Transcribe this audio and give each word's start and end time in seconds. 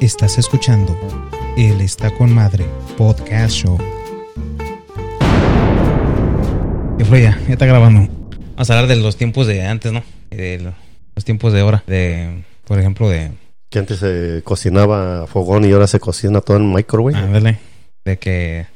Estás 0.00 0.38
escuchando 0.38 0.98
Él 1.56 1.80
está 1.80 2.10
con 2.10 2.32
madre 2.34 2.64
podcast 2.96 3.52
show. 3.54 3.78
Y 6.98 7.04
fue 7.04 7.22
ya, 7.22 7.38
ya 7.46 7.52
está 7.52 7.66
grabando. 7.66 8.08
Vamos 8.52 8.70
a 8.70 8.74
hablar 8.78 8.88
de 8.88 8.96
los 9.02 9.16
tiempos 9.16 9.46
de 9.46 9.66
antes, 9.66 9.92
¿no? 9.92 10.02
De 10.30 10.72
los 11.14 11.24
tiempos 11.24 11.52
de 11.52 11.60
ahora. 11.60 11.82
De, 11.86 12.44
por 12.66 12.78
ejemplo, 12.78 13.08
de. 13.08 13.32
Que 13.70 13.78
antes 13.78 13.98
se 13.98 14.42
cocinaba 14.44 15.22
a 15.22 15.26
fogón 15.26 15.64
y 15.64 15.72
ahora 15.72 15.86
se 15.86 16.00
cocina 16.00 16.40
todo 16.40 16.56
en 16.56 16.72
microwave. 16.72 17.16
Ándale. 17.16 17.58
De 18.04 18.18
que, 18.18 18.66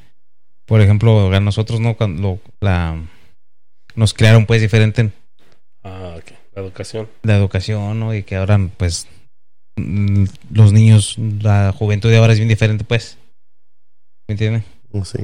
por 0.67 0.81
ejemplo, 0.81 1.33
a 1.35 1.41
nosotros, 1.41 1.81
¿no? 1.81 1.97
Cuando 1.97 2.39
la, 2.61 2.97
nos 3.95 4.15
crearon, 4.15 4.47
pues, 4.47 4.61
diferente 4.61 5.11
Ah, 5.83 6.15
ok. 6.17 6.33
La 6.55 6.63
educación. 6.63 7.09
la 7.23 7.37
educación, 7.37 7.99
¿no? 7.99 8.15
Y 8.15 8.23
que 8.23 8.37
ahora, 8.37 8.59
pues, 8.77 9.07
los 9.77 10.73
niños, 10.73 11.17
la 11.19 11.73
juventud 11.77 12.11
de 12.11 12.19
ahora 12.19 12.33
es 12.33 12.39
bien 12.39 12.49
diferente, 12.49 12.85
pues. 12.85 13.19
¿Me 14.29 14.33
entiendes? 14.33 14.65
Sí. 15.05 15.19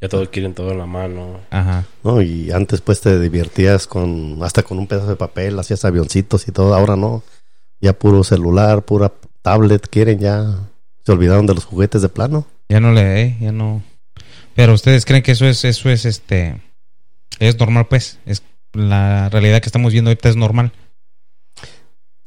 Ya 0.00 0.08
todo 0.08 0.30
quieren 0.30 0.54
todo 0.54 0.72
en 0.72 0.78
la 0.78 0.86
mano. 0.86 1.40
Ajá. 1.50 1.84
No, 2.02 2.22
y 2.22 2.50
antes 2.52 2.80
pues 2.80 3.02
te 3.02 3.20
divertías 3.20 3.86
con 3.86 4.38
hasta 4.42 4.62
con 4.62 4.78
un 4.78 4.86
pedazo 4.86 5.08
de 5.08 5.16
papel, 5.16 5.58
hacías 5.58 5.84
avioncitos 5.84 6.48
y 6.48 6.52
todo. 6.52 6.74
Ahora 6.74 6.96
no. 6.96 7.22
Ya 7.80 7.92
puro 7.92 8.24
celular, 8.24 8.82
pura 8.82 9.12
tablet 9.42 9.86
quieren 9.88 10.18
ya. 10.18 10.58
Se 11.04 11.12
olvidaron 11.12 11.46
de 11.46 11.54
los 11.54 11.64
juguetes 11.64 12.00
de 12.02 12.08
plano. 12.08 12.46
Ya 12.68 12.80
no 12.80 12.92
le, 12.92 13.22
eh, 13.22 13.36
ya 13.40 13.52
no. 13.52 13.82
Pero 14.54 14.72
ustedes 14.72 15.04
creen 15.04 15.22
que 15.22 15.32
eso 15.32 15.46
es, 15.46 15.64
eso 15.64 15.90
es, 15.90 16.04
este, 16.04 16.60
es 17.38 17.58
normal, 17.58 17.86
pues. 17.88 18.18
Es 18.24 18.42
la 18.72 19.28
realidad 19.28 19.60
que 19.60 19.68
estamos 19.68 19.92
viendo 19.92 20.10
ahorita 20.10 20.28
es 20.28 20.36
normal. 20.36 20.72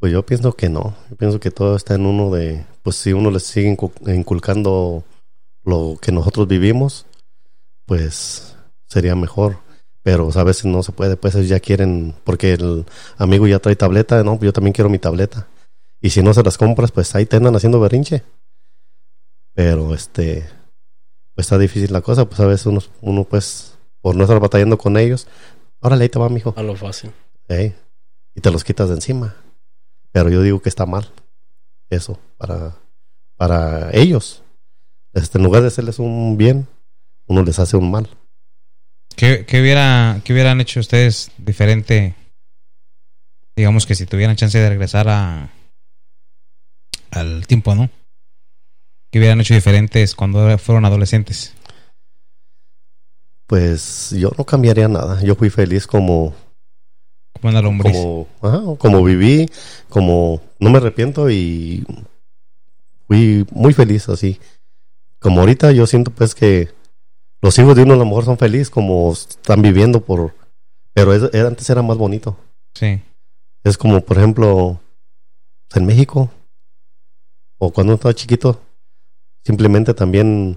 Pues 0.04 0.12
yo 0.12 0.26
pienso 0.26 0.52
que 0.52 0.68
no. 0.68 0.94
Yo 1.08 1.16
pienso 1.16 1.40
que 1.40 1.50
todo 1.50 1.76
está 1.76 1.94
en 1.94 2.04
uno 2.04 2.30
de, 2.30 2.66
pues 2.82 2.96
si 2.96 3.14
uno 3.14 3.30
les 3.30 3.44
sigue 3.44 3.74
incu- 3.74 4.14
inculcando 4.14 5.02
lo 5.64 5.96
que 5.98 6.12
nosotros 6.12 6.46
vivimos, 6.46 7.06
pues 7.86 8.54
sería 8.86 9.16
mejor. 9.16 9.60
Pero 10.02 10.28
a 10.34 10.44
veces 10.44 10.66
no 10.66 10.82
se 10.82 10.92
puede, 10.92 11.16
pues 11.16 11.34
ellos 11.36 11.48
ya 11.48 11.58
quieren, 11.58 12.14
porque 12.22 12.52
el 12.52 12.84
amigo 13.16 13.46
ya 13.46 13.60
trae 13.60 13.76
tableta, 13.76 14.22
no, 14.22 14.38
yo 14.40 14.52
también 14.52 14.74
quiero 14.74 14.90
mi 14.90 14.98
tableta. 14.98 15.48
Y 16.02 16.10
si 16.10 16.22
no 16.22 16.34
se 16.34 16.42
las 16.42 16.58
compras, 16.58 16.92
pues 16.92 17.14
ahí 17.14 17.24
te 17.24 17.36
andan 17.36 17.56
haciendo 17.56 17.80
berrinche. 17.80 18.24
Pero 19.54 19.94
este, 19.94 20.46
pues 21.34 21.46
está 21.46 21.56
difícil 21.56 21.94
la 21.94 22.02
cosa, 22.02 22.26
pues 22.26 22.40
a 22.40 22.46
veces 22.46 22.66
uno, 22.66 22.80
uno 23.00 23.24
pues, 23.24 23.78
por 24.02 24.16
no 24.16 24.24
estar 24.24 24.38
batallando 24.38 24.76
con 24.76 24.98
ellos, 24.98 25.28
órale, 25.80 26.02
ahí 26.02 26.10
te 26.10 26.18
va, 26.18 26.28
mijo. 26.28 26.52
A 26.58 26.62
lo 26.62 26.76
fácil. 26.76 27.10
Y 27.48 28.40
te 28.42 28.50
los 28.50 28.64
quitas 28.64 28.90
de 28.90 28.96
encima. 28.96 29.36
Pero 30.14 30.30
yo 30.30 30.42
digo 30.42 30.62
que 30.62 30.68
está 30.68 30.86
mal. 30.86 31.10
Eso, 31.90 32.20
para, 32.38 32.76
para 33.36 33.90
ellos. 33.92 34.44
Este, 35.12 35.38
en 35.38 35.44
lugar 35.44 35.62
de 35.62 35.68
hacerles 35.68 35.98
un 35.98 36.36
bien, 36.36 36.68
uno 37.26 37.42
les 37.42 37.58
hace 37.58 37.76
un 37.76 37.90
mal. 37.90 38.08
¿Qué, 39.16 39.44
qué 39.44 39.60
hubiera, 39.60 40.20
qué 40.22 40.32
hubieran 40.32 40.60
hecho 40.60 40.78
ustedes 40.78 41.32
diferente? 41.36 42.14
Digamos 43.56 43.86
que 43.86 43.96
si 43.96 44.06
tuvieran 44.06 44.36
chance 44.36 44.56
de 44.56 44.68
regresar 44.68 45.08
a 45.08 45.50
al 47.10 47.48
tiempo, 47.48 47.74
¿no? 47.74 47.90
¿Qué 49.10 49.18
hubieran 49.18 49.40
hecho 49.40 49.54
diferentes 49.54 50.14
cuando 50.14 50.56
fueron 50.58 50.84
adolescentes? 50.84 51.54
Pues 53.48 54.14
yo 54.16 54.30
no 54.38 54.44
cambiaría 54.44 54.86
nada. 54.86 55.20
Yo 55.24 55.34
fui 55.34 55.50
feliz 55.50 55.88
como, 55.88 56.34
Como 57.40 57.60
lombriz. 57.60 57.92
como, 57.92 58.26
ajá, 58.40 58.62
como 58.78 59.02
viví, 59.04 59.48
como 59.88 60.40
no 60.58 60.70
me 60.70 60.78
arrepiento 60.78 61.28
y 61.30 61.84
fui 63.06 63.46
muy 63.50 63.72
feliz 63.74 64.08
así. 64.08 64.40
Como 65.18 65.40
ahorita 65.40 65.72
yo 65.72 65.86
siento 65.86 66.10
pues 66.10 66.34
que 66.34 66.68
los 67.42 67.58
hijos 67.58 67.76
de 67.76 67.82
uno 67.82 67.94
a 67.94 67.98
lo 67.98 68.04
mejor 68.06 68.24
son 68.24 68.38
felices 68.38 68.70
como 68.70 69.12
están 69.12 69.60
viviendo 69.62 70.00
por... 70.00 70.34
Pero 70.94 71.12
es- 71.12 71.34
era- 71.34 71.48
antes 71.48 71.68
era 71.68 71.82
más 71.82 71.96
bonito. 71.98 72.36
Sí. 72.74 73.02
Es 73.62 73.76
como, 73.76 74.00
por 74.00 74.16
ejemplo, 74.18 74.78
en 75.74 75.86
México, 75.86 76.30
o 77.58 77.70
cuando 77.72 77.94
estaba 77.94 78.14
chiquito, 78.14 78.60
simplemente 79.44 79.92
también, 79.94 80.56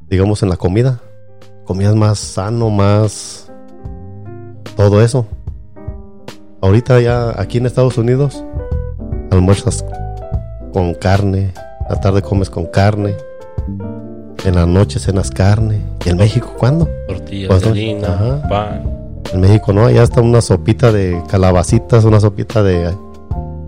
digamos, 0.00 0.42
en 0.42 0.48
la 0.50 0.56
comida. 0.56 1.00
Comías 1.64 1.94
más 1.94 2.18
sano, 2.18 2.70
más... 2.70 3.50
Todo 4.76 5.02
eso. 5.02 5.26
Ahorita 6.60 7.00
ya 7.00 7.40
aquí 7.40 7.58
en 7.58 7.66
Estados 7.66 7.98
Unidos, 7.98 8.42
almuerzas 9.30 9.84
con 10.72 10.94
carne, 10.94 11.52
la 11.88 12.00
tarde 12.00 12.20
comes 12.22 12.50
con 12.50 12.66
carne, 12.66 13.14
en 14.44 14.54
la 14.54 14.66
noche 14.66 14.98
cenas 14.98 15.30
carne. 15.30 15.80
¿Y 16.04 16.08
en 16.10 16.16
México 16.16 16.54
cuándo? 16.58 16.88
Tortillas 17.06 17.60
de 17.62 17.68
harina, 17.70 18.08
ajá. 18.08 18.48
pan. 18.48 18.98
En 19.32 19.40
México 19.40 19.72
no, 19.72 19.86
allá 19.86 20.02
está 20.02 20.20
una 20.20 20.40
sopita 20.40 20.90
de 20.90 21.22
calabacitas, 21.28 22.04
una 22.04 22.18
sopita 22.18 22.62
de, 22.62 22.94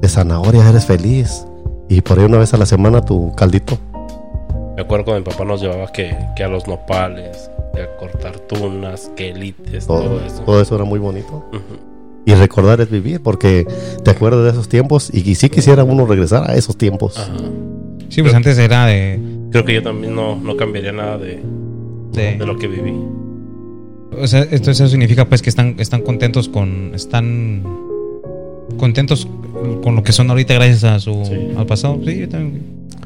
de 0.01 0.09
zanahoria, 0.09 0.69
eres 0.69 0.87
feliz. 0.87 1.47
Y 1.89 2.01
por 2.01 2.19
ahí 2.19 2.25
una 2.25 2.39
vez 2.39 2.55
a 2.55 2.57
la 2.57 2.67
semana 2.67 3.05
tu 3.05 3.33
caldito. 3.35 3.77
Me 4.77 4.83
acuerdo 4.83 5.07
cuando 5.07 5.21
mi 5.21 5.31
papá 5.33 5.45
nos 5.45 5.61
llevaba 5.61 5.93
que, 5.93 6.17
que 6.35 6.43
a 6.45 6.49
los 6.49 6.67
nopales, 6.67 7.51
que 7.75 7.83
a 7.83 7.97
cortar 7.99 8.39
tunas, 8.39 9.11
que 9.17 9.31
elites, 9.31 9.87
Todo, 9.87 10.03
todo 10.03 10.21
eso. 10.25 10.43
todo 10.43 10.61
eso 10.63 10.75
era 10.77 10.85
muy 10.85 10.99
bonito. 10.99 11.45
Y 12.27 12.35
recordar 12.35 12.81
es 12.81 12.91
vivir, 12.91 13.21
porque 13.23 13.67
te 14.05 14.11
acuerdas 14.11 14.45
de 14.45 14.51
esos 14.51 14.69
tiempos 14.69 15.11
y, 15.13 15.29
y 15.29 15.35
sí 15.35 15.49
quisiera 15.49 15.85
uno 15.85 16.07
regresar 16.07 16.51
a 16.51 16.55
esos 16.55 16.77
tiempos. 16.77 17.19
Ajá. 17.19 17.33
Sí, 18.09 18.23
pues 18.23 18.35
antes 18.35 18.59
era 18.59 18.87
de, 18.87 19.19
Creo 19.51 19.65
que 19.65 19.75
yo 19.75 19.83
también 19.83 20.15
no, 20.15 20.37
no 20.37 20.57
cambiaría 20.57 20.93
nada 20.93 21.17
de, 21.19 21.41
de- 22.13 22.37
de 22.39 22.47
lo 22.47 22.57
que 22.59 22.69
viví. 22.69 22.93
O 24.21 24.27
sea, 24.27 24.41
esto 24.43 24.71
eso 24.71 24.87
significa 24.89 25.25
pues 25.29 25.41
que 25.43 25.49
están, 25.51 25.77
están 25.79 26.03
contentos 26.03 26.49
con. 26.49 26.93
Están 26.95 27.63
contentos 28.77 29.27
con 29.83 29.95
lo 29.95 30.03
que 30.03 30.13
son 30.13 30.29
ahorita 30.31 30.55
gracias 30.55 30.85
a 30.85 30.99
su 31.01 31.25
Sí. 31.25 31.53
al 31.57 31.67
pasado. 31.67 31.99
Sí, 32.05 32.19
yo 32.19 32.29
también 32.29 32.63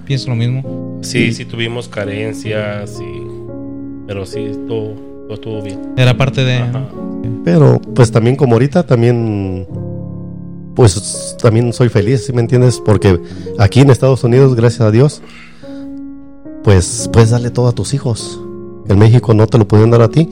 pienso 0.06 0.30
lo 0.30 0.36
mismo. 0.36 0.98
Sí, 1.02 1.32
sí 1.32 1.44
tuvimos 1.44 1.88
carencias, 1.88 2.98
y, 3.00 3.26
pero 4.06 4.24
sí, 4.26 4.50
todo, 4.66 4.94
todo 5.36 5.58
estuvo 5.58 5.62
bien. 5.62 5.92
Era 5.96 6.16
parte 6.16 6.44
de. 6.44 6.56
Ajá. 6.58 6.84
Pero 7.44 7.80
pues 7.94 8.10
también 8.10 8.36
como 8.36 8.54
ahorita 8.54 8.84
también 8.84 9.66
pues 10.74 11.36
también 11.40 11.72
soy 11.72 11.88
feliz, 11.88 12.24
¿sí 12.26 12.32
me 12.32 12.40
entiendes? 12.40 12.80
Porque 12.84 13.20
aquí 13.58 13.80
en 13.80 13.90
Estados 13.90 14.24
Unidos, 14.24 14.54
gracias 14.56 14.80
a 14.80 14.90
Dios, 14.90 15.22
pues 16.62 17.08
puedes 17.12 17.30
darle 17.30 17.50
todo 17.50 17.68
a 17.68 17.72
tus 17.72 17.94
hijos. 17.94 18.40
En 18.88 18.98
México 18.98 19.34
no 19.34 19.46
te 19.46 19.58
lo 19.58 19.68
pueden 19.68 19.90
dar 19.90 20.02
a 20.02 20.08
ti. 20.08 20.28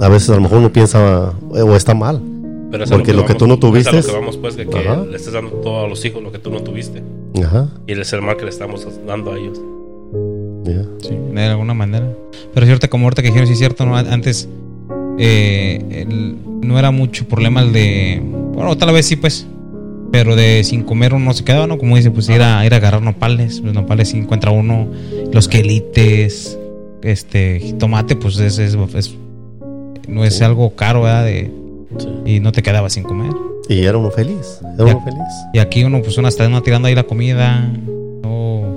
A 0.00 0.08
veces 0.08 0.30
a 0.30 0.34
lo 0.36 0.40
mejor 0.42 0.58
uno 0.58 0.72
piensa 0.72 1.32
eh, 1.54 1.62
o 1.62 1.74
está 1.76 1.94
mal. 1.94 2.20
Pero 2.70 2.84
es 2.84 2.90
Porque 2.90 3.12
lo 3.12 3.22
que 3.24 3.34
vamos- 3.34 3.38
tú 3.38 3.46
no 3.46 3.54
es 3.54 3.58
a 3.58 3.60
tuviste- 3.90 3.96
lo 3.96 4.02
que 4.02 4.12
vamos, 4.20 4.36
pues, 4.36 4.56
de 4.56 4.66
que 4.66 4.78
Ajá. 4.78 5.04
le 5.04 5.16
estás 5.16 5.32
dando 5.34 5.50
todo 5.58 5.84
a 5.84 5.88
los 5.88 6.04
hijos 6.04 6.22
lo 6.22 6.32
que 6.32 6.38
tú 6.40 6.50
no 6.50 6.60
tuviste. 6.60 7.02
Ajá. 7.44 7.68
Y 7.86 7.92
es 7.92 8.12
el 8.12 8.22
mal 8.22 8.36
que 8.36 8.44
le 8.44 8.50
estamos 8.50 8.86
dando 9.06 9.32
a 9.32 9.38
ellos. 9.38 9.60
Ya. 10.64 10.82
Sí, 11.02 11.14
de 11.34 11.42
alguna 11.42 11.74
manera. 11.74 12.08
Pero 12.52 12.66
cierto, 12.66 12.88
como 12.90 13.04
ahorita 13.06 13.22
que 13.22 13.28
dijeron, 13.28 13.46
sí 13.46 13.52
es 13.54 13.58
cierto, 13.58 13.84
¿no? 13.86 13.96
Antes 13.96 14.48
eh, 15.18 16.06
el- 16.08 16.36
no 16.62 16.78
era 16.78 16.90
mucho 16.90 17.26
problema 17.26 17.62
el 17.62 17.72
de. 17.72 18.20
Bueno, 18.54 18.76
tal 18.76 18.92
vez 18.92 19.06
sí, 19.06 19.16
pues. 19.16 19.46
Pero 20.12 20.36
de 20.36 20.62
sin 20.64 20.82
comer 20.84 21.12
uno 21.12 21.32
se 21.32 21.42
quedaba, 21.44 21.66
¿no? 21.66 21.76
Como 21.76 21.96
dice, 21.96 22.10
pues 22.10 22.28
ir 22.28 22.40
a, 22.42 22.64
ir 22.64 22.72
a 22.72 22.76
agarrar 22.76 23.02
nopales. 23.02 23.60
Los 23.60 23.74
nopales 23.74 24.08
sí 24.10 24.18
encuentra 24.18 24.50
uno. 24.52 24.86
Los 25.32 25.48
quelites, 25.48 26.56
este, 27.02 27.74
tomate, 27.78 28.14
pues 28.16 28.38
es, 28.38 28.58
es- 28.58 28.76
es- 28.94 29.14
no 30.08 30.24
es 30.24 30.40
algo 30.42 30.70
caro, 30.76 31.02
¿verdad? 31.02 31.24
De, 31.24 31.50
Sí. 31.98 32.08
y 32.36 32.40
no 32.40 32.50
te 32.52 32.62
quedaba 32.62 32.90
sin 32.90 33.02
comer. 33.04 33.32
Y 33.68 33.80
era 33.84 33.96
uno 33.98 34.10
feliz. 34.10 34.58
Era 34.76 34.86
Ya. 34.86 34.94
uno 34.96 35.04
feliz. 35.04 35.22
Y 35.52 35.58
aquí 35.60 35.84
uno, 35.84 36.00
pues 36.02 36.16
uno 36.18 36.28
está 36.28 36.46
uno 36.46 36.62
tirando 36.62 36.88
ahí 36.88 36.94
la 36.94 37.04
comida. 37.04 37.60
No, 38.22 38.73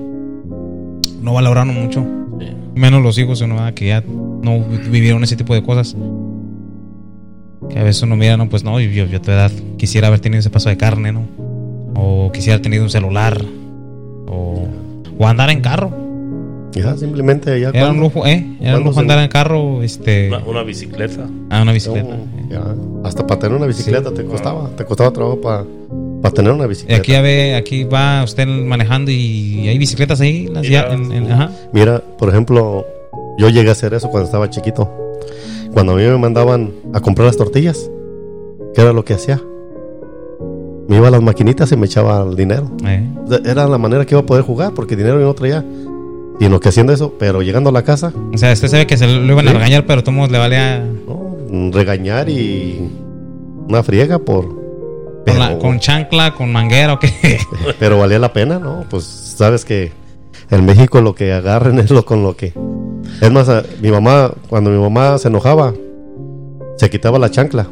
no 1.28 1.34
valoraron 1.34 1.74
mucho. 1.76 2.06
Sí. 2.40 2.48
Menos 2.76 3.04
los 3.04 3.18
hijos, 3.18 3.42
uno, 3.42 3.56
¿verdad? 3.56 3.74
que 3.74 3.88
ya 3.88 4.02
no 4.08 4.60
vivieron 4.90 5.24
ese 5.26 5.36
tipo 5.36 5.54
de 5.54 5.62
cosas. 5.62 5.96
Que 7.70 7.80
a 7.80 7.84
veces 7.84 8.02
uno 8.04 8.16
mira, 8.16 8.38
no, 8.38 8.48
pues 8.48 8.64
no, 8.64 8.80
yo, 8.80 9.06
yo 9.06 9.18
a 9.18 9.22
tu 9.22 9.30
edad 9.32 9.52
quisiera 9.78 10.08
haber 10.08 10.22
tenido 10.22 10.40
ese 10.40 10.50
paso 10.50 10.70
de 10.70 10.78
carne, 10.78 11.12
¿no? 11.12 11.24
O 11.96 12.32
quisiera 12.32 12.54
haber 12.56 12.64
tenido 12.64 12.84
un 12.84 12.90
celular. 12.90 13.44
O, 14.30 14.68
o 15.20 15.28
andar 15.28 15.50
en 15.50 15.60
carro. 15.62 15.92
Ya, 16.72 16.96
simplemente 16.96 17.60
ya 17.60 17.70
Era 17.70 17.90
un 17.92 18.00
lujo, 18.00 18.26
¿eh? 18.28 18.36
Era 18.36 18.46
un 18.46 18.58
¿Cuándo 18.58 18.80
lujo 18.82 18.94
se- 18.94 19.00
andar 19.02 19.20
en 19.20 19.30
carro, 19.30 19.82
este. 19.84 20.28
Una, 20.30 20.40
una 20.46 20.64
bicicleta. 20.64 21.28
Ah, 21.50 21.62
una 21.64 21.74
bicicleta. 21.74 22.16
No. 22.50 23.02
Hasta 23.04 23.26
para 23.28 23.40
tener 23.40 23.58
una 23.58 23.66
bicicleta 23.66 24.10
Sí. 24.12 24.16
te 24.16 24.26
costaba. 24.26 24.70
Te 24.78 24.86
costaba 24.86 25.12
trabajo 25.12 25.42
para 25.42 25.66
tener 26.34 26.52
una 26.52 26.66
bicicleta. 26.68 27.00
aquí, 27.00 27.12
ve, 27.14 27.56
aquí 27.56 27.84
va 27.84 28.24
usted 28.24 28.46
manejando 28.48 29.12
y 29.12 29.68
hay 29.68 29.78
bicicletas 29.78 30.20
ahí. 30.22 30.48
las 30.48 30.68
ya- 30.68 30.88
en- 30.92 31.12
en- 31.12 31.32
ajá. 31.32 31.52
Mira, 31.74 32.02
por 32.18 32.30
ejemplo, 32.30 32.86
yo 33.38 33.50
llegué 33.50 33.70
a 33.70 33.72
hacer 33.74 33.94
eso 33.94 34.10
cuando 34.10 34.26
estaba 34.26 34.50
chiquito. 34.50 34.90
Cuando 35.74 35.94
a 35.94 35.96
mí 35.96 36.04
me 36.04 36.18
mandaban 36.18 36.72
a 36.94 37.00
comprar 37.00 37.28
las 37.28 37.38
tortillas, 37.38 37.90
¿qué 38.76 38.82
era 38.82 38.94
lo 38.94 39.04
que 39.06 39.14
hacía? 39.14 39.42
me 40.90 40.96
iba 40.96 41.10
a 41.10 41.12
las 41.12 41.22
maquinitas 41.22 41.70
y 41.74 41.76
me 41.76 41.86
echaba 41.86 42.24
el 42.24 42.38
dinero. 42.38 42.72
Eh. 42.86 43.06
Era 43.46 43.68
la 43.68 43.78
manera 43.78 44.06
que 44.06 44.16
iba 44.16 44.22
a 44.22 44.26
poder 44.26 44.44
jugar, 44.46 44.74
porque 44.74 44.96
dinero 44.96 45.20
yo 45.20 45.26
no 45.26 45.34
traía. 45.34 45.66
Y 46.40 46.46
en 46.46 46.52
lo 46.52 46.62
que 46.62 46.70
haciendo 46.70 46.94
eso, 46.94 47.14
pero 47.20 47.42
llegando 47.42 47.70
a 47.72 47.74
la 47.74 47.84
casa, 47.84 48.14
O 48.34 48.38
sea, 48.38 48.54
usted 48.54 48.70
sabe 48.70 48.88
que 48.88 48.96
se 48.96 49.06
lo 49.06 49.34
iban 49.34 49.46
a 49.50 49.52
Sí. 49.52 49.58
regañar, 49.58 49.86
pero 49.86 50.02
todos 50.02 50.32
le 50.32 50.38
valía 50.38 50.80
¿no? 51.06 51.72
regañar 51.74 52.30
y 52.30 52.90
una 53.68 53.84
friega 53.84 54.18
por... 54.20 54.67
con, 55.28 55.40
la- 55.40 55.48
Pero, 55.50 55.60
con 55.60 55.80
chancla, 55.80 56.34
con 56.34 56.52
manguera 56.52 56.94
o 56.94 57.00
qué. 57.00 57.40
pero 57.80 58.00
valía 58.00 58.20
la 58.20 58.34
pena, 58.34 58.60
¿no? 58.60 58.86
Pues 58.90 59.04
sabes 59.04 59.66
que 59.66 59.92
en 60.50 60.66
México 60.66 61.02
lo 61.02 61.14
que 61.16 61.34
agarren 61.34 61.80
es 61.80 61.92
lo 61.92 62.06
con 62.06 62.24
lo 62.24 62.36
que... 62.36 62.54
Es 63.22 63.32
más, 63.32 63.50
a- 63.50 63.64
mi 63.82 63.92
mamá, 63.92 64.32
cuando 64.50 64.70
mi 64.70 64.80
mamá 64.80 65.18
se 65.18 65.28
enojaba, 65.28 65.74
se 66.78 66.90
quitaba 66.90 67.20
la 67.20 67.30
chancla. 67.32 67.68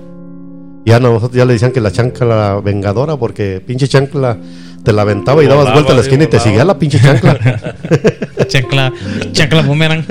Ya 0.85 0.97
a 0.97 0.99
nosotros 0.99 1.31
ya 1.35 1.45
le 1.45 1.53
decían 1.53 1.71
que 1.71 1.81
la 1.81 1.91
chancla 1.91 2.61
vengadora, 2.63 3.17
porque 3.17 3.59
pinche 3.65 3.87
chancla 3.87 4.37
te 4.83 4.93
la 4.93 5.01
aventaba 5.01 5.43
y 5.43 5.47
dabas 5.47 5.63
Volaba, 5.63 5.73
vuelta 5.77 5.93
a 5.93 5.95
la 5.95 6.01
esquina 6.03 6.25
y 6.25 6.27
te 6.27 6.39
seguía 6.39 6.63
la 6.63 6.77
pinche 6.77 6.99
chancla. 6.99 7.39
chancla, 8.47 8.93
chancla 9.31 9.61
boomerang. 9.63 10.05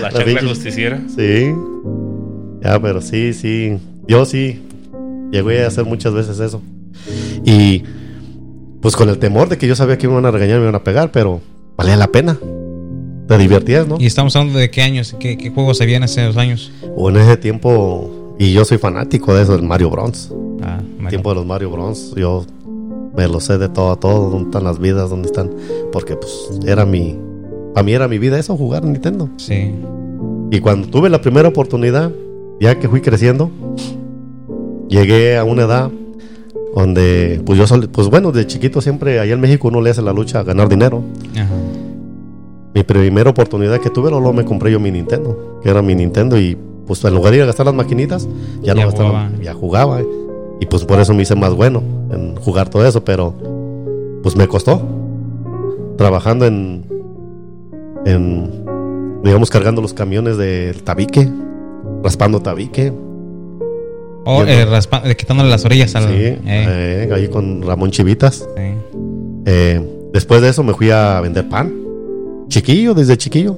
La 0.00 0.10
chancla 0.10 0.24
pinche- 0.24 0.48
justiciera. 0.48 1.00
Sí. 1.14 1.52
Ya, 2.62 2.80
pero 2.80 3.02
sí, 3.02 3.34
sí. 3.34 3.76
Yo 4.08 4.24
sí. 4.24 4.62
Llegué 5.32 5.64
a 5.64 5.68
hacer 5.68 5.84
muchas 5.84 6.14
veces 6.14 6.40
eso. 6.40 6.62
Y 7.46 7.84
pues 8.82 8.96
con 8.96 9.08
el 9.08 9.18
temor 9.18 9.48
de 9.48 9.56
que 9.56 9.68
yo 9.68 9.76
sabía 9.76 9.96
que 9.96 10.08
me 10.08 10.14
iban 10.14 10.26
a 10.26 10.30
regañar, 10.32 10.58
me 10.58 10.64
iban 10.64 10.74
a 10.74 10.84
pegar, 10.84 11.12
pero 11.12 11.40
valía 11.76 11.96
la 11.96 12.08
pena. 12.08 12.36
Te 13.28 13.38
divertías, 13.38 13.88
¿no? 13.88 13.96
y 13.98 14.06
estamos 14.06 14.36
hablando 14.36 14.58
de 14.58 14.70
qué 14.70 14.82
años, 14.82 15.16
qué, 15.18 15.36
qué 15.36 15.50
juegos 15.50 15.80
habían 15.80 16.02
hace 16.02 16.22
dos 16.22 16.36
años. 16.36 16.70
O 16.96 17.08
en 17.10 17.16
ese 17.16 17.36
tiempo, 17.36 18.34
y 18.38 18.52
yo 18.52 18.64
soy 18.64 18.78
fanático 18.78 19.34
de 19.34 19.42
eso, 19.42 19.54
el 19.54 19.62
Mario 19.62 19.90
Bros. 19.90 20.32
Ah, 20.62 20.80
Mario. 20.96 21.08
tiempo 21.08 21.30
de 21.30 21.34
los 21.36 21.46
Mario 21.46 21.70
Bros. 21.70 22.14
Yo 22.16 22.44
me 23.16 23.26
lo 23.26 23.40
sé 23.40 23.58
de 23.58 23.68
todo 23.68 23.92
a 23.92 23.96
todo, 23.98 24.30
dónde 24.30 24.48
están 24.48 24.64
las 24.64 24.78
vidas, 24.78 25.10
dónde 25.10 25.26
están. 25.26 25.50
Porque 25.92 26.16
pues 26.16 26.50
era 26.66 26.84
mi. 26.84 27.18
Para 27.74 27.84
mí 27.84 27.92
era 27.92 28.08
mi 28.08 28.18
vida 28.18 28.38
eso, 28.38 28.56
jugar 28.56 28.84
Nintendo. 28.84 29.28
Sí. 29.36 29.72
Y 30.50 30.60
cuando 30.60 30.88
tuve 30.88 31.10
la 31.10 31.20
primera 31.20 31.48
oportunidad, 31.48 32.12
ya 32.60 32.78
que 32.78 32.88
fui 32.88 33.00
creciendo, 33.00 33.50
llegué 34.88 35.36
a 35.36 35.44
una 35.44 35.62
edad 35.62 35.90
donde, 36.76 37.40
pues 37.46 37.58
yo, 37.58 37.64
pues 37.90 38.08
bueno, 38.08 38.32
de 38.32 38.46
chiquito 38.46 38.82
siempre 38.82 39.18
allá 39.18 39.32
en 39.32 39.40
México 39.40 39.68
uno 39.68 39.80
le 39.80 39.88
hace 39.88 40.02
la 40.02 40.12
lucha 40.12 40.40
a 40.40 40.42
ganar 40.42 40.68
dinero. 40.68 41.02
Ajá. 41.34 41.54
Mi 42.74 42.82
primera 42.82 43.30
oportunidad 43.30 43.80
que 43.80 43.88
tuve, 43.88 44.10
luego 44.10 44.34
me 44.34 44.44
compré 44.44 44.70
yo 44.70 44.78
mi 44.78 44.90
Nintendo, 44.90 45.58
que 45.62 45.70
era 45.70 45.80
mi 45.80 45.94
Nintendo, 45.94 46.38
y 46.38 46.54
pues 46.86 47.02
en 47.04 47.14
lugar 47.14 47.30
de 47.32 47.38
ir 47.38 47.42
a 47.44 47.46
gastar 47.46 47.64
las 47.64 47.74
maquinitas, 47.74 48.28
ya 48.62 48.74
no 48.74 48.82
gastaba, 48.82 49.30
ya 49.42 49.54
jugaba. 49.54 50.02
eh. 50.02 50.06
Y 50.60 50.66
pues 50.66 50.84
por 50.84 51.00
eso 51.00 51.14
me 51.14 51.22
hice 51.22 51.34
más 51.34 51.54
bueno 51.54 51.82
en 52.10 52.36
jugar 52.36 52.68
todo 52.68 52.86
eso, 52.86 53.02
pero 53.02 53.32
pues 54.22 54.36
me 54.36 54.46
costó. 54.46 54.82
Trabajando 55.96 56.44
en, 56.44 56.84
en 58.04 58.50
digamos, 59.24 59.48
cargando 59.48 59.80
los 59.80 59.94
camiones 59.94 60.36
del 60.36 60.82
tabique, 60.82 61.26
raspando 62.02 62.40
tabique. 62.40 62.92
O 64.26 64.44
Yo 64.44 64.50
eh, 64.50 64.66
raspa- 64.66 65.02
eh, 65.04 65.14
quitándole 65.16 65.48
las 65.48 65.64
orillas 65.64 65.94
al. 65.94 66.08
Sí, 66.08 66.14
eh, 66.14 66.38
eh, 66.46 67.10
ahí 67.14 67.28
con 67.28 67.62
Ramón 67.62 67.90
Chivitas. 67.92 68.46
Eh, 69.44 69.80
después 70.12 70.42
de 70.42 70.48
eso 70.48 70.62
me 70.64 70.74
fui 70.74 70.90
a 70.90 71.20
vender 71.20 71.48
pan. 71.48 71.72
Chiquillo, 72.48 72.92
desde 72.94 73.16
chiquillo. 73.16 73.56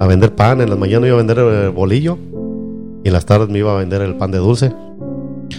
A 0.00 0.06
vender 0.06 0.34
pan. 0.34 0.60
En 0.62 0.70
las 0.70 0.78
mañanas 0.78 1.06
iba 1.08 1.14
a 1.14 1.18
vender 1.18 1.38
el 1.38 1.70
bolillo. 1.70 2.16
Y 3.04 3.08
en 3.08 3.12
las 3.12 3.26
tardes 3.26 3.48
me 3.50 3.58
iba 3.58 3.72
a 3.74 3.78
vender 3.78 4.00
el 4.02 4.16
pan 4.16 4.30
de 4.30 4.38
dulce. 4.38 4.72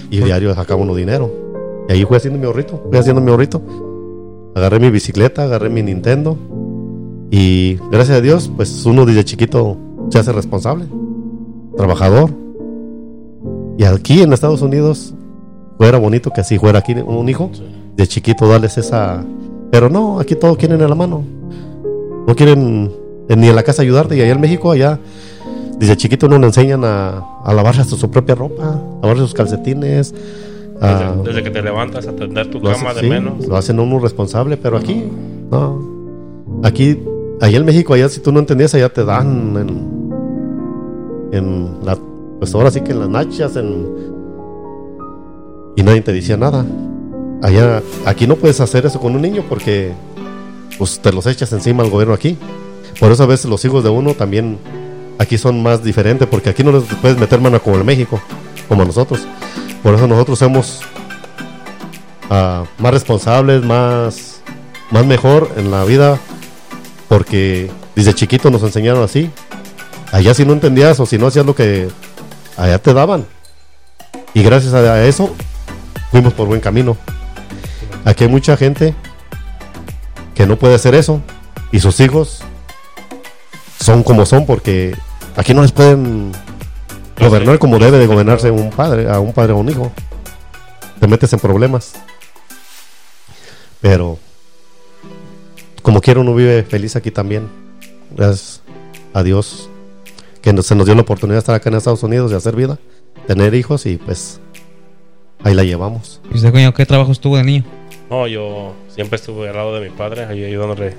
Y 0.10 0.18
diario 0.18 0.54
sacaba 0.56 0.82
uno 0.82 0.96
dinero. 0.96 1.32
Y 1.88 1.94
ahí 1.94 2.04
fui 2.04 2.18
haciendo 2.18 2.40
mi 2.40 2.46
ahorrito. 2.46 2.84
Fui 2.90 2.98
haciendo 2.98 3.22
mi 3.22 3.30
ahorrito. 3.32 3.62
Agarré 4.56 4.80
mi 4.80 4.90
bicicleta, 4.90 5.44
agarré 5.44 5.70
mi 5.70 5.84
Nintendo. 5.84 6.38
Y 7.30 7.76
gracias 7.92 8.18
a 8.18 8.22
Dios, 8.22 8.52
pues 8.56 8.84
uno 8.86 9.06
desde 9.06 9.24
chiquito 9.24 9.78
se 10.10 10.18
hace 10.20 10.32
responsable. 10.32 10.86
Trabajador. 11.78 12.32
Y 13.78 13.84
aquí 13.84 14.22
en 14.22 14.34
Estados 14.34 14.62
Unidos 14.62 15.14
fuera 15.78 15.98
bonito 16.00 16.32
que 16.32 16.42
así 16.42 16.58
fuera 16.58 16.80
aquí 16.80 16.94
un 16.94 17.30
hijo 17.30 17.52
de 17.96 18.08
chiquito 18.08 18.48
darles 18.48 18.78
esa. 18.78 19.24
Pero 19.72 19.90
no, 19.90 20.20
aquí 20.20 20.36
todos 20.36 20.58
quieren 20.58 20.82
en 20.82 20.90
la 20.90 20.96
mano. 20.96 21.24
No 22.28 22.36
quieren 22.36 22.92
eh, 23.30 23.36
ni 23.36 23.48
en 23.48 23.56
la 23.56 23.64
casa 23.64 23.82
ayudarte. 23.84 24.18
Y 24.18 24.22
allá 24.22 24.32
en 24.34 24.42
México, 24.42 24.72
allá, 24.72 25.00
desde 25.78 25.96
chiquito 25.98 26.28
no 26.28 26.40
le 26.40 26.48
enseñan 26.48 26.84
a, 26.84 27.24
a 27.44 27.54
lavarse 27.54 27.82
hasta 27.82 27.96
su 27.96 28.10
propia 28.10 28.36
ropa, 28.36 28.82
lavarse 29.02 29.22
sus 29.24 29.34
calcetines. 29.34 30.14
a- 30.82 31.14
Desde, 31.16 31.24
desde 31.30 31.44
que 31.44 31.50
te 31.52 31.62
levantas 31.62 32.08
a 32.08 32.14
tender 32.14 32.50
tu 32.50 32.62
cama 32.62 32.94
de 32.94 33.02
sí, 33.02 33.08
menos. 33.10 33.48
Lo 33.48 33.58
hacen 33.58 33.80
uno 33.80 34.00
responsable, 34.00 34.58
pero 34.58 34.78
aquí, 34.78 35.04
no. 35.52 35.82
Aquí, 36.64 36.98
allá 37.42 37.58
en 37.58 37.66
México, 37.66 37.94
allá 37.94 38.10
si 38.10 38.20
tú 38.22 38.32
no 38.32 38.40
entendías, 38.40 38.74
allá 38.74 38.90
te 38.90 39.04
dan 39.06 39.56
en, 39.58 41.38
en 41.38 41.70
la, 41.86 41.98
pues 42.40 42.54
ahora 42.54 42.72
sí 42.72 42.82
que 42.82 42.92
en 42.92 43.00
las 43.00 43.10
nachas, 43.10 43.56
en, 43.56 43.88
y 45.76 45.84
nadie 45.84 46.02
te 46.02 46.12
decía 46.12 46.38
nada. 46.38 46.66
Allá, 47.42 47.84
aquí 48.06 48.26
no 48.26 48.36
puedes 48.36 48.60
hacer 48.60 48.86
eso 48.86 49.00
con 49.00 49.16
un 49.16 49.22
niño 49.22 49.44
porque, 49.48 49.92
pues 50.78 51.00
te 51.00 51.12
los 51.12 51.26
echas 51.28 51.54
encima 51.54 51.84
al 51.84 51.90
gobierno 51.90 52.14
aquí. 52.14 52.38
Por 53.00 53.12
eso 53.12 53.24
a 53.24 53.28
veces 53.28 53.46
los 53.46 53.64
hijos 53.64 53.84
de 53.84 53.90
uno 53.90 54.14
también 54.16 54.58
aquí 55.20 55.38
son 55.38 55.62
más 55.62 55.84
diferentes 55.84 56.28
porque 56.28 56.50
aquí 56.50 56.64
no 56.64 56.72
les 56.72 56.84
puedes 56.96 57.18
meter 57.18 57.40
mano 57.40 57.62
como 57.62 57.78
en 57.78 57.86
México, 57.86 58.20
como 58.68 58.86
nosotros. 58.86 59.22
Por 59.84 59.94
eso 59.94 60.08
nosotros 60.08 60.40
somos 60.40 60.82
ah, 62.30 62.66
más 62.80 62.92
responsables, 62.92 63.64
más, 63.64 64.42
más 64.90 65.06
mejor 65.06 65.52
en 65.58 65.70
la 65.70 65.86
vida, 65.86 66.18
porque 67.08 67.70
desde 67.96 68.16
chiquito 68.16 68.50
nos 68.50 68.64
enseñaron 68.64 69.04
así. 69.04 69.30
Allá 70.12 70.34
si 70.34 70.46
no 70.46 70.54
entendías 70.54 71.00
o 71.00 71.06
si 71.06 71.18
no 71.18 71.28
hacías 71.28 71.46
lo 71.46 71.54
que 71.54 71.90
allá 72.58 72.80
te 72.80 72.94
daban. 72.94 73.26
Y 74.34 74.44
gracias 74.44 74.74
a 74.74 75.06
eso 75.06 75.34
fuimos 76.12 76.34
por 76.34 76.48
buen 76.48 76.60
camino. 76.60 76.98
Aquí 78.04 78.26
hay 78.26 78.30
mucha 78.30 78.58
gente 78.58 78.94
que 80.36 80.46
no 80.46 80.58
puede 80.58 80.76
hacer 80.76 80.96
eso 80.96 81.22
y 81.72 81.80
sus 81.80 82.00
hijos 82.00 82.42
son 83.80 84.04
como 84.04 84.26
son 84.26 84.46
porque 84.46 84.96
aquí 85.36 85.54
no 85.54 85.62
les 85.62 85.72
pueden 85.72 86.32
gobernar 87.20 87.60
como 87.60 87.80
debe 87.80 87.98
de 87.98 88.08
gobernarse 88.08 88.52
un 88.52 88.70
padre, 88.70 89.10
a 89.10 89.20
un 89.20 89.34
padre 89.34 89.54
o 89.54 89.58
un 89.58 89.70
hijo. 89.70 89.92
Te 91.00 91.08
metes 91.08 91.32
en 91.34 91.40
problemas. 91.40 91.94
Pero 93.82 94.18
como 95.82 96.02
quiera 96.02 96.20
uno 96.20 96.34
vive 96.34 96.64
feliz 96.64 96.96
aquí 96.96 97.12
también. 97.12 97.50
Gracias 98.12 98.62
a 99.14 99.24
Dios 99.24 99.70
que 100.42 100.54
nos, 100.54 100.66
se 100.66 100.76
nos 100.76 100.86
dio 100.86 100.96
la 100.96 101.02
oportunidad 101.02 101.36
de 101.36 101.40
estar 101.40 101.56
acá 101.56 101.70
en 101.70 101.76
Estados 101.76 102.04
Unidos 102.04 102.32
de 102.32 102.38
hacer 102.38 102.56
vida, 102.56 102.80
tener 103.26 103.54
hijos 103.54 103.86
y 103.86 103.98
pues 103.98 104.40
ahí 105.44 105.54
la 105.54 105.64
llevamos. 105.64 106.22
¿Y 106.32 106.36
usted, 106.36 106.52
coño, 106.52 106.74
qué 106.74 106.86
trabajo 106.86 107.12
estuvo 107.12 107.38
de 107.38 107.44
niño? 107.44 107.66
No, 108.10 108.28
yo 108.28 108.74
siempre 108.90 109.18
estuve 109.18 109.50
al 109.50 109.56
lado 109.56 109.76
de 109.80 109.90
mi 109.90 109.96
padre, 109.96 110.26
ahí 110.26 110.44
ayudándole 110.44 110.96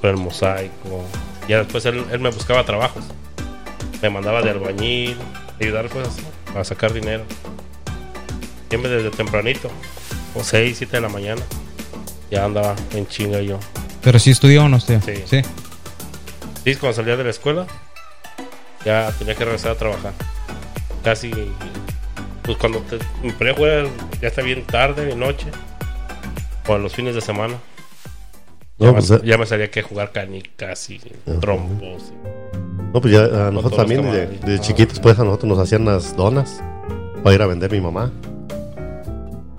con 0.00 0.10
el 0.10 0.16
mosaico. 0.16 1.04
Ya 1.48 1.58
después 1.58 1.84
él, 1.86 2.04
él 2.10 2.20
me 2.20 2.30
buscaba 2.30 2.64
trabajos. 2.64 3.04
Me 4.00 4.10
mandaba 4.10 4.42
de 4.42 4.50
albañil, 4.50 5.16
ayudar 5.60 5.88
pues 5.88 6.08
a 6.56 6.64
sacar 6.64 6.92
dinero. 6.92 7.24
Siempre 8.68 8.90
desde 8.90 9.10
tempranito, 9.10 9.70
o 10.34 10.42
6, 10.42 10.76
7 10.78 10.96
de 10.96 11.00
la 11.00 11.08
mañana. 11.08 11.42
Ya 12.30 12.44
andaba 12.44 12.74
en 12.92 13.06
chinga 13.06 13.40
yo. 13.40 13.58
Pero 14.02 14.18
sí 14.18 14.30
estudió 14.30 14.64
o 14.64 14.68
no 14.68 14.78
estudió. 14.78 15.00
Sí. 15.02 15.14
sí. 15.26 15.42
Sí, 16.64 16.76
cuando 16.76 16.96
salía 16.96 17.16
de 17.16 17.24
la 17.24 17.30
escuela, 17.30 17.66
ya 18.84 19.10
tenía 19.18 19.34
que 19.34 19.44
regresar 19.44 19.72
a 19.72 19.74
trabajar. 19.76 20.12
Casi, 21.02 21.30
pues 22.42 22.56
cuando 22.58 22.80
te, 22.80 22.98
me 23.22 23.32
ponía 23.32 23.52
a 23.52 23.56
jugar, 23.56 23.86
ya 24.20 24.28
está 24.28 24.42
bien 24.42 24.64
tarde, 24.64 25.06
de 25.06 25.16
noche, 25.16 25.46
o 26.66 26.74
a 26.74 26.78
los 26.78 26.94
fines 26.94 27.14
de 27.14 27.20
semana. 27.20 27.54
No, 28.78 28.86
ya, 28.86 28.92
pues, 28.92 29.10
me, 29.10 29.16
eh. 29.16 29.20
ya 29.24 29.38
me 29.38 29.46
salía 29.46 29.70
que 29.70 29.82
jugar 29.82 30.10
canicas 30.12 30.90
y 30.90 30.98
trompos. 31.40 32.12
y- 32.12 32.92
No, 32.92 33.00
pues 33.00 33.12
ya 33.12 33.24
a 33.48 33.50
nosotros 33.50 33.76
también 33.76 34.02
tamales. 34.02 34.40
desde 34.40 34.60
chiquitos 34.60 34.98
pues 35.00 35.18
a 35.18 35.24
nosotros 35.24 35.48
nos 35.50 35.58
hacían 35.58 35.84
las 35.84 36.16
donas 36.16 36.60
para 37.22 37.34
ir 37.34 37.42
a 37.42 37.46
vender 37.46 37.70
mi 37.70 37.80
mamá. 37.80 38.10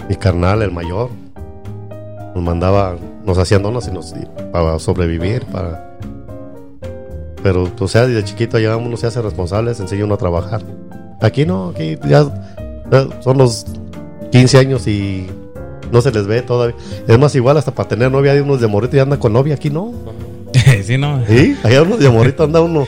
Mi 0.10 0.16
carnal, 0.16 0.62
el 0.62 0.72
mayor, 0.72 1.10
nos 2.36 2.44
mandaba, 2.44 2.96
nos 3.24 3.38
hacían 3.38 3.64
donas 3.64 3.88
y 3.88 3.92
nos 3.92 4.14
para 4.52 4.78
sobrevivir, 4.80 5.46
para 5.46 5.95
pero 7.46 7.72
o 7.80 7.88
sea, 7.88 8.08
desde 8.08 8.24
chiquito 8.24 8.58
ya 8.58 8.76
uno 8.76 8.98
se 8.98 9.06
hace 9.06 9.22
responsable, 9.22 9.72
se 9.76 9.84
enseña 9.84 10.04
uno 10.06 10.16
a 10.16 10.18
trabajar. 10.18 10.64
Aquí 11.22 11.46
no, 11.46 11.70
aquí 11.70 11.96
ya, 12.10 12.26
son 13.22 13.38
los 13.38 13.68
15 14.32 14.58
años 14.58 14.88
y 14.88 15.28
no 15.92 16.02
se 16.02 16.12
les 16.12 16.26
ve 16.26 16.42
todavía. 16.42 16.76
Es 17.08 17.20
más, 17.20 17.36
igual 17.36 17.58
hasta 17.58 17.70
para 17.70 17.88
tener 17.88 18.12
novia 18.12 18.32
hay 18.32 18.40
unos 18.40 18.62
de 18.62 18.66
morrito 18.66 18.98
y 18.98 19.00
andan 19.00 19.20
con 19.20 19.32
novia, 19.32 19.54
aquí 19.54 19.70
no. 19.70 19.94
sí, 20.84 20.98
no. 20.98 21.24
Sí, 21.28 21.56
allá 21.62 21.84
unos 21.84 22.00
de 22.00 22.10
morrito 22.10 22.46
anda 22.46 22.62
uno. 22.62 22.88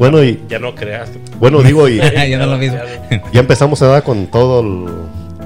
Bueno, 0.00 0.16
no- 0.16 0.24
y- 0.24 0.42
ya 0.48 0.58
no 0.58 0.74
creas. 0.74 1.10
Bueno, 1.38 1.62
digo, 1.62 1.88
y 1.88 1.98
Ya 2.28 2.36
no 2.38 2.44
es 2.46 2.50
lo 2.50 2.58
mismo. 2.58 2.78
ya 3.32 3.38
empezamos 3.38 3.80
a 3.82 3.86
dar 3.86 4.02
con 4.02 4.26
todo 4.26 4.58
el, 4.60 4.86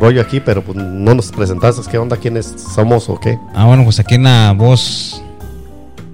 rollo 0.00 0.22
aquí, 0.22 0.40
pero 0.40 0.62
pues 0.62 0.78
no 0.78 1.14
nos 1.14 1.30
presentaste. 1.32 1.82
¿Qué 1.90 1.98
onda? 1.98 2.16
¿Quiénes 2.16 2.46
somos 2.74 3.10
o 3.10 3.20
qué? 3.20 3.38
Ah, 3.54 3.66
bueno, 3.66 3.84
pues 3.84 4.00
aquí 4.00 4.14
en 4.14 4.22
la 4.22 4.54
voz 4.56 5.22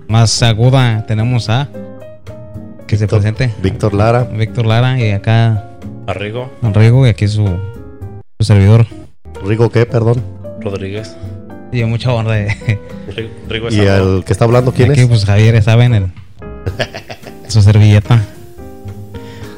más 0.09 0.43
aguda 0.43 1.05
tenemos 1.07 1.49
a. 1.49 1.69
Que 2.87 2.97
se 2.97 3.07
presente. 3.09 3.51
Víctor 3.63 3.95
Lara. 3.95 4.25
Víctor 4.25 4.67
Lara 4.67 4.99
y 5.01 5.11
acá 5.11 5.71
Arrigo 6.07 6.53
Enrigo 6.63 7.07
y 7.07 7.11
aquí 7.11 7.27
su, 7.29 7.45
su 8.39 8.45
servidor. 8.47 8.87
Rigo, 9.45 9.71
¿qué? 9.71 9.87
Perdón. 9.87 10.23
Rodríguez. 10.61 11.17
Y 11.73 11.83
mucha 11.85 12.13
honra 12.13 12.33
de. 12.35 12.49
Ri- 13.09 13.29
Rigo 13.49 13.69
Y 13.71 13.81
el 13.81 14.23
que 14.25 14.33
está 14.33 14.45
hablando, 14.45 14.73
¿quién 14.73 14.93
aquí, 14.93 15.01
es? 15.01 15.07
pues 15.09 15.25
Javier, 15.25 15.55
ya 15.55 15.63
saben, 15.63 15.95
el, 15.95 16.07
su 17.49 17.63
servilleta. 17.63 18.23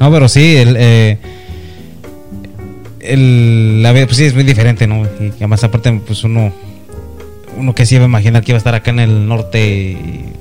No, 0.00 0.10
pero 0.10 0.28
sí, 0.28 0.56
el, 0.56 0.76
eh, 0.78 1.18
el, 3.00 3.82
la 3.82 3.92
vida, 3.92 4.06
pues 4.06 4.16
sí, 4.18 4.24
es 4.24 4.34
muy 4.34 4.44
diferente, 4.44 4.86
¿no? 4.86 5.02
Y 5.20 5.28
además, 5.36 5.62
aparte, 5.64 5.92
pues 6.06 6.24
uno, 6.24 6.52
uno 7.56 7.74
que 7.74 7.86
sí 7.86 7.96
iba 7.96 8.04
a 8.04 8.08
imaginar 8.08 8.42
que 8.42 8.52
iba 8.52 8.56
a 8.56 8.58
estar 8.58 8.74
acá 8.74 8.90
en 8.90 9.00
el 9.00 9.28
norte 9.28 9.66
y, 9.66 10.32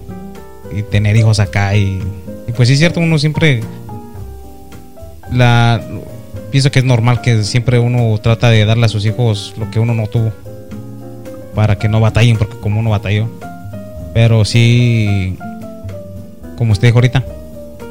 y 0.76 0.82
tener 0.84 1.16
hijos 1.16 1.40
acá. 1.40 1.76
Y 1.76 2.00
pues 2.56 2.68
sí, 2.68 2.74
es 2.74 2.80
cierto, 2.80 3.00
uno 3.00 3.18
siempre. 3.18 3.62
La, 5.32 5.82
pienso 6.52 6.72
que 6.72 6.80
es 6.80 6.86
normal 6.86 7.22
que 7.22 7.44
siempre 7.44 7.80
uno 7.80 8.18
trata 8.20 8.50
de 8.50 8.66
darle 8.66 8.86
a 8.86 8.90
sus 8.90 9.06
hijos 9.06 9.54
lo 9.58 9.70
que 9.72 9.80
uno 9.80 9.94
no 9.94 10.08
tuvo. 10.08 10.32
Para 11.54 11.78
que 11.78 11.88
no 11.88 12.00
batallen, 12.00 12.38
porque 12.38 12.58
como 12.58 12.80
uno 12.80 12.90
batalló. 12.90 13.30
Pero 14.14 14.46
sí, 14.46 15.38
como 16.58 16.72
usted 16.72 16.88
dijo 16.88 16.98
ahorita, 16.98 17.26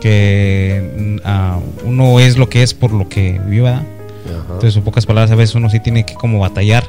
que 0.00 1.20
ah, 1.24 1.58
uno 1.84 2.20
es 2.20 2.36
lo 2.36 2.48
que 2.48 2.62
es 2.62 2.74
por 2.74 2.92
lo 2.92 3.08
que. 3.08 3.38
Ajá. 3.38 3.84
Entonces, 4.54 4.76
en 4.76 4.82
pocas 4.82 5.06
palabras, 5.06 5.30
a 5.30 5.34
veces 5.34 5.54
uno 5.54 5.68
sí 5.70 5.80
tiene 5.80 6.04
que 6.06 6.14
como 6.14 6.38
batallar 6.38 6.84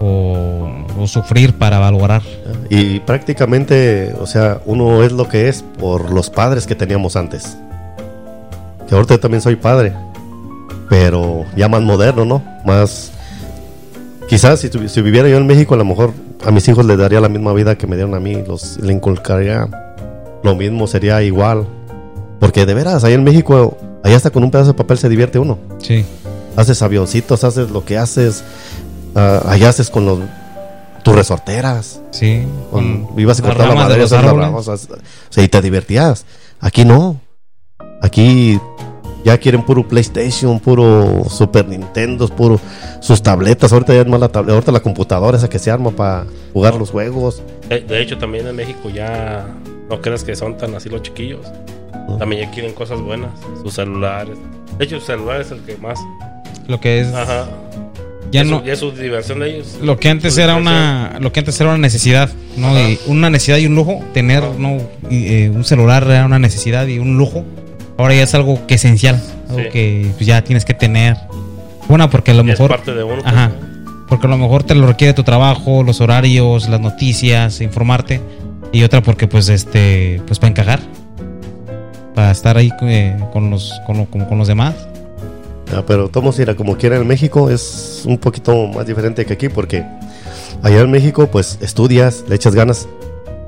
o, 0.00 0.68
o 0.98 1.06
sufrir 1.06 1.54
para 1.54 1.78
valorar. 1.78 2.22
Y 2.72 3.00
prácticamente, 3.00 4.14
o 4.20 4.26
sea, 4.28 4.60
uno 4.64 5.02
es 5.02 5.10
lo 5.10 5.28
que 5.28 5.48
es 5.48 5.64
por 5.80 6.12
los 6.12 6.30
padres 6.30 6.68
que 6.68 6.76
teníamos 6.76 7.16
antes. 7.16 7.56
Que 8.88 8.94
ahorita 8.94 9.14
yo 9.14 9.20
también 9.20 9.42
soy 9.42 9.56
padre, 9.56 9.92
pero 10.88 11.44
ya 11.56 11.68
más 11.68 11.82
moderno, 11.82 12.24
¿no? 12.24 12.44
Más... 12.64 13.10
Quizás 14.28 14.60
si, 14.60 14.70
si 14.88 15.02
viviera 15.02 15.28
yo 15.28 15.36
en 15.36 15.48
México, 15.48 15.74
a 15.74 15.78
lo 15.78 15.84
mejor 15.84 16.12
a 16.46 16.52
mis 16.52 16.68
hijos 16.68 16.86
les 16.86 16.96
daría 16.96 17.20
la 17.20 17.28
misma 17.28 17.52
vida 17.52 17.76
que 17.76 17.88
me 17.88 17.96
dieron 17.96 18.14
a 18.14 18.20
mí, 18.20 18.40
los 18.46 18.78
le 18.78 18.92
inculcaría 18.92 19.68
lo 20.44 20.54
mismo, 20.54 20.86
sería 20.86 21.20
igual. 21.24 21.66
Porque 22.38 22.66
de 22.66 22.74
veras, 22.74 23.02
ahí 23.02 23.14
en 23.14 23.24
México, 23.24 23.76
allá 24.04 24.16
hasta 24.16 24.30
con 24.30 24.44
un 24.44 24.52
pedazo 24.52 24.68
de 24.68 24.74
papel 24.74 24.96
se 24.96 25.08
divierte 25.08 25.40
uno. 25.40 25.58
Sí, 25.78 26.04
Haces 26.56 26.82
avioncitos, 26.82 27.42
haces 27.42 27.70
lo 27.70 27.84
que 27.84 27.98
haces, 27.98 28.44
allá 29.14 29.68
haces 29.68 29.90
con 29.90 30.04
los, 30.06 30.20
tus 31.02 31.14
resorteras. 31.14 32.00
sí. 32.10 32.46
Con, 32.70 33.06
con 33.06 33.20
ibas 33.20 33.40
a 33.40 33.42
cortar 33.42 33.68
la 33.68 33.74
madera, 33.74 34.04
o 34.04 34.08
sea, 34.62 34.74
o 34.74 34.76
sea, 35.30 35.44
y 35.44 35.48
te 35.48 35.60
divertías. 35.60 36.24
Aquí 36.60 36.84
no. 36.84 37.20
Aquí 38.02 38.58
ya 39.24 39.36
quieren 39.38 39.62
puro 39.62 39.86
PlayStation, 39.86 40.58
puro 40.60 41.24
Super 41.28 41.68
Nintendo, 41.68 42.28
puro 42.28 42.60
sus 43.00 43.22
tabletas. 43.22 43.72
Ahorita 43.72 43.92
ya 43.94 44.00
es 44.00 44.06
más 44.06 44.20
la 44.20 44.28
tableta, 44.28 44.54
ahorita 44.54 44.72
la 44.72 44.80
computadora 44.80 45.36
esa 45.36 45.48
que 45.48 45.58
se 45.58 45.70
arma 45.70 45.90
para 45.90 46.26
jugar 46.52 46.74
los 46.74 46.90
juegos. 46.90 47.42
De, 47.68 47.80
de 47.80 48.02
hecho, 48.02 48.18
también 48.18 48.46
en 48.46 48.56
México 48.56 48.88
ya 48.88 49.46
no 49.88 50.00
crees 50.00 50.24
que 50.24 50.34
son 50.36 50.56
tan 50.56 50.74
así 50.74 50.88
los 50.88 51.02
chiquillos. 51.02 51.46
¿no? 52.08 52.16
También 52.16 52.46
ya 52.46 52.50
quieren 52.50 52.72
cosas 52.72 53.00
buenas. 53.00 53.30
Sus 53.62 53.74
celulares. 53.74 54.38
De 54.78 54.84
hecho, 54.84 55.00
su 55.00 55.06
celular 55.06 55.40
es 55.40 55.50
el 55.50 55.60
que 55.60 55.76
más. 55.76 55.98
Lo 56.66 56.80
que 56.80 57.00
es. 57.00 57.12
Ajá. 57.12 57.46
Ya 58.32 58.44
no. 58.44 58.60
Su, 58.60 58.64
ya 58.66 58.76
su 58.76 58.92
diversión 58.92 59.40
de 59.40 59.50
ellos. 59.56 59.78
Lo 59.82 59.98
que 59.98 60.08
antes 60.08 60.38
era 60.38 60.54
una 60.56 61.16
lo 61.20 61.32
que 61.32 61.40
antes 61.40 61.60
era 61.60 61.70
una 61.70 61.78
necesidad, 61.78 62.30
¿no? 62.56 62.78
Y 62.78 62.98
una 63.06 63.28
necesidad 63.30 63.58
y 63.58 63.66
un 63.66 63.74
lujo, 63.74 64.04
tener 64.14 64.42
Ajá. 64.44 64.52
no 64.58 64.78
Y, 65.10 65.26
eh, 65.44 65.50
un 65.50 65.64
celular 65.64 66.04
era 66.04 66.26
una 66.26 66.38
necesidad 66.38 66.86
y 66.86 66.98
un 66.98 67.16
lujo. 67.18 67.44
Ahora 67.98 68.14
ya 68.14 68.22
es 68.22 68.34
algo 68.34 68.66
que 68.66 68.74
esencial, 68.74 69.20
algo 69.48 69.62
Sí. 69.64 69.68
que 69.72 70.06
pues, 70.16 70.26
ya 70.26 70.42
tienes 70.44 70.64
que 70.64 70.74
tener. 70.74 71.16
Una 71.88 72.08
porque 72.08 72.30
a 72.30 72.34
lo 72.34 72.42
Y 72.44 72.50
es 72.50 72.58
mejor 72.60 72.70
parte 72.70 72.94
de 72.94 73.02
uno. 73.02 73.16
pues, 73.22 73.26
Ajá. 73.26 73.48
¿no? 73.48 73.70
porque 74.08 74.26
a 74.26 74.30
lo 74.30 74.38
mejor 74.38 74.64
te 74.64 74.74
lo 74.74 74.86
requiere 74.88 75.12
tu 75.14 75.22
trabajo, 75.22 75.82
los 75.84 76.00
horarios, 76.00 76.68
las 76.68 76.80
noticias, 76.80 77.60
informarte 77.60 78.20
y 78.72 78.82
otra 78.84 79.02
porque 79.02 79.26
pues 79.28 79.48
este 79.48 80.20
pues 80.26 80.38
para 80.38 80.50
encajar. 80.50 80.80
Para 82.14 82.30
estar 82.32 82.56
ahí 82.56 82.70
eh, 82.82 83.16
con 83.32 83.50
los 83.50 83.72
con, 83.86 83.98
lo- 83.98 84.06
con 84.06 84.38
los 84.38 84.48
demás. 84.48 84.74
Ah, 85.72 85.84
pero 85.86 86.08
todos 86.08 86.38
ir 86.40 86.54
como 86.56 86.76
quiera 86.76 86.96
en 86.96 87.06
México 87.06 87.48
es 87.48 88.02
un 88.06 88.18
poquito 88.18 88.66
más 88.68 88.86
diferente 88.86 89.24
que 89.24 89.34
aquí 89.34 89.48
porque 89.48 89.84
allá 90.62 90.80
en 90.80 90.90
México 90.90 91.28
pues 91.30 91.58
estudias, 91.60 92.24
le 92.28 92.34
echas 92.34 92.54
ganas 92.54 92.88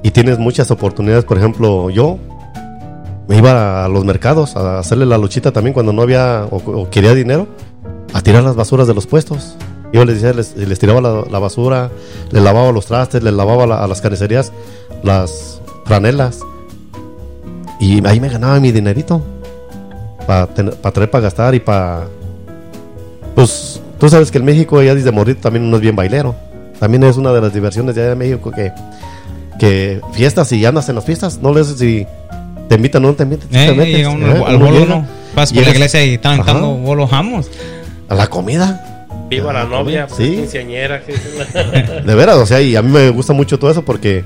y 0.04 0.10
tienes 0.12 0.38
muchas 0.38 0.70
oportunidades. 0.70 1.24
Por 1.24 1.38
ejemplo, 1.38 1.90
yo 1.90 2.18
me 3.28 3.38
iba 3.38 3.84
a 3.84 3.88
los 3.88 4.04
mercados 4.04 4.54
a 4.56 4.78
hacerle 4.78 5.06
la 5.06 5.18
luchita 5.18 5.50
también 5.52 5.74
cuando 5.74 5.92
no 5.92 6.02
había 6.02 6.46
o, 6.50 6.56
o 6.58 6.90
quería 6.90 7.14
dinero 7.14 7.48
a 8.12 8.20
tirar 8.20 8.44
las 8.44 8.54
basuras 8.54 8.86
de 8.86 8.94
los 8.94 9.06
puestos. 9.06 9.56
Yo 9.92 10.04
les 10.04 10.22
decía, 10.22 10.32
les, 10.32 10.56
les 10.56 10.78
tiraba 10.78 11.00
la, 11.00 11.24
la 11.30 11.38
basura, 11.38 11.90
les 12.30 12.42
lavaba 12.42 12.72
los 12.72 12.86
trastes, 12.86 13.22
les 13.22 13.32
lavaba 13.34 13.66
la- 13.66 13.82
a 13.82 13.86
las 13.88 14.00
carnicerías 14.00 14.52
las 15.02 15.60
franelas 15.86 16.40
y 17.80 18.06
ahí 18.06 18.20
me 18.20 18.28
ganaba 18.28 18.60
mi 18.60 18.70
dinerito 18.70 19.20
para 20.26 20.46
traer 20.46 21.10
para 21.10 21.22
gastar 21.22 21.54
y 21.54 21.60
para 21.60 22.04
pues 23.34 23.80
tú 23.98 24.08
sabes 24.08 24.30
que 24.30 24.38
en 24.38 24.44
México 24.44 24.82
ya 24.82 24.94
desde 24.94 25.10
morir 25.12 25.40
también 25.40 25.64
uno 25.64 25.76
es 25.76 25.82
bien 25.82 25.96
bailero 25.96 26.34
también 26.78 27.02
es 27.04 27.16
una 27.16 27.32
de 27.32 27.40
las 27.40 27.52
diversiones 27.54 27.94
de 27.94 28.00
allá 28.02 28.10
de 28.10 28.16
México 28.16 28.50
que 28.50 28.72
que 29.58 30.00
fiestas 30.12 30.50
y 30.52 30.64
andas 30.64 30.88
en 30.88 30.96
las 30.96 31.04
fiestas 31.04 31.38
no 31.40 31.52
le 31.54 31.64
si 31.64 32.06
te 32.68 32.74
invitan 32.76 33.04
o 33.04 33.08
no 33.08 33.14
te 33.14 33.22
invitan 33.24 33.48
Eh, 33.52 33.66
te 33.68 33.74
metes, 33.74 34.06
uno 34.06 34.26
¿eh? 34.26 34.42
al 34.46 34.56
Uno 34.56 34.64
bolo, 34.66 34.78
llega 34.80 34.94
¿no? 34.96 35.06
Vas 35.34 35.52
por 35.52 35.62
la 35.62 35.70
iglesia 35.70 36.04
y 36.04 36.14
están 36.14 36.40
Ajá. 36.40 36.50
aventando 36.50 36.74
bolos 36.76 37.10
jamos. 37.10 37.50
a 38.08 38.14
la 38.14 38.26
comida 38.28 38.88
Viva 39.30 39.50
la 39.52 39.64
novia, 39.64 40.06
sí. 40.08 40.14
pues, 40.16 40.30
quinceañera. 40.40 41.02
que- 41.02 41.14
de 42.06 42.14
veras 42.14 42.36
o 42.36 42.44
sea 42.46 42.60
y 42.60 42.76
a 42.76 42.82
mí 42.82 42.90
me 42.90 43.08
gusta 43.10 43.32
mucho 43.32 43.58
todo 43.58 43.70
eso 43.70 43.82
porque 43.82 44.24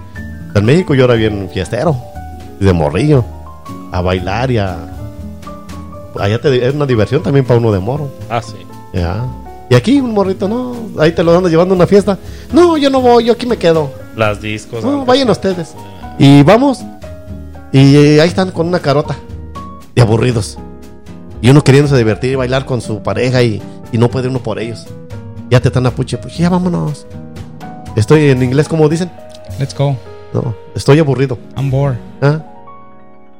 en 0.54 0.64
México 0.64 0.94
yo 0.94 1.04
era 1.04 1.14
bien 1.14 1.48
fiestero 1.52 1.96
de 2.58 2.72
morrillo 2.72 3.24
a 3.92 4.00
bailar 4.00 4.50
y 4.50 4.58
a 4.58 4.78
allá 6.20 6.40
te, 6.40 6.66
es 6.66 6.74
una 6.74 6.86
diversión 6.86 7.22
también 7.22 7.44
para 7.44 7.58
uno 7.58 7.72
de 7.72 7.78
moro 7.78 8.10
ah, 8.30 8.42
sí. 8.42 8.56
ya 8.92 9.24
y 9.68 9.74
aquí 9.74 10.00
un 10.00 10.12
morrito 10.14 10.48
no 10.48 10.74
ahí 10.98 11.12
te 11.12 11.22
lo 11.24 11.36
andas 11.36 11.50
llevando 11.50 11.74
a 11.74 11.76
una 11.76 11.86
fiesta 11.86 12.18
no 12.52 12.76
yo 12.76 12.90
no 12.90 13.00
voy 13.00 13.24
yo 13.24 13.32
aquí 13.32 13.46
me 13.46 13.56
quedo 13.56 13.90
Las 14.16 14.40
discos. 14.40 14.82
No, 14.82 14.92
antes. 14.92 15.06
vayan 15.06 15.28
ustedes. 15.30 15.74
Y 16.18 16.42
vamos. 16.42 16.82
Y 17.70 17.96
eh, 17.96 18.20
ahí 18.22 18.28
están 18.28 18.50
con 18.50 18.66
una 18.66 18.80
carota. 18.80 19.14
De 19.94 20.00
aburridos. 20.00 20.58
Y 21.42 21.50
uno 21.50 21.62
queriéndose 21.62 21.96
divertir 21.98 22.32
y 22.32 22.34
bailar 22.34 22.64
con 22.64 22.80
su 22.80 23.02
pareja 23.02 23.42
y, 23.42 23.60
y 23.92 23.98
no 23.98 24.08
puede 24.08 24.28
uno 24.28 24.42
por 24.42 24.58
ellos. 24.58 24.86
Ya 25.50 25.60
te 25.60 25.68
están 25.68 25.86
a 25.86 25.90
puche, 25.90 26.16
pues 26.16 26.36
ya 26.38 26.48
vámonos. 26.48 27.06
Estoy 27.94 28.30
en 28.30 28.42
inglés, 28.42 28.68
como 28.68 28.88
dicen. 28.88 29.10
Let's 29.58 29.76
go. 29.76 29.96
No, 30.32 30.54
estoy 30.74 30.98
aburrido. 30.98 31.38
I'm 31.56 31.70
bored. 31.70 31.98
¿ah? 32.22 32.40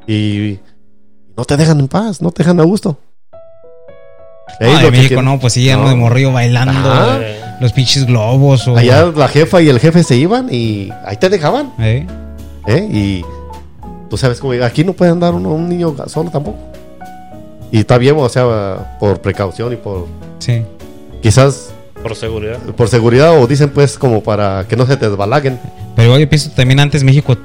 Y 0.07 0.61
no 1.37 1.45
te 1.45 1.57
dejan 1.57 1.81
en 1.81 1.89
paz, 1.89 2.21
no 2.23 2.31
te 2.31 2.43
dejan 2.43 2.61
a 2.61 2.65
gusto. 2.65 2.99
Lo 4.61 4.67
en 4.69 4.91
México 4.91 5.09
tiene- 5.09 5.23
no, 5.23 5.39
pues 5.41 5.53
sí, 5.53 5.65
ya 5.65 5.77
No. 5.77 5.89
de 5.89 5.95
morrillo 5.97 6.33
bailando. 6.33 6.91
Ajá. 6.91 7.19
Los 7.61 7.73
pinches 7.73 8.07
globos 8.07 8.67
o. 8.69 8.77
Allá 8.77 9.07
la 9.15 9.29
jefa 9.29 9.61
y 9.61 9.69
el 9.69 9.81
jefe 9.81 10.03
se 10.03 10.17
iban 10.17 10.49
y 10.53 10.91
ahí 11.05 11.17
te 11.17 11.29
dejaban. 11.29 11.73
¿Eh? 11.79 12.07
¿eh? 12.67 12.89
Y 12.91 13.25
tú 14.09 14.17
sabes 14.17 14.39
cómo 14.41 14.53
aquí 14.63 14.85
no 14.85 14.93
puede 14.93 15.11
andar 15.11 15.35
uno, 15.35 15.51
un 15.51 15.69
niño 15.69 15.95
solo 16.07 16.31
tampoco. 16.31 16.59
Y 17.73 17.81
está 17.81 17.99
bien, 17.99 18.15
o 18.19 18.29
sea, 18.29 18.97
por 19.01 19.21
precaución 19.21 19.73
y 19.73 19.77
por 19.77 20.07
Sí. 20.39 20.63
quizás 21.23 21.73
por 22.03 22.15
seguridad. 22.15 22.59
por 22.77 22.89
seguridad 22.89 23.37
o 23.41 23.47
dicen 23.47 23.71
pues 23.71 23.99
como 23.99 24.23
para 24.23 24.65
que 24.69 24.77
no 24.77 24.87
se 24.87 24.97
te 24.97 25.09
desbalaguen. 25.09 25.59
Pero 25.97 26.07
igual 26.07 26.21
yo 26.21 26.29
pienso 26.29 26.51
también 26.51 26.79
antes 26.79 27.03
México 27.03 27.37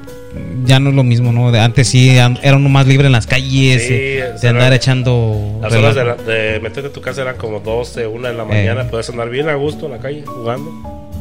ya 0.64 0.78
no 0.80 0.90
es 0.90 0.96
lo 0.96 1.04
mismo, 1.04 1.32
¿no? 1.32 1.50
De 1.52 1.60
antes 1.60 1.88
sí 1.88 2.10
era 2.16 2.56
uno 2.56 2.68
más 2.68 2.86
libre 2.86 3.06
en 3.06 3.12
las 3.12 3.26
calles, 3.26 3.82
Sí, 3.82 3.92
eh, 3.94 4.32
de 4.40 4.48
andar 4.48 4.66
era- 4.68 4.76
echando. 4.76 5.58
Las 5.60 5.72
horas 5.74 5.94
de, 5.94 6.04
la- 6.04 6.14
de 6.16 6.60
meterte 6.60 6.88
a 6.88 6.92
tu 6.92 7.00
casa 7.00 7.22
eran 7.22 7.36
como 7.36 7.60
12, 7.60 8.06
1 8.06 8.28
de 8.28 8.34
la 8.34 8.44
mañana. 8.44 8.82
Eh. 8.82 8.86
Puedes 8.90 9.08
andar 9.10 9.28
bien 9.30 9.48
a 9.48 9.54
gusto 9.54 9.86
en 9.86 9.92
la 9.92 9.98
calle 9.98 10.24
jugando. 10.24 10.70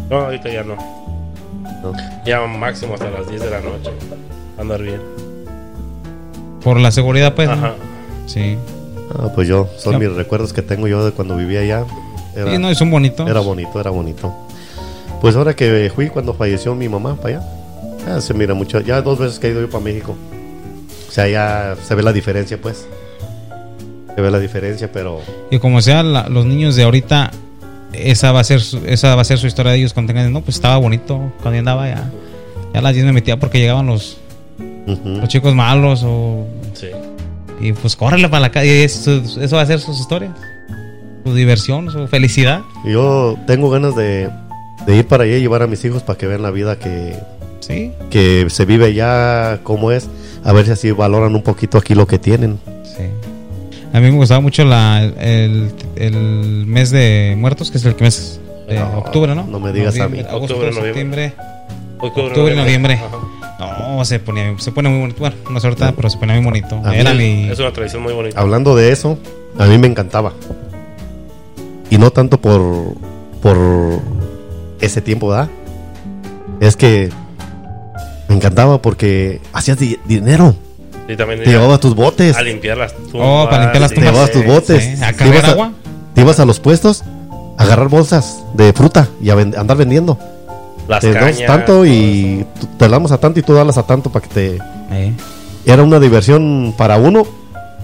No, 0.10 0.18
ahorita 0.18 0.50
ya 0.50 0.64
no. 0.64 0.76
¿no? 1.84 1.94
Ya 2.26 2.42
máximo 2.46 2.94
hasta 2.94 3.10
las 3.10 3.28
10 3.30 3.42
de 3.42 3.50
la 3.50 3.60
noche. 3.62 3.90
Andar 4.60 4.82
bien. 4.82 5.02
Por 6.64 6.80
la 6.80 6.92
seguridad, 6.92 7.34
pues. 7.34 7.48
¿no? 7.48 7.54
Ajá. 7.56 7.74
Sí. 8.28 8.58
Ah, 9.18 9.30
pues 9.34 9.48
yo, 9.48 9.68
son 9.78 9.98
mis 10.00 10.12
recuerdos 10.14 10.54
que 10.54 10.62
tengo 10.62 10.88
yo 10.88 11.04
de 11.04 11.12
cuando 11.12 11.36
vivía 11.36 11.62
allá. 11.62 11.86
Era, 12.36 12.52
Sí, 12.52 12.58
no, 12.60 12.72
y 12.72 12.76
son 12.76 12.90
bonitos. 12.92 13.30
era 13.30 13.40
bonito, 13.42 13.80
era 13.80 13.90
bonito. 13.90 14.34
Pues 15.20 15.36
ahora 15.36 15.54
que 15.56 15.92
fui 15.94 16.08
cuando 16.10 16.34
falleció 16.34 16.74
mi 16.76 16.88
mamá 16.88 17.16
para 17.16 17.38
allá, 17.40 17.48
ya 18.06 18.22
se 18.22 18.34
mira 18.34 18.54
mucho. 18.54 18.80
Ya 18.82 19.02
dos 19.02 19.20
veces 19.20 19.40
que 19.40 19.48
he 19.48 19.52
ido 19.52 19.62
yo 19.62 19.70
para 19.70 19.84
México. 19.84 20.16
O 21.08 21.12
sea, 21.12 21.28
ya 21.28 21.76
se 21.86 21.94
ve 21.96 22.04
la 22.04 22.14
diferencia, 22.14 22.60
pues. 22.62 22.88
Se 24.16 24.22
ve 24.22 24.30
la 24.32 24.40
diferencia, 24.40 24.92
pero 24.92 25.22
Y 25.52 25.60
como 25.60 25.82
sea, 25.82 26.04
la- 26.04 26.28
los 26.30 26.46
niños 26.46 26.76
de 26.76 26.84
ahorita 26.84 27.32
esa 27.94 28.32
va 28.32 28.40
a 28.40 28.44
ser 28.44 28.62
su, 28.62 28.78
esa 28.86 29.16
va 29.16 29.22
a 29.22 29.26
ser 29.26 29.38
su 29.38 29.48
historia 29.48 29.72
de 29.74 29.78
ellos 29.80 29.94
cuando 29.94 30.14
tengan, 30.14 30.32
no, 30.32 30.42
pues 30.42 30.56
estaba 30.56 30.78
bonito 30.78 31.18
cuando 31.42 31.52
yo 31.54 31.60
andaba 31.60 31.88
ya. 31.88 32.10
Ya 32.74 32.80
a 32.80 32.82
las 32.82 32.94
10 32.94 33.06
me 33.06 33.12
metía 33.14 33.38
porque 33.38 33.60
llegaban 33.60 33.86
los, 33.88 34.18
los 35.06 35.28
chicos 35.28 35.54
malos 35.54 36.02
o 36.06 36.46
Sí. 36.74 36.88
y 37.60 37.74
pues 37.74 37.96
córrele 37.98 38.30
para 38.30 38.40
la 38.42 38.52
calle, 38.52 38.84
eso, 38.86 39.22
eso 39.42 39.56
va 39.58 39.62
a 39.62 39.66
ser 39.66 39.80
sus 39.80 40.00
historias. 40.00 40.32
Su 41.26 41.36
diversión, 41.36 41.92
su 41.92 42.08
felicidad. 42.08 42.62
Yo 42.86 43.38
tengo 43.46 43.70
ganas 43.70 43.96
de, 43.96 44.30
de 44.88 44.96
ir 44.98 45.06
para 45.08 45.26
allá 45.26 45.36
y 45.38 45.42
llevar 45.42 45.62
a 45.62 45.68
mis 45.68 45.84
hijos 45.86 46.02
para 46.02 46.18
que 46.18 46.28
vean 46.28 46.42
la 46.42 46.50
vida 46.52 46.80
que, 46.80 47.20
Sí, 47.62 47.92
que 48.10 48.46
se 48.50 48.66
vive 48.66 48.86
allá, 48.88 49.60
cómo 49.64 49.92
es. 49.92 50.10
A 50.44 50.52
ver 50.52 50.66
si 50.66 50.72
así 50.72 50.92
valoran 50.92 51.34
un 51.36 51.44
poquito 51.44 51.78
aquí 51.78 51.96
lo 51.96 52.06
que 52.08 52.20
tienen. 52.20 52.60
sí. 52.84 53.04
A 53.94 54.00
mí 54.00 54.10
me 54.10 54.16
gustaba 54.16 54.40
mucho 54.40 54.64
la, 54.64 55.04
el, 55.04 55.70
el 55.98 56.66
mes 56.66 56.92
de 56.92 57.36
muertos, 57.38 57.70
que 57.72 57.78
es 57.78 57.84
el 57.84 57.94
mes 58.00 58.40
de 58.70 58.80
No, 58.80 59.00
octubre, 59.00 59.36
¿no? 59.36 59.44
no 59.46 59.60
me 59.60 59.74
digas 59.74 60.00
a 60.00 60.08
mí. 60.08 60.20
Noviembre, 60.24 60.30
Agosto, 60.30 60.54
Octubre, 60.56 60.72
noviembre. 60.72 61.26
septiembre. 61.30 61.34
Octubre, 62.00 62.28
Octubre, 62.28 62.56
noviembre. 62.56 63.02
No, 63.60 64.06
se 64.06 64.20
ponía, 64.20 64.56
se 64.60 64.72
pone 64.72 64.88
muy 64.88 65.00
bonito. 65.02 65.20
Bueno, 65.20 65.36
no 65.52 65.58
es 65.58 65.64
ahorita, 65.66 65.92
pero 65.92 66.10
se 66.10 66.18
ponía 66.18 66.36
muy 66.36 66.46
bonito. 66.46 66.82
Era 66.92 67.14
mi. 67.14 67.50
Es 67.50 67.60
una 67.60 67.74
tradición 67.74 68.02
muy 68.02 68.14
bonita. 68.14 68.40
Hablando 68.40 68.78
de 68.78 68.94
eso, 68.94 69.18
a 69.60 69.66
mí 69.66 69.78
me 69.78 69.88
encantaba. 69.88 70.32
Y 71.90 71.98
no 71.98 72.12
tanto 72.12 72.40
por, 72.40 72.96
por 73.42 73.58
ese 74.80 75.02
tiempo, 75.02 75.28
¿verdad? 75.28 75.50
Es 76.62 76.78
que 76.78 77.10
me 78.32 78.38
encantaba 78.38 78.82
porque 78.82 79.42
hacías 79.54 79.78
di- 79.78 80.00
dinero. 80.06 80.56
Sí, 81.08 81.18
también 81.18 81.44
Te 81.44 81.50
llevabas 81.50 81.80
tus 81.82 81.94
botes. 81.96 82.36
a 82.38 82.42
limpiar 82.42 82.78
las 82.78 82.94
tumbas. 82.94 83.22
Oh, 83.22 83.48
para 83.50 83.64
limpiar 83.64 83.82
las. 83.82 83.90
Te 83.92 83.96
tumbas. 83.96 84.12
llevabas 84.14 84.32
tus 84.32 84.46
botes. 84.46 84.84
Sí, 84.84 85.04
a 85.04 85.08
Te 85.12 85.16
cargar 85.18 85.46
a- 85.46 85.52
agua. 85.52 85.72
Te 86.16 86.22
ibas 86.22 86.40
a 86.40 86.46
los 86.46 86.60
puestos 86.60 87.04
a 87.58 87.64
agarrar 87.64 87.90
bolsas 87.90 88.44
de 88.54 88.72
fruta 88.74 89.08
y 89.22 89.30
a 89.30 89.34
andar 89.34 89.76
vendiendo. 89.78 90.18
Las 90.88 91.02
te 91.02 91.12
damos 91.14 91.32
cañas. 91.32 91.48
tanto 91.48 91.86
y 91.86 92.46
te 92.78 92.88
damos 92.90 93.12
a 93.12 93.18
tanto 93.18 93.40
y 93.40 93.44
tú 93.44 93.54
dalas 93.54 93.78
a 93.78 93.84
tanto 93.84 94.10
para 94.12 94.28
que 94.28 94.34
te... 94.34 94.60
Eh, 94.92 95.14
Era 95.66 95.84
una 95.84 96.00
diversión 96.00 96.74
para 96.78 96.98
uno 96.98 97.24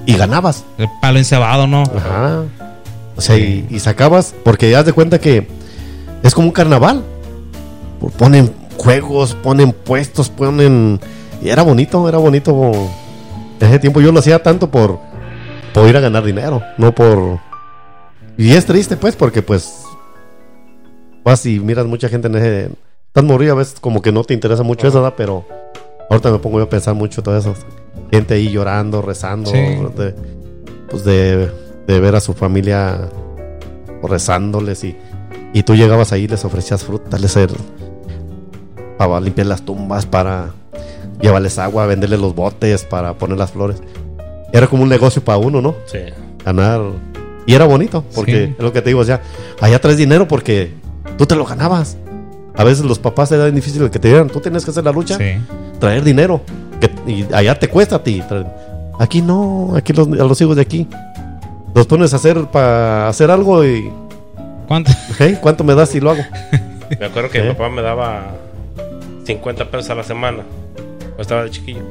y 0.05 0.15
ganabas. 0.15 0.63
el 0.77 0.87
palo 1.01 1.19
encebado, 1.19 1.67
¿no? 1.67 1.83
Ajá. 1.83 2.43
O 3.15 3.21
sea, 3.21 3.37
y, 3.37 3.65
y 3.69 3.79
sacabas, 3.79 4.33
porque 4.43 4.75
haz 4.75 4.85
de 4.85 4.93
cuenta 4.93 5.19
que 5.19 5.47
es 6.23 6.33
como 6.33 6.47
un 6.47 6.53
carnaval. 6.53 7.03
Ponen 8.17 8.51
juegos, 8.77 9.35
ponen 9.35 9.71
puestos, 9.73 10.29
ponen... 10.29 10.99
Y 11.41 11.49
era 11.49 11.63
bonito, 11.63 12.07
era 12.09 12.17
bonito. 12.17 12.71
En 13.59 13.67
ese 13.67 13.79
tiempo 13.79 14.01
yo 14.01 14.11
lo 14.11 14.19
hacía 14.19 14.41
tanto 14.41 14.69
por, 14.71 14.99
por 15.73 15.87
ir 15.87 15.97
a 15.97 15.99
ganar 15.99 16.23
dinero, 16.23 16.61
no 16.77 16.93
por... 16.93 17.39
Y 18.37 18.51
es 18.53 18.65
triste, 18.65 18.97
pues, 18.97 19.15
porque 19.15 19.41
pues... 19.41 19.83
Vas 21.23 21.45
y 21.45 21.59
miras 21.59 21.85
mucha 21.85 22.07
gente 22.09 22.27
en 22.27 22.35
ese... 22.35 22.69
Estás 23.07 23.23
morrido, 23.23 23.53
a 23.53 23.55
veces 23.57 23.79
como 23.79 24.01
que 24.01 24.11
no 24.11 24.23
te 24.23 24.33
interesa 24.33 24.63
mucho 24.63 24.87
eso, 24.87 25.01
¿verdad? 25.01 25.15
Pero 25.17 25.45
ahorita 26.09 26.31
me 26.31 26.37
pongo 26.39 26.59
yo 26.59 26.65
a 26.65 26.69
pensar 26.69 26.93
mucho 26.93 27.23
todo 27.23 27.37
eso. 27.37 27.53
Gente 28.11 28.35
ahí 28.35 28.49
llorando, 28.51 29.01
rezando. 29.01 29.49
Sí. 29.49 29.57
de- 29.57 30.15
pues 30.89 31.03
de, 31.03 31.51
de 31.87 31.99
ver 31.99 32.15
a 32.15 32.21
su 32.21 32.33
familia 32.33 33.09
rezándoles 34.03 34.83
y, 34.85 34.95
y 35.51 35.63
tú 35.63 35.75
llegabas 35.75 36.11
ahí 36.13 36.23
y 36.23 36.27
les 36.29 36.45
ofrecías 36.45 36.83
fruta, 36.85 37.17
les 37.17 37.35
er- 37.35 37.51
para 38.97 39.19
limpiar 39.19 39.47
las 39.47 39.61
tumbas, 39.63 40.05
para 40.05 40.49
llevarles 41.21 41.57
agua, 41.59 41.85
venderles 41.85 42.19
los 42.19 42.35
botes, 42.35 42.83
para 42.83 43.13
poner 43.13 43.37
las 43.37 43.51
flores. 43.51 43.81
Era 44.53 44.67
como 44.67 44.83
un 44.83 44.89
negocio 44.89 45.23
para 45.23 45.37
uno, 45.37 45.61
¿no? 45.61 45.75
Sí. 45.85 45.99
Ganar. 46.45 46.81
Y 47.45 47.53
era 47.53 47.65
bonito, 47.65 48.03
porque 48.15 48.31
Sí. 48.47 48.55
es 48.57 48.63
lo 48.63 48.71
que 48.73 48.81
te 48.81 48.89
digo, 48.89 48.99
o 49.01 49.05
sea, 49.05 49.21
allá 49.61 49.79
traes 49.79 49.97
dinero 49.97 50.27
porque 50.27 50.73
tú 51.17 51.25
te 51.25 51.35
lo 51.35 51.45
ganabas. 51.45 51.97
A 52.55 52.63
veces 52.63 52.83
los 52.85 52.97
papás 52.99 53.31
era 53.31 53.49
difícil 53.51 53.89
que 53.89 53.99
te 53.99 54.07
dieran, 54.07 54.29
tú 54.29 54.39
tenías 54.39 54.65
que 54.65 54.71
hacer 54.71 54.83
la 54.83 54.91
lucha, 54.91 55.17
Sí. 55.17 55.35
traer 55.79 56.03
dinero. 56.03 56.41
Que, 56.81 56.89
y 57.11 57.25
allá 57.33 57.57
te 57.57 57.67
cuesta 57.67 57.97
a 57.97 58.03
ti. 58.03 58.21
traer- 58.27 58.47
Aquí 58.99 59.21
no, 59.21 59.73
aquí 59.75 59.93
los, 59.93 60.07
a 60.07 60.23
los 60.23 60.41
hijos 60.41 60.55
de 60.55 60.61
aquí. 60.63 60.87
Los 61.75 61.85
pones 61.85 62.13
a 62.13 62.15
hacer 62.15 62.45
para 62.47 63.07
hacer 63.07 63.29
algo 63.29 63.63
y. 63.63 63.91
¿Cuánto? 64.67 64.91
"Hey, 65.19 65.37
¿Cuánto 65.39 65.63
me 65.63 65.75
das 65.75 65.89
si 65.89 65.99
lo 65.99 66.09
hago? 66.11 66.21
Me 66.99 67.05
acuerdo 67.05 67.29
que 67.29 67.37
¿Eh? 67.39 67.43
mi 67.43 67.49
papá 67.49 67.69
me 67.69 67.81
daba 67.81 68.35
50 69.27 69.69
pesos 69.69 69.89
a 69.91 69.95
la 69.95 70.03
semana. 70.03 70.43
Yo 71.15 71.21
estaba 71.21 71.43
de 71.43 71.51
chiquillo. 71.51 71.81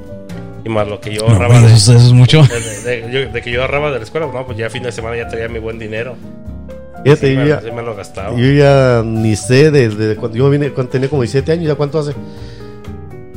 Y 0.64 0.68
más 0.68 0.88
lo 0.88 1.00
que 1.00 1.14
yo 1.14 1.22
No, 1.22 1.32
ahorraba 1.34 1.60
de, 1.60 1.66
eso, 1.74 1.92
eso 1.94 2.06
es 2.06 2.12
mucho. 2.12 2.42
de- 2.42 2.60
de- 2.60 3.02
de- 3.08 3.12
yo- 3.26 3.32
de 3.32 3.40
que 3.42 3.52
yo 3.52 3.60
ahorraba 3.62 3.90
de 3.92 3.98
la 3.98 4.04
escuela. 4.04 4.26
No, 4.32 4.44
pues 4.44 4.58
ya 4.58 4.68
fin 4.68 4.82
de 4.82 4.90
semana 4.90 5.16
ya 5.16 5.28
tenía 5.28 5.48
mi 5.48 5.60
buen 5.60 5.78
dinero. 5.78 6.16
Fíjate, 7.04 7.28
Sí, 7.28 7.34
yo, 7.34 7.40
me, 7.42 7.48
ya, 7.48 7.60
sí 7.60 7.70
me 7.70 7.82
lo 7.82 7.94
gastaba. 7.94 8.36
yo 8.36 8.50
ya 8.52 9.02
ni 9.04 9.36
sé 9.36 9.70
desde 9.70 10.16
cuando 10.16 10.36
yo 10.38 10.50
vine, 10.50 10.70
cuando 10.70 10.90
tenía 10.90 11.08
como 11.08 11.22
17 11.22 11.52
años, 11.52 11.66
ya 11.68 11.76
cuánto 11.76 12.00
hace. 12.00 12.14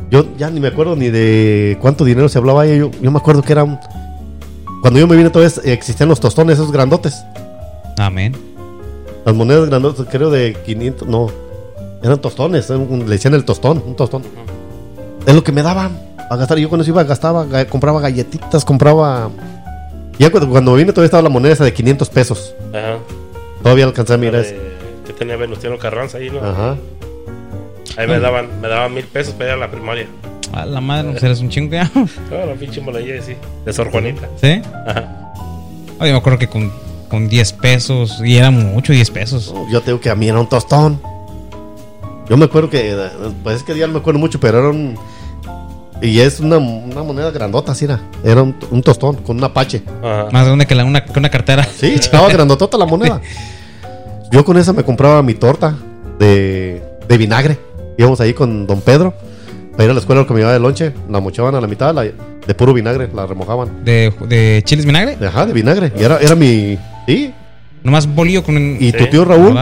Yo 0.10 0.26
ya 0.38 0.50
ni 0.50 0.60
me 0.60 0.70
acuerdo 0.70 0.96
ni 0.96 1.10
de 1.10 1.78
cuánto 1.80 2.04
dinero 2.04 2.28
se 2.30 2.40
hablaba 2.40 2.64
ahí. 2.64 2.80
Yo, 2.80 2.90
yo 3.00 3.12
me 3.12 3.20
acuerdo 3.20 3.44
que 3.44 3.52
eran. 3.52 3.80
Cuando 4.82 5.00
yo 5.00 5.06
me 5.08 5.16
vine, 5.16 5.30
todavía 5.30 5.54
existían 5.72 6.10
los 6.10 6.20
tostones, 6.20 6.56
esos 6.58 6.72
grandotes. 6.72 7.22
Amén. 7.98 8.36
Las 9.26 9.36
monedas 9.36 9.68
grandotas, 9.70 10.08
creo 10.10 10.32
de 10.32 10.56
500, 10.66 11.08
no. 11.08 11.30
Eran 12.02 12.20
tostones, 12.20 12.70
le 12.70 12.78
decían 13.06 13.34
el 13.34 13.44
tostón, 13.46 13.84
un 13.86 13.96
tostón. 13.96 14.24
Es 15.26 15.36
lo 15.36 15.44
que 15.44 15.52
me 15.52 15.62
daban 15.64 16.00
a 16.30 16.36
gastar. 16.38 16.58
Yo 16.58 16.70
cuando 16.70 16.88
iba, 16.88 17.04
gastaba, 17.04 17.46
ga- 17.46 17.68
compraba 17.68 18.00
galletitas, 18.02 18.64
compraba. 18.64 19.30
Ya 20.18 20.30
cuando, 20.32 20.50
cuando 20.50 20.72
me 20.72 20.78
vine, 20.78 20.92
todavía 20.92 21.06
estaba 21.08 21.24
la 21.24 21.30
moneda 21.30 21.54
esa 21.54 21.64
de 21.66 21.74
500 21.74 22.10
pesos. 22.10 22.56
Ajá. 22.74 22.98
Todavía 23.64 23.86
alcancé 23.86 24.14
a 24.14 24.18
mirar 24.18 24.42
de- 24.44 24.48
eso. 24.50 24.56
que 25.06 25.14
tenía 25.14 25.36
Venustiano 25.36 25.78
Carranza 25.78 26.18
ahí, 26.20 26.30
¿no? 26.30 26.40
Ajá. 26.40 26.78
Ahí 27.98 28.08
me 28.08 28.20
daban, 28.20 28.48
me 28.62 28.68
daban 28.70 28.94
mil 28.94 29.06
pesos 29.06 29.34
para 29.34 29.50
ir 29.50 29.52
a 29.56 29.58
la 29.58 29.70
primaria. 29.70 30.08
A 30.54 30.66
la 30.66 30.80
madre, 30.82 31.12
pues 31.12 31.24
eres 31.24 31.40
un 31.42 31.50
chingo 31.50 31.74
ya. 31.74 31.90
No, 32.32 32.46
la 32.46 32.54
pinche 32.54 32.80
monedilla 32.82 33.22
sí. 33.22 33.36
De 33.66 33.74
Sor 33.74 33.92
Juanita. 33.92 34.28
¿Sí? 34.42 34.62
Ajá. 34.88 35.34
Oye, 36.00 36.12
me 36.14 36.18
acuerdo 36.18 36.40
que 36.40 36.48
con, 36.48 36.72
con 37.10 37.28
10 37.28 37.54
pesos, 37.54 38.22
y 38.24 38.38
era 38.38 38.52
mucho 38.52 38.94
10 38.94 39.12
pesos. 39.12 39.52
No, 39.54 39.70
Yo 39.70 39.82
tengo 39.82 40.00
que 40.00 40.10
a 40.10 40.16
mí 40.16 40.30
era 40.30 40.40
un 40.40 40.48
tostón. 40.48 41.02
Yo 42.30 42.38
me 42.38 42.46
acuerdo 42.46 42.70
que, 42.70 42.96
pues 43.44 43.58
es 43.58 43.64
que 43.64 43.78
ya 43.78 43.88
no 43.88 43.94
me 43.94 44.00
acuerdo 44.00 44.20
mucho, 44.20 44.40
pero 44.40 44.60
era 44.60 44.70
un. 44.70 44.96
Y 46.02 46.20
es 46.20 46.40
una, 46.40 46.58
una 46.58 47.04
moneda 47.04 47.30
grandota, 47.32 47.72
así 47.74 47.86
era. 47.86 48.00
Era 48.24 48.42
un, 48.44 48.56
un 48.72 48.82
tostón 48.82 49.18
con 49.18 49.38
un 49.38 49.44
apache. 49.44 49.82
Ajá. 50.02 50.28
Más 50.32 50.46
grande 50.46 50.66
que 50.66 50.76
la, 50.76 50.86
una, 50.86 51.04
que 51.04 51.18
una 51.20 51.30
cartera. 51.30 51.64
Sí, 51.64 51.88
estaba 51.96 52.30
grandotota 52.32 52.78
la 52.78 52.86
moneda. 52.86 53.20
Yo 54.32 54.46
con 54.46 54.58
esa 54.58 54.72
me 54.74 54.84
compraba 54.84 55.22
mi 55.24 55.34
torta 55.34 55.76
de, 56.20 56.82
de 57.08 57.18
vinagre. 57.18 57.58
Íbamos 57.98 58.22
ahí 58.22 58.34
con 58.34 58.66
don 58.66 58.80
Pedro 58.82 59.14
para 59.72 59.86
ir 59.86 59.90
a 59.90 59.94
la 59.94 60.00
escuela 60.00 60.26
que 60.26 60.34
me 60.34 60.40
llevaba 60.40 60.54
de 60.54 60.60
lonche. 60.60 60.94
La 61.10 61.20
mochaban 61.20 61.56
a 61.56 61.62
la 61.62 61.68
mitad 61.68 61.94
la- 61.94 62.04
de 62.04 62.56
puro 62.56 62.74
vinagre, 62.74 63.10
la 63.14 63.26
remojaban. 63.28 63.84
De, 63.84 64.14
de 64.28 64.62
chiles 64.66 64.86
vinagre. 64.86 65.18
Ajá, 65.26 65.46
de 65.46 65.54
vinagre. 65.54 65.92
Y 66.00 66.04
era, 66.04 66.18
era 66.20 66.36
mi. 66.36 66.78
Sí. 67.08 67.34
Nomás 67.84 68.08
bolillo 68.08 68.44
con 68.44 68.56
un. 68.56 68.78
Y 68.80 68.92
tu 68.94 69.06
tío 69.08 69.26
Raúl, 69.26 69.54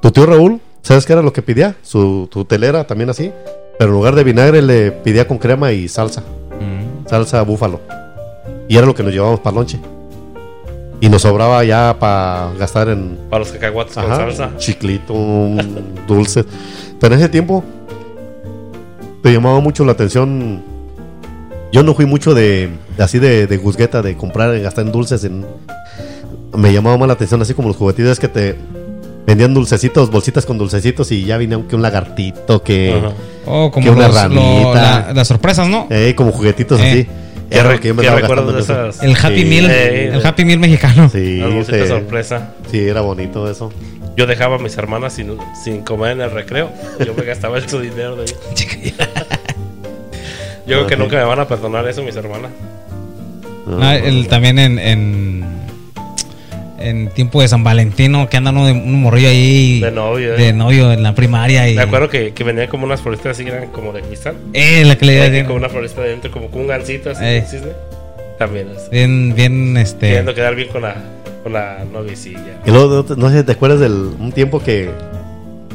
tu 0.00 0.10
tío 0.10 0.24
Raúl, 0.26 0.60
¿sabes 0.86 1.04
qué 1.04 1.12
era 1.14 1.22
lo 1.22 1.32
que 1.32 1.42
pedía? 1.42 1.74
Su, 1.82 2.28
tu 2.30 2.44
telera 2.44 2.86
también 2.86 3.10
así. 3.10 3.32
Pero 3.78 3.90
en 3.90 3.94
lugar 3.96 4.14
de 4.14 4.22
vinagre 4.22 4.62
le 4.62 4.92
pedía 4.92 5.26
con 5.26 5.36
crema 5.38 5.72
y 5.72 5.88
salsa. 5.88 6.20
Mm. 6.20 7.08
salsa 7.08 7.42
búfalo. 7.42 7.80
Y 8.68 8.76
era 8.76 8.86
lo 8.86 8.94
que 8.94 9.02
nos 9.02 9.12
llevábamos 9.12 9.40
para 9.40 9.56
lonche. 9.56 9.80
Y 11.00 11.08
nos 11.08 11.22
sobraba 11.22 11.62
ya 11.64 11.96
para 11.98 12.52
gastar 12.58 12.88
en 12.88 13.18
Para 13.28 13.40
los 13.40 13.52
cacahuates 13.52 13.94
con 13.94 14.06
salsa. 14.06 14.56
chiclito, 14.58 15.12
dulces. 16.06 16.46
Pero 17.00 17.14
en 17.14 17.20
ese 17.20 17.28
tiempo 17.28 17.64
te 19.22 19.32
llamaba 19.32 19.58
mucho 19.60 19.84
la 19.84 19.92
atención. 19.92 20.62
Yo 21.72 21.82
no 21.82 21.94
fui 21.94 22.06
mucho 22.06 22.32
de, 22.32 22.70
así 22.96 23.18
de, 23.18 23.48
de 23.48 23.56
guzgueta, 23.58 24.00
de 24.02 24.16
comprar 24.16 24.56
y 24.56 24.62
gastar 24.62 24.86
en 24.86 24.92
dulces. 24.92 25.24
En, 25.24 25.44
me 26.56 26.72
llamaba 26.72 26.96
más 26.96 27.08
la 27.08 27.14
atención 27.14 27.42
así 27.42 27.54
como 27.54 27.68
los 27.68 27.76
juguetitos 27.76 28.18
que 28.20 28.28
te 28.28 28.56
vendían 29.26 29.52
dulcecitos, 29.54 30.10
bolsitas 30.10 30.46
con 30.46 30.56
dulcecitos 30.58 31.10
y 31.12 31.24
ya 31.24 31.36
venía 31.36 31.60
que 31.68 31.76
un 31.76 31.82
lagartito, 31.82 32.62
que. 32.62 32.94
Oh, 33.44 33.70
como 33.70 33.84
Que 33.84 33.90
una 33.90 34.06
los- 34.08 34.14
lo- 34.14 34.22
ramita. 34.22 34.74
la- 35.08 35.12
las 35.14 35.28
sorpresas, 35.28 35.68
¿no? 35.68 35.86
eh, 35.90 36.14
como 36.16 36.32
juguetitos 36.32 36.80
Eh. 36.80 36.90
así. 36.90 37.06
¿Qué, 37.48 37.62
re- 37.62 37.74
lo 37.74 37.80
que 37.80 37.88
yo 37.88 37.94
me 37.94 38.00
qué 38.02 38.06
estaba 38.08 38.20
recuerdos 38.22 38.54
de 38.54 38.60
esas? 38.60 39.02
El 39.04 39.14
Happy 39.14 39.42
Sí, 39.42 39.44
Meal. 39.44 39.70
eh, 39.70 40.10
el 40.14 40.26
Happy 40.26 40.44
Meal 40.44 40.58
mexicano. 40.58 41.08
Sí, 41.08 41.40
bolsitas 41.40 41.80
sí. 41.82 41.86
sorpresa. 41.88 42.54
Sí, 42.70 42.80
era 42.88 43.02
bonito 43.02 43.48
eso. 43.48 43.72
Yo 44.16 44.26
dejaba 44.26 44.56
a 44.56 44.58
mis 44.58 44.76
hermanas 44.78 45.12
sin, 45.12 45.36
sin 45.62 45.82
comer 45.82 46.12
en 46.12 46.22
el 46.22 46.30
recreo. 46.32 46.70
Yo 47.04 47.14
me 47.14 47.22
gastaba 47.24 47.60
su 47.68 47.80
dinero 47.80 48.16
de 48.16 48.24
ellas. 48.24 48.36
Yo 50.66 50.74
creo 50.78 50.86
que 50.88 50.96
nunca 50.96 51.16
me 51.16 51.24
van 51.24 51.38
a 51.38 51.46
perdonar 51.46 51.86
eso 51.86 52.02
mis 52.02 52.16
hermanas. 52.16 52.50
Ah, 53.80 53.94
el, 53.96 54.26
también 54.28 54.58
en, 54.58 54.78
en, 54.78 55.44
en 56.78 57.08
tiempo 57.10 57.40
de 57.42 57.48
San 57.48 57.64
Valentino, 57.64 58.28
que 58.28 58.36
anda 58.36 58.50
uno 58.50 58.66
de 58.66 58.72
un 58.72 59.02
morrillo 59.02 59.28
ahí. 59.28 59.80
De 59.80 59.90
novio, 59.90 60.34
eh. 60.34 60.38
De 60.38 60.52
novio 60.52 60.92
en 60.92 61.02
la 61.02 61.14
primaria. 61.14 61.68
Y, 61.68 61.74
Me 61.74 61.82
acuerdo 61.82 62.08
que, 62.08 62.32
que 62.32 62.44
venían 62.44 62.68
como 62.68 62.84
unas 62.84 63.00
floristas 63.00 63.38
así 63.38 63.48
eran 63.48 63.68
como 63.68 63.92
de 63.92 64.02
cristal. 64.02 64.36
Eh, 64.52 64.84
la 64.84 64.96
que 64.96 65.06
le 65.06 65.40
Eh, 65.40 65.44
con 65.44 65.56
una 65.56 65.68
floresta 65.68 66.02
dentro, 66.02 66.30
como 66.30 66.48
con 66.50 66.62
un 66.62 66.66
gancito 66.68 67.10
así. 67.10 67.24
Eh. 67.24 67.44
¿sí? 67.48 67.58
También 68.38 68.68
es. 68.76 68.90
Bien, 68.90 69.34
bien, 69.34 69.76
este. 69.76 70.06
Queriendo 70.08 70.34
quedar 70.34 70.54
bien 70.54 70.68
con 70.68 70.82
la, 70.82 70.96
Con 71.42 71.52
la 71.54 71.84
novicilla. 71.90 72.60
Y 72.66 72.70
luego, 72.70 73.04
no- 73.16 73.30
sé 73.30 73.38
si 73.38 73.44
te 73.44 73.52
acuerdas 73.52 73.80
del 73.80 73.92
un 73.92 74.32
tiempo 74.32 74.60
que, 74.62 74.90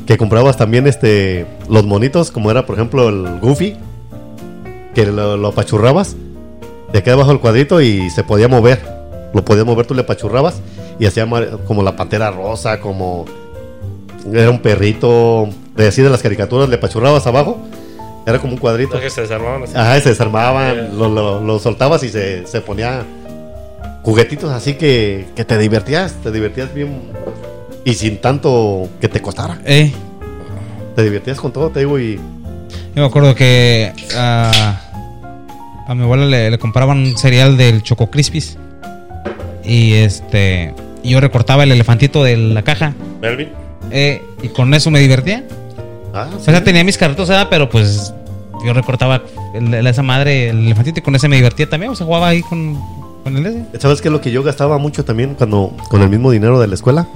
que 0.05 0.17
comprabas 0.17 0.57
también 0.57 0.85
este 0.87 1.45
los 1.69 1.85
monitos, 1.85 2.29
como 2.31 2.51
era 2.51 2.65
por 2.65 2.75
ejemplo 2.75 3.09
el 3.09 3.39
Goofy, 3.39 3.75
que 4.93 5.05
lo, 5.05 5.37
lo 5.37 5.47
apachurrabas 5.47 6.15
de 6.91 6.99
acá 6.99 7.13
abajo 7.13 7.29
del 7.29 7.39
cuadrito 7.39 7.81
y 7.81 8.09
se 8.09 8.23
podía 8.23 8.47
mover. 8.47 8.79
Lo 9.33 9.45
podías 9.45 9.65
mover, 9.65 9.85
tú 9.85 9.93
le 9.95 10.01
apachurrabas 10.01 10.61
y 11.01 11.05
hacía 11.07 11.27
como 11.67 11.81
la 11.83 11.95
pantera 11.97 12.29
rosa, 12.31 12.79
como 12.79 13.25
era 14.31 14.49
un 14.51 14.59
perrito, 14.59 15.49
de 15.75 15.87
así 15.87 16.01
de 16.03 16.09
las 16.11 16.21
caricaturas, 16.21 16.69
le 16.69 16.75
apachurrabas 16.75 17.25
abajo, 17.25 17.57
era 18.27 18.37
como 18.37 18.53
un 18.53 18.59
cuadrito. 18.59 18.99
Que 18.99 19.09
se 19.09 19.21
desarmaban 19.21 19.63
así. 19.63 19.73
Ajá, 19.75 19.99
se 19.99 20.09
desarmaban, 20.09 20.77
Eh. 20.77 20.89
lo, 20.93 21.09
lo- 21.09 21.41
lo 21.41 21.57
soltabas 21.59 22.03
y 22.03 22.09
se, 22.09 22.45
se 22.45 22.61
ponía 22.61 23.03
juguetitos 24.03 24.51
así 24.51 24.75
que, 24.75 25.25
que 25.35 25.43
te 25.43 25.57
divertías, 25.57 26.13
te 26.23 26.31
divertías 26.31 26.71
bien 26.73 27.01
y 27.83 27.95
sin 27.95 28.19
tanto 28.21 28.87
que 28.99 29.07
te 29.07 29.21
costara. 29.21 29.59
Eh, 29.65 29.91
Te 30.95 31.03
divertías 31.03 31.39
con 31.39 31.51
todo, 31.51 31.69
te 31.71 31.79
digo, 31.79 31.97
y 31.99 32.15
yo 32.95 33.01
me 33.01 33.05
acuerdo 33.05 33.33
que 33.33 33.91
ah, 34.15 34.81
a 35.87 35.95
mi 35.95 36.03
abuela 36.03 36.25
le, 36.25 36.51
le 36.51 36.59
compraban 36.59 36.99
un 36.99 37.17
cereal 37.17 37.57
del 37.57 37.81
Choco 37.81 38.11
Crispis. 38.11 38.57
Y 39.63 39.93
este. 39.93 40.73
Y 41.03 41.09
yo 41.11 41.19
recortaba 41.19 41.63
el 41.63 41.71
elefantito 41.71 42.23
de 42.23 42.37
la 42.37 42.61
caja. 42.63 42.93
Melvin. 43.21 43.49
eh, 43.91 44.21
y 44.41 44.47
con 44.49 44.73
eso 44.73 44.89
me 44.91 44.99
divertía. 44.99 45.43
ah, 46.13 46.27
O 46.35 46.39
sea, 46.39 46.63
tenía 46.63 46.83
mis 46.83 46.97
carritos, 46.97 47.27
¿verdad? 47.29 47.47
pero 47.49 47.69
pues 47.69 48.13
yo 48.65 48.73
recortaba 48.73 49.21
el- 49.55 49.73
el- 49.73 49.87
esa 49.87 50.03
madre, 50.03 50.49
el 50.49 50.59
elefantito, 50.65 50.99
y 50.99 51.03
con 51.03 51.15
ese 51.15 51.27
me 51.27 51.35
divertía 51.35 51.69
también. 51.69 51.91
O 51.91 51.95
sea, 51.95 52.05
jugaba 52.05 52.27
ahí 52.29 52.41
con, 52.43 52.79
con 53.23 53.35
el 53.37 53.45
ese. 53.45 53.65
¿Sabes 53.79 54.01
qué 54.01 54.07
es 54.07 54.11
lo 54.11 54.21
que 54.21 54.31
yo 54.31 54.43
gastaba 54.43 54.77
mucho 54.77 55.03
también 55.03 55.35
cuando 55.35 55.75
con 55.89 56.01
el 56.01 56.09
mismo 56.09 56.31
dinero 56.31 56.59
de 56.59 56.67
la 56.67 56.75
escuela? 56.75 57.07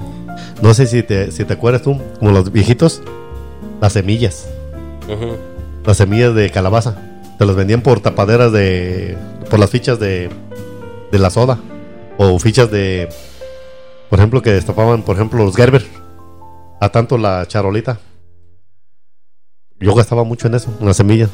No 0.61 0.73
sé 0.73 0.87
si 0.87 1.03
te, 1.03 1.31
si 1.31 1.45
te 1.45 1.53
acuerdas 1.53 1.81
tú, 1.83 1.99
como 2.19 2.31
los 2.31 2.51
viejitos, 2.51 3.01
las 3.81 3.93
semillas, 3.93 4.47
Ujú. 5.07 5.37
las 5.85 5.97
semillas 5.97 6.33
de 6.33 6.49
calabaza. 6.49 6.95
Te 7.37 7.45
las 7.45 7.55
vendían 7.55 7.81
por 7.81 7.99
tapaderas 7.99 8.51
de. 8.51 9.17
por 9.49 9.59
las 9.59 9.69
fichas 9.69 9.99
de. 9.99 10.29
de 11.11 11.19
la 11.19 11.29
soda. 11.29 11.59
O 12.17 12.39
fichas 12.39 12.71
de. 12.71 13.09
Por 14.09 14.19
ejemplo, 14.19 14.41
que 14.41 14.51
destapaban, 14.51 15.01
por 15.01 15.15
ejemplo, 15.15 15.43
los 15.43 15.55
Gerber. 15.55 15.85
A 16.81 16.89
tanto 16.89 17.17
la 17.17 17.45
charolita. 17.47 17.99
Yo 19.79 19.93
gastaba 19.95 20.23
mucho 20.23 20.47
en 20.47 20.55
eso, 20.55 20.73
en 20.79 20.85
las 20.85 20.97
semillas. 20.97 21.29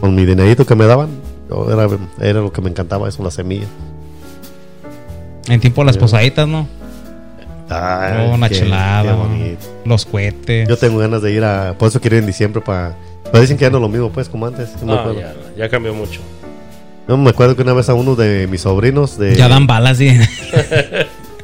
Con 0.00 0.14
mi 0.14 0.24
dinerito 0.24 0.64
que 0.64 0.74
me 0.74 0.86
daban, 0.86 1.08
yo 1.50 1.70
era, 1.72 1.88
era 2.20 2.40
lo 2.40 2.52
que 2.52 2.60
me 2.60 2.70
encantaba, 2.70 3.08
eso, 3.08 3.22
las 3.22 3.34
semillas. 3.34 3.68
En 5.48 5.60
tiempo 5.60 5.82
las 5.84 5.96
posaditas, 5.98 6.46
¿no? 6.46 6.68
Ay, 7.70 8.28
Oh, 8.30 8.34
una 8.34 8.48
qué- 8.48 8.54
chelada, 8.56 9.02
qué 9.28 9.56
¿no? 9.84 9.90
Los 9.90 10.06
cohetes. 10.06 10.68
Yo 10.68 10.76
tengo 10.76 10.98
ganas 10.98 11.20
de 11.22 11.32
ir 11.32 11.44
a. 11.44 11.74
Por 11.76 11.88
eso 11.88 12.00
quiero 12.00 12.16
ir 12.16 12.22
en 12.22 12.26
diciembre 12.26 12.60
para. 12.62 12.96
Pero 13.24 13.40
dicen 13.40 13.56
que 13.58 13.64
ya 13.64 13.70
no 13.70 13.76
es 13.78 13.82
lo 13.82 13.88
mismo, 13.88 14.10
pues, 14.10 14.28
como 14.28 14.46
antes. 14.46 14.70
No, 14.80 14.86
me 14.86 14.92
No, 14.94 14.98
acuerdo. 15.00 15.20
ya, 15.20 15.34
ya 15.56 15.68
cambió 15.68 15.92
mucho. 15.92 16.20
Yo 17.08 17.16
me 17.16 17.30
acuerdo 17.30 17.56
que 17.56 17.62
una 17.62 17.72
vez 17.74 17.88
a 17.88 17.94
uno 17.94 18.14
de 18.16 18.46
mis 18.46 18.62
sobrinos, 18.62 19.18
de 19.18 19.34
Ya 19.36 19.48
dan 19.48 19.66
balas, 19.66 19.98
sí. 19.98 20.16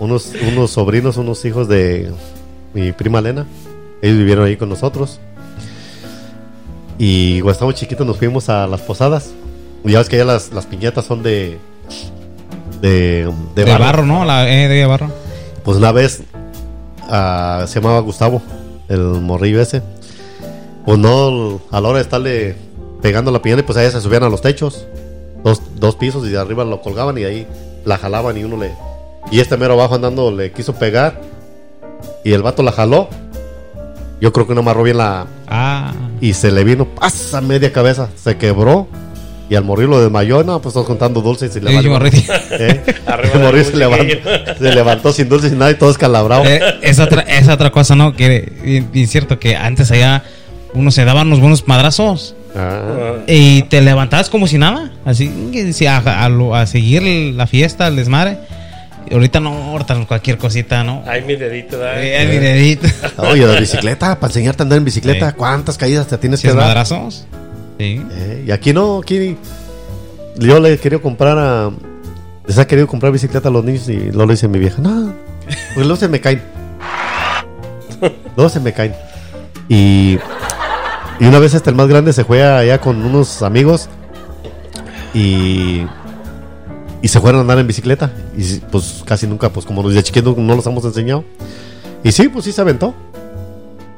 unos, 0.01 0.33
unos 0.49 0.71
sobrinos, 0.71 1.17
unos 1.17 1.45
hijos 1.45 1.69
de 1.69 2.13
mi 2.73 2.93
prima 2.93 3.21
Elena, 3.21 3.47
ellos 4.03 4.19
vivieron 4.19 4.47
ahí 4.47 4.57
con 4.57 4.69
nosotros. 4.69 5.21
Y 6.99 7.41
cuando 7.41 7.53
estábamos 7.53 7.81
chiquitos 7.81 8.07
nos 8.07 8.19
fuimos 8.19 8.49
a 8.49 8.67
las 8.67 8.81
posadas. 8.81 9.33
Y 9.85 9.93
ya 9.93 9.99
ves 9.99 10.09
que 10.09 10.17
ya 10.17 10.25
las, 10.25 10.53
las 10.53 10.67
piñatas 10.67 11.05
son 11.05 11.23
de. 11.23 11.59
de, 12.81 13.33
de 13.55 13.65
De, 13.65 13.79
barro. 13.79 14.05
¿no? 14.05 14.25
La, 14.25 14.49
eh, 14.51 14.69
de 14.69 14.87
barro. 14.87 15.11
Pues 15.65 15.77
una 15.79 15.93
vez 15.93 16.23
ah, 17.09 17.65
se 17.67 17.81
llamaba 17.81 18.01
Gustavo, 18.01 18.43
el 18.89 19.01
morrillo 19.01 19.61
ese. 19.61 19.83
Pues 20.85 20.99
no, 20.99 21.61
a 21.71 21.81
la 21.81 21.89
hora 21.89 21.99
de 21.99 22.03
estarle 22.03 22.57
pegando 23.01 23.31
la 23.31 23.41
piñata, 23.41 23.65
pues 23.65 23.79
ahí 23.79 23.91
se 23.91 24.01
subían 24.01 24.23
a 24.23 24.29
los 24.29 24.43
techos, 24.43 24.87
dos, 25.43 25.63
dos 25.77 25.97
pisos 25.97 26.27
y 26.27 26.31
de 26.31 26.39
arriba 26.39 26.65
lo 26.65 26.83
colgaban 26.83 27.17
y 27.17 27.25
ahí 27.25 27.47
la 27.85 27.99
jalaban 27.99 28.37
y 28.37 28.45
uno 28.45 28.57
le. 28.57 28.73
Y 29.31 29.41
este 29.41 29.57
mero 29.57 29.75
abajo 29.75 29.95
andando 29.97 30.31
le 30.31 30.53
quiso 30.53 30.75
pegar 30.75 31.21
y 32.25 32.33
el 32.33 32.43
vato 32.43 32.63
la 32.63 32.73
jaló. 32.73 33.09
Yo 34.21 34.33
creo 34.33 34.47
que 34.47 34.55
no 34.55 34.61
amarró 34.61 34.83
bien 34.85 34.99
la. 34.99 35.27
Ah. 35.49 35.93
Y 36.21 36.35
se 36.35 36.51
le 36.53 36.65
vino, 36.65 36.87
pasa 36.87 37.41
media 37.41 37.73
cabeza, 37.73 38.09
se 38.17 38.37
quebró. 38.37 38.87
Y 39.51 39.57
al 39.57 39.65
morir 39.65 39.89
lo 39.91 40.01
desmayó, 40.01 40.43
no, 40.43 40.61
pues 40.63 40.75
estás 40.75 40.87
contando 40.87 41.21
dulces 41.21 41.51
y 41.51 41.55
se 41.55 41.61
levantó. 41.61 41.91
morrito. 41.91 42.33
¿Eh? 42.53 42.81
Morir 43.43 43.65
se 43.67 43.77
levantó, 43.77 44.15
se 44.59 44.75
levantó 44.75 45.13
sin 45.13 45.29
dulces 45.29 45.53
y 45.53 45.55
nada 45.57 45.71
y 45.71 45.75
todo 45.75 45.91
escalabrado. 45.91 46.45
Eh, 46.47 46.61
es, 46.81 46.99
otra, 46.99 47.21
es 47.23 47.49
otra 47.49 47.71
cosa, 47.71 47.95
¿no? 47.95 48.15
Que 48.15 48.51
bien, 48.63 48.89
bien 48.91 49.07
cierto 49.07 49.39
que 49.39 49.55
antes 49.55 49.91
allá 49.91 50.23
uno 50.73 50.91
se 50.91 51.05
daba 51.05 51.23
unos 51.23 51.41
buenos 51.41 51.69
madrazos 51.69 52.35
Ah. 52.57 53.17
y 53.27 53.63
te 53.65 53.83
levantabas 53.83 54.31
como 54.31 54.47
si 54.47 54.57
nada. 54.57 54.93
Así 55.05 55.31
a, 55.87 56.25
a 56.25 56.29
lo- 56.31 56.55
a 56.55 56.67
seguir 56.67 57.03
la 57.35 57.47
fiesta, 57.47 57.87
el 57.89 57.97
desmadre. 57.97 58.39
Y 59.09 59.15
ahorita 59.15 59.41
no, 59.41 59.51
ahorita 59.53 60.07
cualquier 60.07 60.39
cosita, 60.39 60.83
¿no? 60.83 61.03
Ay, 61.07 61.23
mi 61.23 61.37
dedito, 61.37 61.79
¿verdad? 61.79 62.03
Eh, 62.03 62.17
ay, 62.17 62.27
mi 62.27 62.39
dedito. 62.39 62.89
Oye, 63.19 63.47
la 63.47 63.61
bicicleta, 63.61 64.19
para 64.19 64.31
enseñarte 64.31 64.63
a 64.63 64.65
andar 64.65 64.79
en 64.79 64.85
bicicleta, 64.85 65.31
Sí. 65.31 65.35
¿cuántas 65.37 65.77
caídas 65.77 66.07
te 66.07 66.17
tienes 66.19 66.41
¿Sí 66.41 66.49
que 66.49 66.55
dar? 66.55 66.65
madrazos? 66.67 67.27
Sí. 67.79 68.03
Eh, 68.13 68.45
y 68.47 68.51
aquí 68.51 68.73
no, 68.73 68.99
aquí 69.01 69.37
yo 70.37 70.59
le 70.61 70.73
he 70.75 70.79
querido 70.79 71.03
comprar 71.03 71.39
a. 71.39 71.71
Les 72.47 72.59
ha 72.59 72.67
querido 72.67 72.87
comprar 72.87 73.11
bicicleta 73.13 73.49
a 73.49 73.53
los 73.53 73.65
niños 73.65 73.89
y 73.89 73.97
luego 73.97 74.27
le 74.27 74.33
dice 74.35 74.49
mi 74.49 74.59
vieja, 74.59 74.81
no, 74.83 75.13
pues 75.75 75.87
luego 75.87 75.97
se 75.97 76.09
me 76.09 76.21
caen. 76.21 76.43
luego 78.37 78.49
se 78.49 78.61
me 78.61 78.73
caen. 78.73 78.95
Y, 79.69 80.19
y 81.21 81.25
una 81.27 81.39
vez 81.39 81.55
hasta 81.55 81.71
el 81.71 81.77
más 81.77 81.89
grande 81.89 82.13
se 82.13 82.25
fue 82.25 82.43
allá 82.45 82.81
con 82.81 83.03
unos 83.03 83.43
amigos 83.43 83.89
y, 85.15 85.87
y 87.05 87.09
se 87.09 87.21
fueron 87.21 87.39
a 87.39 87.43
andar 87.43 87.59
en 87.59 87.67
bicicleta. 87.67 88.11
Y 88.37 88.43
pues 88.73 89.03
casi 89.05 89.27
nunca, 89.27 89.51
pues 89.51 89.67
como 89.67 89.87
desde 89.89 90.03
chiquitos 90.03 90.37
no 90.39 90.57
los 90.57 90.67
hemos 90.67 90.85
enseñado. 90.85 91.23
Y 92.03 92.13
sí, 92.13 92.29
pues 92.29 92.45
sí 92.47 92.53
se 92.53 92.61
aventó. 92.63 92.95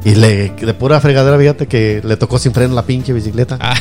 Y 0.05 0.15
le, 0.15 0.51
de 0.51 0.75
pura 0.75 1.01
fregadera, 1.01 1.39
fíjate 1.39 1.67
que 1.67 2.01
le 2.05 2.17
tocó 2.17 2.39
sin 2.39 2.53
freno 2.53 2.75
la 2.75 2.83
pinche 2.83 3.13
bicicleta. 3.13 3.59
Ah, 3.61 3.77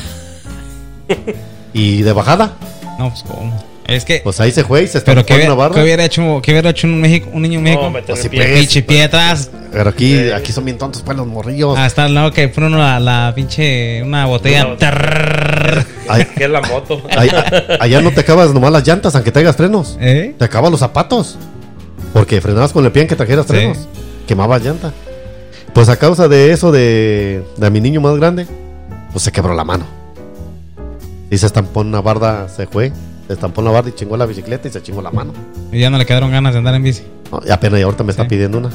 Y 1.73 2.01
de 2.03 2.13
bajada, 2.13 2.53
no, 2.97 3.09
pues 3.09 3.23
cómo. 3.23 3.63
Es 3.88 4.03
que. 4.05 4.21
pues 4.23 4.39
ahí 4.39 4.51
se 4.51 4.63
fue 4.63 4.83
y 4.83 4.88
se 4.88 5.01
pero 5.01 5.21
estampó 5.21 5.27
¿qué, 5.27 5.33
en 5.33 5.38
hubiera- 5.39 5.53
una 5.53 5.61
barra. 5.61 5.75
qué 5.75 5.81
hubiera 5.83 6.05
hecho, 6.05 6.39
qué 6.41 6.51
hubiera 6.53 6.69
hecho 6.71 6.88
un, 6.88 7.01
México, 7.01 7.29
un 7.33 7.41
niño 7.43 7.59
en 7.59 7.63
México? 7.65 7.83
No, 7.83 7.91
Pues 7.91 8.27
pues. 8.27 8.59
Pinche 8.59 8.81
pie 8.81 9.03
atrás. 9.03 9.51
Pero 9.71 9.89
aquí, 9.89 10.17
aquí 10.31 10.51
son 10.51 10.65
bien 10.65 10.77
tontos 10.77 11.01
pues 11.03 11.15
los 11.17 11.27
morrillos. 11.27 11.77
Hasta 11.77 12.05
el 12.07 12.15
lado 12.15 12.31
que 12.31 12.51
uno 12.57 12.77
la, 12.77 12.99
la 12.99 13.33
pinche. 13.35 14.01
Una 14.01 14.25
botella. 14.25 14.75
Ay- 16.10 16.26
Que 16.36 16.46
es 16.46 16.50
la 16.50 16.62
moto. 16.62 17.02
ay- 17.18 17.30
allá 17.80 18.02
no 18.02 18.12
te 18.12 18.22
acabas 18.22 18.54
nomás 18.54 18.72
las 18.72 18.86
llantas, 18.88 19.15
aunque 19.15 19.32
traigas 19.32 19.56
frenos. 19.56 19.98
¿Eh? 20.00 20.36
Te 20.38 20.46
acabas 20.46 20.72
los 20.72 20.80
zapatos. 20.80 21.38
Porque 22.13 22.39
frenabas 22.41 22.72
con 22.72 22.86
el 22.86 22.91
pie 22.91 23.08
que 23.08 23.15
trajeras 23.15 23.46
Sí. 23.46 23.54
frenos. 23.54 23.78
Quemabas 24.28 24.63
llanta. 24.63 24.94
Pues 25.74 25.89
a 25.89 25.98
causa 25.98 26.28
de 26.28 26.52
eso 26.52 26.72
de, 26.72 27.44
de 27.58 27.70
mi 27.70 27.82
niño 27.82 28.00
más 28.02 28.15
grande, 28.15 28.48
pues 29.12 29.24
se 29.24 29.32
quebró 29.32 29.54
la 29.54 29.65
mano. 29.65 29.86
Y 31.30 31.38
se 31.38 31.46
estampó 31.48 31.82
en 31.82 31.88
una 31.88 32.02
barda, 32.02 32.48
se 32.48 32.68
fue. 32.68 32.91
Se 33.28 33.34
estampó 33.34 33.60
en 33.62 33.65
la 33.65 33.72
barda 33.72 33.89
y 33.89 33.94
chingó 33.94 34.15
la 34.15 34.26
bicicleta 34.26 34.68
y 34.68 34.72
se 34.72 34.82
chingó 34.82 35.02
la 35.02 35.12
mano. 35.12 35.34
Y 35.72 35.80
ya 35.80 35.89
no 35.89 35.98
le 35.98 36.06
quedaron 36.06 36.32
ganas 36.32 36.54
de 36.54 36.60
andar 36.60 36.76
en 36.76 36.84
bici. 36.84 37.04
No, 37.32 37.41
y 37.46 37.52
apenas 37.52 37.80
y 37.80 37.84
ahorita 37.84 38.04
me 38.04 38.12
está 38.12 38.24
Sí. 38.24 38.30
pidiendo 38.30 38.60
una. 38.60 38.70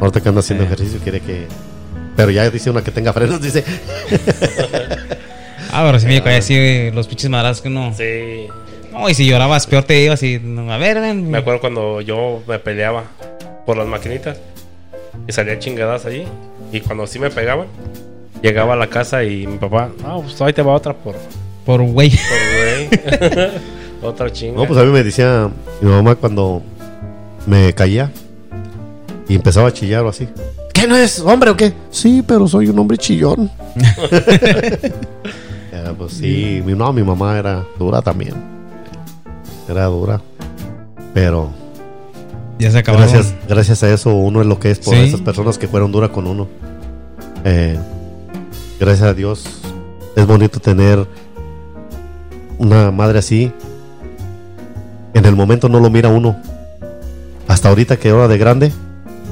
Ahorita 0.00 0.20
que 0.20 0.28
anda 0.28 0.40
haciendo 0.40 0.64
Sí. 0.64 0.66
ejercicio 0.72 1.00
quiere 1.02 1.20
que... 1.20 1.46
Pero 2.14 2.30
ya 2.30 2.48
dice 2.50 2.70
una 2.70 2.82
que 2.84 2.90
tenga 2.92 3.12
frenos, 3.12 3.40
dice... 3.40 3.64
Ah, 5.72 5.82
pero 5.86 5.98
si 5.98 6.06
me 6.06 6.14
llegó 6.14 6.28
así 6.28 6.90
los 6.92 7.06
pinches 7.08 7.30
madrazos 7.30 7.62
que 7.62 7.68
uno. 7.68 7.92
Sí. 7.96 8.46
No, 8.92 9.08
y 9.08 9.14
si 9.14 9.26
llorabas, 9.26 9.66
peor 9.66 9.84
te 9.84 10.02
ibas 10.04 10.22
y. 10.22 10.36
A 10.68 10.76
ver, 10.78 11.00
ven. 11.00 11.30
Me 11.30 11.38
acuerdo 11.38 11.60
cuando 11.60 12.00
yo 12.00 12.42
me 12.46 12.58
peleaba 12.58 13.04
por 13.66 13.76
las 13.76 13.86
maquinitas 13.86 14.38
y 15.26 15.32
salía 15.32 15.58
chingadas 15.58 16.06
allí. 16.06 16.24
Y 16.72 16.80
cuando 16.80 17.06
sí 17.06 17.18
me 17.18 17.30
pegaban, 17.30 17.66
llegaba 18.42 18.74
a 18.74 18.76
la 18.76 18.88
casa 18.88 19.24
y 19.24 19.46
mi 19.46 19.58
papá, 19.58 19.90
ah, 20.04 20.18
pues 20.22 20.40
ahí 20.42 20.52
te 20.52 20.62
va 20.62 20.72
otra 20.74 20.92
por, 20.94 21.16
Por 21.64 21.82
güey. 21.82 22.10
por 22.10 22.88
güey. 23.38 23.50
otra 24.02 24.30
chinga. 24.32 24.56
No, 24.60 24.66
pues 24.66 24.78
a 24.78 24.84
mí 24.84 24.90
me 24.92 25.02
decía 25.02 25.50
mi 25.80 25.90
mamá 25.90 26.14
cuando 26.14 26.62
me 27.46 27.72
caía 27.72 28.10
y 29.28 29.34
empezaba 29.36 29.68
a 29.68 29.72
chillar 29.72 30.04
o 30.04 30.08
así. 30.08 30.28
¿Qué 30.72 30.86
no 30.86 30.96
es 30.96 31.20
hombre 31.20 31.50
o 31.50 31.56
qué? 31.56 31.72
Sí, 31.90 32.22
pero 32.26 32.46
soy 32.48 32.68
un 32.68 32.78
hombre 32.78 32.98
chillón. 32.98 33.50
Pues 35.98 36.12
sí, 36.14 36.62
mi, 36.64 36.74
no, 36.74 36.92
mi 36.92 37.02
mamá 37.02 37.38
era 37.38 37.64
dura 37.78 38.02
también. 38.02 38.34
Era 39.68 39.86
dura. 39.86 40.20
Pero 41.14 41.50
Ya 42.58 42.70
se 42.70 42.78
acabaron. 42.78 43.08
gracias, 43.08 43.34
gracias 43.48 43.82
a 43.82 43.90
eso 43.92 44.14
uno 44.14 44.40
es 44.40 44.46
lo 44.46 44.58
que 44.58 44.70
es 44.70 44.78
por 44.80 44.94
Sí. 44.94 45.00
esas 45.02 45.20
personas 45.20 45.58
que 45.58 45.68
fueron 45.68 45.92
duras 45.92 46.10
con 46.10 46.26
uno. 46.26 46.48
Eh, 47.44 47.78
gracias 48.80 49.08
a 49.08 49.14
Dios 49.14 49.44
es 50.16 50.26
bonito 50.26 50.60
tener 50.60 51.06
una 52.58 52.90
madre 52.90 53.18
así. 53.20 53.52
En 55.14 55.24
el 55.26 55.36
momento 55.36 55.68
no 55.68 55.78
lo 55.80 55.90
mira 55.90 56.08
uno. 56.08 56.36
hasta 57.46 57.68
ahorita 57.68 57.98
que 57.98 58.08
ahora 58.10 58.26
de 58.26 58.38
grande, 58.38 58.72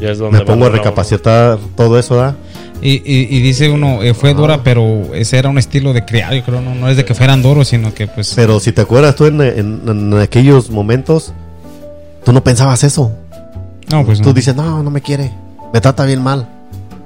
Ya 0.01 0.11
es 0.11 0.19
donde 0.19 0.39
me 0.41 0.45
pongo 0.45 0.65
a 0.67 0.69
uno. 0.69 0.77
recapacitar 0.77 1.59
todo 1.77 1.99
eso, 1.99 2.15
¿da? 2.17 2.37
Y, 2.85 2.95
y- 3.05 3.29
y 3.31 3.41
dice 3.43 3.71
uno, 3.71 4.03
eh, 4.03 4.13
fue 4.13 4.35
dura, 4.35 4.65
pero 4.65 5.15
ese 5.15 5.39
era 5.39 5.49
un 5.49 5.57
estilo 5.59 5.93
de 5.93 6.05
criado, 6.05 6.35
yo 6.35 6.43
creo, 6.43 6.61
no, 6.61 6.75
no 6.75 6.89
es 6.89 6.97
de 6.97 7.05
que 7.05 7.15
fueran 7.15 7.41
duros, 7.41 7.69
sino 7.69 7.95
que 7.95 8.09
pues... 8.09 8.33
Pero 8.35 8.59
si 8.59 8.73
te 8.73 8.81
acuerdas 8.81 9.15
tú 9.15 9.27
en, 9.27 9.41
en- 9.41 9.83
en 9.87 10.15
aquellos 10.19 10.69
momentos, 10.71 11.33
tú 12.25 12.33
no 12.33 12.43
pensabas 12.43 12.83
eso. 12.83 13.13
no, 13.89 14.05
pues 14.05 14.19
Tú 14.21 14.29
no. 14.31 14.35
dices, 14.35 14.57
no, 14.57 14.83
no 14.83 14.91
me 14.91 15.01
quiere, 15.01 15.33
me 15.73 15.81
trata 15.81 16.05
bien 16.05 16.21
mal. 16.23 16.49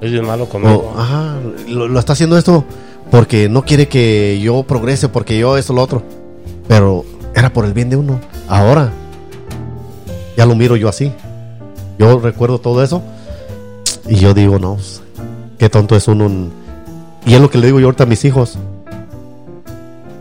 Es 0.01 0.11
bien 0.11 0.25
malo 0.25 0.49
conmigo. 0.49 0.93
O, 0.95 0.99
ajá, 0.99 1.35
lo, 1.67 1.87
lo 1.87 1.99
está 1.99 2.13
haciendo 2.13 2.37
esto 2.39 2.65
porque 3.11 3.47
no 3.47 3.63
quiere 3.63 3.87
que 3.87 4.39
yo 4.41 4.63
progrese, 4.63 5.09
porque 5.09 5.37
yo 5.37 5.57
esto, 5.57 5.73
lo 5.73 5.81
otro. 5.83 6.01
Pero 6.67 7.05
era 7.35 7.53
por 7.53 7.65
el 7.65 7.73
bien 7.73 7.89
de 7.91 7.97
uno. 7.97 8.19
Ahora, 8.47 8.91
ya 10.35 10.45
lo 10.47 10.55
miro 10.55 10.75
yo 10.75 10.89
así. 10.89 11.11
Yo 11.99 12.19
recuerdo 12.19 12.59
todo 12.59 12.83
eso 12.83 13.01
y 14.07 14.15
yo 14.15 14.33
digo, 14.33 14.59
no, 14.59 14.77
qué 15.57 15.69
tonto 15.69 15.95
es 15.95 16.07
uno. 16.07 16.29
Y 17.25 17.33
es 17.33 17.41
lo 17.41 17.49
que 17.49 17.57
le 17.57 17.67
digo 17.67 17.79
yo 17.79 17.87
ahorita 17.87 18.03
a 18.03 18.07
mis 18.07 18.23
hijos. 18.25 18.57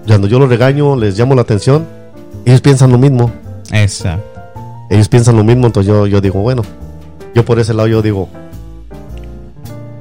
Cuando 0.06 0.28
yo 0.28 0.38
los 0.38 0.48
regaño, 0.48 0.96
les 0.96 1.18
llamo 1.18 1.34
la 1.34 1.42
atención, 1.42 1.86
ellos 2.44 2.60
piensan 2.60 2.90
lo 2.92 2.98
mismo. 2.98 3.30
Exacto. 3.72 4.24
Ellos 4.88 5.08
piensan 5.08 5.36
lo 5.36 5.42
mismo, 5.44 5.66
entonces 5.66 5.92
yo, 5.92 6.06
yo 6.06 6.20
digo, 6.20 6.40
bueno, 6.40 6.62
yo 7.34 7.44
por 7.44 7.58
ese 7.58 7.74
lado 7.74 7.88
yo 7.88 8.02
digo, 8.02 8.28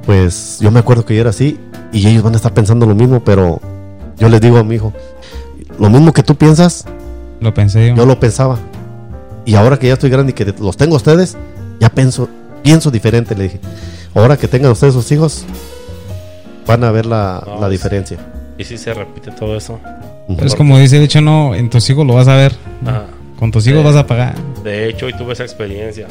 pues 0.04 0.58
yo 0.60 0.70
me 0.70 0.78
acuerdo 0.78 1.04
que 1.04 1.14
yo 1.14 1.20
era 1.20 1.30
así 1.30 1.58
y 1.92 2.06
ellos 2.06 2.22
van 2.22 2.34
a 2.34 2.36
estar 2.36 2.54
pensando 2.54 2.86
lo 2.86 2.94
mismo, 2.94 3.20
pero 3.24 3.60
yo 4.16 4.28
les 4.28 4.40
digo 4.40 4.58
a 4.58 4.64
mi 4.64 4.76
hijo, 4.76 4.92
lo 5.78 5.90
mismo 5.90 6.12
que 6.12 6.22
tú 6.22 6.36
piensas, 6.36 6.84
Lo 7.40 7.52
pensé 7.52 7.88
yo. 7.88 7.94
yo 7.96 8.06
lo 8.06 8.18
pensaba. 8.20 8.58
Y 9.44 9.54
ahora 9.56 9.78
que 9.78 9.88
ya 9.88 9.94
estoy 9.94 10.10
grande 10.10 10.30
y 10.30 10.34
que 10.34 10.54
los 10.60 10.76
tengo 10.76 10.94
a 10.94 10.98
ustedes, 10.98 11.36
ya 11.80 11.88
pienso, 11.90 12.28
pienso 12.62 12.90
diferente, 12.90 13.34
le 13.34 13.44
dije. 13.44 13.60
Ahora 14.16 14.36
que 14.36 14.48
tengan 14.48 14.72
ustedes 14.72 14.94
sus 14.94 15.12
hijos, 15.12 15.44
van 16.66 16.82
a 16.84 16.90
ver 16.90 17.06
la, 17.06 17.42
No, 17.46 17.60
la 17.60 17.68
diferencia. 17.68 18.16
Y 18.58 18.64
si 18.64 18.78
se 18.78 18.92
repite 18.94 19.30
todo 19.30 19.56
eso. 19.56 19.78
Pero 20.26 20.46
es 20.46 20.54
como 20.54 20.78
dice 20.78 21.00
hecho, 21.02 21.20
no, 21.20 21.54
en 21.54 21.68
tus 21.70 21.88
hijos 21.90 22.06
lo 22.06 22.14
vas 22.14 22.26
a 22.26 22.34
ver. 22.34 22.52
Ajá. 22.84 23.04
Con 23.38 23.52
tus 23.52 23.66
hijos 23.66 23.80
Sí. 23.80 23.84
vas 23.86 23.96
a 23.96 24.06
pagar. 24.06 24.34
De 24.64 24.88
hecho, 24.88 25.06
hoy 25.06 25.12
tuve 25.16 25.34
esa 25.34 25.44
experiencia. 25.44 26.06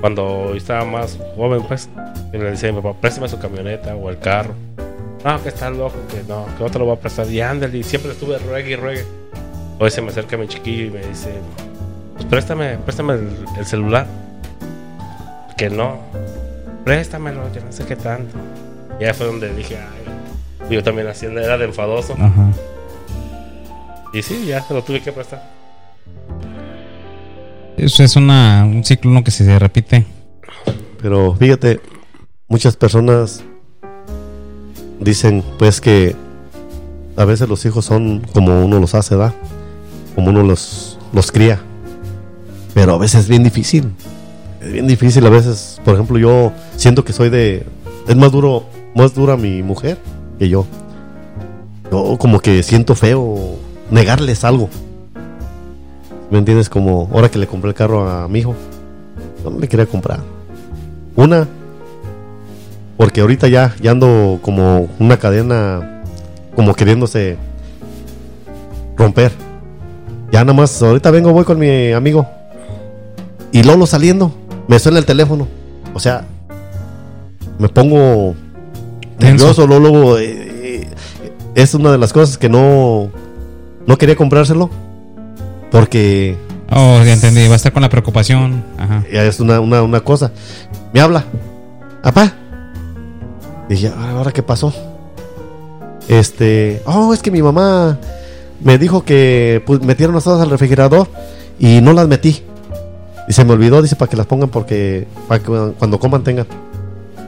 Cuando 0.00 0.52
estaba 0.56 0.84
más 0.84 1.16
joven, 1.36 1.62
pues, 1.68 1.88
y 2.32 2.36
le 2.38 2.50
decía 2.50 2.70
a 2.70 2.72
mi 2.72 2.80
papá, 2.82 2.98
préstame 3.00 3.28
su 3.28 3.38
camioneta 3.38 3.94
o 3.94 4.10
el 4.10 4.18
carro. 4.18 4.54
No, 5.24 5.40
que 5.40 5.50
está 5.50 5.70
loco, 5.70 5.94
que 6.10 6.24
no, 6.28 6.44
que 6.58 6.64
no 6.64 6.70
te 6.70 6.78
lo 6.80 6.86
voy 6.86 6.94
a 6.96 7.00
prestar. 7.00 7.30
Y 7.30 7.40
ándale, 7.40 7.78
y 7.78 7.82
siempre 7.84 8.10
estuve 8.10 8.36
ruegue 8.38 8.72
y 8.72 8.76
ruegue. 8.76 9.04
Hoy 9.78 9.90
se 9.92 10.02
me 10.02 10.08
acerca 10.08 10.36
mi 10.36 10.48
chiquillo 10.48 10.86
y 10.86 10.90
me 10.90 11.06
dice, 11.06 11.30
pues 12.14 12.24
préstame, 12.26 12.76
préstame 12.78 13.12
el, 13.14 13.28
el 13.56 13.64
celular. 13.64 14.08
Que 15.56 15.70
no, 15.70 15.98
préstamelo, 16.84 17.52
yo 17.54 17.64
no 17.64 17.72
sé 17.72 17.84
qué 17.84 17.96
tanto. 17.96 18.36
Y 19.00 19.04
ahí 19.04 19.12
fue 19.14 19.26
donde 19.26 19.54
dije, 19.54 19.78
ay, 19.78 20.70
yo 20.70 20.82
también 20.82 21.08
haciendo, 21.08 21.40
era 21.40 21.58
de 21.58 21.64
enfadoso. 21.64 22.14
Ajá. 22.14 22.52
Y 24.12 24.22
sí, 24.22 24.46
ya 24.46 24.62
se 24.62 24.74
lo 24.74 24.82
tuve 24.82 25.00
que 25.00 25.12
prestar. 25.12 25.42
Eso 27.76 28.02
es 28.02 28.16
una, 28.16 28.64
un 28.64 28.84
ciclo 28.84 29.10
¿no? 29.10 29.24
que 29.24 29.30
se 29.30 29.58
repite. 29.58 30.04
Pero 31.00 31.34
fíjate, 31.34 31.80
muchas 32.46 32.76
personas 32.76 33.42
dicen 35.00 35.42
pues 35.58 35.80
que 35.80 36.14
a 37.16 37.24
veces 37.24 37.48
los 37.48 37.64
hijos 37.64 37.84
son 37.84 38.20
como 38.32 38.64
uno 38.64 38.78
los 38.78 38.94
hace, 38.94 39.16
¿da? 39.16 39.34
Como 40.14 40.30
uno 40.30 40.42
los, 40.42 40.98
los 41.12 41.32
cría. 41.32 41.60
Pero 42.74 42.94
a 42.94 42.98
veces 42.98 43.22
es 43.22 43.28
bien 43.28 43.42
difícil. 43.42 43.92
Es 44.62 44.72
bien 44.72 44.86
difícil 44.86 45.26
a 45.26 45.30
veces. 45.30 45.80
Por 45.84 45.94
ejemplo, 45.94 46.18
yo 46.18 46.52
siento 46.76 47.04
que 47.04 47.12
soy 47.12 47.30
de... 47.30 47.64
Es 48.08 48.16
más 48.16 48.30
duro, 48.30 48.64
más 48.94 49.14
dura 49.14 49.36
mi 49.36 49.62
mujer 49.62 49.98
que 50.38 50.48
yo. 50.48 50.66
Yo 51.90 52.16
como 52.18 52.40
que 52.40 52.62
siento 52.62 52.94
feo 52.94 53.56
negarles 53.90 54.44
algo. 54.44 54.68
¿Me 56.30 56.38
entiendes? 56.38 56.68
Como 56.68 57.10
ahora 57.12 57.30
que 57.30 57.38
le 57.38 57.46
compré 57.46 57.70
el 57.70 57.74
carro 57.74 58.08
a 58.08 58.28
mi 58.28 58.40
hijo. 58.40 58.54
No 59.44 59.50
me 59.50 59.68
quería 59.68 59.86
comprar. 59.86 60.20
Una, 61.14 61.46
porque 62.96 63.20
ahorita 63.20 63.48
ya, 63.48 63.74
ya 63.82 63.90
ando 63.90 64.38
como 64.42 64.88
una 64.98 65.18
cadena, 65.18 66.02
como 66.54 66.72
queriéndose 66.74 67.36
romper. 68.96 69.32
Ya 70.30 70.44
nada 70.44 70.54
más, 70.54 70.82
ahorita 70.82 71.10
vengo, 71.10 71.32
voy 71.32 71.44
con 71.44 71.58
mi 71.58 71.92
amigo. 71.92 72.26
Y 73.50 73.64
Lolo 73.64 73.86
saliendo, 73.86 74.32
me 74.68 74.78
suena 74.78 74.98
el 74.98 75.04
teléfono. 75.06 75.46
O 75.94 76.00
sea, 76.00 76.24
me 77.58 77.68
pongo 77.68 78.34
nervioso. 79.18 79.66
Lolo 79.66 80.18
eh, 80.18 80.24
eh, 80.84 80.90
es 81.54 81.74
una 81.74 81.92
de 81.92 81.98
las 81.98 82.12
cosas 82.12 82.38
que 82.38 82.48
no, 82.48 83.10
no 83.86 83.98
quería 83.98 84.16
comprárselo. 84.16 84.70
Porque 85.70 86.36
Oh, 86.74 87.02
ya 87.04 87.12
entendí. 87.12 87.46
Va 87.48 87.52
a 87.52 87.56
estar 87.56 87.72
con 87.72 87.82
la 87.82 87.90
preocupación. 87.90 88.64
Ajá. 88.78 89.04
ya 89.12 89.24
es 89.24 89.40
una, 89.40 89.60
una, 89.60 89.82
una 89.82 90.00
cosa. 90.00 90.32
Me 90.94 91.00
habla. 91.00 91.24
Papá. 92.02 92.32
Dije, 93.68 93.92
"Ah, 93.94 94.12
¿ahora 94.16 94.32
qué 94.32 94.42
pasó? 94.42 94.72
Este, 96.08 96.82
oh, 96.86 97.12
es 97.14 97.20
que 97.22 97.30
mi 97.30 97.42
mamá 97.42 97.98
me 98.60 98.76
dijo 98.78 99.04
que 99.04 99.62
pues, 99.66 99.82
metieron 99.82 100.14
las 100.14 100.24
cosas 100.24 100.42
al 100.42 100.50
refrigerador 100.50 101.08
y 101.58 101.80
no 101.80 101.92
las 101.92 102.08
metí. 102.08 102.42
Y 103.28 103.32
se 103.32 103.44
me 103.44 103.52
olvidó, 103.52 103.82
dice, 103.82 103.96
para 103.96 104.10
que 104.10 104.16
las 104.16 104.26
pongan 104.26 104.48
porque 104.48 105.06
para 105.28 105.42
que 105.42 105.46
cuando 105.78 105.98
coman 105.98 106.24
tengan. 106.24 106.46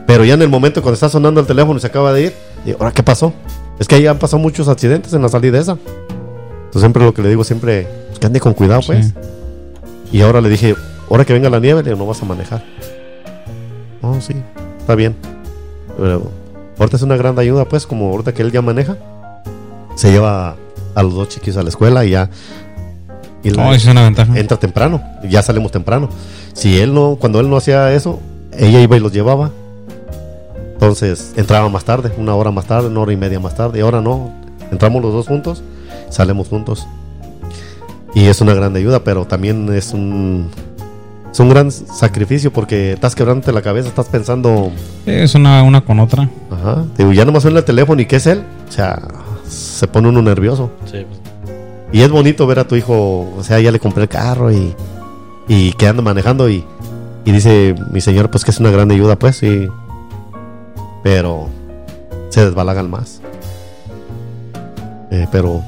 Pero 0.05 0.23
ya 0.23 0.35
en 0.35 0.41
el 0.41 0.49
momento 0.49 0.81
cuando 0.81 0.95
está 0.95 1.09
sonando 1.09 1.39
el 1.39 1.47
teléfono 1.47 1.77
y 1.77 1.81
se 1.81 1.87
acaba 1.87 2.13
de 2.13 2.23
ir, 2.23 2.33
digo, 2.65 2.77
¿ahora 2.79 2.91
qué 2.91 3.03
pasó? 3.03 3.33
Es 3.79 3.87
que 3.87 3.95
ahí 3.95 4.07
han 4.07 4.19
pasado 4.19 4.41
muchos 4.41 4.67
accidentes 4.67 5.13
en 5.13 5.21
la 5.21 5.29
salida 5.29 5.59
esa. 5.59 5.73
Entonces 5.73 6.81
siempre 6.81 7.03
lo 7.03 7.13
que 7.13 7.21
le 7.21 7.29
digo 7.29 7.43
siempre, 7.43 7.87
pues, 8.07 8.19
que 8.19 8.27
ande 8.27 8.39
con 8.39 8.53
cuidado, 8.53 8.81
pues. 8.85 9.07
Sí. 9.07 9.13
Y 10.11 10.21
ahora 10.21 10.41
le 10.41 10.49
dije, 10.49 10.75
ahora 11.09 11.25
que 11.25 11.33
venga 11.33 11.49
la 11.49 11.59
nieve, 11.59 11.81
le 11.81 11.89
digo, 11.89 11.97
no 11.97 12.05
vas 12.05 12.21
a 12.21 12.25
manejar. 12.25 12.63
Oh, 14.01 14.19
sí, 14.21 14.35
está 14.79 14.95
bien. 14.95 15.15
Pero 15.97 16.29
ahorita 16.77 16.97
es 16.97 17.03
una 17.03 17.17
gran 17.17 17.37
ayuda, 17.39 17.65
pues, 17.65 17.87
como 17.87 18.11
ahorita 18.11 18.33
que 18.33 18.41
él 18.41 18.51
ya 18.51 18.61
maneja, 18.61 18.97
se 19.95 20.11
lleva 20.11 20.55
a 20.93 21.03
los 21.03 21.13
dos 21.13 21.29
chiquis 21.29 21.57
a 21.57 21.63
la 21.63 21.69
escuela 21.69 22.05
y 22.05 22.11
ya. 22.11 22.29
Y 23.45 23.51
la- 23.51 23.69
Oh, 23.69 23.73
es 23.73 23.85
una 23.85 24.01
ventaja. 24.03 24.37
entra 24.37 24.57
temprano, 24.57 25.01
y 25.23 25.29
ya 25.29 25.41
salimos 25.41 25.71
temprano. 25.71 26.09
Si 26.53 26.79
él 26.79 26.93
no, 26.93 27.15
cuando 27.19 27.39
él 27.39 27.49
no 27.49 27.57
hacía 27.57 27.91
eso, 27.93 28.19
ella 28.57 28.81
iba 28.81 28.97
y 28.97 28.99
los 28.99 29.11
llevaba. 29.13 29.51
Entonces 30.73 31.33
entraba 31.35 31.69
más 31.69 31.85
tarde, 31.85 32.11
una 32.17 32.35
hora 32.35 32.51
más 32.51 32.65
tarde, 32.65 32.87
una 32.89 32.99
hora 33.01 33.13
y 33.13 33.17
media 33.17 33.39
más 33.39 33.55
tarde. 33.55 33.79
Y 33.79 33.81
ahora 33.81 34.01
no, 34.01 34.31
entramos 34.71 35.01
los 35.01 35.13
dos 35.13 35.27
juntos, 35.27 35.63
salimos 36.09 36.47
juntos. 36.49 36.87
Y 38.13 38.25
es 38.25 38.41
una 38.41 38.53
gran 38.53 38.75
ayuda, 38.75 39.03
pero 39.03 39.25
también 39.25 39.71
es 39.73 39.93
un, 39.93 40.49
es 41.31 41.39
un 41.39 41.49
gran 41.49 41.71
sacrificio 41.71 42.51
porque 42.51 42.93
estás 42.93 43.13
quebrándote 43.15 43.51
la 43.51 43.61
cabeza, 43.61 43.89
estás 43.89 44.07
pensando, 44.07 44.71
Es 45.05 45.35
una, 45.35 45.63
una 45.63 45.81
con 45.81 45.99
otra. 45.99 46.29
ajá, 46.49 46.85
digo, 46.97 47.11
ya 47.13 47.25
nomás 47.25 47.43
suena 47.43 47.59
el 47.59 47.65
teléfono 47.65 48.01
y 48.01 48.05
¿qué 48.05 48.15
es 48.17 48.27
él? 48.27 48.43
O 48.69 48.71
sea, 48.71 49.01
se 49.47 49.87
pone 49.87 50.07
uno 50.07 50.21
nervioso. 50.21 50.71
Sí, 50.85 51.05
pues, 51.07 51.19
Y 51.95 52.01
es 52.01 52.11
bonito 52.11 52.45
ver 52.45 52.59
a 52.59 52.67
tu 52.67 52.75
hijo, 52.75 53.33
o 53.37 53.41
sea, 53.41 53.61
ya 53.61 53.71
le 53.71 53.79
compré 53.79 54.03
el 54.03 54.09
carro 54.09 54.51
y, 54.51 54.75
y 55.47 55.71
que 55.71 55.87
anda 55.87 56.01
manejando 56.01 56.49
y, 56.49 56.61
y 57.23 57.31
dice 57.31 57.73
mi 57.89 58.01
señor, 58.01 58.29
pues 58.29 58.43
que 58.43 58.51
es 58.51 58.59
una 58.59 58.69
gran 58.69 58.91
ayuda, 58.91 59.17
pues 59.17 59.37
sí. 59.37 59.69
Pero 61.03 61.47
se 62.27 62.43
desbalagan 62.43 62.91
más. 62.91 63.21
Eh, 65.09 65.25
pero 65.31 65.63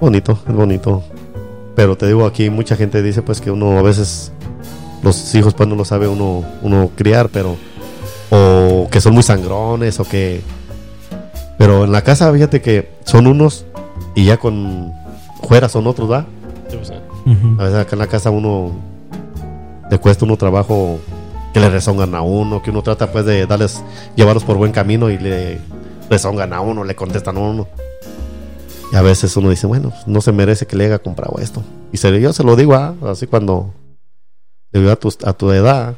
bonito, 0.00 0.38
es 0.48 0.54
bonito. 0.54 1.02
Pero 1.74 1.96
te 1.96 2.06
digo, 2.06 2.24
aquí 2.24 2.48
mucha 2.48 2.76
gente 2.76 3.02
dice 3.02 3.20
pues 3.20 3.40
que 3.40 3.50
uno 3.50 3.76
a 3.76 3.82
veces 3.82 4.30
los 5.02 5.34
hijos 5.34 5.52
pues 5.52 5.68
no 5.68 5.74
lo 5.74 5.84
sabe 5.84 6.06
uno, 6.06 6.44
uno 6.62 6.92
criar, 6.94 7.28
pero 7.30 7.56
o 8.30 8.86
que 8.88 9.00
son 9.00 9.14
muy 9.14 9.24
sangrones 9.24 9.98
o 9.98 10.04
que... 10.04 10.42
Pero 11.58 11.86
en 11.86 11.90
la 11.90 12.02
casa, 12.02 12.32
fíjate 12.32 12.62
que 12.62 12.88
son 13.04 13.26
unos 13.26 13.66
y 14.14 14.24
ya 14.24 14.36
con 14.36 14.92
fuera 15.48 15.68
son 15.68 15.86
otros, 15.86 16.10
¿va? 16.10 16.26
sí, 16.68 16.76
pues, 16.76 16.90
eh. 16.90 17.00
Ujú. 17.26 17.60
A 17.60 17.64
veces 17.64 17.78
acá 17.80 17.94
en 17.94 17.98
la 17.98 18.06
casa 18.06 18.30
uno 18.30 18.72
le 19.90 19.98
cuesta 19.98 20.24
uno 20.24 20.36
trabajo 20.36 20.98
que 21.52 21.60
le 21.60 21.68
rezongan 21.70 22.14
a 22.14 22.20
uno, 22.22 22.62
que 22.62 22.70
uno 22.70 22.82
trata 22.82 23.10
pues 23.10 23.24
de 23.24 23.46
darles, 23.46 23.82
llevarlos 24.16 24.44
por 24.44 24.56
buen 24.58 24.70
camino 24.72 25.10
y 25.10 25.18
le 25.18 25.58
rezongan 26.10 26.52
a 26.52 26.60
uno, 26.60 26.84
le 26.84 26.94
contestan 26.94 27.36
a 27.36 27.40
uno. 27.40 27.66
Y 28.92 28.96
a 28.96 29.02
veces 29.02 29.36
uno 29.36 29.50
dice, 29.50 29.66
bueno, 29.66 29.90
pues, 29.90 30.06
no 30.06 30.20
se 30.20 30.32
merece 30.32 30.66
que 30.66 30.76
le 30.76 30.86
haya 30.86 30.98
comprado 30.98 31.38
esto. 31.40 31.62
Y 31.92 31.96
se, 31.98 32.18
yo 32.20 32.32
se 32.32 32.44
lo 32.44 32.54
digo, 32.56 32.74
ah, 32.74 32.94
así 33.06 33.26
cuando 33.26 33.72
le 34.72 34.80
digo 34.80 34.92
a 34.92 34.96
tu, 34.96 35.12
a 35.24 35.32
tu 35.32 35.50
edad, 35.52 35.94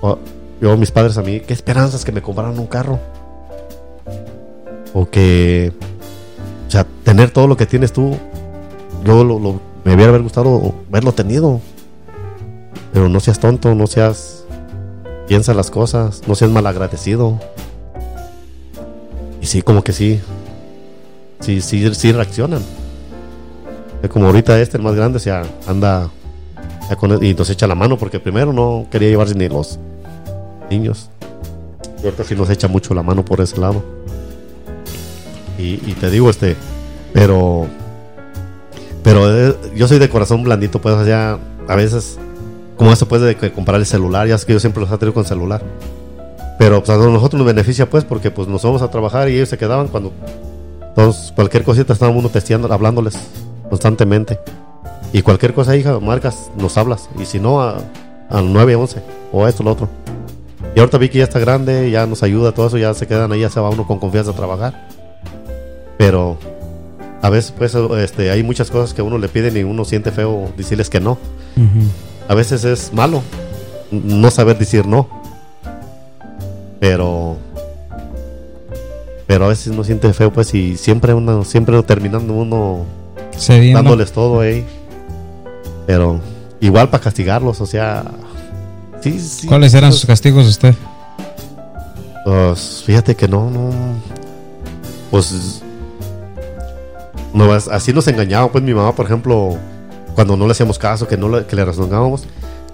o- 0.00 0.18
yo 0.60 0.76
mis 0.76 0.90
padres 0.90 1.16
a 1.18 1.22
mí, 1.22 1.38
qué 1.40 1.52
esperanzas 1.52 2.04
que 2.04 2.10
me 2.12 2.20
compraran 2.22 2.58
un 2.58 2.66
carro. 2.66 2.98
O 4.94 5.08
que, 5.08 5.72
o 6.66 6.70
sea, 6.70 6.84
tener 7.04 7.30
todo 7.30 7.46
lo 7.46 7.56
que 7.56 7.66
tienes 7.66 7.92
tú, 7.92 8.16
yo 9.04 9.24
lo, 9.24 9.38
me 9.84 9.94
hubiera 9.94 10.16
gustado 10.18 10.74
verlo 10.90 11.12
tenido. 11.12 11.60
Pero 12.92 13.08
no 13.08 13.20
seas 13.20 13.38
tonto, 13.38 13.74
no 13.74 13.86
seas. 13.86 14.44
Piensa 15.26 15.52
las 15.52 15.70
cosas, 15.70 16.22
no 16.26 16.34
seas 16.34 16.50
malagradecido. 16.50 17.38
Y 19.42 19.46
sí, 19.46 19.62
como 19.62 19.84
que 19.84 19.92
sí. 19.92 20.20
Sí, 21.40 21.60
sí, 21.60 21.94
sí 21.94 22.12
reaccionan. 22.12 22.62
Como 24.10 24.26
ahorita 24.26 24.58
este, 24.60 24.76
el 24.78 24.82
más 24.82 24.94
grande, 24.94 25.18
se 25.20 25.30
anda 25.30 26.08
con- 26.98 27.22
y 27.22 27.34
nos 27.34 27.50
echa 27.50 27.66
la 27.66 27.74
mano 27.74 27.98
porque 27.98 28.20
primero 28.20 28.52
no 28.52 28.86
quería 28.90 29.08
llevarse 29.10 29.34
ni 29.34 29.48
los 29.48 29.78
niños. 30.70 31.10
Y 32.02 32.04
ahorita 32.06 32.24
sí 32.24 32.34
nos 32.34 32.48
echa 32.48 32.68
mucho 32.68 32.94
la 32.94 33.02
mano 33.02 33.24
por 33.24 33.40
ese 33.40 33.58
lado. 33.60 33.82
Y, 35.58 35.74
y 35.84 35.96
te 36.00 36.10
digo, 36.10 36.30
este, 36.30 36.56
pero, 37.12 37.66
pero 39.08 39.34
eh, 39.34 39.56
yo 39.74 39.88
soy 39.88 39.98
de 39.98 40.10
corazón 40.10 40.42
blandito, 40.44 40.82
pues, 40.82 40.94
o 40.94 41.02
sea, 41.02 41.38
a 41.66 41.76
veces, 41.76 42.18
como 42.76 42.92
eso 42.92 43.08
puede 43.08 43.34
de 43.34 43.52
comprar 43.52 43.80
el 43.80 43.86
celular, 43.86 44.28
ya 44.28 44.34
es 44.34 44.44
que 44.44 44.52
yo 44.52 44.60
siempre 44.60 44.82
los 44.82 44.90
tenido 44.98 45.14
con 45.14 45.24
celular. 45.24 45.62
Pero 46.58 46.80
pues, 46.84 46.90
a 46.90 46.98
nosotros 46.98 47.38
nos 47.38 47.46
beneficia, 47.46 47.88
pues, 47.88 48.04
porque 48.04 48.30
pues 48.30 48.48
nos 48.48 48.62
vamos 48.62 48.82
a 48.82 48.90
trabajar 48.90 49.30
y 49.30 49.36
ellos 49.36 49.48
se 49.48 49.56
quedaban 49.56 49.88
cuando 49.88 50.12
todos, 50.94 51.32
cualquier 51.34 51.64
cosita 51.64 51.94
estábamos 51.94 52.20
uno 52.20 52.28
testeando, 52.28 52.70
hablándoles 52.70 53.16
constantemente. 53.70 54.38
Y 55.14 55.22
cualquier 55.22 55.54
cosa, 55.54 55.74
hija, 55.74 55.98
marcas, 56.00 56.50
nos 56.58 56.76
hablas. 56.76 57.08
Y 57.18 57.24
si 57.24 57.40
no, 57.40 57.62
al 57.62 58.52
911 58.52 59.02
o 59.32 59.48
esto, 59.48 59.62
lo 59.62 59.72
otro. 59.72 59.88
Y 60.76 60.80
ahorita 60.80 60.98
vi 60.98 61.08
que 61.08 61.16
ya 61.16 61.24
está 61.24 61.38
grande, 61.38 61.90
ya 61.90 62.06
nos 62.06 62.22
ayuda, 62.22 62.52
todo 62.52 62.66
eso, 62.66 62.76
ya 62.76 62.92
se 62.92 63.06
quedan 63.06 63.32
ahí, 63.32 63.40
ya 63.40 63.48
se 63.48 63.58
va 63.58 63.70
uno 63.70 63.86
con 63.86 63.98
confianza 63.98 64.32
a 64.32 64.34
trabajar. 64.34 64.86
Pero 65.96 66.36
a 67.22 67.30
veces, 67.30 67.52
pues, 67.56 67.74
este, 67.74 68.30
hay 68.30 68.42
muchas 68.42 68.70
cosas 68.70 68.94
que 68.94 69.02
uno 69.02 69.18
le 69.18 69.28
piden 69.28 69.56
y 69.56 69.62
uno 69.64 69.84
siente 69.84 70.12
feo 70.12 70.52
decirles 70.56 70.88
que 70.90 71.00
no. 71.00 71.18
A 72.28 72.34
veces 72.34 72.64
es 72.64 72.92
malo 72.92 73.22
no 73.90 74.30
saber 74.30 74.58
decir 74.58 74.86
no. 74.86 75.08
Pero. 76.80 77.36
Pero 79.26 79.44
a 79.44 79.48
veces 79.48 79.66
uno 79.68 79.84
siente 79.84 80.12
feo, 80.12 80.32
pues, 80.32 80.54
y 80.54 80.76
siempre 80.76 81.12
uno, 81.12 81.44
siempre 81.44 81.80
terminando 81.82 82.32
uno 82.32 82.86
Cediendo. 83.36 83.78
dándoles 83.78 84.12
todo, 84.12 84.42
eh. 84.42 84.64
Pero 85.86 86.20
igual 86.60 86.88
para 86.88 87.02
castigarlos, 87.02 87.60
o 87.60 87.66
sea. 87.66 88.04
Sí, 89.00 89.18
sí. 89.20 89.46
¿Cuáles 89.46 89.74
eran 89.74 89.90
pues, 89.90 90.00
sus 90.00 90.06
castigos 90.06 90.46
usted? 90.46 90.74
Pues 92.24 92.82
fíjate 92.86 93.14
que 93.14 93.28
no, 93.28 93.50
no. 93.50 93.70
Pues. 95.10 95.62
No, 97.34 97.52
as- 97.52 97.68
así 97.68 97.92
nos 97.92 98.06
engañaba, 98.08 98.50
pues 98.50 98.64
mi 98.64 98.74
mamá, 98.74 98.94
por 98.94 99.06
ejemplo, 99.06 99.56
cuando 100.14 100.36
no 100.36 100.46
le 100.46 100.52
hacíamos 100.52 100.78
caso, 100.78 101.06
que 101.06 101.16
no 101.16 101.28
le, 101.28 101.46
que 101.46 101.56
le 101.56 101.64
razonábamos, 101.64 102.24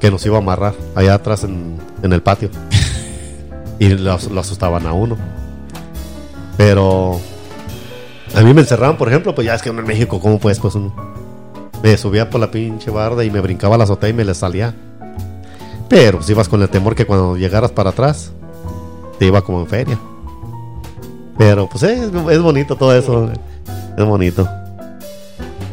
que 0.00 0.10
nos 0.10 0.24
iba 0.26 0.36
a 0.36 0.40
amarrar 0.40 0.74
allá 0.94 1.14
atrás 1.14 1.44
en, 1.44 1.76
en 2.02 2.12
el 2.12 2.22
patio. 2.22 2.50
y 3.78 3.88
lo, 3.88 4.12
as- 4.12 4.30
lo 4.30 4.40
asustaban 4.40 4.86
a 4.86 4.92
uno. 4.92 5.16
Pero. 6.56 7.20
A 8.34 8.40
mí 8.40 8.52
me 8.52 8.62
encerraban, 8.62 8.96
por 8.96 9.08
ejemplo, 9.08 9.34
pues 9.34 9.46
ya 9.46 9.54
es 9.54 9.62
que 9.62 9.70
uno 9.70 9.80
en 9.80 9.86
México, 9.86 10.20
¿cómo 10.20 10.38
pues? 10.38 10.58
Pues 10.58 10.74
uno. 10.74 10.92
Me 11.82 11.96
subía 11.96 12.30
por 12.30 12.40
la 12.40 12.50
pinche 12.50 12.90
barda 12.90 13.24
y 13.24 13.30
me 13.30 13.40
brincaba 13.40 13.76
la 13.76 13.84
azotea 13.84 14.08
y 14.08 14.12
me 14.12 14.24
le 14.24 14.34
salía. 14.34 14.74
Pero 15.88 16.18
pues 16.18 16.30
ibas 16.30 16.48
con 16.48 16.60
el 16.62 16.68
temor 16.68 16.94
que 16.94 17.06
cuando 17.06 17.36
llegaras 17.36 17.70
para 17.70 17.90
atrás, 17.90 18.32
te 19.18 19.26
iba 19.26 19.42
como 19.42 19.60
en 19.60 19.66
feria. 19.66 19.98
Pero 21.38 21.68
pues 21.68 21.82
es, 21.82 22.10
es 22.30 22.40
bonito 22.42 22.74
todo 22.76 22.96
eso. 22.96 23.30
Es 23.96 24.04
bonito. 24.04 24.48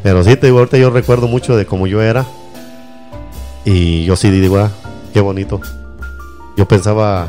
Pero 0.04 0.24
sí, 0.24 0.36
te 0.36 0.48
digo, 0.48 0.60
ahorita 0.60 0.78
yo 0.78 0.90
recuerdo 0.90 1.28
mucho 1.28 1.56
de 1.56 1.66
cómo 1.66 1.88
yo 1.88 2.02
era. 2.02 2.26
Y 3.66 4.06
yo 4.06 4.16
sí 4.16 4.30
digo, 4.32 4.58
ah, 4.58 4.72
qué 5.14 5.22
bonito. 5.22 5.60
Yo 6.58 6.68
pensaba 6.68 7.28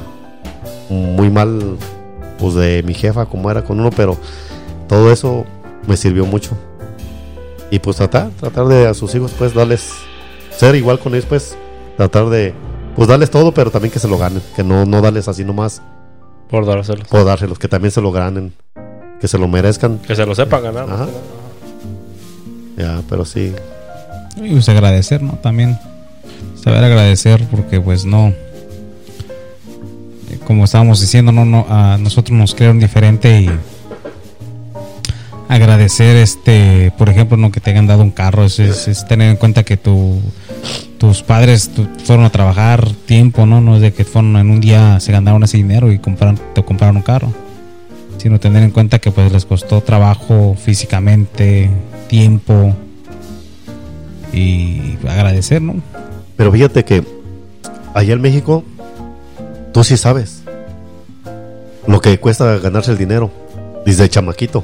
muy 0.89 1.31
mal, 1.31 1.77
pues 2.39 2.55
de 2.55 2.83
mi 2.83 2.95
jefa, 2.95 3.27
como 3.27 3.51
era 3.51 3.63
con 3.65 3.81
uno, 3.81 3.91
pero 3.91 4.17
todo 4.89 5.13
eso 5.13 5.45
me 5.87 5.97
sirvió 5.97 6.25
mucho. 6.25 6.53
Y 7.71 7.79
pues 7.79 7.97
tratar, 7.97 8.31
tratar 8.31 8.67
de 8.67 8.87
a 8.87 8.95
sus 8.95 9.15
hijos, 9.15 9.33
pues 9.39 9.55
darles, 9.55 9.93
ser 10.51 10.75
igual 10.75 10.99
con 10.99 11.15
ellos, 11.15 11.27
pues 11.27 11.57
tratar 11.97 12.29
de, 12.29 12.55
pues 12.97 13.09
darles 13.09 13.31
todo, 13.31 13.53
pero 13.53 13.71
también 13.71 13.93
que 13.93 13.99
se 13.99 14.09
lo 14.09 14.19
ganen, 14.19 14.43
que 14.55 14.63
no, 14.63 14.85
no 14.85 15.01
darles 15.01 15.29
así 15.29 15.45
nomás 15.45 15.81
Por 16.51 16.67
dárselos. 16.67 17.09
por 17.09 17.25
dárselos, 17.25 17.59
que 17.59 17.69
también 17.69 17.91
se 17.91 18.03
lo 18.03 18.13
ganen, 18.13 18.53
que 19.23 19.29
se 19.29 19.39
lo 19.39 19.49
merezcan. 19.49 19.99
Que 19.99 20.15
se 20.15 20.27
lo 20.27 20.35
sepa 20.35 20.61
ganar. 20.61 20.85
Ajá. 20.91 21.07
Ya, 22.77 23.01
pero 23.09 23.25
sí. 23.25 23.55
Y 24.37 24.51
pues 24.51 24.69
agradecer, 24.69 25.23
¿no? 25.23 25.33
También 25.35 25.79
saber 26.63 26.85
agradecer 26.85 27.47
porque 27.51 27.81
pues 27.81 28.05
no, 28.05 28.29
eh, 30.31 30.39
como 30.47 30.65
estábamos 30.65 31.01
diciendo, 31.01 31.33
no, 31.33 31.45
no, 31.45 31.67
a 31.69 31.97
nosotros 31.99 32.37
nos 32.37 32.55
crearon 32.55 32.79
diferente 32.81 33.41
y 33.43 33.51
agradecer, 35.49 36.17
este, 36.17 36.93
por 36.97 37.09
ejemplo, 37.11 37.37
no 37.37 37.53
que 37.53 37.61
te 37.61 37.71
hayan 37.71 37.87
dado 37.87 38.03
un 38.03 38.11
carro, 38.11 38.45
es, 38.45 38.59
es- 38.59 38.89
es 38.89 39.07
tener 39.07 39.29
en 39.31 39.37
cuenta 39.37 39.65
que 39.65 39.77
tu, 39.77 40.21
tus 40.99 41.23
padres 41.23 41.69
tu- 41.71 41.87
fueron 42.05 42.25
a 42.25 42.31
trabajar 42.31 42.89
tiempo, 43.07 43.45
¿no? 43.45 43.61
No 43.61 43.77
es 43.77 43.83
de 43.83 43.93
que 43.93 44.05
fueron 44.05 44.37
en 44.37 44.51
un 44.51 44.61
día 44.61 44.99
se 45.01 45.13
ganaron 45.13 45.43
ese 45.43 45.59
dinero 45.59 45.93
y 45.93 45.99
compraron, 45.99 46.41
te 46.55 46.63
compraron 46.65 46.97
un 46.97 47.03
carro, 47.03 47.33
sino 48.23 48.39
tener 48.39 48.63
en 48.63 48.71
cuenta 48.71 49.01
que 49.01 49.11
pues 49.11 49.33
les 49.33 49.45
costó 49.45 49.81
trabajo 49.81 50.55
físicamente, 50.57 51.69
tiempo 52.07 52.73
y 54.33 54.97
agradecer, 55.09 55.61
¿no? 55.61 55.83
Pero 56.37 56.53
fíjate 56.53 56.85
que 56.85 57.05
allá 57.95 58.15
en 58.15 58.21
México, 58.21 58.63
tú 59.73 59.83
sí 59.83 59.97
sabes 59.97 60.45
lo 61.89 62.01
que 62.01 62.17
cuesta 62.21 62.59
ganarse 62.59 62.93
el 62.93 62.99
dinero 62.99 63.33
desde 63.85 64.09
chamaquito. 64.09 64.63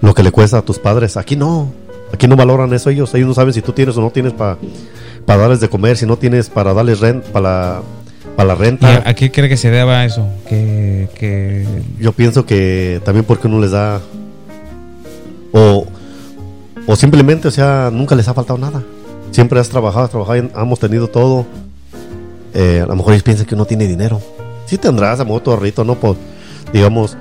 Lo 0.00 0.14
que 0.14 0.22
le 0.22 0.30
cuesta 0.30 0.58
a 0.58 0.62
tus 0.62 0.78
padres. 0.78 1.16
Aquí 1.16 1.34
no. 1.34 1.72
Aquí 2.14 2.28
no 2.28 2.36
valoran 2.36 2.72
eso 2.72 2.90
ellos. 2.90 3.12
Ellos 3.12 3.26
no 3.26 3.34
saben 3.34 3.52
si 3.52 3.60
tú 3.60 3.72
tienes 3.72 3.96
o 3.96 4.00
no 4.00 4.10
tienes 4.10 4.34
para 4.34 4.56
darles 5.26 5.58
de 5.58 5.68
comer, 5.68 5.96
si 5.96 6.06
no 6.06 6.16
tienes 6.16 6.48
para 6.48 6.72
darles 6.72 7.00
renta, 7.00 7.28
para 7.32 7.82
para 8.38 8.54
la 8.54 8.54
¿Y 8.54 8.58
renta. 8.58 8.86
a, 9.04 9.08
a 9.10 9.14
qué 9.14 9.32
cree 9.32 9.48
que 9.48 9.56
se 9.56 9.68
deba 9.68 10.04
eso? 10.04 10.24
Que, 10.48 11.08
que 11.16 11.66
Yo 11.98 12.12
pienso 12.12 12.46
que 12.46 13.00
también 13.04 13.24
porque 13.24 13.48
uno 13.48 13.58
les 13.58 13.72
da. 13.72 14.00
O, 15.52 15.84
o 16.86 16.94
simplemente, 16.96 17.48
o 17.48 17.50
sea, 17.50 17.90
nunca 17.92 18.14
les 18.14 18.28
ha 18.28 18.34
faltado 18.34 18.56
nada. 18.56 18.80
Siempre 19.32 19.58
has 19.58 19.68
trabajado, 19.68 20.04
has 20.04 20.10
trabajado, 20.10 20.36
y 20.38 20.50
hemos 20.56 20.78
tenido 20.78 21.08
todo. 21.08 21.46
Eh, 22.54 22.80
a 22.80 22.86
lo 22.86 22.94
mejor 22.94 23.14
ellos 23.14 23.24
piensan 23.24 23.44
que 23.44 23.56
uno 23.56 23.64
tiene 23.64 23.88
dinero. 23.88 24.20
Sí 24.66 24.78
tendrás, 24.78 25.18
a 25.18 25.24
lo 25.24 25.30
mejor 25.30 25.42
tu 25.42 25.50
ahorrito, 25.50 25.82
¿no? 25.82 25.96
Pues, 25.96 26.16
digamos, 26.72 27.16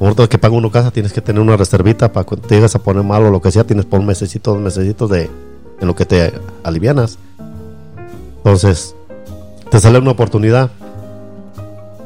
ahorita 0.00 0.28
que 0.28 0.36
paga 0.36 0.54
uno 0.54 0.70
casa, 0.70 0.90
tienes 0.90 1.14
que 1.14 1.22
tener 1.22 1.40
una 1.40 1.56
reservita 1.56 2.12
para 2.12 2.26
cuando 2.26 2.46
te 2.46 2.56
llegas 2.56 2.74
a 2.74 2.78
poner 2.80 3.04
mal 3.04 3.22
o 3.24 3.30
lo 3.30 3.40
que 3.40 3.50
sea, 3.50 3.64
tienes 3.64 3.86
por 3.86 4.00
un 4.00 4.06
mesecito, 4.06 4.52
dos 4.52 4.60
mesecitos 4.60 5.08
de 5.08 5.30
en 5.80 5.86
lo 5.86 5.94
que 5.96 6.04
te 6.04 6.30
alivianas. 6.62 7.16
Entonces, 8.36 8.94
te 9.70 9.80
sale 9.80 9.98
una 9.98 10.12
oportunidad 10.12 10.70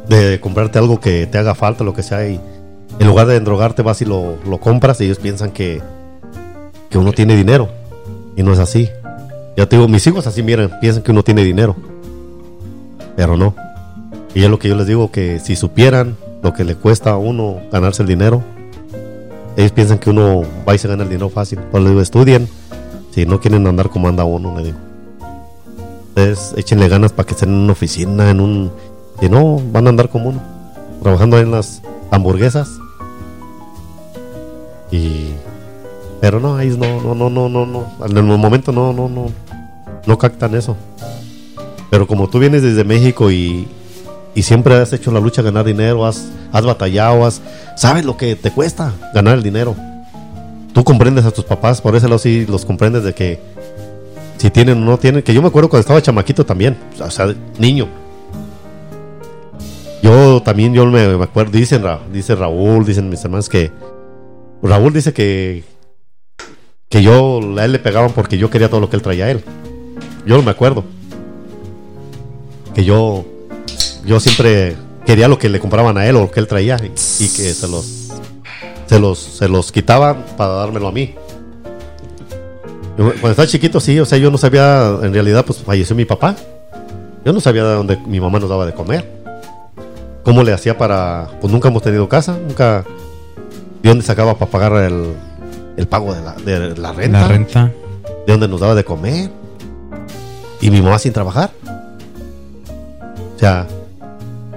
de 0.09 0.41
comprarte 0.41 0.79
algo 0.79 1.01
que 1.01 1.27
te 1.27 1.39
haga 1.39 1.55
falta, 1.55 1.85
lo 1.85 1.95
que 1.95 2.03
sea, 2.03 2.29
y 2.29 2.41
en 2.99 3.07
lugar 3.07 3.27
de 3.27 3.37
endrogarte 3.37 3.83
vas 3.83 4.03
y 4.03 4.05
lo, 4.05 4.37
lo 4.47 4.59
compras 4.59 5.01
y 5.01 5.05
ellos 5.05 5.19
piensan 5.19 5.51
que, 5.51 5.81
que 6.91 6.99
uno 6.99 7.13
tiene 7.13 7.37
dinero. 7.37 7.69
Y 8.37 8.43
no 8.43 8.53
es 8.53 8.59
así. 8.59 8.89
Ya 9.57 9.69
te 9.69 9.77
digo, 9.77 9.89
mis 9.89 10.07
hijos 10.07 10.27
así 10.27 10.43
miran, 10.43 10.71
piensan 10.81 11.03
que 11.03 11.11
uno 11.11 11.23
tiene 11.23 11.45
dinero. 11.45 11.77
Pero 13.17 13.37
no. 13.37 13.55
Y 14.35 14.43
es 14.43 14.51
lo 14.51 14.59
que 14.59 14.69
yo 14.69 14.77
les 14.77 14.87
digo, 14.87 15.11
que 15.11 15.39
si 15.39 15.57
supieran 15.57 16.17
lo 16.43 16.55
que 16.55 16.65
le 16.65 16.75
cuesta 16.75 17.11
a 17.11 17.19
uno 17.19 17.61
ganarse 17.71 18.03
el 18.03 18.09
dinero, 18.09 18.43
ellos 19.57 19.73
piensan 19.73 19.99
que 19.99 20.11
uno 20.11 20.43
va 20.67 20.75
y 20.75 20.79
se 20.79 20.89
gana 20.89 21.03
el 21.03 21.11
dinero 21.11 21.29
fácil. 21.29 21.59
Pues 21.71 21.83
les 21.83 21.91
digo, 21.91 22.03
estudien. 22.03 22.49
Si 23.11 23.27
no 23.27 23.41
quieren 23.41 23.67
andar 23.67 23.91
como 23.91 24.09
anda 24.09 24.25
uno, 24.25 24.57
le 24.57 24.65
digo. 24.65 24.79
Ustedes 26.13 26.53
échenle 26.59 26.89
ganas 26.89 27.11
para 27.11 27.27
que 27.27 27.33
estén 27.33 27.49
en 27.49 27.55
una 27.55 27.73
oficina, 27.73 28.29
en 28.29 28.41
un... 28.41 28.71
Si 29.19 29.31
no, 29.31 29.63
van 29.73 29.87
a 29.87 29.91
andar 29.91 30.11
como 30.11 30.29
uno. 30.29 30.43
Trabajando 31.03 31.39
ahí 31.39 31.43
en 31.43 31.53
las 31.53 31.81
hamburguesas. 32.11 32.69
Y... 34.91 35.31
Pero 36.21 36.39
no, 36.39 36.61
ellos 36.61 36.77
no, 36.77 37.01
no, 37.01 37.15
no, 37.15 37.31
no, 37.31 37.49
no, 37.49 37.65
no. 37.65 37.87
En 38.07 38.15
el 38.19 38.25
momento 38.25 38.73
no, 38.73 38.93
no, 38.93 39.09
no. 39.09 39.31
No 40.07 40.19
captan 40.19 40.55
eso. 40.55 40.77
Pero 41.91 42.07
como 42.07 42.29
tú 42.29 42.39
vienes 42.39 42.61
desde 42.61 42.85
México 42.85 43.31
y, 43.31 43.67
y 44.35 44.43
siempre 44.43 44.75
has 44.75 44.93
hecho 44.93 45.11
la 45.13 45.21
lucha 45.21 45.41
ganar 45.41 45.65
dinero, 45.65 46.05
has, 46.05 46.29
has 46.53 46.67
batallado, 46.67 47.25
has, 47.25 47.41
sabes 47.75 48.05
lo 48.05 48.19
que 48.19 48.37
te 48.37 48.51
cuesta 48.51 48.93
ganar 49.15 49.39
el 49.39 49.43
dinero. 49.43 49.75
Tú 50.75 50.85
comprendes 50.85 51.25
a 51.25 51.31
tus 51.31 51.47
papás, 51.47 51.81
por 51.81 51.97
ese 51.97 52.07
lado 52.07 52.19
sí 52.19 52.45
los 52.47 52.67
comprendes 52.67 53.03
de 53.03 53.15
que 53.15 53.52
si 54.43 54.51
tienen 54.51 54.83
o 54.83 54.85
no 54.85 54.99
tienen. 54.99 55.23
Que 55.23 55.33
yo 55.33 55.41
me 55.41 55.47
acuerdo 55.47 55.69
cuando 55.69 55.83
estaba 55.83 56.03
chamaquito 56.03 56.45
también, 56.45 56.77
o 56.99 57.11
sea, 57.11 57.33
niño. 57.59 57.87
Yo 60.03 60.43
también, 60.43 60.75
yo 60.75 60.85
me, 60.87 61.01
acuerdo, 61.23 61.53
dicen, 61.53 61.85
dice 62.13 62.35
Raúl, 62.35 62.85
dicen 62.85 63.09
mis 63.09 63.23
hermanos 63.23 63.49
que 63.49 63.71
Raúl 64.61 64.93
dice 64.93 65.13
que 65.13 65.63
que 66.89 67.03
yo 67.03 67.41
a 67.57 67.65
él 67.65 67.73
le 67.73 67.79
pegaban 67.79 68.11
porque 68.11 68.37
yo 68.37 68.51
quería 68.51 68.69
todo 68.69 68.81
lo 68.81 68.91
que 68.91 68.97
él 68.97 69.03
traía 69.03 69.27
a 69.27 69.31
él. 69.31 69.45
Yo 70.27 70.43
me 70.43 70.51
acuerdo. 70.51 70.83
que 72.75 72.85
yo, 72.85 73.25
yo 74.05 74.19
siempre 74.19 74.77
quería 75.07 75.29
lo 75.29 75.39
que 75.39 75.49
le 75.51 75.61
compraban 75.61 75.97
a 75.99 76.07
él 76.07 76.17
o 76.17 76.23
lo 76.23 76.31
que 76.33 76.41
él 76.41 76.49
traía 76.49 76.77
y, 76.83 76.87
y 76.87 77.29
que 77.29 77.55
se 77.55 77.69
los, 77.69 78.09
se 78.87 78.99
los, 78.99 79.19
se 79.21 79.49
los 79.49 79.71
quitaban 79.71 80.25
para 80.37 80.55
dármelo 80.55 80.89
a 80.89 80.93
mí. 80.93 81.15
Yo, 82.99 83.05
Cuando 83.05 83.31
estaba 83.31 83.47
chiquito, 83.47 83.81
sí, 83.81 83.99
o 83.99 84.05
sea, 84.05 84.19
yo 84.19 84.31
no 84.31 84.39
sabía, 84.39 84.99
en 85.03 85.13
realidad, 85.13 85.45
pues 85.45 85.59
falleció 85.59 85.97
mi 85.97 86.05
papá. 86.05 86.37
Yo 87.25 87.33
no 87.33 87.41
sabía 87.41 87.65
de 87.65 87.75
dónde 87.75 87.97
mi 88.07 88.21
mamá 88.21 88.39
nos 88.39 88.51
daba 88.51 88.67
de 88.67 88.75
comer. 88.75 89.09
¿Cómo 90.25 90.43
le 90.43 90.53
hacía 90.53 90.77
para.? 90.77 91.29
Pues 91.41 91.53
nunca 91.53 91.69
hemos 91.69 91.83
tenido 91.83 92.09
casa, 92.09 92.37
nunca. 92.47 92.85
¿De 93.83 93.89
dónde 93.89 94.05
sacaba 94.05 94.35
para 94.39 94.51
pagar 94.51 94.73
el, 94.85 95.15
el 95.77 95.89
pago 95.89 96.15
de 96.15 96.23
la, 96.23 96.35
de 96.35 96.77
la 96.77 96.93
renta? 96.93 97.21
La 97.21 97.29
renta. 97.29 97.73
¿De 98.27 98.33
dónde 98.33 98.49
nos 98.49 98.61
daba 98.61 98.75
de 98.75 98.85
comer? 98.85 99.31
Y 100.61 100.71
mi 100.71 100.81
mamá 100.81 100.99
sin 100.99 101.13
trabajar. 101.13 101.51
O 103.35 103.39
sea, 103.39 103.67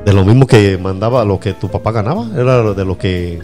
de 0.05 0.13
lo 0.13 0.23
mismo 0.23 0.45
que 0.45 0.77
mandaba 0.77 1.25
lo 1.25 1.39
que 1.39 1.53
tu 1.53 1.69
papá 1.69 1.91
ganaba, 1.91 2.27
era 2.35 2.73
de 2.73 2.85
lo 2.85 2.97
que. 2.97 3.41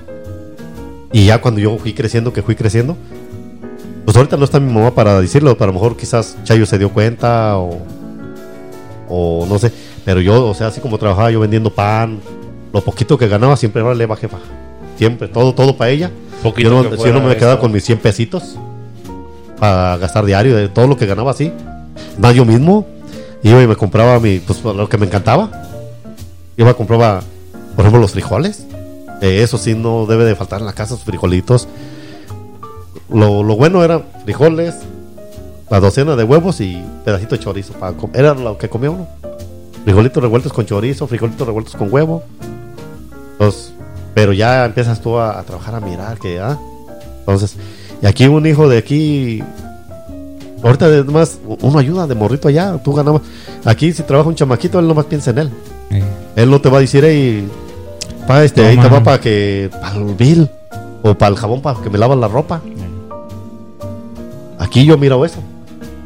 Y 1.11 1.25
ya 1.25 1.41
cuando 1.41 1.59
yo 1.59 1.77
fui 1.77 1.93
creciendo, 1.93 2.31
que 2.31 2.43
fui 2.43 2.55
creciendo, 2.55 2.95
pues 4.05 4.17
ahorita 4.17 4.37
no 4.37 4.45
está 4.45 4.59
mi 4.59 4.71
mamá 4.71 4.93
para 4.93 5.19
decirlo, 5.19 5.53
pero 5.55 5.65
a 5.65 5.67
lo 5.67 5.73
mejor 5.73 5.97
quizás 5.97 6.37
Chayo 6.43 6.65
se 6.65 6.77
dio 6.77 6.91
cuenta 6.91 7.57
o. 7.57 7.79
O 9.07 9.45
no 9.47 9.59
sé. 9.59 9.71
Pero 10.05 10.21
yo, 10.21 10.47
o 10.47 10.53
sea, 10.53 10.67
así 10.67 10.81
como 10.81 10.97
trabajaba 10.97 11.31
yo 11.31 11.39
vendiendo 11.39 11.69
pan, 11.69 12.19
lo 12.73 12.81
poquito 12.81 13.17
que 13.17 13.27
ganaba 13.27 13.57
siempre 13.57 13.81
era 13.81 13.93
leva 13.93 14.15
jefa. 14.15 14.37
Siempre, 14.97 15.27
todo, 15.27 15.53
todo 15.53 15.75
para 15.77 15.91
ella. 15.91 16.11
Poquito 16.41 16.69
Yo 16.69 16.83
no, 16.83 16.97
si 16.97 17.03
yo 17.03 17.13
no 17.13 17.21
me 17.21 17.35
quedaba 17.35 17.59
con 17.59 17.71
mis 17.71 17.83
100 17.83 17.99
pesitos 17.99 18.55
para 19.59 19.97
gastar 19.97 20.25
diario, 20.25 20.55
de 20.55 20.69
todo 20.69 20.87
lo 20.87 20.97
que 20.97 21.05
ganaba 21.05 21.31
así. 21.31 21.51
Más 22.17 22.33
yo 22.33 22.45
mismo, 22.45 22.87
iba 23.43 23.61
y 23.61 23.67
me 23.67 23.75
compraba 23.75 24.19
mi, 24.19 24.39
pues 24.39 24.63
lo 24.63 24.89
que 24.89 24.97
me 24.97 25.05
encantaba. 25.05 25.51
Iba 26.57 26.71
a 26.71 26.73
compraba, 26.73 27.21
por 27.75 27.85
ejemplo, 27.85 28.01
los 28.01 28.11
frijoles. 28.11 28.65
Eh, 29.21 29.43
eso 29.43 29.57
sí, 29.59 29.75
no 29.75 30.07
debe 30.07 30.25
de 30.25 30.35
faltar 30.35 30.61
en 30.61 30.65
la 30.65 30.73
casa, 30.73 30.95
sus 30.95 31.03
frijolitos. 31.03 31.67
Lo, 33.13 33.43
lo 33.43 33.55
bueno 33.55 33.83
era 33.83 34.01
frijoles, 34.23 34.75
la 35.69 35.79
docena 35.79 36.15
de 36.15 36.23
huevos 36.23 36.61
y 36.61 36.81
pedacito 37.03 37.35
de 37.35 37.43
chorizo. 37.43 37.73
Para 37.73 37.95
era 38.13 38.33
lo 38.33 38.57
que 38.57 38.69
comía 38.69 38.91
uno. 38.91 39.07
Frijolitos 39.83 40.21
revueltos 40.21 40.53
con 40.53 40.65
chorizo, 40.65 41.07
frijolitos 41.07 41.45
revueltos 41.45 41.75
con 41.75 41.91
huevo. 41.91 42.23
Entonces, 43.33 43.73
pero 44.13 44.33
ya 44.33 44.65
empiezas 44.65 45.01
tú 45.01 45.17
a, 45.17 45.39
a 45.39 45.43
trabajar 45.43 45.75
a 45.75 45.79
mirar 45.79 46.19
que, 46.19 46.39
ah. 46.39 46.57
Entonces, 47.19 47.55
y 48.01 48.05
aquí 48.05 48.27
un 48.27 48.45
hijo 48.45 48.67
de 48.67 48.77
aquí. 48.77 49.43
Ahorita 50.63 50.85
además 50.85 51.39
uno 51.61 51.79
ayuda 51.79 52.05
de 52.05 52.13
morrito 52.13 52.47
allá, 52.47 52.77
tú 52.83 52.93
ganabas. 52.93 53.23
Aquí 53.65 53.93
si 53.93 54.03
trabaja 54.03 54.29
un 54.29 54.35
chamaquito, 54.35 54.77
él 54.79 54.87
nomás 54.87 55.05
piensa 55.05 55.31
en 55.31 55.39
él. 55.39 55.51
Él 56.35 56.49
no 56.49 56.61
te 56.61 56.69
va 56.69 56.77
a 56.77 56.81
decir, 56.81 57.03
hey, 57.03 57.49
pa, 58.27 58.43
este, 58.43 58.65
ahí 58.65 58.77
te 58.77 58.87
va 58.87 59.03
para 59.03 59.19
que, 59.19 59.69
para 59.81 59.95
el 59.95 60.13
bill, 60.15 60.49
o 61.01 61.15
para 61.15 61.29
el 61.29 61.35
jabón 61.35 61.61
para 61.61 61.81
que 61.81 61.89
me 61.89 61.97
lavas 61.97 62.17
la 62.17 62.27
ropa. 62.27 62.61
Aquí 64.71 64.85
yo 64.85 64.97
miro 64.97 65.25
eso. 65.25 65.39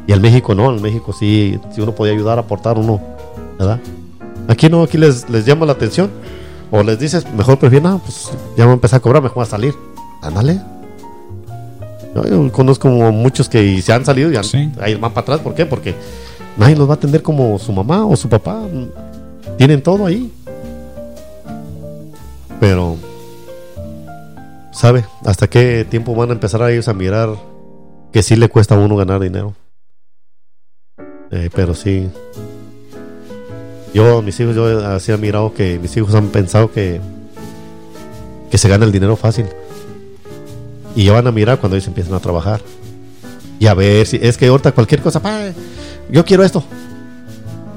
Y 0.08 0.12
en 0.12 0.20
México 0.20 0.52
no, 0.52 0.74
en 0.74 0.82
México 0.82 1.12
sí, 1.12 1.56
si 1.72 1.80
uno 1.80 1.92
podía 1.92 2.12
ayudar, 2.14 2.36
aportar 2.36 2.76
uno, 2.76 3.00
¿verdad? 3.56 3.78
Aquí 4.48 4.68
no, 4.68 4.82
aquí 4.82 4.98
les, 4.98 5.30
les 5.30 5.46
llama 5.46 5.66
la 5.66 5.72
atención. 5.74 6.10
O 6.72 6.82
les 6.82 6.98
dices, 6.98 7.24
mejor 7.32 7.60
prefiero, 7.60 7.88
no, 7.88 7.98
pues 8.00 8.28
ya 8.56 8.64
voy 8.64 8.72
a 8.72 8.74
empezar 8.74 8.96
a 8.96 9.00
cobrar, 9.00 9.22
mejor 9.22 9.44
a 9.44 9.46
salir. 9.46 9.72
Ándale. 10.20 10.60
Yo, 12.12 12.24
yo 12.24 12.50
conozco 12.50 12.88
muchos 12.88 13.48
que 13.48 13.80
se 13.80 13.92
han 13.92 14.04
salido 14.04 14.32
y 14.32 14.36
han, 14.36 14.42
Sí. 14.42 14.68
ahí 14.80 14.96
van 14.96 15.12
para 15.12 15.22
atrás. 15.22 15.38
¿Por 15.42 15.54
qué? 15.54 15.64
Porque 15.64 15.94
nadie 16.56 16.74
los 16.74 16.88
va 16.88 16.94
a 16.94 16.96
atender 16.96 17.22
como 17.22 17.56
su 17.60 17.72
mamá 17.72 18.04
o 18.04 18.16
su 18.16 18.28
papá. 18.28 18.62
Tienen 19.58 19.80
todo 19.80 20.06
ahí. 20.06 20.32
Pero, 22.58 22.96
¿sabe? 24.72 25.04
¿Hasta 25.24 25.46
qué 25.46 25.86
tiempo 25.88 26.16
van 26.16 26.30
a 26.30 26.32
empezar 26.32 26.60
a 26.64 26.72
ellos 26.72 26.88
a 26.88 26.92
mirar 26.92 27.28
que 28.16 28.22
sí 28.22 28.34
le 28.34 28.48
cuesta 28.48 28.74
a 28.74 28.78
uno 28.78 28.96
ganar 28.96 29.20
dinero? 29.20 29.54
Eh, 31.30 31.50
pero 31.54 31.74
sí. 31.74 32.08
Yo, 33.92 34.22
mis 34.22 34.40
hijos, 34.40 34.56
yo 34.56 34.86
así 34.86 35.12
he 35.12 35.18
mirado 35.18 35.52
que 35.52 35.78
mis 35.78 35.94
hijos 35.98 36.14
han 36.14 36.28
pensado 36.28 36.72
que, 36.72 36.98
que 38.50 38.56
se 38.56 38.70
gana 38.70 38.86
el 38.86 38.92
dinero 38.92 39.16
fácil. 39.16 39.44
Y 40.94 41.04
ya 41.04 41.12
van 41.12 41.26
a 41.26 41.30
mirar 41.30 41.58
cuando 41.58 41.76
ellos 41.76 41.88
empiezan 41.88 42.14
a 42.14 42.20
trabajar. 42.20 42.62
Y 43.58 43.66
a 43.66 43.74
ver 43.74 44.06
si 44.06 44.18
es 44.22 44.38
que 44.38 44.46
ahorita 44.46 44.72
cualquier 44.72 45.02
cosa, 45.02 45.20
pa, 45.20 45.38
yo 46.08 46.24
quiero 46.24 46.42
esto. 46.42 46.64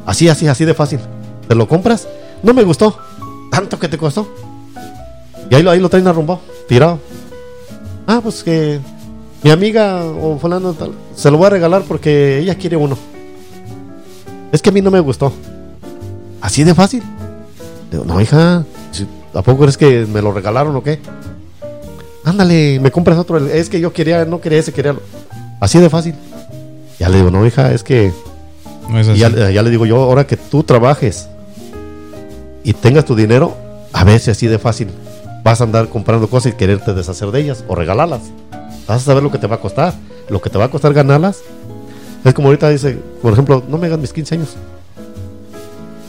Así, 0.05 0.29
así, 0.29 0.47
así 0.47 0.63
de 0.63 0.73
fácil. 0.73 1.01
¿Te 1.49 1.53
lo 1.53 1.67
compras? 1.67 2.07
No 2.43 2.53
me 2.53 2.63
gustó. 2.63 2.97
Tanto 3.51 3.77
que 3.77 3.89
te 3.89 3.97
costó. 3.97 4.33
Y 5.49 5.55
ahí 5.55 5.67
ahí 5.67 5.81
lo 5.81 5.89
traen 5.89 6.07
arrumbado, 6.07 6.39
tirado. 6.69 6.97
Ah, 8.07 8.21
pues 8.23 8.41
que 8.41 8.79
mi 9.43 9.51
amiga 9.51 10.03
o 10.03 10.37
fulano 10.37 10.73
tal, 10.73 10.91
se 11.15 11.31
lo 11.31 11.37
voy 11.37 11.47
a 11.47 11.51
regalar 11.51 11.83
porque 11.83 12.39
ella 12.39 12.55
quiere 12.55 12.75
uno. 12.75 12.97
Es 14.51 14.61
que 14.61 14.69
a 14.69 14.73
mí 14.73 14.81
no 14.81 14.91
me 14.91 14.99
gustó. 14.99 15.31
Así 16.41 16.63
de 16.63 16.73
fácil. 16.73 17.03
Digo, 17.91 18.03
no, 18.05 18.19
hija, 18.19 18.65
¿a 19.33 19.41
poco 19.41 19.59
crees 19.59 19.77
que 19.77 20.05
me 20.05 20.21
lo 20.21 20.31
regalaron 20.31 20.75
o 20.75 20.83
qué? 20.83 20.99
Ándale, 22.23 22.79
me 22.79 22.91
compras 22.91 23.17
otro. 23.17 23.37
Es 23.37 23.69
que 23.69 23.79
yo 23.79 23.93
quería, 23.93 24.25
no 24.25 24.41
quería 24.41 24.59
ese, 24.59 24.73
quería. 24.73 24.95
Así 25.59 25.79
de 25.79 25.89
fácil. 25.89 26.15
Ya 26.99 27.09
le 27.09 27.17
digo, 27.17 27.31
no, 27.31 27.45
hija, 27.45 27.71
es 27.71 27.83
que 27.83 28.11
no 28.89 28.99
es 28.99 29.07
así. 29.07 29.19
ya, 29.19 29.29
ya 29.29 29.63
le 29.63 29.69
digo 29.69 29.85
yo, 29.85 29.97
ahora 29.97 30.27
que 30.27 30.35
tú 30.35 30.63
trabajes 30.63 31.29
y 32.63 32.73
tengas 32.73 33.05
tu 33.05 33.15
dinero, 33.15 33.55
a 33.93 34.03
ver 34.03 34.19
si 34.19 34.31
así 34.31 34.47
de 34.47 34.59
fácil 34.59 34.89
vas 35.43 35.61
a 35.61 35.63
andar 35.63 35.89
comprando 35.89 36.29
cosas 36.29 36.53
y 36.53 36.55
quererte 36.55 36.93
deshacer 36.93 37.31
de 37.31 37.41
ellas 37.41 37.63
o 37.67 37.75
regalarlas. 37.75 38.21
Vas 38.89 39.03
a 39.03 39.05
saber 39.05 39.21
lo 39.23 39.31
que 39.31 39.37
te 39.37 39.45
va 39.47 39.55
a 39.57 39.59
costar. 39.59 39.93
Lo 40.29 40.41
que 40.41 40.49
te 40.49 40.57
va 40.57 40.65
a 40.65 40.69
costar 40.71 40.93
ganarlas. 40.93 41.41
Es 42.25 42.33
como 42.33 42.47
ahorita 42.49 42.69
dice, 42.69 42.97
por 43.21 43.31
ejemplo, 43.33 43.63
no 43.69 43.77
me 43.77 43.85
hagas 43.87 43.99
mis 43.99 44.11
15 44.11 44.35
años. 44.35 44.49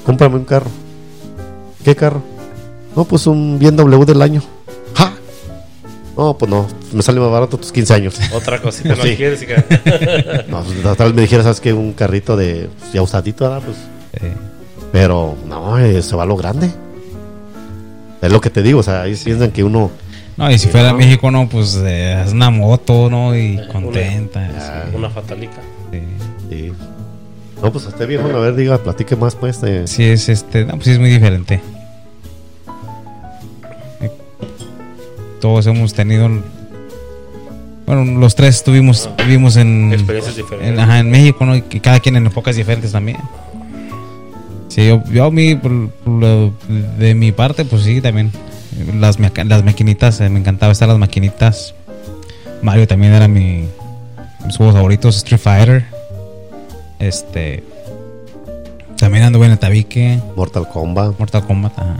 Cómprame 0.04 0.36
un 0.36 0.44
carro. 0.44 0.70
¿Qué 1.84 1.94
carro? 1.94 2.22
No, 2.96 3.04
pues 3.04 3.26
un 3.26 3.58
BMW 3.58 4.04
del 4.04 4.22
año. 4.22 4.42
¡Ja! 4.94 5.12
No, 6.16 6.36
pues 6.36 6.50
no, 6.50 6.66
me 6.92 7.02
sale 7.02 7.20
más 7.20 7.30
barato 7.30 7.58
tus 7.58 7.70
15 7.70 7.94
años. 7.94 8.18
Otra 8.34 8.60
cosita 8.60 8.96
no 8.96 9.02
Sí. 9.04 9.14
quieres. 9.16 9.42
hija. 9.42 9.62
No, 10.48 10.62
pues, 10.62 10.96
tal 10.96 11.08
vez 11.08 11.14
me 11.14 11.22
dijeras, 11.22 11.44
¿sabes 11.44 11.60
qué? 11.60 11.72
Un 11.72 11.92
carrito 11.92 12.36
de 12.36 12.68
pues, 12.78 12.92
ya 12.92 13.02
usadito, 13.02 13.44
¿verdad? 13.44 13.62
Pues 13.64 13.76
Eh, 14.14 14.34
pero 14.90 15.36
no, 15.46 15.78
eh, 15.78 16.02
se 16.02 16.16
va 16.16 16.24
a 16.24 16.26
lo 16.26 16.36
grande. 16.36 16.70
Es 18.22 18.32
lo 18.32 18.40
que 18.40 18.50
te 18.50 18.62
digo, 18.62 18.80
o 18.80 18.82
sea, 18.82 19.02
ahí 19.02 19.14
piensan 19.14 19.50
que 19.52 19.62
uno. 19.62 19.90
No, 20.40 20.50
y 20.50 20.58
si 20.58 20.66
fuera 20.68 20.90
a 20.90 20.94
México, 20.94 21.30
no, 21.30 21.48
pues 21.48 21.76
eh, 21.84 22.22
es 22.26 22.32
una 22.32 22.50
moto, 22.50 23.08
¿no? 23.10 23.36
Y 23.36 23.60
contenta. 23.70 24.48
sí, 24.90 24.96
Una 24.96 25.10
fatalica. 25.10 25.60
sí. 25.92 26.00
sí. 26.48 26.72
No, 27.62 27.70
pues 27.70 27.84
esté 27.84 28.06
bien, 28.06 28.22
bueno, 28.22 28.38
a 28.38 28.40
ver, 28.40 28.56
diga, 28.56 28.78
platique 28.78 29.14
más, 29.16 29.34
pues. 29.36 29.60
de- 29.60 29.86
Sí, 29.86 30.02
es 30.04 30.28
este, 30.30 30.64
no, 30.64 30.72
pues 30.72 30.84
sí 30.84 30.90
es 30.92 30.98
muy 30.98 31.10
diferente. 31.10 31.60
Todos 35.40 35.66
hemos 35.66 35.94
tenido, 35.94 36.28
bueno, 37.86 38.04
los 38.20 38.34
tres 38.34 38.56
estuvimos, 38.56 39.08
vivimos 39.18 39.56
en, 39.56 39.92
Experiencias 39.92 40.36
diferentes. 40.36 40.72
en, 40.72 40.78
ajá, 40.80 40.98
en 41.00 41.10
México, 41.10 41.46
¿no? 41.46 41.56
Y 41.56 41.62
cada 41.62 41.98
quien 42.00 42.16
en 42.16 42.26
épocas 42.26 42.56
diferentes 42.56 42.92
también. 42.92 43.16
Sí, 44.68 44.86
yo, 44.86 45.02
yo 45.10 45.24
a 45.24 45.30
mí, 45.30 45.54
por- 45.54 45.88
por 45.90 46.12
lo- 46.12 46.52
de 46.98 47.14
mi 47.14 47.32
parte, 47.32 47.64
pues 47.64 47.82
sí, 47.82 48.00
también. 48.00 48.30
Las, 48.94 49.18
las 49.18 49.64
maquinitas, 49.64 50.20
eh, 50.20 50.28
me 50.28 50.38
encantaba 50.38 50.72
estar 50.72 50.88
las 50.88 50.98
maquinitas. 50.98 51.74
Mario 52.62 52.86
también 52.86 53.12
era 53.12 53.26
mi, 53.26 53.66
mis 54.46 54.56
juegos 54.56 54.74
favoritos, 54.74 55.16
Street 55.16 55.40
Fighter. 55.40 55.86
Este. 56.98 57.64
También 58.96 59.24
anduve 59.24 59.46
en 59.46 59.52
el 59.52 59.58
tabique. 59.58 60.20
Mortal 60.36 60.68
Kombat. 60.68 61.18
Mortal 61.18 61.46
Kombat, 61.46 61.78
ajá. 61.78 61.96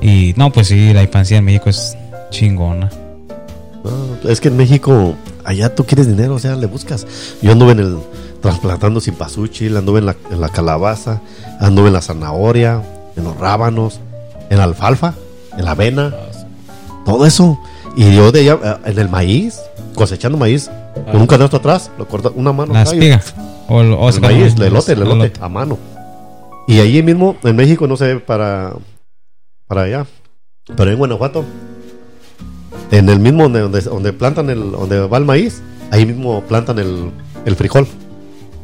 Y 0.00 0.34
no, 0.36 0.52
pues 0.52 0.68
sí, 0.68 0.92
la 0.92 1.02
infancia 1.02 1.38
en 1.38 1.44
México 1.44 1.70
es 1.70 1.96
chingona. 2.30 2.90
No, 3.82 4.30
es 4.30 4.40
que 4.40 4.48
en 4.48 4.56
México, 4.56 5.14
allá 5.44 5.74
tú 5.74 5.84
quieres 5.84 6.08
dinero, 6.08 6.34
o 6.34 6.38
sea, 6.38 6.56
le 6.56 6.66
buscas. 6.66 7.06
Yo 7.40 7.52
anduve 7.52 7.72
en 7.72 7.78
el 7.78 7.98
trasplantando 8.42 9.00
sin 9.00 9.14
pasuchil, 9.14 9.76
anduve 9.76 10.00
en 10.00 10.06
la, 10.06 10.16
en 10.30 10.40
la 10.40 10.48
calabaza, 10.48 11.20
anduve 11.60 11.88
en 11.88 11.94
la 11.94 12.02
zanahoria, 12.02 12.82
en 13.16 13.24
los 13.24 13.36
rábanos, 13.36 14.00
en 14.50 14.58
la 14.58 14.64
alfalfa, 14.64 15.14
la 15.62 15.72
avena, 15.72 16.14
todo 17.04 17.26
eso. 17.26 17.58
Y 17.96 18.14
yo 18.14 18.30
de 18.32 18.40
allá, 18.40 18.58
eh, 18.84 18.90
en 18.90 18.98
el 18.98 19.08
maíz, 19.08 19.60
cosechando 19.94 20.36
maíz, 20.38 20.70
con 21.10 21.20
un 21.20 21.26
canasto 21.26 21.56
atrás, 21.56 21.90
lo 21.98 22.06
corta 22.06 22.30
una 22.34 22.52
mano. 22.52 22.72
La 22.74 22.82
espiga. 22.82 23.22
O 23.68 23.80
el, 23.80 23.92
el 24.14 24.20
maíz, 24.20 24.54
el 24.56 24.62
elote, 24.62 24.92
el 24.92 25.02
elote, 25.02 25.32
a 25.40 25.48
mano. 25.48 25.78
Y 26.68 26.80
allí 26.80 27.02
mismo, 27.02 27.36
en 27.42 27.56
México, 27.56 27.86
no 27.86 27.96
sé, 27.96 28.16
para, 28.16 28.72
para 29.66 29.82
allá, 29.82 30.06
pero 30.76 30.90
en 30.90 30.98
Guanajuato, 30.98 31.44
en 32.90 33.08
el 33.08 33.18
mismo 33.20 33.48
donde, 33.48 33.80
donde, 33.82 34.12
plantan 34.12 34.50
el, 34.50 34.72
donde 34.72 35.00
va 35.06 35.18
el 35.18 35.24
maíz, 35.24 35.62
ahí 35.90 36.06
mismo 36.06 36.42
plantan 36.42 36.78
el, 36.78 37.10
el 37.44 37.56
frijol. 37.56 37.86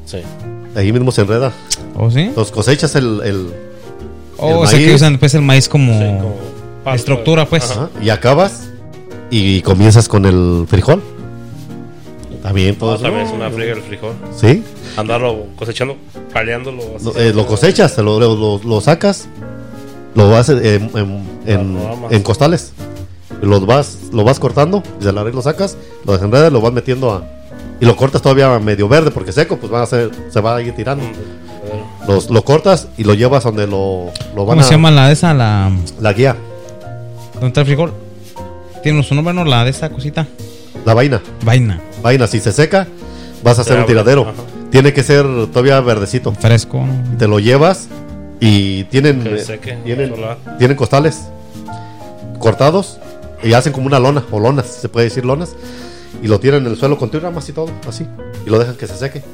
Sí. 0.04 0.18
Ahí 0.74 0.90
mismo 0.92 1.12
se 1.12 1.20
enreda 1.20 1.52
¿O 1.96 2.10
sí? 2.10 2.30
Los 2.34 2.50
cosechas 2.50 2.94
el, 2.96 3.20
el- 3.24 3.52
O 4.38 4.48
el 4.48 4.54
o 4.56 4.66
sea 4.66 4.78
que 4.78 4.86
maíz. 4.86 4.96
usan 4.96 5.18
pues 5.18 5.34
el 5.34 5.42
maíz 5.42 5.68
como, 5.68 5.92
Sí, 5.92 5.98
como 6.18 6.34
pasto. 6.84 6.96
estructura, 6.96 7.46
pues. 7.46 7.70
Ajá. 7.70 7.88
y 8.00 8.10
acabas 8.10 8.68
y 9.30 9.62
comienzas 9.62 10.08
con 10.08 10.24
el 10.26 10.66
frijol. 10.68 11.02
También 12.42 12.74
todo 12.76 12.90
No, 12.90 12.94
eso. 12.96 13.04
también 13.04 13.26
es 13.26 13.32
una 13.32 13.50
friega 13.50 13.74
el 13.74 13.82
frijol. 13.82 14.14
Sí, 14.36 14.64
Andarlo 14.96 15.44
cosechando, 15.56 15.96
paleándolo. 16.32 16.82
lo, 17.02 17.16
eh, 17.16 17.32
lo 17.32 17.46
cosechas, 17.46 17.96
lo, 17.98 18.18
lo- 18.18 18.34
lo- 18.36 18.60
lo 18.64 18.80
sacas, 18.80 19.28
lo 20.14 20.36
haces 20.36 20.60
en, 20.64 20.90
en- 21.46 21.78
en- 22.10 22.22
costales. 22.22 22.72
Los 23.40 23.64
vas, 23.64 23.98
lo 24.12 24.22
vas 24.24 24.38
cortando, 24.38 24.82
y 25.00 25.04
de 25.04 25.12
la 25.12 25.22
raíz 25.22 25.34
lo 25.34 25.42
sacas, 25.42 25.76
lo 26.04 26.12
desenredas, 26.12 26.52
lo 26.52 26.60
vas 26.60 26.72
metiendo 26.72 27.12
a. 27.12 27.24
Y 27.80 27.84
lo 27.86 27.96
cortas 27.96 28.22
todavía 28.22 28.56
medio 28.60 28.88
verde, 28.88 29.10
porque 29.10 29.32
seco, 29.32 29.56
pues 29.56 29.70
van 29.72 29.82
a 29.82 29.86
ser, 29.86 30.10
se 30.28 30.40
va 30.40 30.56
a 30.56 30.62
ir 30.62 30.74
tirando. 30.74 31.04
Mm, 31.04 32.08
Los, 32.08 32.28
lo 32.30 32.44
cortas 32.44 32.88
y 32.96 33.04
lo 33.04 33.14
llevas 33.14 33.44
donde 33.44 33.66
lo, 33.66 34.06
lo 34.36 34.44
van 34.44 34.56
¿Cómo 34.56 34.60
a. 34.60 34.64
se 34.64 34.72
llama 34.72 34.90
la 34.90 35.10
esa? 35.10 35.32
La, 35.34 35.72
La 36.00 36.12
guía, 36.12 36.36
¿Dónde 37.42 37.48
está 37.48 37.60
el 37.62 37.66
frijol? 37.66 37.92
Tiene 38.84 39.02
su 39.02 39.16
nombre, 39.16 39.34
¿no? 39.34 39.44
La 39.44 39.64
de 39.64 39.70
esa 39.70 39.90
cosita. 39.90 40.28
la 40.86 40.94
vaina. 40.94 41.20
Vaina. 41.44 41.80
Vaina, 42.00 42.28
si 42.28 42.38
se 42.38 42.52
seca, 42.52 42.86
vas 43.42 43.58
a 43.58 43.62
hacer 43.62 43.80
un 43.80 43.86
tiradero. 43.86 44.22
ajá. 44.22 44.34
Tiene 44.70 44.92
que 44.92 45.02
ser 45.02 45.26
todavía 45.48 45.80
verdecito. 45.80 46.30
Fresco. 46.30 46.86
Te 47.18 47.26
lo 47.26 47.40
llevas 47.40 47.88
y 48.38 48.84
tienen, 48.84 49.24
Que 49.24 49.34
eh, 49.34 49.38
seque, 49.40 49.76
tienen, 49.84 50.14
tienen 50.56 50.76
costales 50.76 51.22
cortados 52.38 53.00
y 53.42 53.54
hacen 53.54 53.72
como 53.72 53.88
una 53.88 53.98
lona 53.98 54.24
o 54.30 54.38
lonas, 54.38 54.66
se 54.66 54.88
puede 54.88 55.06
decir 55.06 55.24
lonas, 55.24 55.56
y 56.22 56.28
lo 56.28 56.38
tiran 56.38 56.64
en 56.64 56.70
el 56.70 56.78
suelo 56.78 56.96
con 56.96 57.10
ramas 57.10 57.48
y 57.48 57.52
todo, 57.52 57.70
así, 57.88 58.06
y 58.46 58.50
lo 58.50 58.60
dejan 58.60 58.76
que 58.76 58.86
se 58.86 58.96
seque. 58.96 59.24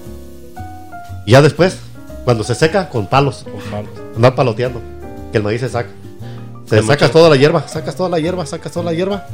Y 1.27 1.33
ya 1.33 1.43
después, 1.43 1.77
cuando 2.25 2.43
se 2.43 2.55
seca, 2.55 2.89
con 2.89 3.07
palos, 3.07 3.45
Con 3.45 3.61
palos. 3.71 3.91
andar 4.17 4.35
paloteando, 4.35 4.81
que 5.31 5.37
el 5.37 5.45
maíz 5.45 5.61
se 5.61 5.69
saca. 5.69 5.91
Se 6.69 6.77
Hay 6.77 6.83
sacas 6.83 7.09
mucho- 7.09 7.13
toda 7.19 7.31
la 7.31 7.37
hierba, 7.37 7.67
sacas 7.69 7.97
toda 7.97 8.09
la 8.11 8.19
hierba, 8.19 8.45
sacas 8.47 8.73
toda 8.73 8.85
la 8.85 8.93
hierba, 8.93 9.27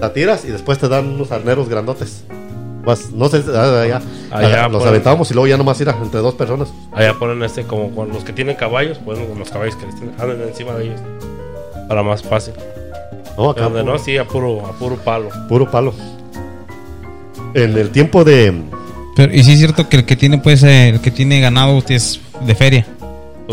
la 0.00 0.12
tiras 0.12 0.44
y 0.44 0.48
después 0.48 0.78
te 0.78 0.88
dan 0.88 1.06
unos 1.08 1.30
arneros 1.30 1.68
grandotes. 1.68 2.24
Vas, 2.84 3.10
no 3.12 3.28
sé, 3.28 3.44
ah, 3.54 3.82
allá, 3.82 4.02
Allá 4.32 4.68
los 4.68 4.80
por- 4.82 4.88
aventábamos 4.88 5.30
y 5.30 5.34
luego 5.34 5.46
ya 5.46 5.56
nomás 5.56 5.80
ir 5.80 5.88
entre 5.88 6.18
dos 6.20 6.34
personas. 6.34 6.72
Allá 6.92 7.14
ponen 7.16 7.40
este 7.44 7.62
como 7.62 7.94
con 7.94 8.08
los 8.08 8.24
que 8.24 8.32
tienen 8.32 8.56
caballos, 8.56 8.98
ponen 8.98 9.26
con 9.28 9.38
los 9.38 9.50
caballos 9.50 9.76
que 9.76 9.86
les 9.86 9.94
tienen, 9.94 10.14
andan 10.20 10.40
encima 10.42 10.72
de 10.74 10.86
ellos. 10.86 11.00
Para 11.88 12.02
más 12.02 12.22
fácil. 12.24 12.54
No, 13.38 13.50
acá 13.50 13.62
Donde 13.62 13.80
puro, 13.82 13.92
no, 13.92 13.98
sí, 14.00 14.16
a 14.18 14.24
puro, 14.26 14.66
a 14.66 14.72
puro 14.72 14.96
palo. 14.96 15.28
puro 15.48 15.70
palo. 15.70 15.94
En 17.54 17.76
el 17.78 17.90
tiempo 17.90 18.24
de, 18.24 18.52
Pero, 19.14 19.32
y 19.32 19.44
sí 19.44 19.52
es 19.52 19.58
cierto 19.58 19.88
que 19.88 19.98
el 19.98 20.04
que 20.06 20.16
tiene, 20.16 20.38
pues, 20.38 20.62
eh, 20.62 20.88
el 20.88 21.00
que 21.00 21.10
tiene 21.10 21.40
ganado 21.40 21.82
es 21.88 22.18
de 22.44 22.54
feria. 22.54 22.86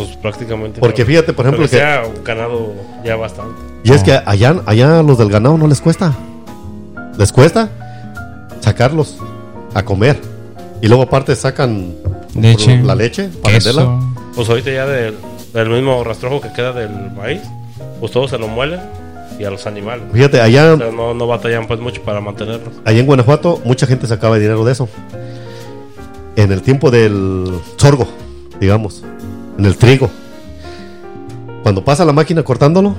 Pues 0.05 0.17
prácticamente. 0.17 0.79
Porque 0.79 1.05
fíjate, 1.05 1.33
por 1.33 1.45
ejemplo, 1.45 1.65
para 1.67 1.69
que 1.69 1.75
que- 1.77 1.81
sea 1.81 2.03
un 2.05 2.23
ganado 2.23 2.73
ya 3.03 3.15
bastante. 3.15 3.55
Y 3.83 3.91
es 3.93 4.03
que 4.03 4.13
allá, 4.25 4.61
allá 4.65 4.99
a 4.99 5.03
los 5.03 5.17
del 5.17 5.29
ganado 5.29 5.57
no 5.57 5.67
les 5.67 5.79
cuesta. 5.81 6.13
Les 7.17 7.31
cuesta 7.31 7.69
sacarlos 8.59 9.17
a 9.73 9.83
comer. 9.83 10.19
Y 10.81 10.87
luego 10.87 11.03
aparte 11.03 11.35
sacan 11.35 11.93
Leche. 12.35 12.81
la 12.83 12.95
leche 12.95 13.29
para 13.41 13.55
venderla. 13.55 13.99
Pues 14.35 14.49
ahorita 14.49 14.71
ya 14.71 14.85
del, 14.85 15.15
del 15.53 15.69
mismo 15.69 16.03
rastrojo 16.03 16.39
que 16.41 16.51
queda 16.53 16.71
del 16.73 17.11
maíz, 17.11 17.41
pues 17.99 18.11
todos 18.11 18.29
se 18.29 18.37
lo 18.37 18.47
muelen 18.47 18.79
y 19.37 19.43
a 19.43 19.49
los 19.51 19.65
animales. 19.67 20.03
Fíjate, 20.13 20.39
allá, 20.41 20.73
O 20.73 20.77
sea, 20.77 20.91
no, 20.91 21.13
no 21.13 21.27
batallan 21.27 21.67
pues 21.67 21.79
mucho 21.79 22.01
para 22.03 22.21
mantenerlos. 22.21 22.73
allá 22.85 22.99
en 22.99 23.05
Guanajuato 23.05 23.61
mucha 23.65 23.85
gente 23.87 24.07
sacaba 24.07 24.37
dinero 24.37 24.63
de 24.63 24.71
eso. 24.73 24.87
En 26.35 26.51
el 26.53 26.61
tiempo 26.61 26.91
del 26.91 27.51
sorgo, 27.77 28.07
digamos. 28.61 29.03
En 29.59 29.65
el 29.65 29.75
trigo. 29.75 30.09
Cuando 31.63 31.83
pasa 31.83 32.05
la 32.05 32.13
máquina 32.13 32.43
cortándolo. 32.43 32.95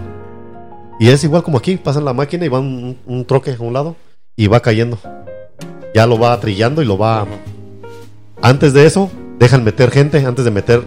Y 0.99 1.09
es 1.09 1.25
igual 1.25 1.43
como 1.43 1.57
aquí, 1.57 1.79
pasa 1.79 2.03
la 2.03 2.13
máquina 2.13 2.45
y 2.45 2.49
va 2.49 2.61
un, 2.61 2.99
un 3.07 3.25
troque 3.25 3.57
a 3.59 3.63
un 3.63 3.73
lado 3.73 3.97
y 4.37 4.47
va 4.47 4.61
cayendo. 4.61 4.99
Ya 5.95 6.07
lo 6.07 6.19
va 6.19 6.39
trillando 6.39 6.83
y 6.83 6.85
lo 6.85 6.99
va... 6.99 7.27
Antes 8.43 8.75
de 8.75 8.85
eso, 8.85 9.11
dejan 9.39 9.65
meter 9.65 9.91
gente, 9.91 10.23
antes 10.27 10.45
de 10.45 10.51
meter 10.51 10.85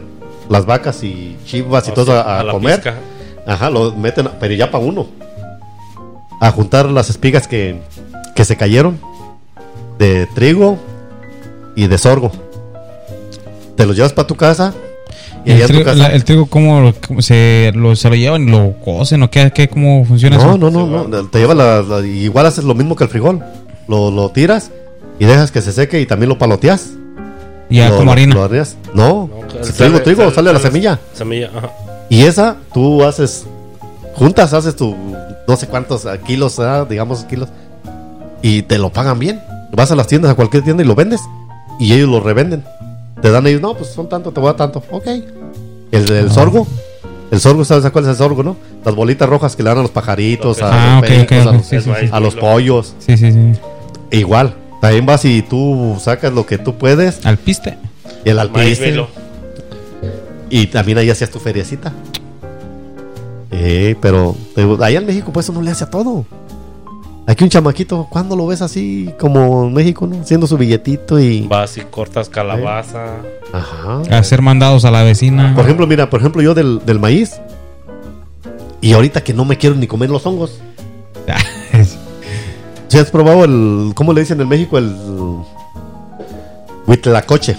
las 0.48 0.68
vacas 0.68 1.04
y 1.04 1.38
chivas 1.44 1.88
y 1.88 1.92
O 1.92 1.94
todo 1.96 2.06
sea, 2.06 2.42
a, 2.42 2.52
comer. 2.52 2.76
pizca. 2.76 3.00
Ajá, 3.48 3.72
lo 3.72 3.96
meten, 3.96 4.30
pero 4.40 4.54
ya 4.54 4.70
para 4.70 4.84
uno. 4.84 5.08
A 6.40 6.52
juntar 6.52 6.86
las 6.86 7.10
espigas 7.10 7.48
que, 7.48 7.82
que 8.36 8.46
se 8.46 8.58
cayeron 8.58 9.00
de 9.98 10.28
trigo 10.36 10.78
y 11.76 11.88
de 11.88 11.98
sorgo. 11.98 12.32
Te 13.76 13.88
los 13.88 13.96
llevas 13.96 14.14
para 14.14 14.28
tu 14.28 14.36
casa 14.36 14.76
y 15.46 15.50
¿Y 15.52 15.54
allá 15.54 15.62
el, 15.66 15.68
tu 15.68 15.74
trigo, 15.74 15.84
casa. 15.86 15.98
la- 15.98 16.08
el 16.08 16.24
trigo 16.24 16.46
cómo, 16.46 16.94
se, 17.20 17.72
lo, 17.76 17.96
se 17.96 18.10
lo 18.10 18.16
llevan 18.16 18.50
lo 18.50 18.74
cocen 18.84 19.24
o 19.24 19.30
qué, 19.30 19.52
qué 19.54 19.68
cómo 19.68 20.06
funciona 20.06 20.38
no, 20.38 20.42
eso? 20.42 20.58
no, 20.58 20.70
no, 20.72 21.08
no, 21.08 21.26
Te 21.30 21.40
llevas 21.40 21.58
la, 21.58 21.82
la- 21.82 22.06
igual 22.06 22.46
haces 22.46 22.64
lo 22.64 22.74
mismo 22.76 22.96
que 22.96 23.04
el 23.04 23.10
frijol. 23.10 23.44
Lo, 23.88 24.12
lo 24.12 24.30
tiras 24.30 24.72
y 25.20 25.26
dejas 25.26 25.52
que 25.52 25.62
se 25.62 25.72
seque 25.74 26.00
y 26.00 26.06
también 26.06 26.30
lo 26.30 26.38
paloteas. 26.38 26.92
Ya 27.70 27.90
Lo- 27.90 27.98
como 27.98 28.12
harina. 28.12 28.36
lo. 28.36 28.48
No, 28.48 28.50
No, 28.94 29.30
el 29.58 29.66
sale- 29.66 29.74
trigo, 29.74 30.02
trigo, 30.02 30.22
sale- 30.24 30.36
sale 30.36 30.54
la 30.54 30.60
semilla. 30.60 31.00
Semilla, 31.14 31.50
ajá. 31.56 31.70
Y 32.10 32.24
esa 32.24 32.58
tú 32.74 33.04
haces, 33.04 33.46
juntas, 34.16 34.54
haces 34.54 34.76
tu 34.76 34.96
no 35.48 35.56
sé 35.58 35.68
cuántos 35.68 36.06
ah, 36.06 36.18
kilos, 36.20 36.60
digamos 36.90 37.24
kilos, 37.26 37.50
y 38.42 38.62
te 38.64 38.78
lo 38.78 38.92
pagan 38.92 39.20
bien. 39.20 39.42
Vas 39.72 39.92
a 39.92 39.96
las 39.96 40.08
tiendas, 40.08 40.32
a 40.32 40.36
cualquier 40.36 40.64
tienda 40.64 40.84
y 40.84 40.86
lo 40.86 40.94
vendes, 40.96 41.22
y 41.80 41.94
ellos 41.94 42.08
lo 42.10 42.20
revenden. 42.20 42.64
Te 43.24 43.32
dan 43.32 43.48
ellos, 43.48 43.62
no, 43.62 43.74
pues 43.76 43.90
son 43.90 44.08
tanto, 44.10 44.32
te 44.32 44.40
voy 44.40 44.50
a 44.50 44.54
dar 44.54 44.70
tanto. 44.70 44.84
Ok. 44.92 45.08
El, 45.08 46.12
el 46.12 46.30
sorgo, 46.30 46.68
el 47.32 47.40
sorgo, 47.40 47.64
¿sabes 47.66 47.90
cuál 47.92 48.04
es 48.04 48.10
el 48.12 48.16
sorgo, 48.18 48.44
no? 48.44 48.58
Las 48.84 48.94
bolitas 48.94 49.28
rojas 49.30 49.56
que 49.56 49.64
le 49.64 49.70
dan 49.70 49.80
a 49.80 49.82
los 49.82 49.92
pajaritos, 49.92 50.62
a 50.62 50.98
Ah, 50.98 51.02
los 51.02 51.32
a 51.32 51.52
los, 51.54 51.66
sí, 51.66 51.80
sí, 51.82 51.90
sí. 52.00 52.10
a 52.12 52.20
los 52.20 52.36
Maíz, 52.36 52.46
pollos. 52.46 52.94
Sí, 53.00 53.16
sí, 53.18 53.32
sí. 53.32 53.40
E 54.12 54.20
igual, 54.20 54.54
también 54.82 55.06
vas 55.06 55.24
y 55.26 55.42
tú 55.42 55.96
sacas 56.02 56.34
lo 56.34 56.46
que 56.46 56.58
tú 56.58 56.76
puedes, 56.78 57.26
Al 57.26 57.38
piste. 57.38 57.78
y 58.26 58.30
el 58.30 58.40
alpiste. 58.40 59.06
Y 60.50 60.68
también 60.68 60.98
ahí 60.98 61.10
hacías 61.10 61.30
tu 61.32 61.40
feriecita. 61.40 61.92
Eh, 63.52 63.96
pero 64.02 64.36
allá 64.82 65.00
en 65.00 65.06
México 65.06 65.32
pues 65.32 65.48
uno 65.50 65.62
le 65.62 65.72
hace 65.72 65.86
a 65.86 65.90
todo. 65.90 66.26
Aquí 67.26 67.44
un 67.46 67.50
chamaquito, 67.50 68.08
¿cuándo 68.10 68.36
lo 68.36 68.48
ves 68.48 68.62
así 68.62 69.10
como 69.18 69.64
en 69.66 69.74
México, 69.74 70.06
no? 70.06 70.20
Haciendo 70.22 70.46
su 70.46 70.58
billetito 70.58 71.20
y... 71.20 71.48
Vas 71.48 71.78
y 71.78 71.82
cortas 71.82 72.28
calabaza. 72.28 73.16
Ajá. 73.54 74.02
A 74.12 74.24
ser 74.24 74.42
mandados 74.42 74.84
a 74.84 74.92
la 74.92 75.04
vecina. 75.04 75.54
Por 75.56 75.64
ejemplo, 75.64 75.88
mira, 75.88 76.10
por 76.10 76.20
ejemplo 76.20 76.42
yo 76.42 76.54
del, 76.54 76.82
del 76.86 77.00
maíz. 77.00 77.40
Y 78.82 78.92
ahorita 78.92 79.24
que 79.24 79.34
no 79.34 79.46
me 79.46 79.58
quiero 79.58 79.76
ni 79.78 79.88
comer 79.88 80.10
los 80.10 80.26
hongos. 80.26 80.60
¿Sí 82.90 82.98
has 82.98 83.10
probado 83.10 83.46
el... 83.46 83.94
¿Cómo 83.96 84.12
le 84.14 84.20
dicen 84.22 84.42
en 84.42 84.50
México? 84.50 84.78
El... 84.78 84.94
Huitlacoche. 86.86 87.56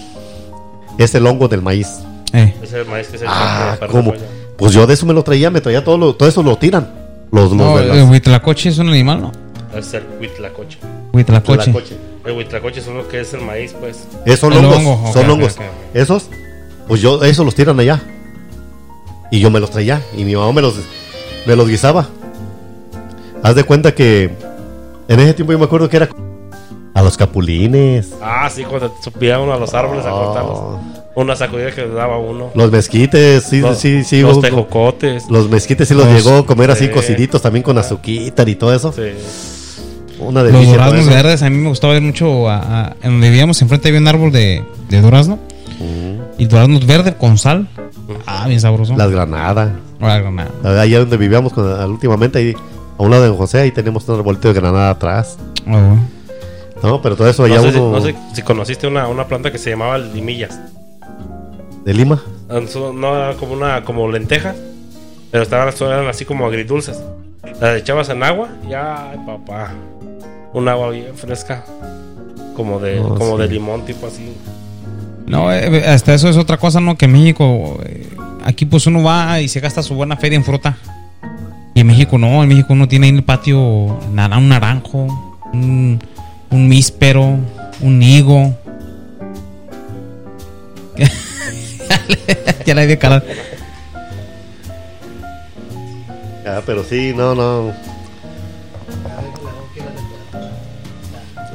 Es 0.99 1.15
el 1.15 1.27
hongo 1.27 1.49
del 1.49 1.63
maíz. 1.63 1.89
Eh, 2.33 2.53
Ese 2.63 2.65
es 2.67 2.73
el 2.75 2.87
maíz 2.87 3.09
que 3.09 3.19
se 3.19 3.25
Ah, 3.27 3.79
¿cómo? 3.91 4.13
Pues 4.57 4.73
yo 4.73 4.87
de 4.87 4.95
eso 4.95 5.07
me 5.07 5.15
lo 5.15 5.23
traía, 5.25 5.51
me 5.51 5.61
traía 5.61 5.83
todo, 5.83 5.97
lo, 5.99 6.15
todo 6.15 6.29
eso 6.29 6.43
lo 6.43 6.57
tiran. 6.57 6.89
Los, 7.33 7.45
los 7.51 7.55
no, 7.55 7.77
de 7.79 7.87
las- 7.87 7.97
el 7.97 8.05
huitlacoche 8.11 8.69
es 8.69 8.79
un 8.79 8.89
animal, 8.91 9.23
¿no? 9.23 9.33
Es 9.77 9.93
el 9.95 10.05
huitlacoche. 10.21 10.79
Huitlacoche. 11.13 11.71
Huitlacoche. 11.71 11.97
El 12.25 12.33
huitlacoche 12.33 12.81
es 12.81 12.87
lo 12.87 13.07
que 13.09 13.21
es 13.21 13.35
el 13.35 13.41
maíz, 13.43 13.75
pues. 13.79 14.07
Son 14.39 14.53
El 14.53 14.65
hongos, 14.65 14.77
hongo, 14.79 15.13
son 15.13 15.31
hongos. 15.31 15.57
Esos, 15.93 16.27
pues 16.89 17.01
yo, 17.01 17.23
esos 17.25 17.45
los 17.45 17.55
tiran 17.55 17.79
allá. 17.81 18.03
Y 19.31 19.41
yo 19.41 19.51
me 19.51 19.61
los 19.61 19.71
traía. 19.71 20.01
Y 20.17 20.25
mi 20.25 20.35
mamá 20.37 20.53
me 20.53 20.63
los, 20.63 20.75
me 21.47 21.57
los 21.57 21.69
guisaba. 21.69 22.09
Haz 23.43 23.55
de 23.57 23.65
cuenta 23.65 23.95
que 23.95 24.31
en 25.09 25.21
ese 25.21 25.35
tiempo 25.35 25.53
yo 25.53 25.59
me 25.59 25.65
acuerdo 25.67 25.89
que 25.89 25.97
era 25.97 26.09
a 26.95 27.03
los 27.03 27.17
capulines. 27.17 28.11
Ah, 28.23 28.49
sí, 28.51 28.63
cuando 28.65 28.95
subía 29.03 29.39
uno 29.41 29.53
a 29.53 29.59
los 29.59 29.75
árboles 29.75 30.07
a 30.07 30.11
cortarlos. 30.11 30.59
Oh, 30.59 30.81
Una 31.17 31.37
sacudida 31.37 31.71
que 31.73 31.83
le 31.83 31.89
daba 31.93 32.19
uno. 32.19 32.51
los 32.55 32.71
mezquites, 32.71 33.45
sí, 33.45 33.61
Los- 33.61 33.79
sí, 33.79 34.03
sí. 34.05 34.23
Los 34.23 34.41
tejocotes. 34.41 35.25
los 35.29 35.51
mezquites 35.51 35.89
sí 35.89 35.95
los 35.95 36.07
Los- 36.07 36.15
llegó 36.25 36.39
a 36.39 36.47
comer 36.47 36.71
así 36.71 36.87
Sí. 36.87 36.91
cociditos 36.93 37.43
también 37.43 37.63
con 37.65 37.77
azuquita 37.77 38.49
y 38.49 38.55
todo 38.55 38.73
eso. 38.75 38.93
Sí. 38.93 39.03
Una 40.25 40.43
Los 40.43 40.53
delicia. 40.53 40.75
todo 40.77 40.87
duraznos 40.87 41.09
verdes, 41.09 41.43
a 41.43 41.51
mí 41.51 41.57
me 41.59 41.69
gustaba 41.69 41.93
ver 41.95 42.03
mucho. 42.03 42.49
a- 42.49 42.59
a- 42.87 42.97
en 43.03 43.13
donde 43.13 43.31
vivíamos, 43.31 43.61
enfrente 43.63 43.89
había 43.89 44.01
un 44.01 44.09
árbol 44.09 44.33
de, 44.33 44.65
de 44.89 45.01
durazno. 45.01 45.39
Mm, 45.81 46.15
Y 46.41 46.47
duraznos 46.47 46.85
verde 46.87 47.15
con 47.17 47.39
sal. 47.39 47.69
Ah, 48.27 48.47
bien 48.49 48.61
sabroso. 48.61 48.95
Las 48.97 49.11
granadas. 49.11 49.71
Ah, 50.01 50.19
granada. 50.19 50.83
Allá 50.83 50.99
donde 51.01 51.17
vivíamos 51.17 51.53
con- 51.53 51.91
últimamente, 51.91 52.39
ahí, 52.39 52.55
a 52.99 53.03
un 53.03 53.11
lado 53.11 53.23
de 53.31 53.37
José, 53.37 53.61
ahí 53.61 53.71
tenemos 53.71 54.09
un 54.09 54.17
arbolito 54.17 54.49
de 54.49 54.55
granada 54.55 54.91
atrás. 54.91 55.39
Ah. 55.67 55.97
No, 56.83 57.01
pero 57.01 57.17
todo 57.17 57.29
eso 57.31 57.45
allá 57.45 57.57
No 57.57 57.63
sé, 57.63 57.73
si, 57.73 57.79
no 57.79 58.01
sé 58.03 58.15
si 58.35 58.43
conociste 58.43 58.87
una, 58.87 59.09
una 59.09 59.27
planta 59.27 59.51
que 59.51 59.59
se 59.59 59.71
llamaba 59.71 59.97
limillas. 59.99 60.59
de 61.85 61.95
Lima. 61.95 62.21
No 62.49 63.17
era 63.17 63.35
como 63.35 63.53
una 63.55 63.83
como 63.85 64.11
lenteja, 64.11 64.55
pero 65.31 65.43
estaban 65.43 65.73
eran 65.81 66.09
así 66.09 66.25
como 66.25 66.47
agridulces. 66.47 67.01
Las 67.61 67.79
echabas 67.79 68.09
en 68.11 68.23
agua 68.23 68.49
y 68.69 68.73
ay, 68.75 69.19
papá. 69.27 69.73
Un 70.55 70.69
agua 70.69 70.91
bien 70.91 71.15
fresca. 71.15 71.65
Como 72.57 72.79
de, 72.81 73.01
Oh, 73.01 73.15
como 73.17 73.37
sí. 73.37 73.43
de 73.43 73.49
limón, 73.49 73.85
tipo 73.85 74.07
así. 74.07 74.33
No, 75.27 75.53
eh, 75.53 75.85
hasta 75.87 76.15
eso 76.15 76.29
es 76.29 76.37
otra 76.37 76.57
cosa, 76.59 76.81
¿no? 76.81 76.97
Que 76.97 77.07
en 77.07 77.13
México, 77.13 77.79
eh, 77.85 78.09
aquí 78.45 78.65
pues 78.67 78.87
uno 78.87 79.03
va 79.03 79.41
y 79.41 79.49
se 79.49 79.61
gasta 79.61 79.83
su 79.83 79.95
buena 79.95 80.17
feria 80.17 80.37
en 80.37 80.45
fruta. 80.45 80.77
Y 81.75 81.81
en 81.81 81.87
México 81.89 82.17
no, 82.19 82.43
en 82.43 82.49
México 82.49 82.73
uno 82.73 82.87
tiene 82.87 83.09
en 83.09 83.17
el 83.17 83.23
patio 83.25 83.59
un 83.61 84.15
naranjo, 84.15 85.07
un, 85.53 85.99
un 86.51 86.69
míspero, 86.69 87.37
un 87.81 88.03
higo. 88.03 88.55
ya 92.67 92.75
le 92.75 92.87
dio 92.87 92.99
cara. 92.99 93.23
Ah, 96.47 96.61
pero 96.65 96.85
sí, 96.85 97.13
no, 97.17 97.35
no. 97.35 97.73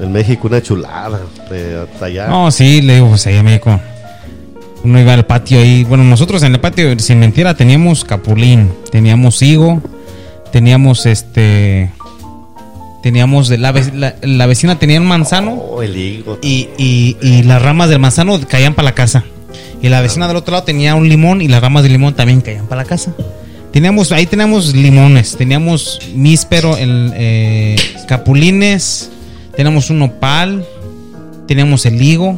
En 0.02 0.12
México 0.12 0.47
una 0.47 0.62
chulada. 0.62 1.20
De 1.50 1.82
hasta 1.82 2.06
allá. 2.06 2.28
No, 2.28 2.52
sí, 2.52 2.82
le 2.82 2.95
digo, 2.95 3.10
pues 3.10 3.26
ahí 3.28 3.36
en 3.38 3.45
México. 3.45 3.80
Uno 4.84 5.00
iba 5.00 5.14
al 5.14 5.26
patio 5.26 5.60
ahí. 5.60 5.84
Bueno, 5.84 6.04
nosotros 6.06 6.41
en 6.43 6.54
el 6.54 6.60
patio, 6.62 6.97
sin 7.00 7.20
mentira, 7.20 7.54
teníamos 7.56 8.06
capulín, 8.06 8.72
teníamos 8.91 9.41
higo, 9.41 9.82
teníamos 10.52 11.06
este. 11.06 11.91
Teníamos 13.04 13.47
de 13.47 13.58
la, 13.58 13.72
ve- 13.72 13.91
la, 13.93 14.16
la 14.22 14.45
vecina 14.45 14.78
tenía 14.78 15.00
un 15.00 15.08
manzano 15.08 15.54
Oh, 15.54 15.82
el 15.82 15.95
higo. 15.95 16.38
y, 16.41 16.68
y, 16.78 17.16
y 17.22 17.43
las 17.43 17.62
ramas 17.62 17.88
del 17.89 18.00
manzano 18.00 18.38
caían 18.47 18.74
para 18.74 18.88
la 18.88 18.95
casa. 18.95 19.24
Y 19.82 19.88
la 19.88 20.02
vecina 20.02 20.28
del 20.28 20.36
otro 20.36 20.52
lado 20.52 20.66
tenía 20.66 20.95
un 20.95 21.08
limón 21.08 21.41
y 21.41 21.47
las 21.47 21.62
ramas 21.62 21.84
del 21.84 21.93
limón 21.93 22.14
también 22.14 22.41
caían 22.41 22.68
para 22.68 22.82
la 22.84 22.88
casa. 22.88 23.14
Teníamos, 23.72 24.12
ahí 24.12 24.26
teníamos 24.26 24.76
limones, 24.76 25.38
teníamos 25.38 26.00
míspero, 26.14 26.76
el, 26.76 27.14
eh, 27.16 27.76
capulines, 28.08 29.10
teníamos 29.56 29.89
un 29.89 30.00
nopal, 30.00 30.66
teníamos 31.47 31.86
el 31.86 32.02
higo. 32.02 32.38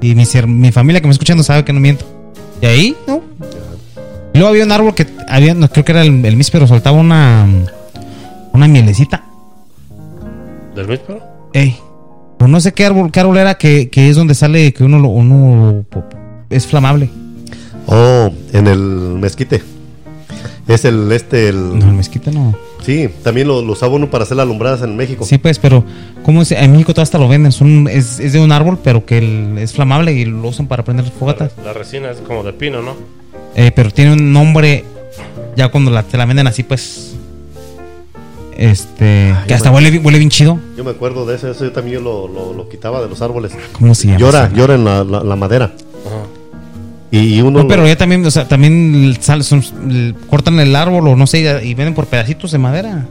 Y 0.00 0.14
mi, 0.14 0.24
ser- 0.24 0.48
mi 0.48 0.72
familia 0.72 1.00
que 1.00 1.06
me 1.06 1.12
está 1.12 1.20
escuchando 1.22 1.44
sabe 1.44 1.64
que 1.64 1.72
no 1.72 1.78
miento. 1.80 2.04
Y 2.60 2.66
ahí, 2.66 2.96
¿no? 3.06 3.22
Y 4.34 4.38
luego 4.38 4.48
había 4.50 4.64
un 4.64 4.72
árbol 4.72 4.94
que 4.94 5.06
había, 5.28 5.54
no, 5.54 5.68
creo 5.68 5.84
que 5.84 5.92
era 5.92 6.02
el, 6.02 6.24
el 6.24 6.36
míspero, 6.36 6.66
soltaba 6.66 6.96
una, 6.98 7.46
una 8.52 8.66
mielecita. 8.68 9.24
¿Del 10.74 10.88
míspero? 10.88 11.20
Ey. 11.52 11.76
Pero 12.38 12.48
no 12.48 12.60
sé 12.60 12.72
qué 12.72 12.84
árbol, 12.86 13.12
qué 13.12 13.20
árbol 13.20 13.36
era 13.38 13.54
que, 13.56 13.88
que 13.90 14.08
es 14.08 14.16
donde 14.16 14.34
sale 14.34 14.72
que 14.72 14.82
uno 14.82 14.98
lo, 14.98 15.08
uno 15.08 15.84
lo- 15.92 16.04
es 16.50 16.66
flamable. 16.66 17.08
Oh, 17.86 18.30
en 18.52 18.66
el 18.66 18.78
mezquite. 18.80 19.62
Es 20.66 20.84
el 20.84 21.10
este, 21.12 21.48
el. 21.48 21.78
No, 21.78 21.86
el 21.86 21.92
mezquite 21.92 22.30
no. 22.32 22.56
Sí, 22.84 23.08
también 23.22 23.46
lo, 23.48 23.62
lo 23.62 23.72
usaba 23.72 23.94
uno 23.94 24.10
para 24.10 24.24
hacer 24.24 24.36
las 24.36 24.44
alumbradas 24.44 24.82
en 24.82 24.96
México. 24.96 25.24
Sí, 25.24 25.38
pues, 25.38 25.58
pero 25.58 25.84
¿cómo 26.24 26.42
es? 26.42 26.50
En 26.52 26.72
México 26.72 26.92
todavía 26.92 27.04
hasta 27.04 27.18
lo 27.18 27.28
venden. 27.28 27.52
Son, 27.52 27.86
es, 27.88 28.18
es 28.20 28.32
de 28.32 28.40
un 28.40 28.50
árbol, 28.52 28.78
pero 28.82 29.06
que 29.06 29.18
el- 29.18 29.58
es 29.58 29.72
flamable 29.72 30.12
y 30.12 30.24
lo 30.24 30.48
usan 30.48 30.66
para 30.66 30.82
prender 30.84 31.06
fogatas. 31.06 31.52
La 31.64 31.72
resina 31.72 32.10
es 32.10 32.18
como 32.18 32.42
de 32.42 32.52
pino, 32.52 32.82
¿no? 32.82 32.94
Eh, 33.54 33.70
pero 33.74 33.90
tiene 33.90 34.12
un 34.14 34.32
nombre. 34.32 34.84
Ya 35.56 35.68
cuando 35.68 35.90
la, 35.90 36.02
te 36.02 36.16
la 36.16 36.26
venden 36.26 36.46
así, 36.46 36.62
pues. 36.62 37.14
Este. 38.56 39.34
que 39.46 39.54
hasta 39.54 39.70
me- 39.70 39.76
huele, 39.76 39.90
bien- 39.90 40.04
huele 40.04 40.18
bien 40.18 40.30
chido. 40.30 40.58
Yo 40.76 40.84
me 40.84 40.90
acuerdo 40.90 41.24
de 41.26 41.36
eso, 41.36 41.50
eso 41.50 41.64
yo 41.64 41.72
también 41.72 42.04
lo, 42.04 42.28
lo, 42.28 42.52
lo 42.52 42.68
quitaba 42.68 43.00
de 43.02 43.08
los 43.08 43.22
árboles. 43.22 43.52
¿Cómo 43.72 43.94
se 43.94 44.08
llama? 44.08 44.18
Llora, 44.18 44.52
llora 44.52 44.74
en 44.74 44.84
la, 44.84 45.04
la- 45.04 45.24
la 45.24 45.36
madera. 45.36 45.72
Ajá. 46.06 46.41
Y, 47.12 47.40
uno. 47.42 47.60
No, 47.62 47.68
pero 47.68 47.86
ya 47.86 47.94
también, 47.96 48.24
o 48.24 48.30
sea, 48.30 48.48
también 48.48 49.14
sal- 49.20 49.44
son- 49.44 49.62
cortan 50.30 50.58
el 50.60 50.74
árbol 50.74 51.06
o 51.08 51.14
no 51.16 51.26
sé 51.26 51.40
y 51.62 51.74
venden 51.74 51.94
por 51.94 52.06
pedacitos 52.06 52.50
de 52.52 52.58
madera. 52.58 53.04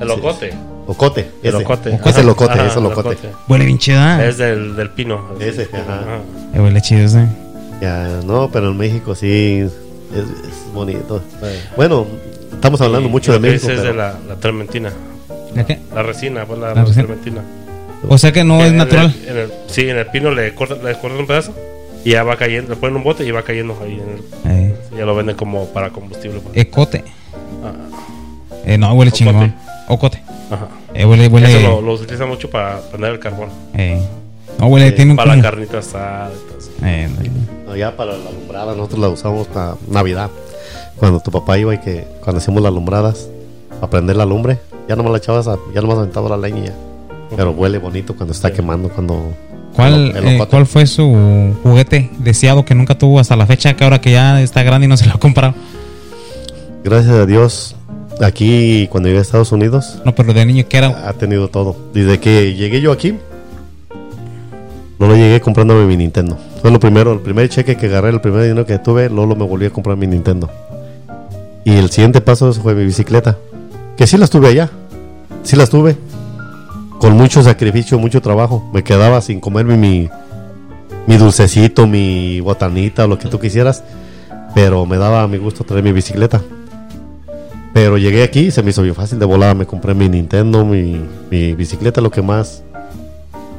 El 0.00 0.10
ocote. 0.10 0.50
Ocote. 0.86 1.28
El 1.42 1.54
ese. 1.54 1.64
ocote. 1.64 1.94
Ese 1.94 2.08
es 2.10 2.18
el 2.18 2.28
ocote, 2.28 2.52
Ajá, 2.52 2.60
ese 2.62 2.70
es 2.70 2.76
el 2.76 2.84
el 2.86 2.92
ocote. 2.92 3.16
Huele 3.48 3.64
bien 3.64 3.78
chida. 3.78 4.24
Es 4.26 4.36
del, 4.38 4.76
del 4.76 4.90
pino. 4.90 5.22
Ese, 5.40 5.68
ajá. 5.72 6.18
Eh, 6.54 6.60
huele 6.60 6.80
chido 6.82 7.02
ese. 7.06 7.26
Ya, 7.80 8.20
no, 8.26 8.50
pero 8.52 8.70
en 8.72 8.76
México 8.76 9.14
sí 9.14 9.60
es, 9.64 9.72
es 10.14 10.24
bonito. 10.74 11.22
Bueno, 11.76 12.06
estamos 12.52 12.80
hablando 12.82 13.08
Y- 13.08 13.12
mucho 13.12 13.30
y 13.30 13.34
de 13.34 13.40
México. 13.40 13.68
dices 13.68 13.80
pero- 13.80 13.92
de 13.92 13.96
la, 13.96 14.14
la 14.28 14.34
trementina. 14.36 14.92
¿De 15.54 15.64
qué? 15.64 15.78
La 15.94 16.02
resina, 16.02 16.44
pues 16.44 16.58
la, 16.60 16.68
La 16.68 16.74
la 16.74 16.84
resina. 16.84 17.04
trementina. 17.06 17.40
O 18.08 18.18
sea 18.18 18.32
que 18.32 18.44
no 18.44 18.60
es 18.60 18.66
En 18.66 18.72
el- 18.72 18.76
natural. 18.78 19.14
en 19.26 19.36
el- 19.36 19.52
sí, 19.68 19.88
en 19.88 19.96
el 19.96 20.06
pino 20.08 20.30
le 20.30 20.54
cortan, 20.54 20.78
le 20.84 20.92
cortan 20.98 21.20
un 21.20 21.26
pedazo 21.26 21.54
y 22.04 22.10
ya 22.12 22.22
va 22.24 22.36
cayendo. 22.36 22.70
Le 22.70 22.76
ponen 22.76 22.96
un 22.96 23.04
bote 23.04 23.24
y 23.24 23.30
va 23.30 23.42
cayendo 23.42 23.76
ahí. 23.82 24.00
En 24.44 24.50
el, 24.50 24.52
Eh, 24.70 24.74
ya 24.96 25.04
lo 25.04 25.14
venden 25.14 25.36
como 25.36 25.66
para 25.66 25.90
combustible. 25.90 26.40
pues. 26.40 26.56
ecote. 26.56 27.04
Ah, 27.64 27.72
Eh, 28.64 28.78
no, 28.78 28.92
huele 28.94 29.10
Ocote. 29.10 29.24
chingón. 29.24 29.54
Ocote. 29.88 30.22
ajá. 30.50 30.68
Eh, 30.94 31.04
huele, 31.04 31.28
huele. 31.28 31.48
Eso 31.48 31.60
lo, 31.60 31.80
lo 31.82 31.92
utilizan 31.94 32.28
mucho 32.28 32.50
para 32.50 32.80
prender 32.80 33.12
el 33.12 33.18
carbón. 33.18 33.48
eh, 33.74 34.00
no, 34.58 34.66
huele, 34.66 34.88
Eh, 34.88 34.92
tiene 34.92 35.12
un 35.12 35.16
Para 35.16 35.36
la 35.36 35.42
carnita 35.42 35.78
asada 35.78 36.30
y 36.34 36.48
todo 36.48 36.58
eso. 36.58 36.70
eh, 36.84 37.08
No, 37.66 37.76
ya 37.76 37.96
para 37.96 38.16
la 38.16 38.28
alumbrada, 38.28 38.74
nosotros 38.74 38.98
la 39.00 39.08
usamos 39.08 39.46
para 39.48 39.74
Navidad. 39.90 40.30
Cuando 40.96 41.20
tu 41.20 41.30
papá 41.30 41.56
iba 41.58 41.74
y 41.74 41.78
que 41.78 42.04
cuando 42.24 42.38
hacíamos 42.40 42.62
las 42.62 42.72
alumbradas, 42.72 43.28
a 43.80 43.88
prender 43.88 44.16
la 44.16 44.24
lumbre, 44.24 44.58
ya 44.88 44.96
nomás 44.96 45.12
la 45.12 45.18
echabas, 45.18 45.46
a- 45.46 45.58
ya 45.74 45.80
nomás 45.80 45.98
aventaba 45.98 46.28
la 46.30 46.36
leña 46.38 46.64
y 46.64 46.66
ya. 46.66 46.74
Pero 47.36 47.52
huele 47.52 47.78
bonito 47.78 48.16
cuando 48.16 48.32
está 48.32 48.52
quemando, 48.52 48.88
cuando... 48.88 49.32
¿Cuál, 49.78 50.12
eh. 50.16 50.44
¿Cuál 50.50 50.66
fue 50.66 50.86
su 50.88 51.54
juguete 51.62 52.10
deseado 52.18 52.64
que 52.64 52.74
nunca 52.74 52.98
tuvo 52.98 53.20
hasta 53.20 53.36
la 53.36 53.46
fecha? 53.46 53.76
Que 53.76 53.84
ahora 53.84 54.00
que 54.00 54.10
ya 54.10 54.42
está 54.42 54.64
grande 54.64 54.86
y 54.86 54.88
no 54.88 54.96
se 54.96 55.06
lo 55.06 55.12
ha 55.14 55.20
comprado. 55.20 55.54
Gracias 56.82 57.14
a 57.14 57.26
Dios, 57.26 57.76
aquí 58.20 58.88
cuando 58.90 59.08
llegué 59.08 59.20
a 59.20 59.22
Estados 59.22 59.52
Unidos, 59.52 60.00
No, 60.04 60.16
pero 60.16 60.34
de 60.34 60.44
niño 60.44 60.64
que 60.68 60.78
era. 60.78 61.08
ha 61.08 61.12
tenido 61.12 61.46
todo. 61.46 61.76
Desde 61.94 62.18
que 62.18 62.54
llegué 62.54 62.80
yo 62.80 62.90
aquí, 62.90 63.14
no 64.98 65.06
lo 65.06 65.14
llegué 65.14 65.40
comprándome 65.40 65.86
mi 65.86 65.96
Nintendo. 65.96 66.36
Fue 66.60 66.72
lo 66.72 66.80
primero, 66.80 67.12
el 67.12 67.20
primer 67.20 67.48
cheque 67.48 67.76
que 67.76 67.86
agarré, 67.86 68.10
el 68.10 68.20
primer 68.20 68.42
dinero 68.42 68.66
que 68.66 68.80
tuve, 68.80 69.08
Lolo 69.08 69.36
me 69.36 69.46
volví 69.46 69.66
a 69.66 69.70
comprar 69.70 69.96
mi 69.96 70.08
Nintendo. 70.08 70.50
Y 71.64 71.76
el 71.76 71.88
siguiente 71.90 72.20
paso 72.20 72.52
fue 72.52 72.74
mi 72.74 72.84
bicicleta. 72.84 73.38
Que 73.96 74.08
sí 74.08 74.16
las 74.18 74.28
tuve 74.28 74.48
allá. 74.48 74.70
Sí 75.44 75.54
las 75.54 75.70
tuve. 75.70 75.96
Con 76.98 77.16
mucho 77.16 77.42
sacrificio, 77.42 77.98
mucho 77.98 78.20
trabajo. 78.20 78.68
Me 78.72 78.82
quedaba 78.82 79.20
sin 79.20 79.40
comerme 79.40 79.76
mi, 79.76 80.08
mi 81.06 81.16
dulcecito, 81.16 81.86
mi 81.86 82.40
botanita, 82.40 83.06
lo 83.06 83.18
que 83.18 83.28
tú 83.28 83.38
quisieras. 83.38 83.84
Pero 84.54 84.84
me 84.84 84.96
daba 84.98 85.26
mi 85.28 85.38
gusto 85.38 85.64
traer 85.64 85.84
mi 85.84 85.92
bicicleta. 85.92 86.42
Pero 87.72 87.98
llegué 87.98 88.24
aquí 88.24 88.46
y 88.46 88.50
se 88.50 88.62
me 88.62 88.70
hizo 88.70 88.82
bien 88.82 88.94
fácil 88.94 89.18
de 89.18 89.26
volada. 89.26 89.54
Me 89.54 89.66
compré 89.66 89.94
mi 89.94 90.08
Nintendo, 90.08 90.64
mi, 90.64 91.00
bicicleta, 91.30 92.00
lo 92.00 92.10
que 92.10 92.22
más 92.22 92.64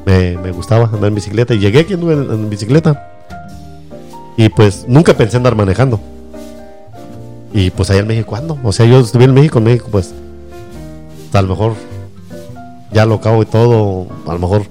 me, 0.06 0.52
gustaba 0.52 0.86
andar 0.86 1.06
en 1.06 1.16
bicicleta. 1.16 1.54
Y 1.54 1.60
llegué 1.60 1.80
aquí 1.80 1.94
en, 1.94 2.02
en 2.10 2.50
bicicleta. 2.50 3.08
Y 4.36 4.50
pues 4.50 4.86
nunca 4.88 5.14
pensé 5.14 5.38
andar 5.38 5.56
manejando. 5.56 6.02
Y 7.54 7.72
pues 7.72 7.90
allá 7.90 8.02
en 8.02 8.08
México, 8.08 8.28
¿cuándo? 8.28 8.58
O 8.64 8.74
sea, 8.74 8.86
yo 8.86 9.00
estuve 9.00 9.24
en 9.24 9.34
México, 9.34 9.60
en 9.60 9.64
México, 9.66 9.88
pues 9.92 10.14
a 11.34 11.42
lo 11.42 11.48
mejor 11.48 11.76
ya 12.92 13.06
lo 13.06 13.16
acabo 13.16 13.42
y 13.44 13.46
todo. 13.46 14.08
A 14.28 14.34
lo 14.34 14.40
mejor 14.40 14.64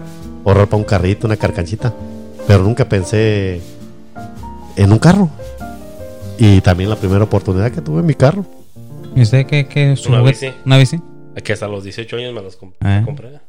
ahorrar 0.44 0.66
para 0.66 0.76
un 0.78 0.84
carrito, 0.84 1.26
una 1.26 1.36
carcanchita. 1.36 1.92
Pero 2.46 2.62
nunca 2.62 2.88
pensé 2.88 3.60
en 4.76 4.92
un 4.92 4.98
carro. 4.98 5.28
Y 6.38 6.60
también 6.60 6.88
la 6.90 6.96
primera 6.96 7.24
oportunidad 7.24 7.70
que 7.72 7.80
tuve 7.80 8.00
en 8.00 8.06
mi 8.06 8.14
carro. 8.14 8.44
¿Y 9.16 9.22
usted 9.22 9.46
qué, 9.46 9.66
qué 9.66 9.92
es 9.92 10.06
Una 10.06 10.22
bici. 10.22 10.48
Una 10.64 10.78
bici. 10.78 11.00
Aquí 11.36 11.52
hasta 11.52 11.66
los 11.68 11.84
18 11.84 12.16
años 12.16 12.32
me 12.34 12.42
los 12.42 12.58
comp- 12.60 12.74
Ah. 12.80 13.02
compré. 13.04 13.40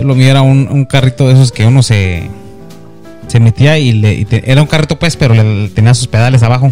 Lo 0.00 0.14
mío 0.14 0.28
era 0.30 0.42
un, 0.42 0.68
un 0.70 0.84
carrito 0.84 1.26
de 1.26 1.34
esos 1.34 1.52
que 1.52 1.66
uno 1.66 1.82
se. 1.82 2.28
Se 3.28 3.40
metía 3.40 3.78
y, 3.78 3.92
le, 3.92 4.14
y 4.14 4.24
te- 4.24 4.50
era 4.50 4.62
un 4.62 4.68
carrito, 4.68 4.98
pues, 4.98 5.16
pero 5.16 5.34
le, 5.34 5.68
tenía 5.70 5.94
sus 5.94 6.06
pedales 6.06 6.42
abajo. 6.44 6.70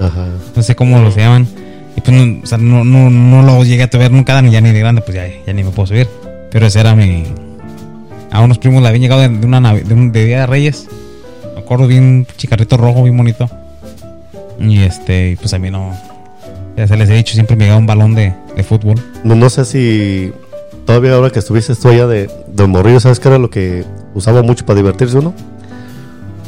Ajá. 0.00 0.26
No 0.56 0.62
sé 0.62 0.74
cómo 0.74 0.98
los 1.00 1.14
llaman. 1.14 1.46
Pues 2.04 2.16
no, 2.16 2.40
o 2.42 2.46
sea, 2.46 2.58
no, 2.58 2.84
no, 2.84 3.08
no 3.10 3.42
lo 3.42 3.64
llegué 3.64 3.84
a 3.84 3.98
ver 3.98 4.10
nunca, 4.12 4.40
ni 4.42 4.50
ya 4.50 4.60
ni 4.60 4.70
de 4.72 4.78
grande, 4.80 5.00
pues 5.00 5.14
ya, 5.16 5.26
ya 5.46 5.52
ni 5.52 5.64
me 5.64 5.70
puedo 5.70 5.86
subir. 5.86 6.08
Pero 6.50 6.66
ese 6.66 6.80
era 6.80 6.94
mi. 6.94 7.24
A 8.30 8.40
unos 8.40 8.58
primos 8.58 8.82
le 8.82 8.88
habían 8.88 9.02
llegado 9.02 9.20
de, 9.22 9.28
de 9.28 9.46
una 9.46 9.60
navi- 9.60 9.82
de, 9.84 9.94
un, 9.94 10.12
de 10.12 10.24
Día 10.26 10.40
de 10.40 10.46
Reyes. 10.46 10.86
Me 11.54 11.60
acuerdo 11.60 11.86
bien, 11.86 12.26
chicarrito 12.36 12.76
rojo, 12.76 13.02
bien 13.04 13.16
bonito. 13.16 13.48
Y 14.60 14.80
este, 14.82 15.36
pues 15.40 15.54
a 15.54 15.58
mí 15.58 15.70
no. 15.70 15.96
Ya 16.76 16.86
se 16.88 16.96
les 16.96 17.08
he 17.08 17.14
dicho, 17.14 17.34
siempre 17.34 17.56
me 17.56 17.64
llegaba 17.64 17.78
un 17.80 17.86
balón 17.86 18.14
de, 18.14 18.34
de 18.56 18.62
fútbol. 18.64 18.96
No, 19.22 19.34
no 19.34 19.48
sé 19.48 19.64
si 19.64 20.32
todavía 20.84 21.14
ahora 21.14 21.30
que 21.30 21.38
estuviste 21.38 21.74
tú 21.76 21.88
allá 21.88 22.06
de, 22.06 22.28
de 22.48 22.66
Morrillo, 22.66 23.00
¿sabes 23.00 23.20
qué 23.20 23.28
era 23.28 23.38
lo 23.38 23.48
que 23.48 23.84
usaba 24.14 24.42
mucho 24.42 24.66
para 24.66 24.76
divertirse 24.78 25.16
uno? 25.18 25.32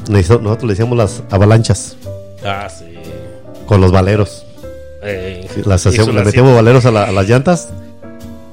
Nosotros 0.09 0.63
le 0.63 0.69
decíamos 0.69 0.97
las 0.99 1.23
avalanchas 1.31 1.97
Ah, 2.45 2.69
sí. 2.69 2.85
con 3.67 3.81
los 3.81 3.91
valeros. 3.93 4.46
Eh, 5.07 5.49
Las 5.65 5.81
hizo 5.83 5.91
hacíamos, 5.91 6.15
le 6.15 6.25
metíamos 6.25 6.55
valeros 6.55 6.85
a, 6.87 6.91
la- 6.91 7.05
a 7.05 7.13
las 7.13 7.29
llantas, 7.29 7.69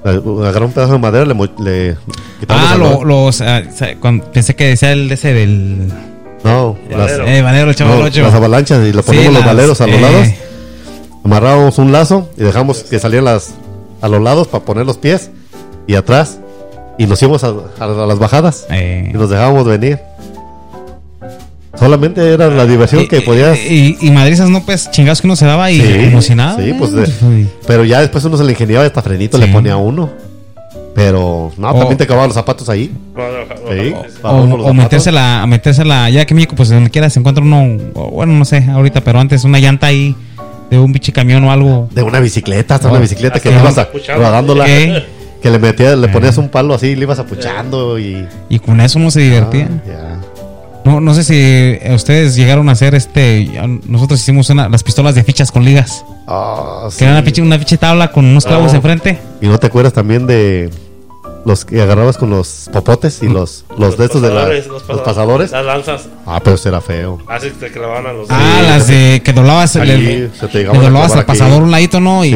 agarramos 0.04 0.68
un 0.70 0.72
pedazo 0.74 0.93
de 0.93 0.99
madera, 0.99 1.26
le, 1.26 1.34
le 1.64 1.97
Ah, 2.47 2.76
lo- 2.78 2.99
cuando- 3.99 4.26
pensé 4.32 4.56
que 4.56 4.66
decía 4.68 4.91
el 4.91 5.08
de 5.08 5.16
ese 5.16 5.34
del. 5.34 5.88
No, 6.43 6.76
El 6.89 6.97
las, 6.97 7.12
valero. 7.12 7.26
Eh, 7.28 7.41
Valero, 7.41 7.74
chavo 7.74 7.95
no, 7.95 8.10
las 8.10 8.34
avalanchas 8.34 8.80
y 8.86 8.91
le 8.91 9.01
Sí, 9.01 9.08
poníamos 9.08 9.34
los 9.34 9.45
las, 9.45 9.45
valeros 9.56 9.82
a 9.82 9.88
los 9.88 9.95
eh, 9.95 10.01
lados, 10.01 10.28
amarrábamos 11.24 11.78
un 11.78 11.91
lazo 11.93 12.30
y 12.38 12.41
dejamos 12.43 12.84
que 12.84 12.99
salieran 12.99 13.26
las 13.26 13.54
a 14.01 14.10
los 14.10 14.22
lados 14.22 14.47
para 14.49 14.66
poner 14.66 14.86
los 14.86 14.97
pies 14.97 15.32
y 15.88 15.95
atrás. 15.95 16.39
Y 16.97 17.08
nos 17.08 17.20
íbamos 17.24 17.43
a, 17.43 17.47
a- 17.80 17.84
a 17.86 17.88
las 18.06 18.20
bajadas. 18.20 18.66
Eh, 18.70 19.10
y 19.10 19.14
nos 19.18 19.30
dejábamos 19.30 19.66
venir 19.66 19.99
Solamente 21.78 22.34
era 22.34 22.50
la 22.50 22.66
diversión 22.66 23.02
Y- 23.04 23.08
que 23.08 23.22
podías. 23.22 23.58
Y, 23.58 23.98
y 24.00 24.12
madrizas, 24.12 24.50
no, 24.50 24.64
pues 24.64 24.90
chingados 24.92 25.22
que 25.22 25.28
uno 25.28 25.36
se 25.36 25.46
daba 25.46 25.72
y 25.72 25.82
emocionado. 25.82 26.60
sí, 26.60 26.70
eh. 26.70 26.76
pues 26.78 26.92
de- 26.92 27.48
pero 27.66 27.84
ya 27.84 28.00
después 28.02 28.24
uno 28.26 28.38
se 28.38 28.44
le 28.44 28.52
ingeniaba 28.52 28.86
hasta 28.86 29.02
frenito 29.02 29.38
Sí. 29.38 29.46
le 29.46 29.52
ponía 29.52 29.76
uno. 29.78 30.10
Pero 30.96 31.52
no, 31.58 31.70
O- 31.72 31.74
también 31.80 31.98
te 31.98 32.04
acababan 32.04 32.30
los 32.30 32.36
zapatos 32.36 32.70
ahí. 32.70 32.92
Sí. 33.72 33.94
O, 34.22 34.28
o 34.30 34.74
metérsela, 34.76 35.42
a 35.42 35.48
metérsela, 35.48 36.10
ya 36.12 36.24
que 36.26 36.34
en 36.34 36.36
México, 36.36 36.54
pues 36.56 36.70
donde 36.70 36.92
quiera 36.92 37.10
se 37.10 37.20
encuentra 37.20 37.44
uno, 37.44 37.78
bueno, 38.12 38.34
no 38.34 38.46
sé, 38.46 38.64
ahorita, 38.70 39.02
pero 39.02 39.20
antes 39.20 39.44
una 39.44 39.58
llanta 39.60 39.88
ahí 39.88 40.16
de 40.70 40.78
un 40.78 40.92
biche 40.94 41.12
camión 41.12 41.44
o 41.46 41.52
algo. 41.52 41.90
De 41.92 42.04
una 42.04 42.20
bicicleta, 42.20 42.76
hasta 42.76 42.90
una 42.90 43.00
bicicleta 43.00 43.40
que 43.40 43.50
le 43.50 43.60
ibas 43.60 43.78
a, 43.80 43.88
rodándola. 44.16 44.66
¿Qué? 44.66 45.04
Que 45.42 45.50
le 45.50 45.58
metías, 45.60 45.98
le 45.98 46.08
ponías 46.10 46.38
Eh. 46.38 46.42
un 46.42 46.50
palo 46.50 46.76
así 46.76 46.88
y 46.90 46.96
le 46.96 47.02
ibas 47.04 47.18
apuchando 47.20 47.98
y. 47.98 48.26
Y 48.50 48.60
con 48.60 48.80
eso 48.80 49.00
uno 49.00 49.10
se 49.10 49.22
divertía. 49.22 49.68
Ah, 49.72 49.88
ya. 49.88 50.12
No, 50.86 51.00
no 51.00 51.14
sé 51.14 51.24
si 51.24 51.34
eh, 51.38 51.92
ustedes 51.96 52.36
llegaron 52.36 52.68
a 52.70 52.74
hacer 52.74 52.94
este. 52.96 53.50
Nosotros 53.88 54.20
hicimos 54.20 54.50
una, 54.50 54.68
las 54.70 54.84
pistolas 54.84 55.16
de 55.16 55.24
fichas 55.24 55.52
con 55.52 55.64
ligas. 55.64 56.04
Ah, 56.28 56.88
sí. 56.92 56.98
Que 57.00 57.04
era 57.06 57.14
una 57.14 57.24
pinche, 57.24 57.42
una 57.42 57.58
pinche 57.58 57.78
tabla 57.78 58.12
con 58.12 58.26
unos 58.26 58.46
clavos 58.46 58.74
Ah. 58.74 58.78
enfrente. 58.78 59.18
Y 59.42 59.48
no 59.48 59.58
te 59.60 59.68
acuerdas 59.68 59.94
también 59.94 60.28
de 60.28 60.70
los 61.46 61.66
que 61.66 61.82
agarrabas 61.82 62.18
con 62.18 62.30
los 62.30 62.70
popotes 62.72 63.22
y 63.22 63.28
los, 63.28 63.66
los, 63.78 63.98
de 63.98 64.06
estos 64.06 64.22
de 64.22 64.30
la- 64.30 64.36
pasadores, 64.36 64.68
los, 64.68 64.84
pasadores. 65.02 65.52
Las 65.52 65.66
lanzas. 65.66 66.02
Ah, 66.26 66.40
pero 66.44 66.56
eso 66.56 66.70
era 66.70 66.80
feo. 66.80 67.20
Así 67.28 67.50
te 67.52 67.70
clavaban 67.70 68.06
a 68.08 68.14
los 68.14 68.28
Ah, 68.30 68.60
Sí. 68.62 68.66
las 68.70 68.88
de 68.88 69.22
que 69.26 69.34
doblabas, 69.34 69.76
le, 69.76 70.30
se 70.30 70.48
te 70.48 70.58
le 70.60 70.64
doblabas 70.66 71.12
al 71.14 71.20
aquí. 71.20 71.28
pasador 71.28 71.62
un 71.64 71.72
ladito, 71.72 72.00
¿no? 72.00 72.24
Y 72.24 72.30
Sí. 72.32 72.36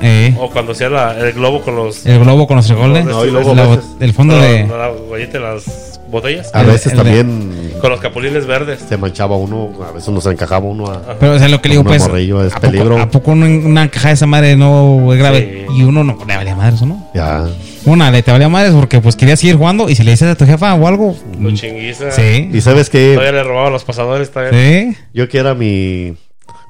eh, 0.00 0.36
O 0.40 0.50
cuando 0.50 0.72
hacía 0.72 0.88
la- 0.88 1.18
el 1.18 1.32
globo 1.34 1.60
con 1.62 1.76
los. 1.76 2.04
el 2.06 2.20
globo 2.20 2.46
con 2.46 2.56
los 2.56 2.66
frijoles. 2.66 3.04
No, 3.04 3.24
y 3.26 3.30
luego 3.30 3.54
la 3.54 3.78
el 4.00 4.12
fondo 4.14 4.36
la- 4.36 4.42
de. 4.42 4.66
la 4.66 4.88
de 5.26 5.40
las 5.40 6.00
botellas. 6.10 6.50
A 6.54 6.62
El- 6.62 6.66
veces 6.68 6.92
el 6.92 6.98
de- 6.98 7.04
también 7.04 7.67
Con 7.80 7.90
los 7.90 8.00
capulines 8.00 8.46
verdes. 8.46 8.80
se 8.88 8.96
manchaba 8.96 9.36
uno, 9.36 9.70
a 9.88 9.92
veces 9.92 10.08
nos 10.08 10.26
encajaba 10.26 10.66
uno 10.66 10.86
a... 10.90 11.00
Pero 11.20 11.34
o 11.34 11.38
sea, 11.38 11.48
lo 11.48 11.60
que 11.62 11.68
le 11.68 11.74
digo, 11.76 11.84
pues. 11.84 12.02
morrillo, 12.02 12.44
es 12.44 12.52
¿a 12.52 12.56
poco- 12.56 12.70
peligro. 12.72 12.98
¿A 13.00 13.08
poco, 13.10 13.30
una, 13.32 13.46
una 13.46 13.88
caja 13.90 14.08
de 14.08 14.14
esa 14.14 14.26
madre 14.26 14.56
no 14.56 15.12
es 15.12 15.18
grave? 15.18 15.66
Sí. 15.68 15.76
Y 15.78 15.82
uno 15.84 16.02
no 16.04 16.18
le 16.26 16.36
valía 16.36 16.54
madres, 16.56 16.82
¿o 16.82 16.86
no? 16.86 17.08
Ya. 17.14 17.46
Una, 17.84 18.10
le 18.10 18.22
te 18.22 18.32
valía 18.32 18.48
madres 18.48 18.72
porque 18.74 19.00
pues 19.00 19.14
querías 19.16 19.38
seguir 19.40 19.56
jugando 19.56 19.88
y 19.88 19.94
si 19.94 20.02
le 20.02 20.10
dices 20.10 20.28
a 20.28 20.34
tu 20.34 20.44
jefa 20.44 20.74
o 20.74 20.86
algo. 20.88 21.16
Tu 21.40 21.52
chinguiza. 21.52 22.10
Sí. 22.10 22.50
Y 22.52 22.60
sabes 22.60 22.90
que 22.90 23.14
Todavía 23.14 23.32
le 23.40 23.44
robaban 23.44 23.72
los 23.72 23.84
pasadores 23.84 24.30
también. 24.30 24.94
Sí. 24.94 25.00
yo 25.14 25.28
que 25.28 25.38
era 25.38 25.54
mi, 25.54 26.14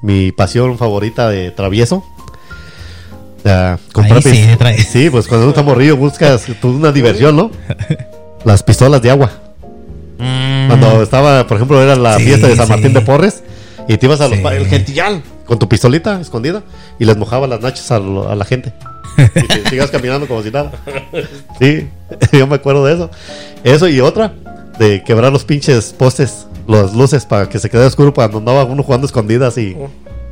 mi 0.03 0.31
pasión 0.31 0.77
favorita 0.77 1.29
de 1.29 1.51
travieso. 1.51 2.03
Ya, 3.43 3.79
comprar 3.93 4.21
sí, 4.21 4.45
sí, 4.91 5.09
pues 5.09 5.25
cuando 5.27 5.45
uno 5.45 5.51
está 5.51 5.63
morrillo 5.63 5.95
buscas 5.95 6.45
tú 6.61 6.69
una 6.71 6.91
diversión, 6.91 7.35
¿no? 7.37 7.51
Las 8.43 8.63
pistolas 8.63 9.01
de 9.01 9.11
agua. 9.11 9.31
Cuando 10.19 11.01
estaba, 11.01 11.47
por 11.47 11.55
ejemplo, 11.57 11.81
era 11.81 11.95
la 11.95 12.17
Sí, 12.17 12.23
fiesta 12.25 12.47
de 12.47 12.55
San 12.55 12.65
sí. 12.67 12.71
Martín 12.73 12.93
de 12.93 13.01
Porres 13.01 13.43
y 13.87 13.97
te 13.97 14.05
ibas 14.05 14.19
al 14.21 14.31
Sí. 14.33 14.41
el 14.51 14.67
gentillal 14.67 15.23
con 15.45 15.57
tu 15.57 15.67
pistolita 15.69 16.19
escondida 16.19 16.61
y 16.99 17.05
les 17.05 17.15
mojaba 17.17 17.47
las 17.47 17.61
nachas 17.61 17.89
a, 17.91 17.99
lo- 17.99 18.29
a 18.29 18.35
la 18.35 18.45
gente. 18.45 18.73
Y 19.17 19.47
te 19.47 19.69
sigas 19.69 19.89
caminando 19.91 20.27
como 20.27 20.43
si 20.43 20.51
nada. 20.51 20.71
Sí, 21.59 21.87
yo 22.37 22.47
me 22.47 22.55
acuerdo 22.55 22.85
de 22.85 22.93
eso. 22.93 23.09
Eso 23.63 23.87
y 23.87 23.99
otra, 24.01 24.33
de 24.77 25.03
quebrar 25.03 25.31
los 25.31 25.43
pinches 25.45 25.93
postes, 25.97 26.45
las 26.67 26.93
luces 26.93 27.25
para 27.25 27.47
que 27.49 27.57
se 27.59 27.69
quede 27.69 27.85
oscuro 27.85 28.13
cuando 28.13 28.37
andaba 28.37 28.63
uno 28.65 28.83
jugando 28.83 29.05
escondidas 29.07 29.57
y... 29.57 29.75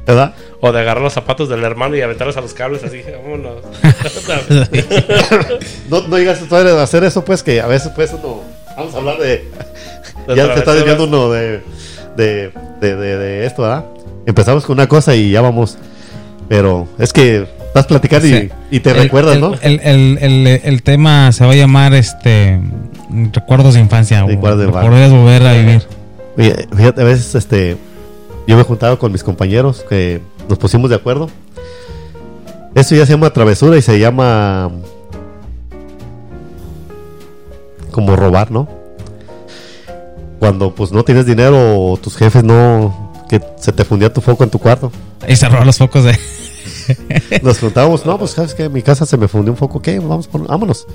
¿Verdad? 0.06 0.34
O 0.62 0.72
de 0.72 0.80
agarrar 0.80 1.04
los 1.04 1.12
zapatos 1.12 1.50
del 1.50 1.66
hermano 1.66 1.98
y 1.98 2.02
aventarlos 2.02 2.38
a 2.38 2.42
los 2.42 2.54
cables 2.54 2.82
así. 2.82 3.02
Vámonos. 3.26 3.56
No, 5.90 6.08
no 6.08 6.18
llegas 6.18 6.40
a 6.50 6.84
hacer 6.84 7.04
eso, 7.04 7.24
pues, 7.26 7.44
que 7.44 7.60
a 7.62 7.68
veces, 7.68 7.92
pues, 7.96 8.12
uno... 8.14 8.42
Vamos 8.78 8.94
a 8.94 8.98
hablar 9.00 9.18
de... 9.18 9.44
Ya 10.36 10.54
se 10.54 10.60
está 10.60 10.74
desviando 10.74 11.06
uno 11.06 11.30
de, 11.32 11.62
de, 12.16 12.52
de, 12.82 12.96
de- 12.96 13.18
de 13.18 13.46
esto, 13.46 13.62
¿verdad? 13.64 13.86
Empezamos 14.26 14.66
con 14.66 14.74
una 14.76 14.88
cosa 14.88 15.16
y 15.16 15.32
ya 15.32 15.42
vamos. 15.42 15.78
Pero 16.50 16.88
es 16.98 17.12
que 17.14 17.48
estás 17.68 17.86
platicando 17.88 18.28
y- 18.28 18.32
Sí. 18.32 18.50
y, 18.72 18.80
te 18.80 18.92
El- 18.92 18.98
recuerdas, 18.98 19.36
el, 19.36 19.42
¿no? 19.42 19.54
El, 19.62 19.80
el, 19.84 20.18
el, 20.22 20.48
el 20.64 20.84
tema 20.84 21.32
se 21.32 21.46
va 21.46 21.52
a 21.52 21.56
llamar 21.56 21.94
este 21.94 22.60
recuerdos 23.34 23.74
de 23.76 23.80
infancia. 23.82 24.24
Recuerdos 24.26 24.60
de. 24.60 24.68
Podrías 24.70 25.12
volver 25.12 25.46
a 25.46 25.54
vivir. 25.54 25.84
Oye, 26.38 26.68
fíjate, 26.76 27.02
a 27.02 27.06
veces 27.06 27.36
este, 27.36 27.78
yo 28.48 28.56
me 28.56 28.62
he 28.62 28.66
juntado 28.66 28.98
con 29.00 29.12
mis 29.12 29.24
compañeros 29.24 29.84
que 29.90 30.22
nos 30.48 30.58
pusimos 30.58 30.90
de 30.90 30.96
acuerdo. 30.98 31.30
Esto 32.76 32.96
ya 32.96 33.06
se 33.06 33.14
llama 33.14 33.30
travesura 33.32 33.76
y 33.78 33.82
se 33.82 33.98
llama 34.00 34.70
como 37.92 38.16
robar, 38.16 38.52
¿no? 38.52 38.68
Cuando 40.40 40.74
pues 40.74 40.92
no 40.92 41.04
tienes 41.04 41.26
dinero 41.26 41.58
o 41.80 41.98
tus 41.98 42.16
jefes 42.16 42.44
no 42.44 43.12
que 43.30 43.42
se 43.60 43.72
te 43.72 43.84
fundía 43.84 44.12
tu 44.14 44.22
foco 44.22 44.44
en 44.44 44.50
tu 44.50 44.60
cuarto. 44.60 44.92
Y 45.28 45.36
se 45.36 45.50
los 45.50 45.78
focos 45.78 46.04
de. 46.04 46.18
Nos 47.42 47.60
juntábamos, 47.60 48.06
no, 48.06 48.18
pues 48.18 48.32
sabes 48.32 48.54
que 48.54 48.66
en 48.66 48.74
mi 48.74 48.82
casa 48.82 49.06
se 49.06 49.18
me 49.18 49.28
fundió 49.28 49.52
un 49.52 49.58
foco, 49.58 49.82
¿qué? 49.82 50.00
Vamos, 50.00 50.28
por- 50.28 50.48
vámonos. 50.48 50.86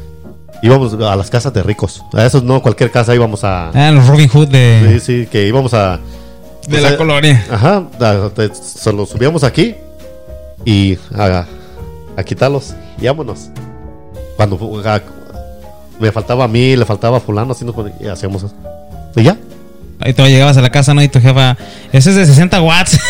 Íbamos 0.62 0.95
a 0.95 1.16
las 1.16 1.28
casas 1.28 1.53
de 1.53 1.62
ricos. 1.62 2.03
A 2.12 2.24
esos 2.24 2.43
no, 2.45 2.62
cualquier 2.62 2.90
casa 2.90 3.14
íbamos 3.14 3.43
a... 3.43 3.70
Ah, 3.70 3.90
los 3.90 4.07
Robin 4.07 4.28
Hood 4.28 4.49
de, 4.49 5.01
Sí, 5.01 5.22
sí, 5.22 5.28
que 5.30 5.47
íbamos 5.49 5.74
a... 5.74 5.97
de 5.97 6.01
pues, 6.70 6.82
la 6.82 6.90
a- 6.90 6.97
colonia. 6.97 7.45
Ajá, 7.51 7.82
a- 8.01 8.30
te- 8.34 8.55
se 8.55 8.93
los 8.93 9.09
subíamos 9.11 9.43
aquí 9.45 9.74
y 10.64 10.97
a, 11.16 11.47
a 12.16 12.22
quitarlos 12.22 12.74
y 13.01 13.07
vámonos. 13.07 13.51
Cuando 14.36 14.57
me 15.99 16.12
faltaba 16.12 16.45
a 16.45 16.49
mí, 16.49 16.76
le 16.76 16.84
faltaba 16.84 17.16
a 17.18 17.20
fulano, 17.20 17.53
así 17.53 17.64
nos 17.64 17.74
y 18.01 18.07
hacíamos 18.07 18.47
Y 19.16 19.22
ya. 19.24 19.36
Ahí 20.00 20.12
te 20.14 20.28
llegabas 20.28 20.56
a 20.56 20.62
la 20.62 20.70
casa, 20.70 20.94
¿no? 20.94 21.02
Y 21.02 21.08
tu 21.08 21.20
jefa, 21.20 21.56
ese 21.92 22.10
es 22.10 22.16
de 22.16 22.26
60 22.26 22.60
watts. 22.62 22.98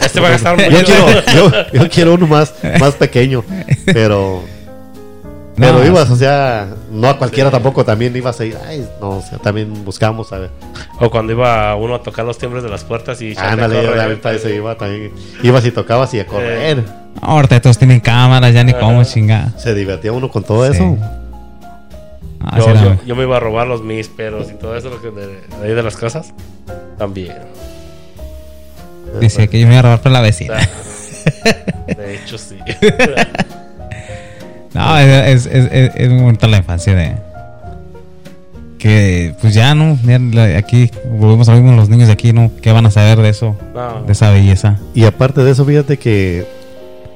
Este 0.00 0.20
va 0.20 0.28
a 0.28 0.30
gastar 0.30 0.56
mucho. 0.56 0.70
Yo 0.70 0.84
quiero, 0.84 1.06
yo, 1.34 1.52
yo 1.72 1.90
quiero 1.90 2.14
uno 2.14 2.26
más, 2.26 2.54
más 2.80 2.94
pequeño, 2.94 3.44
pero... 3.84 4.42
Pero 5.56 5.72
No, 5.80 5.84
ibas, 5.84 6.08
o 6.08 6.16
sea, 6.16 6.68
no 6.90 7.08
a 7.08 7.18
cualquiera 7.18 7.50
tampoco, 7.50 7.84
también 7.84 8.14
ibas 8.16 8.38
a 8.40 8.44
ir, 8.44 8.56
ay, 8.68 8.86
no, 9.00 9.10
o 9.18 9.22
sea, 9.22 9.38
también 9.38 9.84
buscamos, 9.84 10.32
a 10.32 10.38
ver. 10.38 10.50
O 11.00 11.10
cuando 11.10 11.32
iba 11.32 11.74
uno 11.74 11.96
a 11.96 12.02
tocar 12.02 12.24
los 12.24 12.38
timbres 12.38 12.62
de 12.62 12.68
las 12.70 12.84
puertas 12.84 13.20
y 13.20 13.34
Ándale, 13.36 13.82
también 13.88 14.20
para 14.20 14.36
eso 14.36 14.48
iba, 14.48 14.76
también. 14.76 15.12
Ibas 15.42 15.66
y 15.66 15.72
tocabas 15.72 16.14
y 16.14 16.20
a 16.20 16.26
correr. 16.26 16.84
Ahorita 17.20 17.60
todos 17.60 17.76
tienen 17.76 17.98
cámaras, 18.00 18.54
ya 18.54 18.62
ni 18.62 18.72
cómo 18.72 19.02
chingar. 19.04 19.48
Se 19.58 19.74
divertía 19.74 20.12
uno 20.12 20.30
con 20.30 20.44
todo 20.44 20.64
Sí. 20.64 20.76
eso. 20.76 20.96
Ah, 22.50 22.58
Yo, 22.58 22.74
yo, 22.74 22.96
yo 23.06 23.14
me 23.16 23.24
iba 23.24 23.36
a 23.36 23.40
robar 23.40 23.66
los 23.66 23.82
mísperos 23.82 24.50
y 24.50 24.54
todo 24.54 24.74
eso 24.74 24.88
lo 24.88 25.02
que 25.02 25.10
de, 25.10 25.26
de 25.26 25.64
ahí 25.64 25.74
de 25.74 25.82
las 25.82 25.96
casas. 25.96 26.32
También. 26.96 27.36
Dice 29.20 29.48
que 29.48 29.60
yo 29.60 29.66
me 29.66 29.74
iba 29.74 29.80
a 29.80 29.82
robar 29.82 30.00
para 30.00 30.14
la 30.14 30.20
vecina. 30.22 30.58
sea, 30.60 31.94
de 31.94 32.14
hecho, 32.14 32.38
sí. 32.38 32.58
No, 34.74 34.98
es, 34.98 35.46
es, 35.46 35.70
es, 35.72 35.92
es 35.94 36.10
muy 36.10 36.22
bonita 36.22 36.46
la 36.46 36.58
infancia 36.58 36.94
de. 36.94 37.16
Que 38.78 39.34
pues 39.40 39.54
ya, 39.54 39.74
¿no? 39.74 39.98
Ya 40.04 40.58
aquí 40.58 40.90
volvemos 41.10 41.48
a 41.48 41.54
lo 41.54 41.60
mismo 41.62 41.76
los 41.76 41.88
niños 41.88 42.06
de 42.06 42.12
aquí, 42.12 42.32
¿no? 42.32 42.52
¿Qué 42.62 42.70
van 42.70 42.86
a 42.86 42.90
saber 42.90 43.18
de 43.18 43.30
eso? 43.30 43.56
No. 43.74 44.02
De 44.02 44.12
esa 44.12 44.30
belleza. 44.30 44.78
Y 44.94 45.04
aparte 45.04 45.42
de 45.42 45.50
eso, 45.50 45.64
fíjate 45.64 45.96
que 45.98 46.46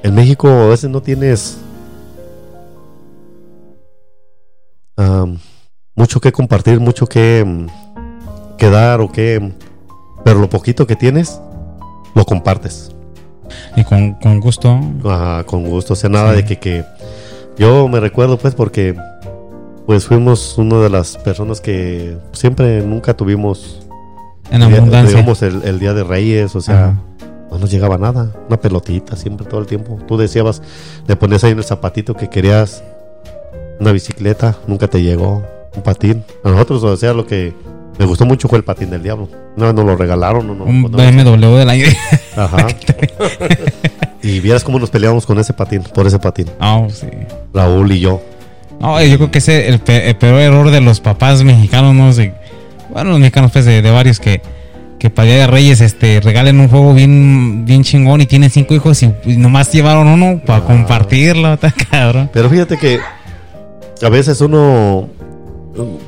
en 0.03 0.13
México 0.13 0.49
a 0.49 0.67
veces 0.67 0.89
no 0.89 1.01
tienes 1.01 1.57
mucho 5.95 6.19
que 6.19 6.31
compartir, 6.31 6.79
mucho 6.79 7.05
que, 7.07 7.43
mm, 7.45 7.67
que 8.57 8.69
dar 8.69 9.01
o 9.01 9.11
que... 9.11 9.51
Pero 10.23 10.39
lo 10.39 10.49
poquito 10.49 10.87
que 10.87 10.95
tienes, 10.95 11.39
lo 12.15 12.23
compartes. 12.25 12.91
Y 13.75 13.83
con, 13.83 14.13
con 14.13 14.39
gusto. 14.39 14.79
Ajá, 15.05 15.43
con 15.43 15.65
gusto. 15.67 15.93
O 15.93 15.95
sea, 15.95 16.09
nada 16.09 16.31
Sí. 16.31 16.37
de 16.37 16.45
que, 16.45 16.59
que... 16.59 16.85
Yo 17.57 17.87
me 17.87 17.99
recuerdo 17.99 18.37
pues 18.37 18.55
porque 18.55 18.95
pues 19.85 20.05
fuimos 20.05 20.57
una 20.57 20.79
de 20.79 20.89
las 20.89 21.17
personas 21.17 21.59
que 21.61 22.17
siempre 22.31 22.81
nunca 22.81 23.15
tuvimos... 23.15 23.85
En 24.49 24.61
día- 24.67 24.77
abundancia. 24.77 25.17
Tuvimos 25.17 25.41
el, 25.41 25.61
el 25.63 25.79
Día 25.79 25.93
de 25.93 26.03
Reyes, 26.03 26.55
o 26.55 26.61
sea... 26.61 26.85
Ajá. 26.85 27.01
no 27.51 27.59
nos 27.59 27.69
llegaba 27.69 27.97
nada. 27.97 28.31
Una 28.47 28.59
pelotita 28.59 29.15
siempre, 29.17 29.45
todo 29.45 29.59
el 29.59 29.67
tiempo. 29.67 29.99
Tú 30.07 30.17
decías, 30.17 30.61
le 31.07 31.15
ponías 31.17 31.43
ahí 31.43 31.51
en 31.51 31.57
el 31.59 31.63
zapatito 31.65 32.15
que 32.15 32.29
querías 32.29 32.81
una 33.79 33.91
bicicleta, 33.91 34.55
nunca 34.67 34.87
te 34.87 35.03
llegó. 35.03 35.43
Un 35.75 35.81
patín. 35.83 36.23
A 36.43 36.49
nosotros, 36.49 36.83
o 36.83 36.97
sea, 36.97 37.13
lo 37.13 37.25
que 37.25 37.53
me 37.97 38.05
gustó 38.05 38.25
mucho 38.25 38.47
fue 38.47 38.57
el 38.57 38.63
patín 38.63 38.89
del 38.89 39.03
diablo. 39.03 39.27
No, 39.55 39.71
nos 39.73 39.85
lo 39.85 39.95
regalaron. 39.95 40.47
No, 40.47 40.55
no, 40.55 40.63
Un 40.65 40.83
BMW 40.83 41.55
del 41.57 41.69
año. 41.69 41.85
Ajá. 42.35 42.67
y 44.21 44.39
vieras 44.39 44.63
cómo 44.63 44.79
nos 44.79 44.89
peleábamos 44.89 45.25
con 45.25 45.37
ese 45.39 45.53
patín, 45.53 45.83
por 45.93 46.07
ese 46.07 46.19
patín. 46.19 46.47
No, 46.59 46.87
sí. 46.89 47.07
Raúl 47.53 47.91
y 47.91 47.99
yo. 47.99 48.21
No, 48.79 49.01
yo 49.03 49.17
creo 49.17 49.31
que 49.31 49.37
ese 49.39 49.67
es 49.67 49.73
el, 49.73 49.79
pe- 49.79 50.09
el 50.09 50.15
peor 50.15 50.39
error 50.41 50.69
de 50.71 50.81
los 50.81 50.99
papás 50.99 51.43
mexicanos, 51.43 51.93
¿no? 51.95 52.13
De- 52.13 52.33
bueno, 52.89 53.11
los 53.11 53.19
mexicanos, 53.19 53.51
pues, 53.51 53.65
de, 53.65 53.81
de 53.81 53.91
varios 53.91 54.19
que, 54.19 54.41
que 54.99 55.09
para 55.09 55.27
Día 55.27 55.37
de 55.39 55.47
Reyes 55.47 55.79
este, 55.81 56.19
regalen 56.19 56.59
un 56.59 56.67
juego 56.69 56.93
bien, 56.93 57.65
bien 57.65 57.83
chingón 57.83 58.21
y 58.21 58.25
tienen 58.25 58.49
cinco 58.49 58.73
hijos 58.73 59.01
y, 59.03 59.13
y 59.25 59.37
nomás 59.37 59.71
llevaron 59.71 60.07
uno 60.07 60.41
para 60.45 60.63
Ah. 60.63 60.67
compartirlo, 60.67 61.53
está 61.53 61.71
cabrón. 61.71 62.29
Pero 62.33 62.49
fíjate 62.49 62.77
que 62.77 62.99
a 64.01 64.09
veces 64.09 64.41
uno, 64.41 65.07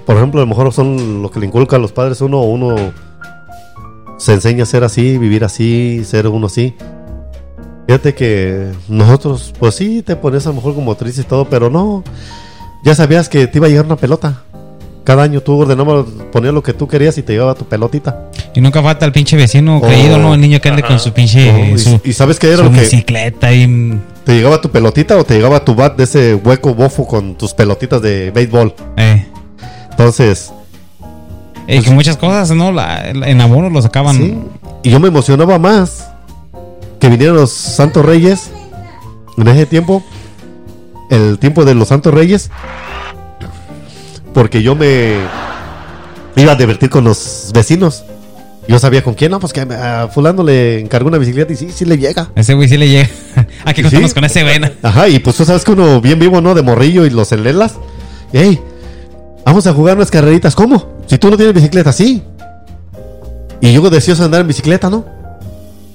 por 0.06 0.16
ejemplo, 0.18 0.42
a 0.42 0.44
lo 0.44 0.48
mejor 0.48 0.72
son 0.74 1.22
lo 1.22 1.32
que 1.32 1.40
le 1.40 1.48
inculcan 1.48 1.82
los 1.82 1.92
padres, 1.92 2.22
uno, 2.22 2.42
uno 2.42 2.76
se 4.18 4.34
enseña 4.34 4.64
a 4.64 4.66
ser 4.66 4.84
así, 4.84 5.18
vivir 5.18 5.44
así, 5.44 6.04
ser 6.06 6.28
uno 6.28 6.48
así. 6.48 6.76
Fíjate 7.88 8.16
que 8.16 8.72
nosotros, 8.88 9.54
pues 9.60 9.76
sí, 9.76 10.02
te 10.02 10.16
pones 10.16 10.46
a 10.46 10.50
lo 10.50 10.56
mejor 10.56 10.74
como 10.74 10.96
triste 10.96 11.22
y 11.22 11.26
todo, 11.26 11.46
pero 11.50 11.70
no. 11.70 12.04
Ya 12.84 12.96
sabías 12.96 13.30
que 13.30 13.48
te 13.48 13.58
iba 13.60 13.68
a 13.68 13.70
llegar 13.70 13.86
una 13.86 13.96
pelota. 13.96 14.42
Cada 15.04 15.22
año 15.22 15.42
tú 15.42 15.60
ordenabas, 15.60 16.06
ponías 16.32 16.54
lo 16.54 16.64
que 16.64 16.74
tú 16.74 16.88
querías 16.88 17.16
y 17.20 17.22
te 17.22 17.34
llegaba 17.34 17.54
tu 17.54 17.66
pelotita. 17.66 18.32
Y 18.56 18.62
nunca 18.62 18.82
falta 18.82 19.06
el 19.06 19.12
pinche 19.12 19.36
vecino 19.38 19.80
creído, 19.82 20.18
¿no? 20.18 20.34
El 20.34 20.42
niño 20.42 20.60
que 20.60 20.70
ande 20.70 20.82
Ajá. 20.82 20.90
con 20.90 21.00
su 21.00 21.14
pinche. 21.14 21.52
Oh, 21.52 21.76
y- 21.76 21.78
su, 21.78 22.02
y, 22.04 22.14
sabes 22.14 22.40
qué 22.40 22.48
era 22.48 22.58
su 22.58 22.64
lo 22.64 22.72
que 22.72 22.82
bicicleta 22.82 23.54
y. 23.54 24.00
te 24.24 24.34
llegaba 24.34 24.60
tu 24.62 24.70
pelotita 24.72 25.16
o 25.18 25.24
te 25.24 25.36
llegaba 25.36 25.64
tu 25.64 25.76
bat 25.76 25.96
de 25.96 26.06
ese 26.06 26.34
hueco 26.34 26.74
bofo 26.74 27.06
con 27.06 27.36
tus 27.36 27.54
pelotitas 27.54 28.02
de 28.02 28.32
béisbol. 28.32 28.74
Eh. 28.98 29.28
Entonces, 29.98 30.52
Y 31.68 31.82
que 31.82 31.90
muchas 31.92 32.18
cosas, 32.18 32.52
¿no? 32.52 32.72
La- 32.72 33.12
la- 33.14 33.28
en 33.30 33.42
abono 33.42 33.70
lo 33.70 33.82
sacaban. 33.82 34.16
Sí. 34.18 34.38
Y 34.84 34.92
yo 34.92 35.00
me 35.00 35.08
emocionaba 35.08 35.58
más 35.58 36.06
que 37.00 37.10
vinieran 37.10 37.36
los 37.36 37.52
Santos 37.52 38.06
Reyes 38.06 38.52
en 39.38 39.48
ese 39.48 39.66
tiempo, 39.66 40.04
el 41.10 41.40
tiempo 41.40 41.66
de 41.66 41.74
los 41.76 41.88
Santos 41.88 42.14
Reyes, 42.14 42.52
porque 44.34 44.62
yo 44.62 44.76
me 44.76 45.16
iba 46.36 46.52
a 46.52 46.56
divertir 46.56 46.90
con 46.90 47.04
los 47.04 47.52
vecinos. 47.54 48.04
Yo 48.68 48.80
sabía 48.80 49.04
con 49.04 49.14
quién, 49.14 49.30
no, 49.32 49.40
pues 49.40 49.54
que 49.54 49.62
a 49.62 50.08
fulano 50.12 50.44
le 50.44 50.80
encargó 50.80 51.08
una 51.08 51.20
bicicleta 51.20 51.54
y 51.54 51.56
sí, 51.56 51.70
sí 51.74 51.86
le 51.86 51.98
llega. 52.00 52.30
Ese 52.36 52.56
güey 52.56 52.68
sí 52.68 52.78
le 52.78 52.90
llega. 52.90 53.10
Hay 53.64 53.74
que 53.76 53.82
Sí. 53.82 53.84
contarnos 53.84 54.14
con 54.14 54.24
ese 54.26 54.44
vena. 54.44 54.72
Ajá, 54.82 55.08
y 55.08 55.20
pues 55.20 55.36
tú 55.36 55.46
sabes 55.46 55.64
que 55.64 55.72
uno 55.72 56.02
bien 56.02 56.18
vivo, 56.20 56.42
¿no? 56.42 56.54
De 56.56 56.64
morrillo 56.64 57.06
y 57.06 57.12
los 57.12 57.32
enlelas. 57.32 57.76
Ey, 58.34 58.60
vamos 59.46 59.66
a 59.68 59.74
jugar 59.74 59.96
unas 59.96 60.12
carreritas. 60.12 60.56
¿Cómo? 60.56 60.98
Si 61.08 61.18
tú 61.18 61.30
no 61.30 61.38
tienes 61.38 61.54
bicicleta, 61.56 61.92
sí. 61.94 62.24
Y 63.62 63.72
yo 63.74 63.90
deseoso 63.90 64.24
de 64.24 64.26
andar 64.26 64.42
en 64.42 64.48
bicicleta, 64.48 64.90
¿no? 64.90 65.06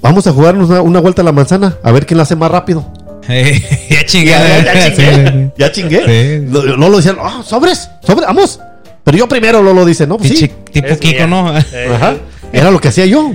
Vamos 0.01 0.25
a 0.25 0.31
jugar 0.33 0.55
una, 0.55 0.81
una 0.81 0.99
vuelta 0.99 1.21
a 1.21 1.25
la 1.25 1.31
manzana, 1.31 1.77
a 1.83 1.91
ver 1.91 2.05
quién 2.07 2.17
la 2.17 2.23
hace 2.23 2.35
más 2.35 2.49
rápido. 2.51 2.85
Ya 3.29 4.03
chingué. 4.05 4.31
Ya, 4.31 4.63
ya, 4.63 4.73
ya 4.73 4.81
Sí, 4.87 4.95
chingué. 4.95 5.51
Ya 5.57 5.71
chingué. 5.71 6.41
Sí. 6.41 6.47
Lo- 6.51 6.63
Lolo 6.75 6.97
decía, 6.97 7.15
ah, 7.21 7.41
sobres, 7.45 7.87
sobres, 8.01 8.25
vamos. 8.25 8.59
Pero 9.03 9.17
yo 9.17 9.27
primero, 9.27 9.61
Lolo 9.61 9.85
dice, 9.85 10.07
no, 10.07 10.17
pues 10.17 10.29
sí. 10.37 10.51
tipo 10.71 10.87
Es 10.87 10.97
Kiko, 10.97 11.17
mía. 11.19 11.27
¿no? 11.27 11.49
Ajá. 11.49 12.15
Era 12.51 12.71
lo 12.71 12.79
que 12.81 12.87
hacía 12.87 13.05
yo. 13.05 13.31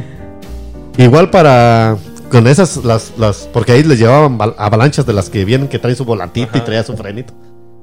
Igual 0.98 1.30
para 1.30 1.96
con 2.30 2.46
esas 2.48 2.78
las 2.84 3.12
las 3.16 3.48
porque 3.52 3.72
ahí 3.72 3.82
les 3.84 3.98
llevaban 4.00 4.36
val- 4.38 4.54
avalanchas 4.58 5.06
de 5.06 5.12
las 5.12 5.30
que 5.30 5.44
vienen 5.44 5.68
que 5.68 5.78
traen 5.78 5.96
su 5.96 6.04
volantito 6.04 6.58
y 6.58 6.60
traía 6.62 6.82
su 6.82 6.96
frenito. 6.96 7.32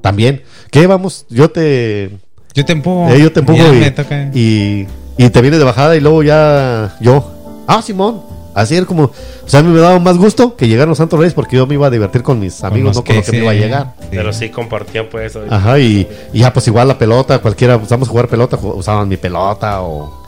También. 0.02 0.42
¿Qué 0.70 0.86
vamos? 0.86 1.24
Yo 1.30 1.50
te 1.50 2.10
Yo 2.54 2.64
te 2.64 2.72
empujo. 2.72 3.08
eh, 3.10 3.20
yo 3.20 3.32
te 3.32 3.40
empujo 3.40 3.74
y, 3.74 3.90
toca. 3.90 4.30
y 4.32 4.86
y 5.16 5.30
te 5.30 5.40
vienes 5.40 5.58
de 5.60 5.64
bajada 5.64 5.96
y 5.96 6.00
luego 6.00 6.22
ya 6.22 6.96
yo. 7.00 7.30
Ah, 7.66 7.82
Simón. 7.82 8.22
Así 8.54 8.76
era 8.76 8.86
como, 8.86 9.04
o 9.04 9.12
sea, 9.46 9.60
a 9.60 9.62
mí 9.64 9.72
me 9.72 9.80
daba 9.80 9.98
más 9.98 10.16
gusto 10.16 10.54
que 10.54 10.68
llegaran 10.68 10.88
los 10.90 10.98
Santos 10.98 11.18
Reyes 11.18 11.34
porque 11.34 11.56
yo 11.56 11.66
me 11.66 11.74
iba 11.74 11.88
a 11.88 11.90
divertir 11.90 12.22
con 12.22 12.38
mis 12.38 12.62
amigos, 12.62 12.94
no 12.94 13.02
con 13.02 13.16
lo 13.16 13.22
que 13.22 13.32
me 13.32 13.38
iba 13.38 13.50
a 13.50 13.54
llegar. 13.54 13.94
sí. 14.00 14.06
Pero 14.12 14.32
sí 14.32 14.48
compartían 14.48 15.06
pues 15.10 15.32
eso. 15.32 15.44
Ajá, 15.50 15.80
y, 15.80 16.06
y 16.32 16.38
ya 16.38 16.52
pues 16.52 16.68
igual 16.68 16.86
la 16.86 16.96
pelota, 16.96 17.40
cualquiera, 17.40 17.78
pues 17.78 17.90
vamos 17.90 18.06
a 18.06 18.10
jugar 18.12 18.28
pelota, 18.28 18.56
usaban 18.62 19.08
mi 19.08 19.16
pelota 19.16 19.82
o... 19.82 20.22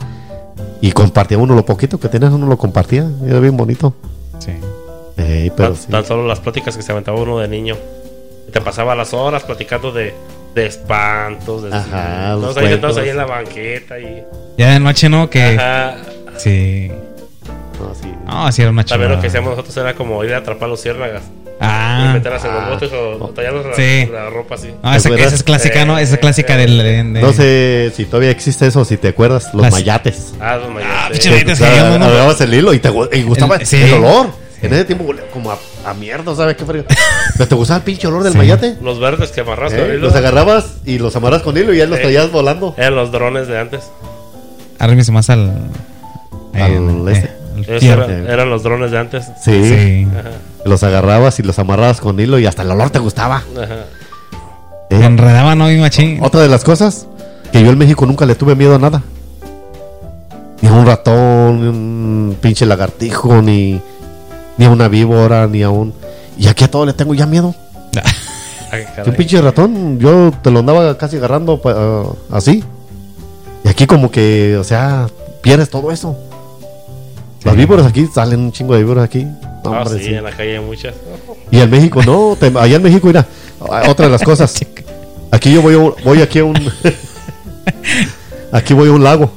Y 0.81 0.91
compartía 0.91 1.37
uno 1.37 1.55
lo 1.55 1.63
poquito 1.65 1.97
que 2.01 2.09
tenías, 2.09 2.33
uno 2.33 2.47
lo 2.47 2.57
compartía, 2.57 3.09
era 3.25 3.39
bien 3.39 3.55
bonito. 3.55 3.93
Sí. 4.39 4.51
Ey, 5.15 5.49
pero 5.55 5.69
tan, 5.69 5.77
sí. 5.77 5.87
tan 5.89 6.05
solo 6.05 6.27
las 6.27 6.41
pláticas 6.41 6.75
que 6.75 6.83
se 6.83 6.91
aventaba 6.91 7.17
uno 7.21 7.39
de 7.39 7.47
niño. 7.47 7.77
Te 8.51 8.59
pasaba 8.59 8.93
las 8.93 9.13
horas 9.13 9.43
platicando 9.43 9.93
de, 9.93 10.13
de 10.57 10.65
espantos, 10.67 11.63
de 11.63 11.73
Ajá, 11.75 12.31
los 12.33 12.41
todos 12.41 12.57
ahí 12.57 12.67
cuentos. 12.67 12.97
ahí 12.97 13.09
en 13.09 13.17
la 13.17 13.25
banqueta 13.25 13.99
y. 13.99 14.23
Ya 14.57 14.71
de 14.73 14.79
noche, 14.79 15.07
¿no? 15.07 15.29
Que. 15.29 15.55
Ajá. 15.57 15.95
Sí. 16.37 16.91
No, 17.79 17.93
sí. 17.93 18.11
No, 18.25 18.45
así 18.47 18.61
era 18.63 18.71
una 18.71 18.83
También 18.83 19.11
lo 19.11 19.21
que 19.21 19.27
hacíamos 19.27 19.51
nosotros 19.51 19.77
era 19.77 19.93
como 19.93 20.23
ir 20.23 20.33
a 20.33 20.37
atrapar 20.37 20.67
los 20.67 20.81
ciérnagas. 20.81 21.21
y 21.23 21.59
Ah. 21.59 22.11
meterlas 22.13 22.43
en 22.45 22.53
los 22.53 22.63
ah. 22.63 22.69
botes 22.69 22.91
o, 22.91 23.23
o 23.23 23.29
tallarlos 23.29 23.65
la, 23.65 23.73
Sí. 23.75 24.07
la 24.11 24.29
ropa 24.29 24.55
así. 24.55 24.67
No, 24.83 24.93
esa, 24.93 25.01
¿Te 25.03 25.07
acuerdas? 25.09 25.27
esa 25.27 25.35
es 25.35 25.43
clásica, 25.43 25.85
¿no? 25.85 25.97
Esa 25.97 26.13
es 26.15 26.19
clásica 26.19 26.53
Eh, 26.55 26.57
del. 26.57 26.77
de- 26.77 27.03
No 27.21 27.33
sé 27.33 27.91
si 27.95 28.05
todavía 28.05 28.29
existe 28.31 28.67
eso, 28.67 28.83
si 28.85 28.97
te 28.97 29.07
acuerdas, 29.07 29.53
los 29.53 29.63
Las- 29.63 29.71
mayates. 29.71 30.33
Ah, 30.39 30.57
los 30.57 30.69
mayores. 30.71 30.95
Ah, 30.95 31.09
sí. 31.13 31.29
mayates. 31.29 31.53
o 31.53 31.55
sea, 31.55 32.33
sí, 32.35 32.43
el 32.43 32.53
hilo 32.53 32.73
y 32.73 32.79
te 32.79 32.89
y 33.13 33.23
gustaba 33.23 33.55
El- 33.55 33.61
el, 33.61 33.67
sí. 33.67 33.91
olor. 33.91 34.27
Sí. 34.59 34.65
En 34.67 34.73
ese 34.73 34.85
tiempo 34.85 35.05
como 35.33 35.51
a, 35.51 35.57
a 35.89 35.93
mierda, 35.93 36.35
¿sabes 36.35 36.55
qué 36.57 36.65
frío? 36.65 36.83
¿Pero 37.37 37.47
te 37.47 37.55
gustaba 37.55 37.77
el 37.77 37.83
pinche 37.83 38.07
olor 38.07 38.23
del 38.23 38.33
Sí. 38.33 38.37
mayate? 38.37 38.77
Los 38.81 38.99
verdes 38.99 39.31
que 39.31 39.41
amarras 39.41 39.73
¿Eh? 39.73 39.77
con 39.77 39.85
hilo. 39.89 39.99
Los 40.07 40.15
agarrabas 40.15 40.65
y 40.85 40.99
los 40.99 41.15
amarras 41.15 41.41
con 41.41 41.55
hilo 41.57 41.73
y 41.73 41.77
ya 41.77 41.85
los 41.85 41.97
Sí. 41.97 42.03
traías 42.03 42.31
volando. 42.31 42.73
Eran 42.77 42.95
los 42.95 43.11
drones 43.11 43.47
de 43.47 43.57
antes. 43.59 43.89
Arrímese 44.79 45.11
más 45.11 45.29
al. 45.29 45.51
Al 46.53 46.71
eh, 47.07 47.11
este. 47.13 47.31
al 47.55 47.61
Esos 47.63 47.79
fierro. 47.79 48.03
eran, 48.05 48.27
eran 48.29 48.49
los 48.49 48.63
drones 48.63 48.91
de 48.91 48.97
antes. 48.99 49.25
Sí. 49.43 49.63
Sí. 49.63 50.07
Ajá. 50.17 50.29
Los 50.65 50.83
agarrabas 50.83 51.39
y 51.39 51.43
los 51.43 51.57
amarrabas 51.59 52.01
con 52.01 52.19
hilo 52.19 52.37
y 52.39 52.45
hasta 52.45 52.63
el 52.63 52.71
olor 52.71 52.89
te 52.89 52.99
gustaba. 52.99 53.37
Ajá. 53.37 53.75
¿eh? 54.89 54.97
Me 54.97 55.05
enredaba, 55.05 55.55
¿no? 55.55 55.67
Mi 55.67 55.77
machín. 55.77 56.19
Otra 56.23 56.41
de 56.41 56.47
las 56.49 56.63
cosas 56.63 57.07
que 57.51 57.63
yo 57.63 57.69
en 57.71 57.77
México 57.77 58.05
nunca 58.05 58.25
le 58.25 58.35
tuve 58.35 58.55
miedo 58.55 58.75
a 58.75 58.79
nada. 58.79 59.03
Ni 60.61 60.69
a 60.69 60.73
un 60.73 60.85
ratón, 60.85 61.61
ni 61.61 61.67
a 61.67 61.69
un 61.69 62.37
pinche 62.41 62.65
lagartijo, 62.65 63.41
ni, 63.41 63.79
ni 64.57 64.65
a 64.65 64.69
una 64.69 64.87
víbora, 64.87 65.47
ni 65.47 65.63
a 65.63 65.69
un... 65.69 65.93
Y 66.37 66.47
aquí 66.47 66.63
a 66.63 66.71
todo 66.71 66.85
le 66.85 66.93
tengo 66.93 67.13
ya 67.13 67.25
miedo. 67.25 67.53
Un 69.05 69.13
pinche 69.13 69.39
ratón, 69.41 69.97
yo 69.97 70.31
te 70.43 70.51
lo 70.51 70.59
andaba 70.59 70.97
casi 70.97 71.15
agarrando 71.17 71.61
ah, 71.63 72.35
así. 72.35 72.63
Y 73.63 73.69
aquí 73.69 73.85
como 73.87 74.11
que, 74.11 74.57
o 74.57 74.63
sea, 74.63 75.07
pierdes 75.41 75.69
todo 75.69 75.91
eso. 75.91 76.17
Las 77.43 77.53
Sí. 77.53 77.59
víboras 77.59 77.85
aquí, 77.85 78.07
salen 78.13 78.41
un 78.41 78.51
chingo 78.51 78.73
de 78.73 78.83
víboras 78.83 79.05
aquí. 79.05 79.25
Ah, 79.63 79.85
sí, 79.89 79.99
sí. 79.99 80.13
en 80.13 80.23
la 80.23 80.31
calle 80.31 80.57
hay 80.57 80.63
muchas. 80.63 80.93
Y 81.49 81.59
en 81.59 81.69
México, 81.69 82.03
no, 82.03 82.35
te- 82.37 82.51
allá 82.59 82.75
en 82.75 82.83
México, 82.83 83.07
mira, 83.07 83.25
ah, 83.69 83.83
otra 83.87 84.07
de 84.07 84.11
las 84.11 84.21
cosas. 84.21 84.53
Aquí 85.31 85.53
yo 85.53 85.61
voy, 85.61 85.75
a- 85.75 86.03
voy 86.03 86.21
aquí 86.21 86.39
a 86.39 86.43
un... 86.43 86.55
aquí 88.51 88.73
voy 88.73 88.89
a 88.89 88.91
un 88.91 89.03
lago. 89.03 89.31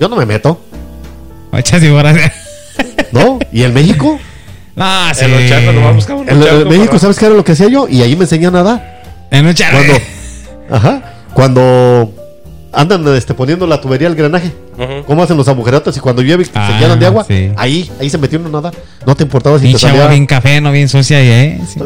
Yo 0.00 0.08
no 0.08 0.16
me 0.16 0.26
meto, 0.26 0.58
Muchas 1.52 1.80
víboras. 1.80 2.16
¿no? 3.12 3.38
¿Y 3.52 3.62
en 3.62 3.74
México? 3.74 4.18
No, 4.74 5.14
sí. 5.14 5.24
En 5.24 5.30
los 5.32 5.48
charcos 5.48 5.74
nomás 5.74 5.94
buscamos 5.94 6.26
En, 6.28 6.42
en 6.42 6.68
México, 6.68 6.98
¿sabes 6.98 7.18
qué 7.18 7.26
era 7.26 7.34
lo 7.34 7.44
que 7.44 7.52
hacía 7.52 7.68
yo? 7.68 7.86
Y 7.88 8.02
ahí 8.02 8.16
me 8.16 8.24
enseñé 8.24 8.46
a 8.46 8.50
nadar. 8.50 9.02
En 9.30 9.46
un 9.46 9.54
charco. 9.54 9.78
Cuando... 9.78 9.94
Ajá. 10.70 11.02
Cuando 11.34 12.14
andan 12.72 13.06
este, 13.14 13.34
poniendo 13.34 13.66
la 13.66 13.80
tubería 13.80 14.08
al 14.08 14.16
drenaje. 14.16 14.50
Ujú. 14.78 15.04
¿Cómo 15.06 15.22
hacen 15.22 15.36
los 15.36 15.46
agujeratos? 15.48 15.94
Y 15.96 16.00
cuando 16.00 16.22
llueve 16.22 16.46
Ah, 16.54 16.70
se 16.72 16.78
llenan 16.82 16.98
de 16.98 17.06
agua, 17.06 17.24
sí. 17.24 17.50
ahí, 17.56 17.90
ahí 18.00 18.08
se 18.08 18.16
metió 18.18 18.38
uno 18.38 18.48
a 18.48 18.52
nadar. 18.62 18.74
No 19.06 19.14
te 19.14 19.22
importaba 19.24 19.58
si 19.58 19.64
te 19.64 19.76
agua 19.76 19.78
salía, 19.80 20.06
bien 20.08 20.26
café, 20.26 20.60
no 20.60 20.72
bien 20.72 20.88
sucia 20.88 21.22
y 21.22 21.28
eh. 21.28 21.60
Sí. 21.70 21.80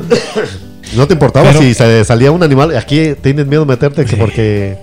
no 0.96 1.06
te 1.08 1.14
importaba 1.14 1.48
Pero- 1.48 1.60
si 1.62 1.74
se 1.74 2.04
salía 2.04 2.30
un 2.30 2.42
animal. 2.44 2.76
Aquí 2.76 3.14
tienes 3.20 3.46
miedo 3.46 3.64
de 3.64 3.68
meterte 3.72 4.04
que 4.04 4.10
Sí. 4.10 4.16
porque 4.16 4.76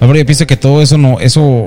pero 0.00 0.14
yo 0.14 0.24
pienso 0.26 0.46
que 0.46 0.56
todo 0.56 0.80
eso 0.80 0.96
no, 0.96 1.18
eso 1.20 1.66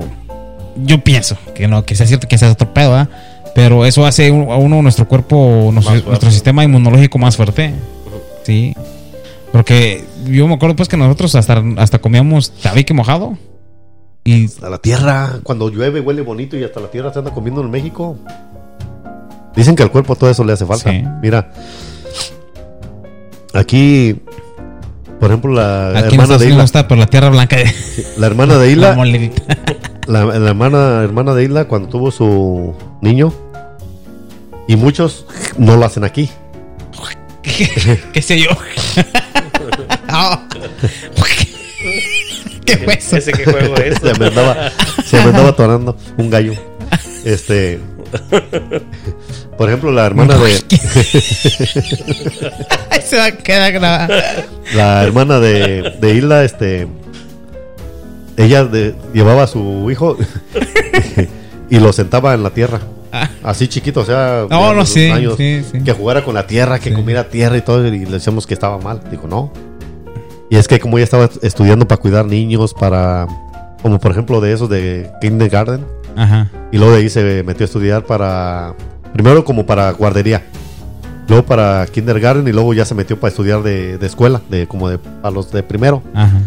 yo 0.76 1.04
pienso 1.04 1.36
que 1.54 1.68
no, 1.68 1.84
que 1.84 1.94
sea 1.94 2.06
cierto 2.06 2.26
que 2.28 2.38
sea 2.38 2.50
otro 2.50 2.72
pedo, 2.72 2.90
¿verdad? 2.92 3.08
Pero 3.54 3.84
eso 3.84 4.06
hace 4.06 4.28
a 4.28 4.32
uno 4.32 4.82
nuestro 4.82 5.06
cuerpo, 5.06 5.70
nuestro, 5.72 6.30
sistema 6.30 6.64
inmunológico 6.64 7.18
más 7.18 7.36
fuerte. 7.36 7.74
Sí. 8.44 8.74
Porque 9.52 10.04
yo 10.24 10.48
me 10.48 10.54
acuerdo 10.54 10.74
pues 10.74 10.88
que 10.88 10.96
nosotros 10.96 11.34
hasta, 11.34 11.62
hasta 11.76 11.98
comíamos 11.98 12.50
tabique 12.50 12.94
mojado. 12.94 13.36
Y 14.24 14.48
a 14.62 14.70
la 14.70 14.78
tierra, 14.78 15.40
cuando 15.42 15.68
llueve 15.68 16.00
huele 16.00 16.22
bonito 16.22 16.56
y 16.56 16.64
hasta 16.64 16.80
la 16.80 16.88
tierra 16.88 17.12
se 17.12 17.18
anda 17.18 17.32
comiendo 17.32 17.60
en 17.60 17.70
México. 17.70 18.16
Dicen 19.54 19.76
que 19.76 19.82
al 19.82 19.90
cuerpo 19.90 20.16
todo 20.16 20.30
eso 20.30 20.44
le 20.44 20.52
hace 20.52 20.64
falta. 20.64 20.90
Sí. 20.90 21.04
Mira, 21.20 21.52
aquí, 23.52 24.16
por 25.20 25.28
ejemplo, 25.28 25.52
la 25.52 25.98
aquí 25.98 26.14
hermana 26.14 26.38
de 26.38 26.48
Isla, 26.48 26.64
está 26.64 26.88
por 26.88 26.96
la 26.96 27.06
tierra 27.06 27.28
blanca 27.28 27.56
de 27.56 27.70
la 28.16 28.26
hermana 28.26 28.56
de 28.56 28.66
la 28.66 28.72
Isla, 28.72 28.94
molenita. 28.94 29.42
la, 30.06 30.24
la 30.24 30.48
hermana, 30.48 31.02
hermana 31.02 31.34
de 31.34 31.44
Isla 31.44 31.66
cuando 31.66 31.88
tuvo 31.88 32.10
su 32.10 32.74
niño 33.02 33.32
y 34.68 34.76
muchos 34.76 35.26
no 35.58 35.76
lo 35.76 35.84
hacen 35.84 36.04
aquí. 36.04 36.30
¿Qué 38.12 38.22
sé 38.22 38.38
yo? 38.40 38.50
¿Qué 42.64 42.76
fue 42.78 42.94
eso? 42.94 43.16
¿Ese 43.16 43.32
qué 43.32 43.44
juego 43.44 43.76
es? 43.76 43.98
se 43.98 44.18
me 44.18 44.26
andaba, 44.26 44.70
se 45.04 45.16
me 45.16 45.22
andaba 45.24 45.48
atorando 45.48 45.96
un 46.16 46.30
gallo. 46.30 46.54
Este, 47.24 47.80
por 49.56 49.68
ejemplo, 49.68 49.90
la 49.92 50.06
hermana 50.06 50.36
de 50.36 50.52
Se 53.04 53.16
va 53.16 53.26
a 53.26 53.32
quedar 53.32 53.72
grabado. 53.72 54.14
la 54.74 55.02
hermana 55.04 55.38
de, 55.40 55.94
de 56.00 56.14
Isla, 56.14 56.44
este, 56.44 56.86
ella 58.36 58.64
de- 58.64 58.94
llevaba 59.14 59.44
a 59.44 59.46
su 59.46 59.90
hijo 59.90 60.16
y 61.70 61.78
lo 61.78 61.92
sentaba 61.92 62.34
en 62.34 62.42
la 62.42 62.50
tierra. 62.50 62.80
así 63.42 63.68
chiquito, 63.68 64.00
o 64.00 64.04
sea, 64.04 64.46
No, 64.48 64.60
de 64.62 64.66
no, 64.68 64.74
los 64.74 64.88
sí, 64.88 65.10
años, 65.10 65.34
sí, 65.36 65.62
sí. 65.70 65.80
que 65.82 65.92
jugara 65.92 66.24
con 66.24 66.34
la 66.34 66.46
tierra, 66.46 66.78
que 66.78 66.92
comiera 66.92 67.28
tierra 67.28 67.56
y 67.56 67.60
todo, 67.62 67.86
y 67.86 67.90
le 68.04 68.10
decíamos 68.12 68.46
que 68.46 68.54
estaba 68.54 68.78
mal. 68.78 69.00
Dijo, 69.10 69.26
no. 69.28 69.52
Y 70.50 70.56
es 70.56 70.68
que 70.68 70.78
como 70.80 70.98
ella 70.98 71.04
estaba 71.04 71.28
estudiando 71.42 71.86
para 71.88 72.00
cuidar 72.00 72.26
niños, 72.26 72.74
para, 72.74 73.26
como 73.82 73.98
por 73.98 74.10
ejemplo 74.10 74.40
de 74.40 74.52
esos 74.52 74.68
de 74.68 75.10
kindergarten, 75.20 75.84
Ajá. 76.16 76.50
Y 76.70 76.76
luego 76.78 76.92
de 76.92 76.98
ahí 77.00 77.08
se 77.08 77.42
metió 77.42 77.64
a 77.64 77.66
estudiar 77.66 78.04
para. 78.04 78.74
Primero 79.14 79.44
como 79.44 79.64
para 79.64 79.90
guardería. 79.92 80.42
Luego 81.28 81.46
para 81.46 81.86
kindergarten 81.86 82.46
y 82.46 82.52
luego 82.52 82.74
ya 82.74 82.84
se 82.84 82.94
metió 82.94 83.18
para 83.18 83.30
estudiar 83.30 83.62
de, 83.62 83.96
de 83.96 84.06
escuela, 84.06 84.42
de 84.50 84.66
como 84.66 84.88
de 84.90 84.98
a 85.22 85.30
los 85.30 85.50
de 85.52 85.62
primero. 85.62 86.02
Ajá. 86.14 86.40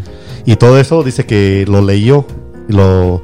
Y 0.45 0.55
todo 0.57 0.77
eso 0.79 1.01
dice 1.03 1.25
que 1.25 1.65
lo 1.67 1.81
leyó. 1.81 2.25
Y 2.69 2.73
lo. 2.73 3.23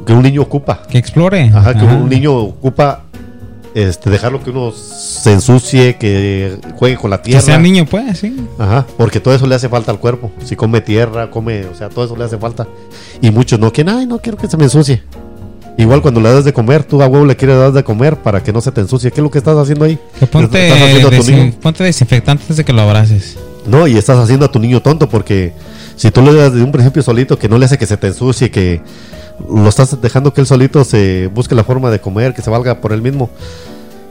Que 0.00 0.12
un 0.12 0.22
niño 0.22 0.42
ocupa. 0.42 0.82
Que 0.88 0.98
explore. 0.98 1.50
Ajá, 1.54 1.74
que 1.74 1.84
un 1.84 2.08
niño 2.08 2.34
ocupa 2.36 3.02
este, 3.74 4.10
dejarlo 4.10 4.42
que 4.42 4.50
uno 4.50 4.72
se 4.72 5.32
ensucie, 5.32 5.96
que 5.96 6.58
juegue 6.76 6.96
con 6.96 7.10
la 7.10 7.18
Que 7.18 7.30
tierra. 7.30 7.42
sea 7.42 7.58
niño, 7.58 7.86
pues, 7.86 8.18
sí. 8.18 8.36
Ajá, 8.58 8.86
porque 8.96 9.20
todo 9.20 9.34
eso 9.34 9.46
le 9.46 9.54
hace 9.54 9.68
falta 9.68 9.90
al 9.90 9.98
cuerpo. 9.98 10.30
Si 10.44 10.56
come 10.56 10.80
tierra, 10.80 11.30
come, 11.30 11.66
o 11.66 11.74
sea, 11.74 11.88
todo 11.88 12.04
eso 12.04 12.16
le 12.16 12.24
hace 12.24 12.38
falta. 12.38 12.66
Y 13.20 13.30
muchos 13.30 13.58
no 13.58 13.72
quieren, 13.72 13.94
ay, 13.94 14.06
no 14.06 14.18
quiero 14.18 14.36
que 14.38 14.48
se 14.48 14.56
me 14.56 14.64
ensucie. 14.64 15.02
Igual 15.78 16.02
cuando 16.02 16.20
le 16.20 16.30
das 16.30 16.44
de 16.44 16.52
comer, 16.52 16.84
tú 16.84 17.02
a 17.02 17.06
huevo 17.06 17.24
le 17.24 17.34
quieres 17.34 17.56
dar 17.56 17.72
de 17.72 17.82
comer 17.82 18.16
para 18.16 18.42
que 18.42 18.52
no 18.52 18.60
se 18.60 18.70
te 18.72 18.82
ensucie. 18.82 19.10
¿Qué 19.10 19.20
es 19.20 19.24
lo 19.24 19.30
que 19.30 19.38
estás 19.38 19.56
haciendo 19.56 19.86
ahí? 19.86 19.98
Que 20.20 20.26
ponte, 20.26 20.68
¿Estás 20.68 20.82
haciendo 20.82 21.08
a 21.08 21.10
tu 21.10 21.30
niño? 21.30 21.52
ponte 21.62 21.84
desinfectante 21.84 22.42
antes 22.42 22.56
de 22.58 22.64
que 22.64 22.72
lo 22.74 22.82
abraces. 22.82 23.38
No, 23.66 23.86
y 23.86 23.96
estás 23.96 24.18
haciendo 24.18 24.44
a 24.44 24.50
tu 24.50 24.58
niño 24.58 24.82
tonto 24.82 25.08
porque 25.08 25.52
si 25.96 26.10
tú 26.10 26.20
le 26.20 26.34
das 26.34 26.52
de 26.52 26.62
un 26.62 26.72
principio 26.72 27.02
solito 27.02 27.38
que 27.38 27.48
no 27.48 27.56
le 27.56 27.64
hace 27.64 27.78
que 27.78 27.86
se 27.86 27.96
te 27.96 28.08
ensucie, 28.08 28.50
que 28.50 28.82
lo 29.48 29.68
estás 29.68 30.00
dejando 30.00 30.32
que 30.32 30.40
él 30.40 30.46
solito 30.46 30.84
se 30.84 31.28
busque 31.34 31.54
la 31.54 31.64
forma 31.64 31.90
de 31.90 32.00
comer, 32.00 32.34
que 32.34 32.42
se 32.42 32.50
valga 32.50 32.80
por 32.80 32.92
él 32.92 33.02
mismo. 33.02 33.30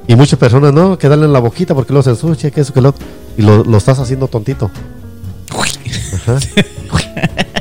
Y 0.07 0.15
muchas 0.15 0.39
personas, 0.39 0.73
no, 0.73 0.97
que 0.97 1.07
darle 1.07 1.25
en 1.25 1.33
la 1.33 1.39
boquita 1.39 1.75
porque 1.75 1.93
lo 1.93 2.01
se 2.01 2.09
ensucia, 2.11 2.51
que 2.51 2.61
eso, 2.61 2.73
que 2.73 2.81
lo 2.81 2.89
otro. 2.89 3.05
Y 3.37 3.43
lo, 3.43 3.63
lo 3.63 3.77
estás 3.77 3.99
haciendo 3.99 4.27
tontito. 4.27 4.69
Ajá. 6.13 6.39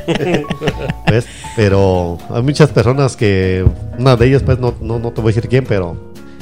¿Ves? 1.09 1.25
Pero 1.55 2.17
hay 2.29 2.41
muchas 2.41 2.69
personas 2.69 3.15
que, 3.15 3.65
una 3.97 4.15
de 4.15 4.27
ellas, 4.27 4.43
pues 4.43 4.59
no, 4.59 4.73
no, 4.81 4.99
no 4.99 5.11
te 5.11 5.21
voy 5.21 5.31
a 5.31 5.35
decir 5.35 5.49
quién, 5.49 5.65
pero 5.65 5.95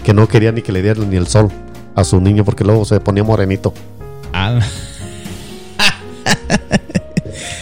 que 0.03 0.13
no 0.13 0.27
quería 0.27 0.51
ni 0.51 0.61
que 0.61 0.71
le 0.71 0.81
dieran 0.81 1.09
ni 1.09 1.17
el 1.17 1.27
sol 1.27 1.49
a 1.95 2.03
su 2.03 2.19
niño 2.21 2.45
porque 2.45 2.63
luego 2.63 2.85
se 2.85 2.99
ponía 2.99 3.23
morenito. 3.23 3.73
Ah, 4.33 4.59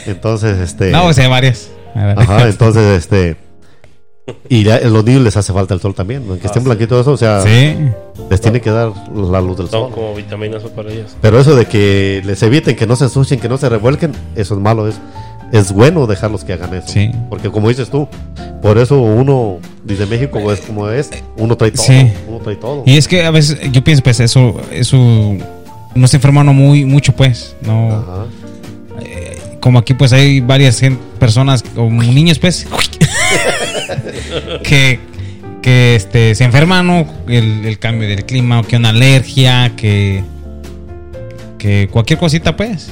Entonces, 0.05 0.57
este. 0.59 0.91
no, 0.91 1.07
o 1.07 1.13
sea, 1.13 1.27
varias. 1.27 1.69
Ajá, 1.95 2.47
entonces, 2.47 2.83
este. 2.97 3.46
Y 4.49 4.63
ya, 4.63 4.75
a 4.75 4.81
los 4.87 5.05
niños 5.05 5.21
les 5.23 5.37
hace 5.37 5.53
falta 5.53 5.73
el 5.73 5.79
sol 5.81 5.93
también, 5.93 6.23
aunque 6.27 6.43
Ah, 6.45 6.47
estén 6.47 6.63
sí. 6.63 6.65
blanquitos, 6.67 7.01
eso, 7.01 7.11
o 7.11 7.17
sea, 7.17 7.41
Sí. 7.41 7.75
les 8.29 8.41
tiene 8.41 8.59
que 8.61 8.69
dar 8.69 8.91
la 9.15 9.39
luz 9.41 9.57
del 9.57 9.67
Son 9.69 9.83
sol. 9.83 9.91
como 9.93 10.15
vitaminas 10.15 10.63
para 10.63 10.91
ellos. 10.91 11.15
Pero 11.21 11.39
eso 11.39 11.55
de 11.55 11.65
que 11.65 12.21
les 12.25 12.41
eviten, 12.43 12.75
que 12.75 12.85
no 12.87 12.95
se 12.95 13.05
ensucien, 13.05 13.39
que 13.39 13.47
no 13.49 13.57
se 13.57 13.69
revuelquen, 13.69 14.11
eso 14.35 14.53
es 14.55 14.59
malo. 14.59 14.87
Es, 14.87 14.95
es 15.53 15.71
bueno 15.71 16.07
dejarlos 16.07 16.43
que 16.43 16.53
hagan 16.53 16.73
eso. 16.73 16.87
Sí. 16.89 17.09
Porque 17.29 17.49
como 17.49 17.69
dices 17.69 17.89
tú, 17.89 18.07
por 18.61 18.77
eso 18.77 18.99
uno, 18.99 19.59
desde 19.85 20.05
México 20.05 20.51
es 20.51 20.59
como 20.61 20.89
es, 20.89 21.09
uno 21.37 21.55
trae 21.55 21.71
todo. 21.71 21.83
Sí. 21.85 22.11
Uno 22.27 22.39
trae 22.39 22.55
todo. 22.57 22.83
Y 22.85 22.97
es 22.97 23.07
que 23.07 23.23
a 23.23 23.31
veces 23.31 23.57
yo 23.71 23.81
pienso, 23.83 24.03
pues, 24.03 24.19
eso, 24.19 24.55
eso 24.71 24.97
no 25.95 26.07
se 26.07 26.17
enferma 26.17 26.41
uno 26.41 26.53
muy, 26.53 26.83
mucho, 26.83 27.13
pues. 27.13 27.55
No. 27.61 27.89
Ajá. 27.93 28.25
Como 29.61 29.79
aquí, 29.79 29.93
pues, 29.93 30.13
hay 30.13 30.39
varias 30.39 30.81
personas, 31.19 31.63
como 31.75 32.01
niños, 32.03 32.39
pues, 32.39 32.67
que, 34.63 34.99
que 35.61 35.95
este, 35.95 36.35
se 36.35 36.43
enferman, 36.43 36.87
¿no? 36.87 37.05
El, 37.27 37.65
el 37.65 37.79
cambio 37.79 38.07
del 38.07 38.25
clima, 38.25 38.59
o 38.59 38.63
que 38.63 38.75
una 38.77 38.89
alergia, 38.89 39.75
que, 39.75 40.23
que 41.57 41.87
cualquier 41.91 42.19
cosita, 42.19 42.55
pues. 42.55 42.89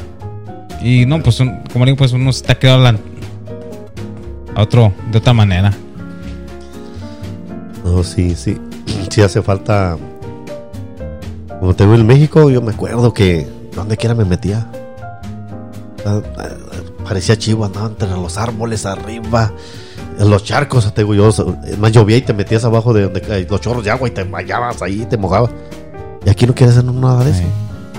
Y 0.81 1.05
no, 1.05 1.21
pues, 1.23 1.41
como 1.71 1.85
digo, 1.85 1.97
pues, 1.97 2.11
uno 2.13 2.31
se 2.33 2.41
está 2.41 2.55
quedando 2.59 2.83
la- 2.83 2.99
a 4.55 4.61
otro, 4.61 4.93
de 5.11 5.17
otra 5.17 5.33
manera. 5.33 5.73
No, 7.83 8.03
sí, 8.03 8.35
sí. 8.35 8.57
Sí 9.09 9.21
hace 9.21 9.41
falta. 9.41 9.97
Como 11.59 11.73
te 11.73 11.85
veo 11.85 11.95
en 11.95 12.05
México, 12.05 12.49
yo 12.49 12.61
me 12.61 12.71
acuerdo 12.73 13.13
que 13.13 13.47
donde 13.73 13.95
quiera 13.97 14.13
me 14.13 14.25
metía. 14.25 14.67
Ah, 16.05 16.21
ah, 16.37 16.49
Parecía 17.05 17.37
chivo, 17.37 17.63
andaba 17.65 17.87
entre 17.87 18.09
los 18.09 18.37
árboles 18.37 18.85
arriba, 18.85 19.53
en 20.19 20.29
los 20.29 20.43
charcos, 20.43 20.93
te 20.93 21.01
digo 21.03 21.13
yo. 21.13 21.29
Más, 21.79 21.91
llovía 21.91 22.17
y 22.17 22.21
te 22.21 22.33
metías 22.33 22.63
abajo 22.65 22.93
de 22.93 23.03
donde 23.03 23.47
los 23.49 23.61
chorros 23.61 23.83
de 23.83 23.91
agua 23.91 24.07
y 24.07 24.11
te 24.11 24.23
bañabas 24.23 24.81
ahí, 24.81 25.05
te 25.09 25.17
mojabas. 25.17 25.51
Y 26.25 26.29
aquí 26.29 26.45
no 26.47 26.55
quieres 26.55 26.77
hacer 26.77 26.91
nada 26.91 27.23
de 27.23 27.31
eso. 27.31 27.39
Sí. 27.39 27.45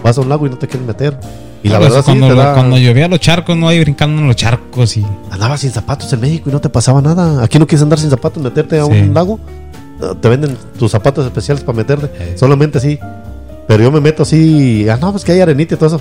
Vas 0.02 0.18
a 0.18 0.20
un 0.20 0.28
lago 0.28 0.46
y 0.46 0.50
no 0.50 0.56
te 0.58 0.66
quieres 0.66 0.86
meter. 0.86 1.18
Y 1.62 1.68
la 1.68 1.78
Pues, 1.78 1.90
verdad, 1.90 2.04
sí, 2.04 2.18
cuando, 2.18 2.28
te 2.28 2.34
da- 2.34 2.54
cuando 2.54 2.78
llovía 2.78 3.08
los 3.08 3.18
charcos, 3.20 3.56
no 3.56 3.66
hay 3.68 3.80
brincando 3.80 4.20
en 4.22 4.28
los 4.28 4.36
charcos 4.36 4.96
y. 4.96 5.04
andabas 5.30 5.60
sin 5.60 5.70
zapatos 5.70 6.12
en 6.12 6.20
México 6.20 6.48
y 6.48 6.52
no 6.52 6.60
te 6.60 6.68
pasaba 6.68 7.00
nada. 7.02 7.42
Aquí 7.42 7.58
no 7.58 7.66
quieres 7.66 7.82
andar 7.82 7.98
sin 7.98 8.10
zapatos, 8.10 8.42
meterte 8.42 8.78
a 8.78 8.84
Sí. 8.84 8.90
un 8.92 9.14
lago. 9.14 9.38
eh, 10.00 10.14
Te 10.20 10.28
venden 10.28 10.56
tus 10.78 10.90
zapatos 10.90 11.24
especiales 11.24 11.64
para 11.64 11.76
meterte. 11.76 12.06
Sí. 12.18 12.38
Solamente 12.38 12.78
así. 12.78 12.98
Pero 13.66 13.82
yo 13.82 13.90
me 13.90 14.00
meto 14.00 14.22
así. 14.22 14.86
Ah, 14.88 14.98
no, 15.00 15.10
pues 15.10 15.24
que 15.24 15.32
hay 15.32 15.40
arenita 15.40 15.74
y 15.74 15.78
todo 15.78 15.96
eso. 15.96 16.00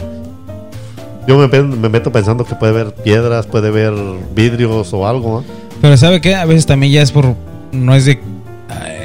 Yo 1.28 1.38
me, 1.40 1.48
me 1.48 1.90
meto 1.90 2.12
pensando 2.12 2.44
que 2.46 2.54
puede 2.54 2.72
haber 2.72 2.94
piedras, 2.94 3.48
puede 3.48 3.70
haber 3.70 3.94
vidrios 4.36 4.94
o 4.94 5.08
algo. 5.08 5.42
¿no? 5.42 5.65
Pero 5.86 5.98
¿sabe 5.98 6.20
qué? 6.20 6.34
A 6.34 6.46
veces 6.46 6.66
también 6.66 6.92
ya 6.92 7.04
es 7.04 7.12
por... 7.12 7.36
No 7.72 7.94
es 7.94 8.06
de... 8.06 8.18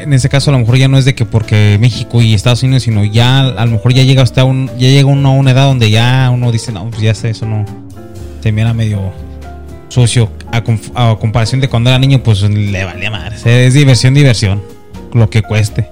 En 0.03 0.15
ese 0.15 0.31
caso 0.31 0.51
a 0.51 0.55
lo 0.55 0.61
mejor 0.61 0.79
ya 0.79 0.89
no 0.89 0.97
es 0.97 1.05
de 1.05 1.15
que 1.15 1.27
porque 1.27 1.77
México 1.79 2.23
y 2.23 2.33
Estados 2.33 2.63
Unidos, 2.63 2.85
sino 2.85 3.05
ya 3.05 3.41
a 3.41 3.67
lo 3.67 3.73
mejor 3.73 3.93
ya 3.93 4.03
llega 4.03 4.23
hasta 4.23 4.45
un... 4.45 4.71
Ya 4.79 4.89
llega 4.89 5.05
uno 5.05 5.29
a 5.29 5.33
una 5.33 5.51
edad 5.51 5.67
donde 5.67 5.91
ya 5.91 6.31
uno 6.33 6.51
dice, 6.51 6.73
no, 6.73 6.89
pues 6.89 7.03
ya 7.03 7.15
sé, 7.15 7.29
eso 7.29 7.45
no... 7.45 7.67
Se 8.43 8.51
mira 8.51 8.73
medio 8.73 9.13
sucio 9.89 10.31
a, 10.51 10.63
a 10.95 11.17
comparación 11.17 11.61
de 11.61 11.69
cuando 11.69 11.91
era 11.91 11.99
niño, 11.99 12.23
pues 12.23 12.41
le 12.41 12.83
valía 12.83 13.11
madre. 13.11 13.37
Es 13.45 13.75
diversión, 13.75 14.15
diversión. 14.15 14.63
Lo 15.13 15.29
que 15.29 15.43
cueste. 15.43 15.87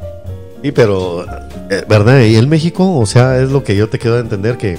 Sí, 0.62 0.72
pero, 0.72 1.26
eh, 1.70 1.84
¿verdad? 1.86 2.22
Y 2.22 2.36
en 2.36 2.48
México, 2.48 2.96
o 2.96 3.04
sea, 3.04 3.36
es 3.36 3.50
lo 3.50 3.62
que 3.62 3.76
yo 3.76 3.90
te 3.90 3.98
quiero 3.98 4.18
entender 4.18 4.56
que, 4.56 4.78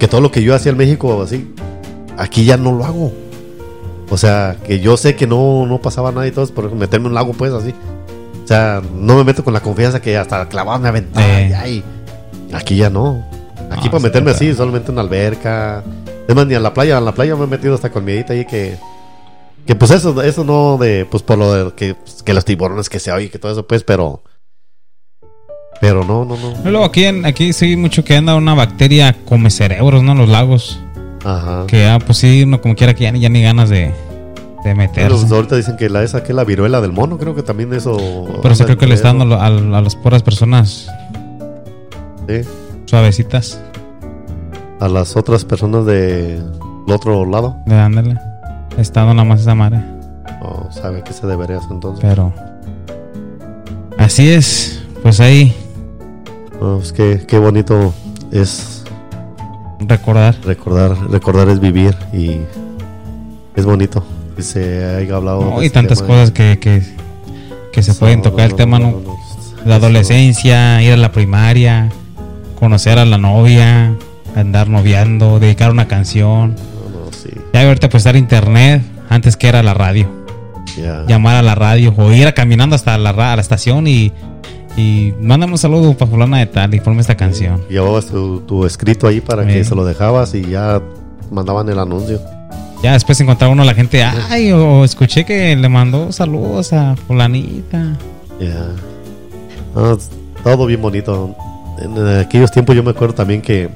que 0.00 0.08
todo 0.08 0.20
lo 0.20 0.32
que 0.32 0.42
yo 0.42 0.56
hacía 0.56 0.72
en 0.72 0.78
México, 0.78 1.22
así, 1.22 1.54
aquí 2.18 2.44
ya 2.44 2.56
no 2.56 2.72
lo 2.72 2.84
hago. 2.84 3.25
O 4.08 4.16
sea, 4.16 4.56
que 4.64 4.80
yo 4.80 4.96
sé 4.96 5.16
que 5.16 5.26
no, 5.26 5.66
no 5.66 5.80
pasaba 5.80 6.12
nada 6.12 6.26
y 6.26 6.30
todo, 6.30 6.46
por 6.48 6.72
meterme 6.72 7.06
en 7.06 7.08
un 7.08 7.14
lago, 7.14 7.32
pues 7.32 7.52
así. 7.52 7.74
O 8.44 8.46
sea, 8.46 8.80
no 8.94 9.16
me 9.16 9.24
meto 9.24 9.42
con 9.42 9.52
la 9.52 9.60
confianza 9.60 10.00
que 10.00 10.16
hasta 10.16 10.48
clavado 10.48 10.78
me 10.78 10.88
aventaba. 10.88 11.26
Eh. 11.26 11.82
aquí 12.52 12.76
ya 12.76 12.90
no. 12.90 13.24
Aquí 13.70 13.86
No, 13.86 13.90
para 13.90 14.02
meterme 14.04 14.30
así, 14.30 14.54
solamente 14.54 14.88
en 14.88 14.94
una 14.94 15.02
alberca. 15.02 15.82
Es 16.28 16.34
más, 16.34 16.46
ni 16.46 16.54
a 16.54 16.60
la 16.60 16.72
playa, 16.72 16.98
a 16.98 17.00
la 17.00 17.12
playa 17.12 17.34
me 17.34 17.44
he 17.44 17.48
metido 17.48 17.74
hasta 17.74 17.90
con 17.90 18.04
miedita 18.04 18.32
ahí 18.32 18.44
que. 18.44 18.76
Que 19.66 19.74
pues 19.74 19.90
eso, 19.90 20.22
eso 20.22 20.44
no 20.44 20.78
de, 20.78 21.06
pues 21.06 21.24
por 21.24 21.38
lo 21.38 21.52
de 21.52 21.74
que, 21.74 21.96
pues, 21.96 22.22
que 22.22 22.32
los 22.32 22.44
tiburones 22.44 22.88
que 22.88 23.00
se 23.00 23.10
oye, 23.10 23.30
que 23.30 23.40
todo 23.40 23.50
eso, 23.50 23.66
pues, 23.66 23.82
pero. 23.82 24.22
Pero 25.80 26.04
no, 26.04 26.24
no, 26.24 26.36
no. 26.36 26.70
Luego 26.70 26.84
aquí, 26.84 27.04
en, 27.04 27.26
aquí 27.26 27.52
sí 27.52 27.76
mucho 27.76 28.04
que 28.04 28.16
anda 28.16 28.36
una 28.36 28.54
bacteria 28.54 29.16
come 29.24 29.50
cerebros, 29.50 30.04
¿no? 30.04 30.12
En 30.12 30.18
los 30.18 30.28
lagos. 30.28 30.80
Ajá. 31.28 31.64
Que 31.66 31.86
ah, 31.86 31.98
pues 32.04 32.18
sí, 32.18 32.42
uno 32.44 32.60
como 32.60 32.74
quiera 32.76 32.94
que 32.94 33.02
ya 33.04 33.12
ni, 33.12 33.20
ya 33.20 33.28
ni 33.28 33.42
ganas 33.42 33.68
de, 33.68 33.86
de 33.86 33.92
Pero, 34.64 34.76
meterse. 34.76 35.08
pues, 35.20 35.32
ahorita 35.32 35.56
dicen 35.56 35.76
que 35.76 35.88
la 35.90 36.02
esa 36.04 36.22
que 36.22 36.30
es 36.32 36.36
la 36.36 36.44
viruela 36.44 36.80
del 36.80 36.92
mono, 36.92 37.18
creo 37.18 37.34
que 37.34 37.42
también 37.42 37.72
eso. 37.74 37.96
Pero 38.42 38.54
sí 38.54 38.64
creo 38.64 38.78
que 38.78 38.86
le 38.86 38.94
está 38.94 39.12
dando 39.12 39.34
a, 39.34 39.44
a- 39.44 39.46
a 39.46 39.80
las 39.80 39.96
puras 39.96 40.22
personas. 40.22 40.88
Sí. 42.28 42.40
suavecitas 42.86 43.60
A 44.80 44.88
las 44.88 45.16
otras 45.16 45.44
personas 45.44 45.84
de 45.86 46.40
del 46.86 46.94
otro 46.94 47.24
lado. 47.26 47.56
de 47.66 47.74
dándole. 47.74 48.16
Está 48.78 49.00
dando 49.00 49.14
nada 49.14 49.28
más 49.28 49.40
esa 49.40 49.54
madre. 49.54 49.78
No 50.42 50.68
sabe 50.70 51.02
que 51.02 51.12
se 51.12 51.26
debería 51.26 51.58
hacer 51.58 51.72
entonces. 51.72 52.04
Pero 52.04 52.32
así 53.98 54.28
es. 54.30 54.82
Pues 55.02 55.18
ahí 55.20 55.54
pues 56.58 56.92
qué, 56.92 57.22
qué 57.28 57.38
bonito 57.38 57.92
es 58.32 58.75
recordar. 59.80 60.36
recordar. 60.44 60.96
Recordar 61.10 61.48
es 61.48 61.60
vivir 61.60 61.94
y 62.12 62.40
es 63.54 63.64
bonito 63.64 64.04
que 64.36 64.42
se 64.42 64.84
haya 64.84 65.16
hablado. 65.16 65.42
No, 65.42 65.62
y 65.62 65.66
este 65.66 65.74
tantas 65.78 66.02
cosas 66.02 66.30
que, 66.30 66.58
que, 66.58 66.82
que 67.72 67.82
se 67.82 67.94
pueden 67.94 68.22
tocar 68.22 68.46
no, 68.46 68.50
el 68.50 68.54
tema, 68.54 68.78
¿no? 68.78 69.00
La 69.64 69.76
adolescencia, 69.76 70.82
ir 70.82 70.92
a 70.92 70.96
la 70.96 71.10
primaria, 71.12 71.90
conocer 72.58 72.98
a 72.98 73.04
la 73.04 73.18
novia, 73.18 73.94
andar 74.34 74.68
noviando, 74.68 75.40
dedicar 75.40 75.70
una 75.70 75.88
canción. 75.88 76.54
Sí, 77.10 77.30
Ya 77.52 77.66
ahorita 77.66 77.88
pues 77.88 78.02
estar 78.02 78.16
internet 78.16 78.82
antes 79.08 79.36
que 79.36 79.48
era 79.48 79.62
la 79.62 79.74
radio. 79.74 80.08
llamar 81.08 81.36
a 81.36 81.42
la 81.42 81.54
radio 81.54 81.94
o 81.96 82.12
ir 82.12 82.26
a 82.26 82.32
caminando 82.32 82.76
hasta 82.76 82.98
la, 82.98 83.10
a 83.10 83.36
la 83.36 83.40
estación 83.40 83.86
y, 83.86 84.12
y 84.76 85.14
mándame 85.20 85.52
un 85.52 85.58
saludo 85.58 85.96
para 85.96 86.10
fulana 86.10 86.38
de 86.38 86.46
tal 86.46 86.74
y 86.74 86.80
ponme 86.80 87.00
esta 87.00 87.16
canción. 87.16 87.62
Llevabas 87.70 88.06
tu, 88.06 88.40
tu 88.40 88.64
escrito 88.66 89.06
ahí 89.06 89.20
para 89.20 89.42
Sí. 89.44 89.48
que 89.54 89.64
se 89.64 89.74
lo 89.74 89.84
dejabas 89.84 90.34
y 90.34 90.42
ya 90.42 90.82
mandaban 91.30 91.68
el 91.68 91.78
anuncio. 91.78 92.20
Ya 92.82 92.92
después 92.92 93.18
encontraba 93.20 93.52
uno 93.52 93.62
a 93.62 93.66
la 93.66 93.74
gente, 93.74 94.02
ay, 94.02 94.52
o 94.52 94.84
escuché 94.84 95.24
que 95.24 95.56
le 95.56 95.68
mandó 95.68 96.12
saludos 96.12 96.72
a 96.74 96.94
fulanita. 96.94 97.96
Ya. 98.38 98.66
No, 99.74 99.96
todo 100.44 100.66
bien 100.66 100.82
bonito. 100.82 101.34
En, 101.78 101.96
en 101.96 102.18
aquellos 102.18 102.50
tiempos 102.50 102.76
yo 102.76 102.82
me 102.82 102.90
acuerdo 102.90 103.14
también 103.14 103.40
que, 103.40 103.70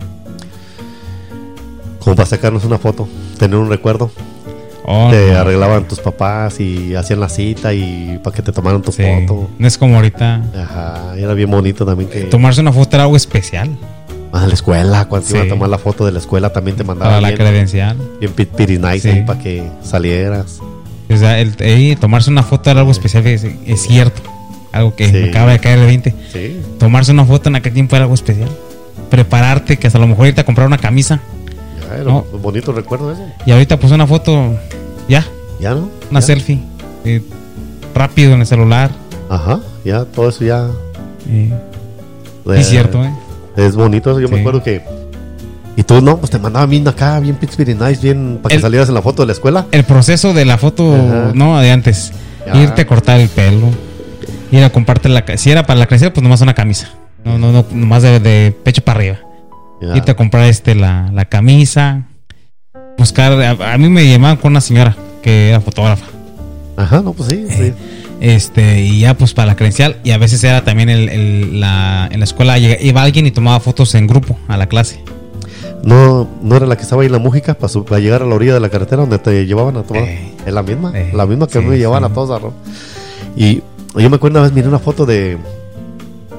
como 1.99 2.15
para 2.17 2.27
sacarnos 2.27 2.65
una 2.65 2.79
foto, 2.79 3.09
tener 3.39 3.57
un 3.59 3.69
recuerdo, 3.69 4.11
Oh, 4.85 5.09
te 5.11 5.33
no. 5.33 5.39
arreglaban 5.39 5.87
tus 5.87 6.01
papás 6.01 6.59
y 6.61 6.95
hacían 6.95 7.21
la 7.21 7.29
cita 7.29 7.73
y 7.75 8.19
para 8.25 8.35
que 8.35 8.43
te 8.43 8.51
tomaran 8.53 8.83
tu 8.83 8.93
Sí. 8.93 9.03
foto. 9.03 9.51
No 9.59 9.67
es 9.67 9.77
como 9.79 9.97
ahorita. 9.97 10.43
Ajá, 10.57 11.15
era 11.17 11.35
bien 11.35 11.51
bonito 11.51 11.85
también 11.85 12.09
que... 12.11 12.23
Tomarse 12.23 12.61
una 12.61 12.73
foto 12.73 12.97
era 12.97 13.05
algo 13.05 13.17
especial 13.17 13.71
Ah, 14.33 14.47
la 14.47 14.55
escuela, 14.55 15.07
cuando 15.07 15.27
Sí. 15.27 15.35
iban 15.35 15.47
a 15.47 15.51
tomar 15.51 15.69
la 15.69 15.79
foto 15.79 16.07
de 16.07 16.13
la 16.13 16.21
escuela 16.21 16.51
también 16.53 16.77
te 16.77 16.85
para 16.85 16.95
mandaban 16.99 17.21
la 17.23 17.29
bien, 17.31 17.39
credencial. 17.39 17.97
bien 18.21 18.33
pi- 18.33 18.45
pretty 18.47 18.79
nice 18.79 19.13
Sí. 19.13 19.23
para 19.27 19.41
que 19.41 19.65
salieras. 19.83 20.61
O 21.13 21.17
sea, 21.17 21.41
el, 21.41 21.55
eh, 21.59 21.97
tomarse 22.01 22.31
una 22.31 22.45
foto 22.45 22.71
era 22.71 22.79
algo 22.81 22.93
especial, 22.93 23.27
es, 23.27 23.45
es 23.67 23.83
cierto. 23.83 24.23
Algo 24.71 24.95
que 24.95 25.09
me 25.09 25.31
acaba 25.31 25.51
de 25.51 25.59
caer 25.59 25.81
el 25.81 25.87
20. 25.87 26.15
Sí. 26.33 26.61
Tomarse 26.79 27.11
una 27.11 27.25
foto 27.25 27.49
en 27.49 27.57
aquel 27.57 27.73
tiempo 27.73 27.97
era 27.97 28.05
algo 28.05 28.15
especial. 28.15 28.49
Prepararte, 29.11 29.77
que 29.79 29.89
hasta 29.89 29.99
a 29.99 30.01
lo 30.01 30.07
mejor 30.07 30.29
irte 30.29 30.41
a 30.43 30.45
comprar 30.45 30.67
una 30.69 30.79
camisa. 30.79 31.19
Ya, 31.91 31.97
era 31.97 32.05
No. 32.05 32.25
un 32.33 32.43
bonito 32.43 32.73
recuerdo 32.73 33.13
ese. 33.13 33.23
Y 33.47 33.51
ahorita 33.53 33.79
pues 33.79 33.93
una 33.93 34.07
foto, 34.07 34.55
ya, 35.09 35.25
Ya, 35.61 35.75
¿no? 35.75 35.89
una 36.11 36.21
Ya. 36.21 36.27
selfie. 36.27 36.61
eh, 37.05 37.23
rápido 37.95 38.35
en 38.35 38.41
el 38.41 38.47
celular. 38.47 38.91
Ajá, 39.29 39.61
ya, 39.85 40.05
todo 40.05 40.29
eso 40.29 40.45
ya... 40.45 40.69
eh, 41.29 41.51
eh, 42.47 42.55
es 42.57 42.69
cierto, 42.69 43.03
¿eh? 43.05 43.13
Es 43.57 43.75
bonito, 43.77 44.19
yo 44.21 44.29
me 44.29 44.41
acuerdo 44.41 44.63
que... 44.63 44.83
Y 45.77 45.83
tú, 45.83 46.01
no, 46.03 46.19
pues 46.19 46.31
te 46.31 46.39
mandaban 46.39 46.69
bien 46.69 46.87
acá, 46.87 47.19
bien 47.21 47.37
pretty 47.37 47.75
nice, 47.75 48.01
bien... 48.03 48.39
Para 48.43 48.51
que 48.51 48.57
El- 48.57 48.63
salieras 48.63 48.89
en 48.89 48.95
la 48.95 49.03
foto 49.03 49.23
de 49.23 49.27
la 49.27 49.33
escuela. 49.33 49.67
El 49.71 49.85
proceso 49.85 50.35
de 50.35 50.45
la 50.45 50.59
foto, 50.59 50.95
Ajá. 50.95 51.31
no, 51.35 51.59
de 51.61 51.71
antes. 51.71 52.13
Ya. 52.47 52.61
Irte 52.63 52.83
a 52.83 52.87
cortar 52.87 53.19
el 53.21 53.29
pelo. 53.29 53.69
Ir 54.51 54.63
a 54.65 54.71
comprarte 54.71 55.09
la... 55.09 55.25
Si 55.37 55.51
era 55.51 55.65
para 55.65 55.79
la 55.79 55.87
crecer, 55.87 56.13
pues 56.13 56.23
nomás 56.23 56.41
una 56.43 56.55
camisa. 56.55 56.91
No, 57.25 57.39
no, 57.39 57.53
no, 57.53 57.65
nomás 57.73 58.03
de, 58.03 58.19
de 58.21 58.55
pecho 58.65 58.83
para 58.83 58.99
arriba. 58.99 59.19
Irte 59.81 60.11
a 60.11 60.17
comprar 60.17 60.45
este 60.45 60.75
la, 60.75 61.11
la 61.13 61.25
camisa, 61.27 62.05
buscar, 62.99 63.33
a, 63.41 63.73
a 63.75 63.79
mí 63.79 63.89
me 63.89 64.07
llamaban 64.11 64.37
con 64.37 64.53
una 64.53 64.61
señora 64.61 64.97
que 65.23 65.49
era 65.49 65.61
fotógrafa, 65.61 66.07
Ajá, 66.77 67.01
no, 67.03 67.13
pues 67.13 67.31
sí, 67.31 67.47
sí. 67.49 67.63
Eh, 67.63 67.75
este, 68.21 68.83
y 68.83 69.01
ya 69.01 69.15
pues 69.15 69.33
para 69.35 69.47
la 69.47 69.57
credencial, 69.57 69.97
y 70.05 70.11
a 70.11 70.19
veces 70.19 70.43
era 70.45 70.63
también 70.65 70.89
el, 70.91 71.09
el- 71.09 71.61
la, 71.61 72.09
en 72.13 72.21
la 72.21 72.25
escuela 72.25 72.59
iba 72.59 73.03
alguien 73.03 73.27
y 73.27 73.31
tomaba 73.31 73.61
fotos 73.61 73.95
en 73.95 74.07
grupo 74.07 74.37
a 74.49 74.57
la 74.59 74.67
clase. 74.67 75.03
No, 75.83 76.29
no 76.43 76.57
era 76.57 76.67
la 76.67 76.77
que 76.77 76.83
estaba 76.83 77.01
ahí 77.03 77.07
en 77.07 77.13
la 77.13 77.19
música 77.19 77.55
para, 77.55 77.69
su- 77.69 77.85
para 77.87 78.01
llegar 78.01 78.23
a 78.23 78.27
la 78.27 78.35
orilla 78.35 78.53
de 78.55 78.61
la 78.61 78.69
carretera 78.69 79.01
donde 79.01 79.19
te 79.19 79.47
llevaban 79.47 79.77
a 79.79 79.83
tomar. 79.83 80.03
Eh. 80.05 80.33
es 80.47 80.53
la 80.53 80.63
misma, 80.63 80.93
Eh, 80.95 81.11
la 81.15 81.25
misma 81.25 81.47
que 81.47 81.59
sí, 81.61 81.65
me 81.65 81.79
llevaban 81.79 82.03
sí. 82.05 82.11
a 82.11 82.15
todos 82.15 82.43
a 82.43 82.47
Y 83.35 83.63
yo 83.97 84.11
me 84.11 84.17
acuerdo 84.17 84.39
una 84.39 84.47
vez 84.47 84.53
miré 84.55 84.69
una 84.69 84.79
foto 84.79 85.07
de, 85.07 85.39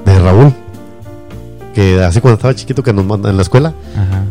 de 0.06 0.18
Raúl, 0.20 0.54
que 1.74 2.02
así 2.02 2.20
cuando 2.20 2.36
estaba 2.36 2.54
chiquito 2.54 2.82
que 2.82 2.92
nos 2.92 3.04
mandan 3.04 3.30
en 3.32 3.36
la 3.36 3.42
escuela. 3.42 3.72
Ajá. 3.96 4.24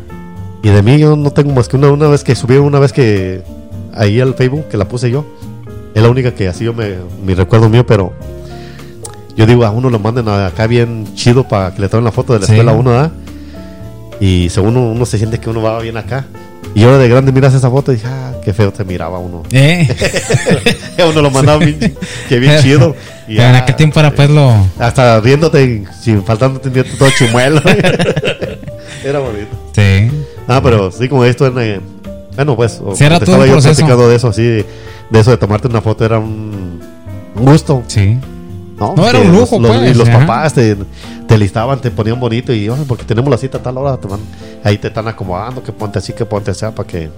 Y 0.63 0.69
de 0.69 0.81
mí 0.83 0.99
yo 0.99 1.15
no 1.15 1.31
tengo 1.31 1.53
más 1.53 1.67
que 1.67 1.75
una, 1.77 1.89
una 1.89 2.07
vez 2.07 2.23
que 2.23 2.35
subí, 2.35 2.57
una 2.57 2.79
vez 2.79 2.93
que 2.93 3.43
ahí 3.93 4.19
al 4.21 4.35
Facebook, 4.35 4.67
que 4.69 4.77
la 4.77 4.85
puse 4.87 5.09
yo. 5.09 5.25
Es 5.93 6.01
la 6.01 6.09
única 6.09 6.33
que 6.33 6.47
así 6.47 6.63
yo 6.65 6.73
me, 6.73 6.95
mi 7.25 7.33
recuerdo 7.33 7.67
mío, 7.67 7.85
pero 7.85 8.13
yo 9.35 9.45
digo, 9.45 9.65
a 9.65 9.71
uno 9.71 9.89
lo 9.89 9.99
manden 9.99 10.27
acá 10.29 10.67
bien 10.67 11.05
chido 11.15 11.47
para 11.47 11.73
que 11.73 11.81
le 11.81 11.89
tomen 11.89 12.05
la 12.05 12.11
foto 12.11 12.33
de 12.33 12.39
la 12.39 12.45
Sí. 12.45 12.51
escuela 12.53 12.71
a 12.71 12.75
uno, 12.75 12.91
¿ah? 12.97 13.11
Y 14.19 14.49
según 14.49 14.77
uno, 14.77 14.91
uno 14.91 15.05
se 15.05 15.17
siente 15.17 15.39
que 15.39 15.49
uno 15.49 15.61
va 15.63 15.79
bien 15.81 15.97
acá. 15.97 16.25
Y 16.73 16.81
yo 16.81 16.97
de 16.97 17.09
grande 17.09 17.31
miras 17.31 17.53
esa 17.53 17.69
foto 17.69 17.91
y 17.91 17.95
dije, 17.95 18.07
ah, 18.07 18.31
qué 18.43 18.53
feo 18.53 18.73
se 18.75 18.85
miraba 18.85 19.19
uno. 19.19 19.43
Eh, 19.51 19.87
uno 21.09 21.21
lo 21.21 21.29
mandaba 21.29 21.57
bien, 21.59 21.95
que 22.29 22.39
bien 22.39 22.59
chido. 22.61 22.95
Y, 23.27 23.35
pero 23.35 23.49
en 23.49 23.55
aquel 23.55 23.75
tiempo 23.75 23.99
era 23.99 24.11
pues 24.11 24.29
lo... 24.29 24.53
Hasta 24.79 25.19
riéndote, 25.19 25.83
sin 26.01 26.23
faltándote 26.23 26.83
todo 26.83 27.09
chimuelo. 27.17 27.61
Era 29.03 29.19
bonito. 29.19 29.47
Sí. 29.75 30.11
Ah, 30.47 30.61
pero 30.63 30.91
sí, 30.91 31.09
como 31.09 31.25
esto 31.25 31.47
en, 31.47 31.59
eh, 31.59 31.79
bueno, 32.35 32.55
pues. 32.55 32.81
Sí, 32.93 33.03
era 33.03 33.19
te 33.19 33.25
todo 33.25 33.35
estaba 33.35 33.45
yo 33.47 33.53
proceso. 33.53 33.75
platicando 33.75 34.09
de 34.09 34.15
eso, 34.15 34.27
así, 34.27 34.43
de, 34.43 34.65
de 35.09 35.19
eso 35.19 35.31
de 35.31 35.37
tomarte 35.37 35.67
una 35.67 35.81
foto 35.81 36.05
era 36.05 36.19
un, 36.19 36.79
un 37.35 37.45
gusto. 37.45 37.83
Sí. 37.87 38.17
No, 38.81 38.95
No, 38.95 39.07
era 39.07 39.19
un 39.19 39.31
lujo, 39.31 39.59
los- 39.59 39.69
los- 39.69 39.77
pues, 39.77 39.91
Y 39.91 39.97
los 39.97 40.09
ajá. 40.09 40.19
papás 40.19 40.53
te, 40.53 40.75
te 41.27 41.37
listaban, 41.37 41.79
te 41.79 41.91
ponían 41.91 42.19
bonito 42.19 42.51
y, 42.53 42.67
"Oye, 42.67 42.83
porque 42.87 43.03
tenemos 43.03 43.29
la 43.29 43.37
cita 43.37 43.59
a 43.59 43.61
tal 43.63 43.77
hora, 43.77 43.97
te 43.97 44.07
van- 44.07 44.19
ahí 44.63 44.77
te 44.77 44.87
están 44.87 45.07
acomodando, 45.07 45.61
que 45.63 45.71
ponte 45.71 45.99
así, 45.99 46.13
que 46.13 46.25
ponte 46.25 46.51
así, 46.51 46.65
para 46.75 46.87
que. 46.87 47.09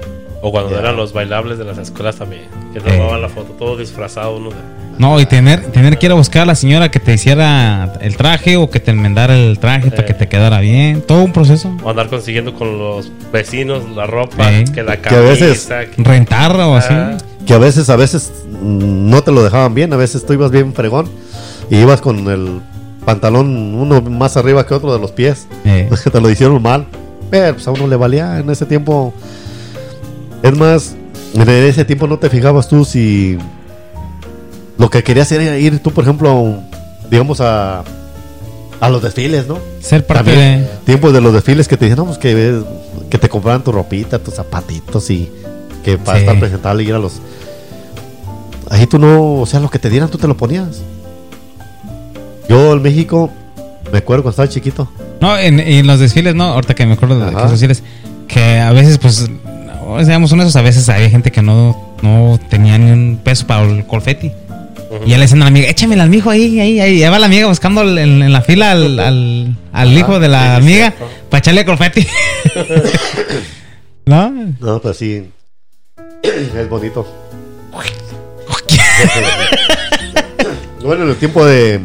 O 0.42 0.52
cuando 0.52 0.78
eran 0.78 0.98
los 0.98 1.14
bailables 1.14 1.58
de 1.58 1.64
las 1.64 1.78
escuelas 1.78 2.18
también. 2.18 2.44
Que 2.74 2.80
Eh. 2.80 2.98
tomaban 2.98 3.22
la 3.22 3.30
foto 3.30 3.54
todo 3.54 3.78
disfrazado 3.78 4.36
uno 4.36 4.50
de... 4.50 4.56
No, 5.00 5.20
y 5.20 5.26
tener, 5.26 5.72
tener 5.72 5.98
que 5.98 6.06
ir 6.08 6.12
a 6.12 6.16
buscar 6.16 6.42
a 6.44 6.46
la 6.46 6.56
señora 6.56 6.92
que 6.92 7.00
te 7.00 7.14
hiciera 7.14 7.94
el 8.02 8.18
traje 8.18 8.58
o 8.58 8.70
que 8.70 8.80
te 8.82 8.92
enmendara 8.92 9.36
el 9.38 9.58
traje 9.58 9.90
para 9.90 10.04
Eh. 10.04 10.06
que 10.06 10.14
te 10.14 10.28
quedara 10.28 10.60
bien. 10.60 11.02
Todo 11.02 11.24
un 11.24 11.32
proceso. 11.32 11.72
O 11.84 11.90
andar 11.90 12.10
consiguiendo 12.10 12.54
con 12.54 12.78
los 12.78 13.10
vecinos 13.32 13.90
la 13.96 14.06
ropa, 14.06 14.52
Eh. 14.52 14.66
que 14.74 14.84
la 14.84 14.98
Que 14.98 15.16
a 15.16 15.20
veces- 15.22 15.66
camisa. 15.68 15.92
que- 15.96 16.04
Rentar 16.04 16.56
o 16.58 16.76
así. 16.76 16.94
Ah, 16.94 17.18
Que 17.46 17.54
a 17.54 17.58
veces, 17.58 17.90
a 17.90 17.96
veces 17.96 18.32
mm, 18.52 19.10
no 19.10 19.22
te 19.24 19.32
lo 19.32 19.44
dejaban 19.44 19.74
bien, 19.74 19.92
a 19.94 19.98
veces 19.98 20.26
tú 20.26 20.34
ibas 20.34 20.52
bien 20.52 20.74
fregón 20.74 21.10
y 21.70 21.78
ibas 21.78 22.02
con 22.02 22.28
el 22.30 22.62
pantalón 23.06 23.76
uno 23.76 24.02
más 24.02 24.38
arriba 24.38 24.66
que 24.66 24.74
otro 24.74 24.94
de 24.94 25.00
los 25.00 25.12
pies. 25.12 25.48
Eh. 25.66 25.90
te 26.12 26.22
lo 26.22 26.30
hicieron 26.30 26.62
mal. 26.62 26.88
Pero 27.30 27.56
pues 27.56 27.68
a 27.68 27.72
uno 27.72 27.88
le 27.88 27.96
valía 27.96 28.40
en 28.40 28.50
ese 28.50 28.66
tiempo. 28.66 29.14
Es 30.44 30.58
más, 30.58 30.96
en 31.34 31.50
ese 31.50 31.86
tiempo 31.86 32.08
no 32.08 32.20
te 32.20 32.30
fijabas 32.30 32.68
tú 32.68 32.86
si 32.86 33.38
lo 34.78 34.90
que 34.90 35.04
querías 35.04 35.32
era 35.32 35.58
ir 35.58 35.80
tú, 35.80 35.92
por 35.92 36.04
ejemplo, 36.04 36.58
digamos 37.10 37.40
a, 37.42 37.84
a 38.80 38.90
los 38.90 39.02
desfiles, 39.02 39.48
¿no? 39.48 39.58
Ser 39.80 40.06
parte 40.06 40.32
También 40.32 40.62
de. 40.64 40.70
tiempos 40.86 41.14
de 41.14 41.22
los 41.22 41.34
desfiles 41.34 41.68
que 41.68 41.78
te 41.78 41.86
dicen, 41.86 41.98
no, 41.98 42.06
pues 42.06 42.18
que, 42.18 42.62
que 43.10 43.18
te 43.18 43.30
compraran 43.30 43.64
tu 43.64 43.72
ropita, 43.72 44.20
tus 44.20 44.34
zapatitos 44.36 45.10
y 45.10 45.32
que 45.84 45.98
para 45.98 46.18
Sí. 46.20 46.24
estar 46.26 46.40
presentable 46.40 46.84
y 46.84 46.88
ir 46.90 46.94
a 46.94 47.00
los... 47.00 47.14
Ahí 48.70 48.86
tú 48.88 48.98
no, 49.00 49.36
o 49.42 49.46
sea, 49.46 49.60
lo 49.60 49.70
que 49.70 49.80
te 49.80 49.90
dieran 49.90 50.10
tú 50.10 50.18
te 50.18 50.28
lo 50.28 50.36
ponías. 50.36 50.82
Yo 52.50 52.74
en 52.74 52.82
México, 52.82 53.32
me 53.92 54.00
acuerdo 54.00 54.24
cuando 54.24 54.32
estaba 54.32 54.50
chiquito. 54.50 54.90
No, 55.22 55.38
en, 55.38 55.60
en 55.60 55.88
los 55.88 56.00
desfiles, 56.00 56.36
no, 56.36 56.46
ahorita 56.46 56.74
que 56.74 56.86
me 56.86 56.94
acuerdo 56.94 57.20
de 57.20 57.32
los 57.32 57.52
desfiles, 57.52 57.84
que 58.28 58.60
a 58.60 58.72
veces, 58.72 58.98
pues, 58.98 59.30
no, 59.30 60.04
seamos 60.04 60.32
honestos, 60.32 60.56
a 60.56 60.62
veces 60.62 60.90
había 60.90 61.10
gente 61.10 61.32
que 61.32 61.42
no, 61.42 61.96
no 62.02 62.40
tenía 62.50 62.78
ni 62.78 62.92
un 62.92 63.20
peso 63.24 63.48
para 63.48 63.64
el 63.64 63.86
confeti. 63.86 64.32
Y 65.06 65.10
ya 65.10 65.18
le 65.18 65.24
decían 65.24 65.42
a 65.42 65.46
la 65.46 65.50
amiga, 65.50 65.70
échamela 65.70 66.04
al 66.04 66.10
mijo 66.10 66.30
ahí, 66.30 66.60
ahí, 66.60 66.80
ahí. 66.80 67.00
Ya 67.00 67.10
va 67.10 67.18
la 67.18 67.26
amiga 67.26 67.48
buscando 67.48 67.82
en, 67.82 68.22
en 68.22 68.32
la 68.32 68.42
fila 68.42 68.72
al, 68.72 69.56
al, 69.72 69.98
hijo 69.98 70.20
de 70.20 70.28
la 70.28 70.58
sí, 70.58 70.62
amiga 70.62 70.94
para 71.30 71.40
echarle 71.40 71.66
confeti. 71.66 72.06
¿No? 74.06 74.30
No, 74.60 74.82
pero 74.82 74.94
sí, 74.94 75.30
es 76.24 76.70
bonito. 76.70 77.08
bueno, 80.84 81.04
en 81.04 81.10
el 81.10 81.16
tiempo 81.16 81.46
de... 81.46 81.80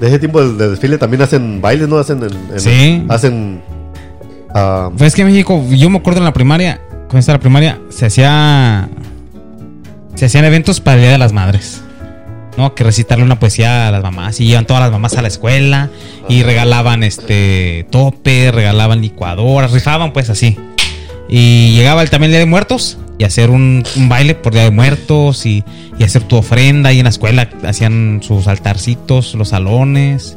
De 0.00 0.08
ese 0.08 0.18
tiempo 0.18 0.42
de, 0.42 0.54
de 0.54 0.70
desfile 0.70 0.96
también 0.98 1.22
hacen 1.22 1.60
bailes, 1.60 1.88
¿no? 1.88 1.98
Hacen... 1.98 2.22
en- 2.22 2.52
en- 2.54 2.60
Sí. 2.60 3.04
Hacen... 3.08 3.60
ah, 4.54 4.90
Pues 4.96 5.08
es 5.08 5.14
que 5.14 5.22
en 5.22 5.28
México, 5.28 5.62
yo 5.70 5.90
me 5.90 5.98
acuerdo 5.98 6.18
en 6.18 6.24
la 6.24 6.32
primaria, 6.32 6.80
cuando 7.08 7.18
estaba 7.18 7.36
la 7.36 7.40
primaria, 7.40 7.78
se 7.90 8.06
hacía. 8.06 8.88
Se 10.14 10.26
hacían 10.26 10.44
eventos 10.44 10.80
para 10.80 10.96
el 10.96 11.02
Día 11.02 11.10
de 11.12 11.18
las 11.18 11.32
Madres. 11.32 11.82
¿No? 12.56 12.74
Que 12.74 12.82
recitarle 12.84 13.24
una 13.24 13.38
poesía 13.38 13.88
a 13.88 13.90
las 13.92 14.02
mamás. 14.02 14.40
Y 14.40 14.44
iban 14.50 14.66
todas 14.66 14.82
las 14.82 14.90
mamás 14.90 15.16
a 15.16 15.22
la 15.22 15.28
escuela. 15.28 15.88
Y 16.28 16.42
regalaban 16.42 17.02
este 17.04 17.86
tope, 17.90 18.50
regalaban 18.52 19.00
licuadoras, 19.00 19.70
rifaban 19.72 20.12
pues 20.12 20.30
así. 20.30 20.58
Y 21.30 21.74
llegaba 21.76 22.02
el, 22.02 22.10
también 22.10 22.30
el 22.30 22.32
Día 22.32 22.40
de 22.40 22.46
Muertos. 22.46 22.98
Y 23.18 23.24
hacer 23.24 23.50
un, 23.50 23.84
un 23.96 24.08
baile 24.08 24.34
por 24.34 24.52
Día 24.52 24.64
de 24.64 24.70
Muertos. 24.70 25.46
Y, 25.46 25.64
y 25.98 26.02
hacer 26.04 26.24
tu 26.24 26.36
ofrenda. 26.36 26.92
Y 26.92 26.98
en 26.98 27.04
la 27.04 27.10
escuela 27.10 27.48
hacían 27.64 28.20
sus 28.22 28.48
altarcitos, 28.48 29.34
los 29.34 29.48
salones. 29.50 30.36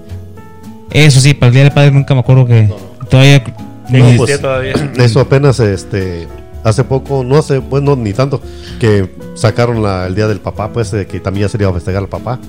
Eso 0.91 1.19
sí, 1.19 1.33
para 1.33 1.47
el 1.47 1.53
Día 1.53 1.63
del 1.63 1.71
Padre 1.73 1.91
nunca 1.91 2.13
me 2.13 2.19
acuerdo 2.19 2.45
que. 2.45 2.69
Todavía. 3.09 3.43
No- 3.89 4.07
existía 4.07 4.39
todavía. 4.39 4.73
Eso 4.97 5.19
apenas, 5.19 5.59
este, 5.59 6.27
hace 6.63 6.83
poco, 6.83 7.23
no 7.23 7.37
hace, 7.37 7.57
bueno, 7.57 7.95
ni 7.95 8.13
tanto, 8.13 8.41
que 8.79 9.09
sacaron 9.35 9.83
la- 9.83 10.05
el 10.07 10.15
día 10.15 10.27
del 10.27 10.39
papá, 10.39 10.71
pues, 10.71 10.89
de 10.91 11.05
que 11.05 11.19
también 11.19 11.47
ya 11.47 11.49
sería 11.49 11.71
festejar 11.73 12.03
al 12.03 12.07
papá. 12.09 12.39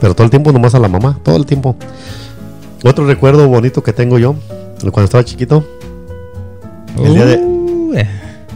Pero 0.00 0.14
todo 0.14 0.24
el 0.24 0.30
tiempo 0.30 0.52
nomás 0.52 0.74
a 0.74 0.78
la 0.78 0.88
mamá, 0.88 1.18
todo 1.22 1.36
el 1.36 1.44
tiempo. 1.46 1.76
Otro 2.82 3.06
recuerdo 3.06 3.46
bonito 3.48 3.82
que 3.82 3.92
tengo 3.92 4.18
yo, 4.18 4.34
cuando 4.80 5.04
estaba 5.04 5.22
chiquito, 5.24 5.66
el 7.04 7.14
día 7.14 7.26
de- 7.26 7.59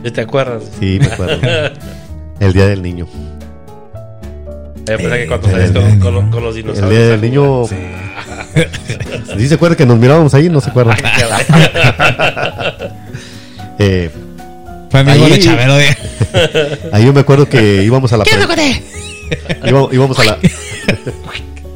¿Sí 0.05 0.11
¿Te 0.11 0.20
acuerdas? 0.20 0.62
sí, 0.78 0.98
me 1.01 1.06
acuerdo, 1.06 1.39
el 2.40 2.52
día 2.52 2.66
del 2.66 2.82
niño. 2.82 3.06
Yo 4.86 4.98
pensé 4.98 5.19
que 5.19 5.27
cuando 5.27 5.47
El 5.48 5.52
salías 5.52 5.73
día 5.73 5.81
con, 5.82 5.90
del 5.90 5.98
con- 6.01 6.15
niño. 6.15 6.31
con 6.31 6.44
los 6.44 6.56
El 6.56 6.62
dinosaurios. 6.62 6.90
día 6.90 7.09
del 7.09 7.20
niño, 7.23 7.65
Sí. 7.66 7.77
¿sí 9.39 9.48
se 9.48 9.55
acuerda 9.55 9.77
que 9.77 9.86
nos 9.86 9.98
mirábamos 9.98 10.35
ahí? 10.35 10.48
No 10.51 10.61
se 10.61 10.70
acuerda. 10.70 10.94
Eh, 13.78 14.09
Fue 14.90 15.01
amigo 15.01 15.24
Ahí- 15.24 15.32
de 15.32 15.39
Chabelo 15.40 15.74
de. 15.74 15.86
ahí 16.93 17.05
yo 17.05 17.12
me 17.12 17.20
acuerdo 17.20 17.48
que 17.48 17.82
íbamos 17.82 18.12
a 18.12 18.19
la... 18.19 18.24
¿Qué 18.24 18.36
pre-? 18.47 18.82
Íbamos, 19.69 19.93
íbamos 19.93 20.16
a 20.20 20.24
la 20.24 20.39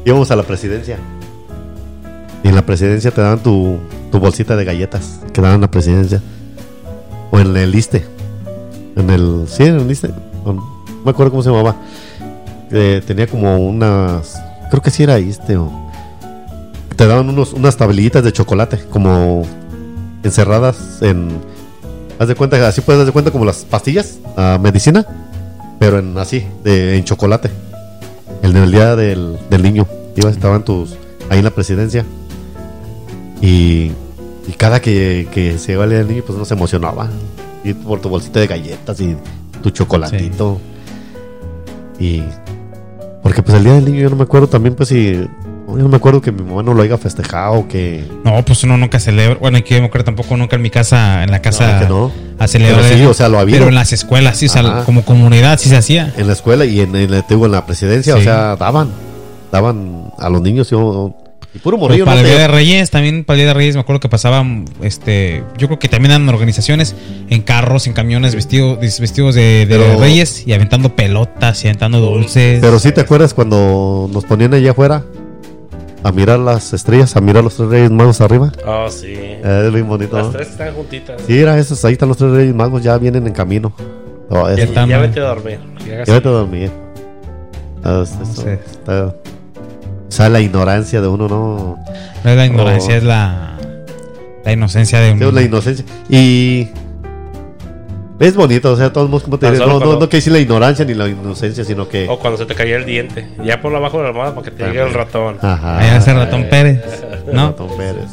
íbamos 0.05 0.31
a 0.31 0.35
la 0.37 0.43
presidencia. 0.43 0.97
Y 2.41 2.47
en 2.47 2.55
la 2.55 2.65
presidencia 2.65 3.11
te 3.11 3.19
daban 3.19 3.43
tu, 3.43 3.79
tu 4.13 4.19
bolsita 4.19 4.55
de 4.55 4.63
galletas 4.63 5.19
que 5.33 5.41
daban 5.41 5.55
en 5.55 5.61
la 5.61 5.71
presidencia. 5.71 6.21
En 7.39 7.55
el 7.55 7.71
liste. 7.71 8.05
En 8.95 9.09
el. 9.09 9.45
Sí, 9.47 9.63
en 9.63 9.75
el 9.79 9.87
liste. 9.87 10.09
no 10.45 10.79
me 11.05 11.11
acuerdo 11.11 11.31
cómo 11.31 11.43
se 11.43 11.49
llamaba. 11.49 11.75
Eh, 12.71 13.01
tenía 13.07 13.25
como 13.27 13.57
unas, 13.57 14.39
creo 14.69 14.81
que 14.81 14.91
sí 14.91 15.03
era 15.03 15.17
este. 15.17 15.57
o- 15.57 15.71
te 16.95 17.07
daban 17.07 17.29
unos, 17.29 17.53
unas 17.53 17.77
tablillitas 17.77 18.23
de 18.23 18.33
chocolate, 18.33 18.77
como 18.89 19.43
encerradas 20.23 21.01
en. 21.01 21.29
Haz 22.19 22.27
de 22.27 22.35
cuenta, 22.35 22.67
así 22.67 22.81
puedes 22.81 22.99
dar 22.99 23.05
de 23.05 23.13
cuenta 23.13 23.31
como 23.31 23.45
las 23.45 23.63
pastillas, 23.63 24.19
a 24.35 24.59
medicina, 24.61 25.05
pero 25.79 25.99
en 25.99 26.17
así, 26.17 26.45
de, 26.65 26.97
en 26.97 27.05
chocolate. 27.05 27.49
El 28.43 28.51
del 28.53 28.71
día 28.71 28.95
del, 28.97 29.37
del 29.49 29.63
niño. 29.63 29.87
Ibas, 30.17 30.33
estaban 30.33 30.63
tus 30.65 30.97
ahí 31.29 31.39
en 31.39 31.45
la 31.45 31.51
presidencia. 31.51 32.03
Y, 33.41 33.91
y 34.47 34.51
cada 34.53 34.81
que, 34.81 35.27
que 35.33 35.57
se 35.57 35.73
iba 35.73 35.83
el 35.83 35.89
día 35.91 35.99
del 35.99 36.07
niño, 36.07 36.23
pues 36.25 36.35
uno 36.35 36.45
se 36.45 36.53
emocionaba. 36.53 37.09
Ir 37.63 37.75
por 37.77 37.99
tu 38.01 38.09
bolsita 38.09 38.39
de 38.39 38.47
galletas 38.47 38.99
y 39.01 39.15
tu 39.61 39.69
chocolatito. 39.69 40.59
Y. 41.99 42.23
Porque 43.21 43.43
pues 43.43 43.57
el 43.57 43.63
día 43.65 43.73
del 43.73 43.85
niño 43.85 43.99
yo 43.99 44.09
no 44.09 44.15
me 44.15 44.23
acuerdo 44.23 44.47
también, 44.47 44.75
pues 44.75 44.89
si. 44.89 45.13
Yo 45.67 45.75
no 45.75 45.87
me 45.89 45.97
acuerdo 45.97 46.19
que 46.19 46.31
mi 46.31 46.41
mamá 46.41 46.63
no 46.63 46.73
lo 46.73 46.81
haya 46.81 46.97
festejado, 46.97 47.67
que. 47.67 48.03
No, 48.23 48.43
pues 48.43 48.63
uno 48.63 48.75
nunca 48.77 48.99
celebra. 48.99 49.37
Bueno, 49.39 49.57
aquí 49.59 49.75
yo 49.75 49.81
me 49.81 49.87
acuerdo 49.87 50.05
tampoco 50.05 50.35
nunca 50.35 50.55
en 50.55 50.61
mi 50.63 50.69
casa, 50.71 51.21
en 51.23 51.29
la 51.29 51.41
casa, 51.41 51.73
No, 51.73 51.79
que 51.79 51.87
no. 51.89 52.11
a 52.39 52.47
celebrar. 52.47 52.81
Pero 52.81 52.97
sí, 52.97 53.05
o 53.05 53.13
sea, 53.13 53.29
lo 53.29 53.37
ha 53.37 53.41
habido. 53.41 53.59
Pero 53.59 53.69
en 53.69 53.75
las 53.75 53.93
escuelas, 53.93 54.37
sí, 54.37 54.47
o 54.47 54.49
sea, 54.49 54.83
como 54.85 55.03
comunidad 55.03 55.59
sí 55.59 55.69
se 55.69 55.77
hacía. 55.77 56.11
En 56.17 56.25
la 56.27 56.33
escuela 56.33 56.65
y 56.65 56.79
en, 56.79 56.95
en, 56.95 57.13
en 57.13 57.51
la 57.51 57.65
presidencia, 57.67 58.13
Sí. 58.15 58.19
o 58.21 58.23
sea, 58.23 58.55
daban. 58.55 58.89
Daban 59.51 60.11
a 60.17 60.29
los 60.29 60.41
niños. 60.41 60.69
Yo, 60.71 61.13
y 61.53 61.59
puro 61.59 61.77
Pues 61.77 61.89
morrillo, 61.89 62.05
para 62.05 62.21
¿no? 62.21 62.27
el 62.27 62.31
Día 62.31 62.39
de 62.41 62.47
Reyes, 62.47 62.91
también 62.91 63.23
para 63.23 63.35
el 63.35 63.39
Día 63.41 63.47
de 63.47 63.53
Reyes 63.55 63.75
me 63.75 63.81
acuerdo 63.81 63.99
que 63.99 64.09
pasaban, 64.09 64.65
este, 64.83 65.43
yo 65.57 65.67
creo 65.67 65.79
que 65.79 65.87
también 65.89 66.11
eran 66.11 66.29
organizaciones 66.29 66.95
en 67.29 67.41
carros, 67.41 67.87
en 67.87 67.93
camiones, 67.93 68.35
vestidos, 68.35 68.77
vestidos 68.79 69.33
de, 69.35 69.65
de 69.65 69.77
Pero- 69.79 69.99
Reyes 69.99 70.45
y 70.45 70.53
aventando 70.53 70.95
pelotas 70.95 71.63
y 71.63 71.67
aventando 71.67 71.99
dulces. 71.99 72.59
Pero 72.61 72.77
sí 72.79 72.91
te 72.91 73.01
acuerdas 73.01 73.33
cuando 73.33 74.09
nos 74.13 74.25
ponían 74.25 74.53
allá 74.53 74.71
afuera 74.71 75.03
a 76.03 76.11
mirar 76.11 76.39
las 76.39 76.71
estrellas, 76.71 77.15
a 77.17 77.21
mirar 77.21 77.43
los 77.43 77.55
tres 77.57 77.67
reyes 77.67 77.91
magos 77.91 78.21
arriba. 78.21 78.51
Oh, 78.65 78.89
sí. 78.89 79.07
Eh, 79.15 79.63
es 79.67 79.73
bien 79.73 79.87
bonito. 79.87 80.15
Las 80.15 80.27
¿no? 80.27 80.31
tres 80.31 80.49
están 80.49 80.73
juntitas. 80.73 81.21
Sí, 81.27 81.37
era 81.39 81.57
esos, 81.57 81.83
ahí 81.83 81.93
están 81.93 82.07
los 82.09 82.17
tres 82.17 82.31
reyes 82.31 82.53
magos, 82.55 82.83
ya 82.83 82.97
vienen 82.97 83.25
en 83.27 83.33
camino. 83.33 83.73
Oh, 84.29 84.47
Ya 84.55 84.65
Ya, 84.65 84.85
¿no? 84.85 85.01
vete 85.01 85.19
a 85.19 85.23
dormir. 85.23 85.59
Ya 85.85 85.97
vete 86.13 86.27
a 86.27 86.31
dormir. 86.31 86.71
Ah, 87.83 88.03
es- 88.03 88.11
eso, 88.29 88.43
Sí. 88.43 88.49
está- 88.49 89.15
o 90.09 90.11
sea, 90.11 90.27
la 90.29 90.41
ignorancia 90.41 90.99
de 91.01 91.07
uno, 91.07 91.27
¿no? 91.27 91.77
No 92.23 92.29
es 92.29 92.35
la 92.35 92.45
ignorancia, 92.45 92.97
es 92.97 93.03
la, 93.03 93.57
la 94.43 94.51
inocencia 94.51 94.99
de 94.99 95.11
un 95.13 95.19
Sí, 95.19 95.31
la 95.31 95.41
inocencia. 95.43 95.85
Y 96.09 96.67
es 98.19 98.35
bonito, 98.35 98.73
o 98.73 98.75
sea, 98.75 98.91
todos 98.91 99.07
modos, 99.09 99.23
como 99.23 99.37
te 99.39 99.45
solo 99.55 99.59
no, 99.59 99.65
no, 99.73 99.79
cuando- 99.79 99.99
no 100.01 100.09
que 100.09 100.17
decir 100.17 100.33
la 100.33 100.39
ignorancia 100.39 100.83
ni 100.83 100.93
la 100.93 101.07
inocencia, 101.07 101.63
sino 101.63 101.87
que... 101.87 102.07
O 102.09 102.19
cuando 102.19 102.37
se 102.37 102.45
te 102.45 102.53
caía 102.55 102.75
el 102.77 102.85
diente. 102.85 103.29
Ya 103.45 103.61
ponlo 103.61 103.77
abajo 103.77 103.97
de 103.97 104.03
la 104.03 104.09
almohada 104.09 104.35
para 104.35 104.43
que 104.45 104.51
te 104.51 104.63
llegue 104.65 104.81
el 104.81 104.93
ratón. 104.93 105.37
Ajá. 105.41 105.79
Ahí 105.79 105.95
ese 105.97 106.13
ratón 106.13 106.41
Eh, 106.41 106.47
Pérez, 106.49 106.81
el 107.27 107.33
¿no? 107.35 107.47
ratón 107.51 107.69
Pérez. 107.77 108.09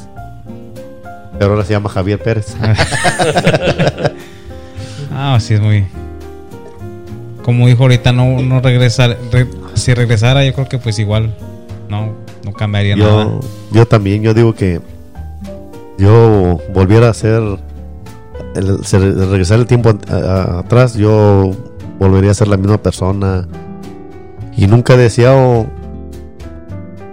Pero 1.39 1.51
ahora 1.53 1.65
se 1.65 1.73
llama 1.73 1.89
Javier 1.89 2.23
Pérez. 2.23 2.55
Ah, 5.19 5.39
sí, 5.41 5.55
es 5.55 5.61
muy. 5.61 5.87
Como 7.43 7.67
dijo 7.67 7.85
ahorita, 7.85 8.13
no, 8.13 8.41
no 8.41 8.61
regresa. 8.61 9.17
re- 9.33 9.47
si 9.75 9.95
regresara, 9.95 10.45
yo 10.45 10.53
creo 10.53 10.69
que 10.69 10.79
pues 10.79 10.99
igual 10.99 11.35
no, 11.89 12.13
no 12.45 12.53
cambiaría 12.53 12.97
nada. 12.97 13.25
yo, 13.25 13.41
yo 13.73 13.87
también, 13.87 14.23
yo 14.23 14.35
digo 14.35 14.55
que 14.55 14.81
yo 15.99 16.59
volviera 16.75 17.09
a 17.09 17.15
ser, 17.15 17.43
el, 18.55 18.79
regresar 19.31 19.59
el 19.59 19.67
tiempo 19.67 19.93
a- 20.11 20.15
a- 20.15 20.59
atrás, 20.61 20.95
yo 20.95 21.53
volvería 21.99 22.31
a 22.31 22.35
ser 22.35 22.49
la 22.49 22.57
misma 22.57 22.79
persona. 22.79 23.47
Y 24.57 24.67
nunca 24.67 24.95
he 24.95 24.97
deseado 24.97 25.67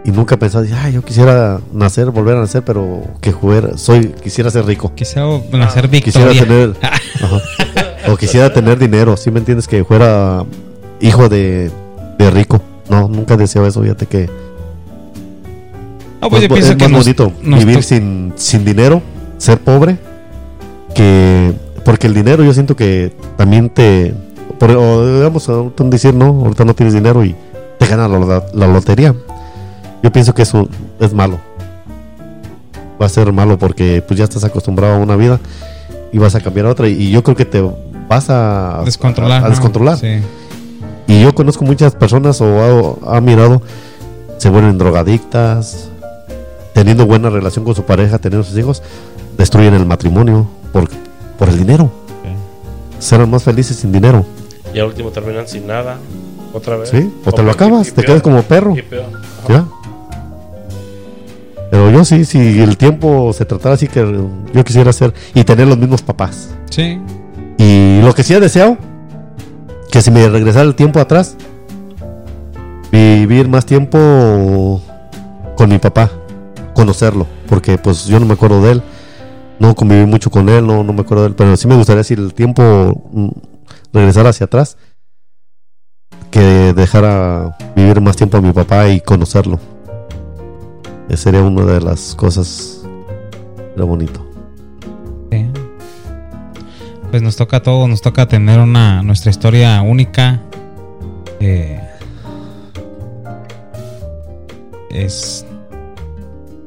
y 0.06 0.12
nunca 0.12 0.36
he 0.36 0.38
pensado, 0.38 0.66
ay, 0.82 0.94
yo 0.94 1.02
quisiera 1.02 1.60
nacer, 1.72 2.10
volver 2.12 2.36
a 2.36 2.42
nacer, 2.42 2.62
pero 2.64 3.02
que 3.22 3.32
jugar, 3.32 3.78
soy, 3.78 4.08
quisiera 4.22 4.50
ser 4.50 4.66
rico. 4.66 4.94
Quisiera 4.96 5.28
nacer 5.54 5.90
Quisiera 5.90 6.30
Victoria. 6.32 6.42
tener, 6.42 6.76
ajá. 7.22 8.12
o 8.12 8.18
quisiera 8.18 8.52
tener 8.54 8.78
dinero, 8.80 9.16
¿sí 9.16 9.32
me 9.32 9.40
entiendes? 9.40 9.68
Que 9.68 9.84
fuera 9.86 10.44
hijo 11.00 11.30
de, 11.30 11.72
de 12.20 12.32
rico. 12.32 12.62
No, 12.90 13.08
nunca 13.08 13.38
deseo 13.38 13.66
eso, 13.66 13.82
fíjate 13.82 14.06
que 14.06 14.30
No, 16.24 16.30
pues 16.30 16.42
yo 16.44 16.48
pienso 16.50 16.72
es 16.72 16.78
que 16.78 16.84
más 16.86 16.92
nos- 16.92 17.04
bonito 17.06 17.32
nos 17.42 17.60
vivir 17.60 17.78
to- 17.78 17.82
sin, 17.84 18.34
sin 18.36 18.66
dinero, 18.66 19.02
ser 19.38 19.60
pobre, 19.60 19.98
que 20.96 21.54
porque 21.86 22.08
el 22.08 22.14
dinero 22.14 22.44
yo 22.44 22.54
siento 22.54 22.76
que 22.76 23.14
también 23.38 23.70
te, 23.70 24.14
por, 24.60 24.72
o 24.72 25.16
digamos, 25.18 25.50
ahorita 25.50 25.84
decir, 25.86 26.14
no, 26.14 26.26
ahorita 26.28 26.64
no 26.66 26.74
tienes 26.74 26.94
dinero 26.94 27.26
y 27.26 27.36
te 27.78 27.86
ganas 27.88 28.10
la, 28.54 28.68
lotería. 28.68 29.14
Yo 30.02 30.12
pienso 30.12 30.34
que 30.34 30.44
eso 30.44 30.68
es 31.00 31.14
malo. 31.14 31.40
Va 33.02 33.06
a 33.08 33.10
ser 33.10 33.32
malo 33.34 33.58
porque 33.58 34.04
pues 34.08 34.18
ya 34.18 34.24
estás 34.26 34.44
acostumbrado 34.44 34.94
a 34.96 34.98
una 34.98 35.16
vida 35.16 35.40
y 36.12 36.18
vas 36.20 36.36
a 36.36 36.40
cambiar 36.42 36.68
a 36.68 36.70
otra 36.72 36.88
y, 36.88 36.94
y 36.94 37.12
yo 37.12 37.24
creo 37.24 37.36
que 37.36 37.46
te 37.46 37.62
vas 38.08 38.30
a 38.30 38.82
descontrolar. 38.86 39.32
a, 39.32 39.38
a 39.38 39.42
¿no? 39.42 39.50
descontrolar. 39.50 39.98
Sí. 39.98 40.20
Y 41.08 41.22
yo 41.22 41.34
conozco 41.36 41.66
muchas 41.66 41.96
personas 41.96 42.40
o 42.42 43.00
ha, 43.06 43.18
ha 43.18 43.22
mirado, 43.22 43.62
se 44.38 44.50
vuelven 44.50 44.78
drogadictas, 44.78 45.90
teniendo 46.74 47.06
buena 47.06 47.30
relación 47.30 47.64
con 47.66 47.76
su 47.76 47.84
pareja, 47.84 48.20
teniendo 48.20 48.46
sus 48.46 48.58
hijos, 48.58 48.84
destruyen 49.38 49.74
el 49.74 49.86
matrimonio 49.86 50.48
por, 50.72 50.90
por 51.38 51.50
el 51.50 51.58
dinero. 51.58 51.92
Serán 53.00 53.30
más 53.30 53.44
felices 53.44 53.78
sin 53.78 53.92
dinero. 53.92 54.26
Y 54.74 54.80
al 54.80 54.88
último 54.88 55.12
terminan 55.12 55.48
sin 55.48 55.68
nada. 55.68 55.98
Otra 56.54 56.78
vez. 56.78 56.90
¿Sí? 56.90 57.12
O 57.26 57.32
te 57.32 57.44
lo 57.44 57.52
acabas, 57.52 57.88
te 57.88 57.94
peor, 57.94 58.06
quedas 58.06 58.22
como 58.22 58.42
perro. 58.44 58.76
¿Ya? 59.50 59.66
Pero 61.70 61.90
yo 61.90 62.06
sí, 62.06 62.24
si 62.24 62.62
el 62.62 62.78
tiempo 62.78 63.34
se 63.34 63.46
tratara 63.46 63.76
así 63.76 63.88
que 63.88 64.00
yo 64.54 64.64
quisiera 64.64 64.92
hacer 64.92 65.14
y 65.34 65.44
tener 65.44 65.68
los 65.68 65.78
mismos 65.78 66.04
papás. 66.04 66.50
Sí. 66.70 67.02
Y 67.58 68.02
lo 68.02 68.14
que 68.14 68.24
sí 68.24 68.34
he 68.36 68.40
deseado, 68.40 68.78
que 69.92 70.02
si 70.02 70.12
me 70.12 70.30
regresara 70.30 70.66
el 70.66 70.76
tiempo 70.76 71.00
atrás, 71.00 71.36
vivir 72.92 73.48
más 73.48 73.66
tiempo 73.66 74.82
con 75.56 75.70
mi 75.70 75.80
papá, 75.80 76.12
conocerlo, 76.74 77.28
porque 77.48 77.78
pues 77.78 78.06
yo 78.06 78.20
no 78.20 78.26
me 78.26 78.34
acuerdo 78.34 78.62
de 78.62 78.74
él, 78.74 78.84
no 79.60 79.76
conviví 79.76 80.06
mucho 80.06 80.30
con 80.30 80.50
él, 80.50 80.66
no, 80.66 80.84
no 80.84 80.94
me 80.94 81.02
acuerdo 81.02 81.24
de 81.24 81.30
él, 81.30 81.36
pero 81.36 81.56
sí 81.56 81.68
me 81.68 81.76
gustaría 81.76 82.04
si 82.04 82.14
el 82.16 82.34
tiempo 82.34 83.04
mm, 83.12 83.30
regresara 83.94 84.30
hacia 84.30 84.46
atrás, 84.46 84.78
que 86.32 86.74
dejara 86.74 87.56
vivir 87.76 88.02
más 88.02 88.16
tiempo 88.16 88.38
a 88.38 88.42
mi 88.42 88.52
papá 88.52 88.90
y 88.90 89.02
conocerlo. 89.02 89.60
Esa 91.08 91.24
sería 91.24 91.42
una 91.42 91.64
de 91.66 91.82
las 91.82 92.16
cosas, 92.16 92.84
era 93.76 93.86
bonito. 93.86 94.26
Sí. 95.32 95.48
Pues 97.12 97.22
nos 97.22 97.36
toca 97.36 97.58
a 97.58 97.64
todos, 97.64 97.88
nos 97.88 98.02
toca 98.02 98.28
tener 98.28 98.60
una 98.60 99.04
nuestra 99.04 99.30
historia 99.30 99.82
única. 99.82 100.42
Eh, 101.40 101.80
es 104.90 105.46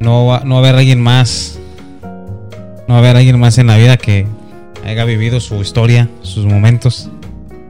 no 0.01 0.27
va, 0.27 0.41
no 0.45 0.55
va 0.57 0.61
a 0.61 0.65
haber 0.65 0.75
alguien 0.77 1.01
más, 1.01 1.59
no 2.03 2.95
va 2.95 2.97
a 2.97 2.99
haber 2.99 3.17
alguien 3.17 3.39
más 3.39 3.59
en 3.59 3.67
la 3.69 3.77
vida 3.77 3.97
que 3.97 4.27
haya 4.85 5.05
vivido 5.05 5.41
su 5.41 5.57
historia, 5.57 6.09
sus 6.23 6.45
momentos. 6.47 7.09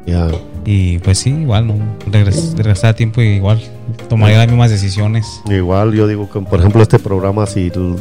Ya. 0.06 0.28
Y 0.64 0.98
pues 0.98 1.18
sí, 1.18 1.30
igual, 1.30 1.66
¿no? 1.68 1.74
Regres- 2.10 2.54
regresar 2.56 2.90
a 2.90 2.94
tiempo 2.96 3.22
y 3.22 3.26
igual 3.36 3.60
tomaría 4.08 4.38
las 4.38 4.48
mismas 4.48 4.70
decisiones. 4.70 5.26
Igual 5.48 5.94
yo 5.94 6.06
digo 6.08 6.28
que 6.30 6.40
por 6.40 6.58
ejemplo 6.60 6.82
este 6.82 6.98
programa 6.98 7.46
si 7.46 7.70
lo 7.70 7.96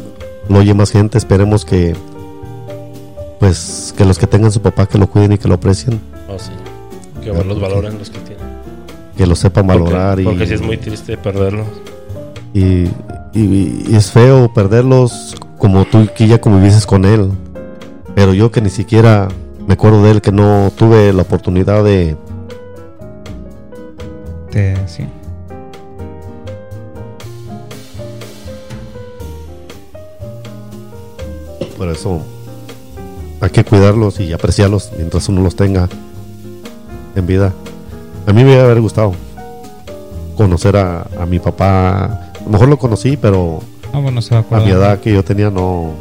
oye 0.59 0.73
más 0.73 0.91
gente 0.91 1.17
esperemos 1.17 1.63
que 1.65 1.95
pues 3.39 3.93
que 3.97 4.05
los 4.05 4.17
que 4.17 4.27
tengan 4.27 4.51
su 4.51 4.61
papá 4.61 4.87
que 4.87 4.97
lo 4.97 5.07
cuiden 5.07 5.33
y 5.33 5.37
que 5.37 5.47
lo 5.47 5.55
aprecien 5.55 5.99
Oh, 6.27 6.39
sí. 6.39 6.51
Que 7.23 7.31
ver 7.31 7.45
los 7.45 7.59
valores 7.59 7.93
los 7.93 8.09
que 8.09 8.19
tienen. 8.19 8.45
que 9.17 9.25
lo 9.27 9.35
sepan 9.35 9.67
valorar 9.67 10.15
porque, 10.15 10.21
y, 10.21 10.25
porque 10.25 10.47
sí 10.47 10.53
es 10.55 10.61
muy 10.61 10.77
triste 10.77 11.17
perderlos. 11.17 11.67
y, 12.53 12.85
y- 13.35 13.85
y 13.91 13.95
es 13.95 14.11
feo 14.11 14.51
perderlos 14.53 15.35
como 15.57 15.85
tú 15.85 16.07
que 16.15 16.27
ya 16.27 16.39
conviviste 16.39 16.85
con 16.87 17.05
él 17.05 17.31
pero 18.15 18.33
yo 18.33 18.51
que 18.51 18.61
ni 18.61 18.69
siquiera 18.69 19.27
me 19.67 19.73
acuerdo 19.73 20.03
de 20.03 20.11
él 20.11 20.21
que 20.21 20.31
no 20.31 20.71
tuve 20.75 21.11
la 21.13 21.23
oportunidad 21.23 21.83
de 21.83 22.15
sí. 24.87 25.05
por 31.77 31.89
eso 31.89 32.21
hay 33.41 33.49
que 33.49 33.63
cuidarlos 33.63 34.19
y 34.19 34.31
apreciarlos 34.33 34.91
mientras 34.97 35.27
uno 35.29 35.41
los 35.41 35.55
tenga 35.55 35.89
en 37.15 37.27
vida. 37.27 37.53
A 38.25 38.31
mí 38.33 38.43
me 38.43 38.49
hubiera 38.49 38.63
haber 38.63 38.81
gustado 38.81 39.13
conocer 40.35 40.75
a, 40.77 41.05
a 41.19 41.25
mi 41.25 41.39
papá. 41.39 42.24
A 42.45 42.47
lo 42.47 42.51
mejor 42.51 42.67
lo 42.69 42.77
conocí, 42.77 43.17
pero 43.17 43.59
Ah, 43.93 43.99
bueno, 43.99 44.21
se 44.21 44.35
va 44.35 44.45
a 44.49 44.57
a 44.57 44.59
mi 44.59 44.71
edad 44.71 44.99
que 44.99 45.13
yo 45.13 45.23
tenía 45.23 45.49
no... 45.49 45.91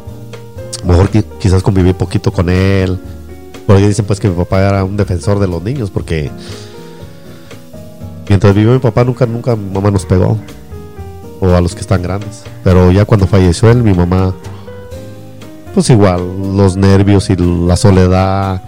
A 0.83 0.87
lo 0.87 0.93
mejor 0.93 1.11
qui- 1.11 1.25
quizás 1.39 1.63
conviví 1.63 1.93
poquito 1.93 2.31
con 2.31 2.49
él. 2.49 2.99
Por 3.65 3.77
ahí 3.77 3.87
dicen 3.87 4.05
pues 4.05 4.19
que 4.19 4.29
mi 4.29 4.35
papá 4.35 4.61
era 4.61 4.83
un 4.83 4.95
defensor 4.97 5.39
de 5.39 5.47
los 5.47 5.63
niños 5.63 5.89
porque 5.89 6.29
mientras 8.29 8.53
vivió 8.53 8.73
mi 8.73 8.79
papá 8.79 9.03
nunca, 9.03 9.25
nunca 9.25 9.55
mi 9.55 9.71
mamá 9.73 9.89
nos 9.91 10.05
pegó. 10.05 10.37
O 11.41 11.49
a 11.55 11.61
los 11.61 11.73
que 11.73 11.81
están 11.81 12.01
grandes. 12.03 12.43
Pero 12.63 12.91
ya 12.91 13.05
cuando 13.05 13.25
falleció 13.27 13.69
él, 13.71 13.81
mi 13.83 13.93
mamá, 13.93 14.33
pues 15.73 15.89
igual, 15.89 16.21
los 16.55 16.77
nervios 16.77 17.29
y 17.29 17.35
la 17.35 17.75
soledad, 17.75 18.61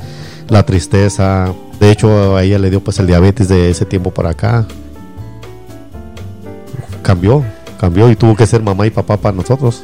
la 0.50 0.64
tristeza. 0.66 1.54
De 1.80 1.92
hecho, 1.92 2.36
a 2.36 2.44
ella 2.44 2.58
le 2.60 2.70
dio 2.70 2.82
pues 2.84 2.98
el 3.00 3.08
diabetes 3.08 3.48
de 3.48 3.70
ese 3.70 3.86
tiempo 3.86 4.12
para 4.12 4.32
acá. 4.32 4.66
Cambió, 7.02 7.44
cambió 7.78 8.10
y 8.10 8.16
tuvo 8.16 8.36
que 8.36 8.48
ser 8.48 8.62
mamá 8.62 8.86
y 8.86 8.90
papá 8.90 9.18
para 9.18 9.36
nosotros. 9.36 9.84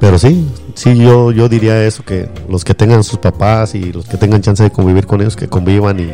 Pero 0.00 0.18
sí, 0.18 0.50
sí, 0.74 0.96
yo, 0.96 1.30
yo 1.30 1.48
diría 1.48 1.84
eso, 1.86 2.02
que 2.02 2.30
los 2.48 2.64
que 2.64 2.74
tengan 2.74 3.04
sus 3.04 3.18
papás 3.18 3.74
y 3.74 3.92
los 3.92 4.06
que 4.06 4.16
tengan 4.16 4.40
chance 4.40 4.62
de 4.62 4.70
convivir 4.70 5.06
con 5.06 5.20
ellos, 5.20 5.36
que 5.36 5.46
convivan 5.46 6.00
y 6.00 6.10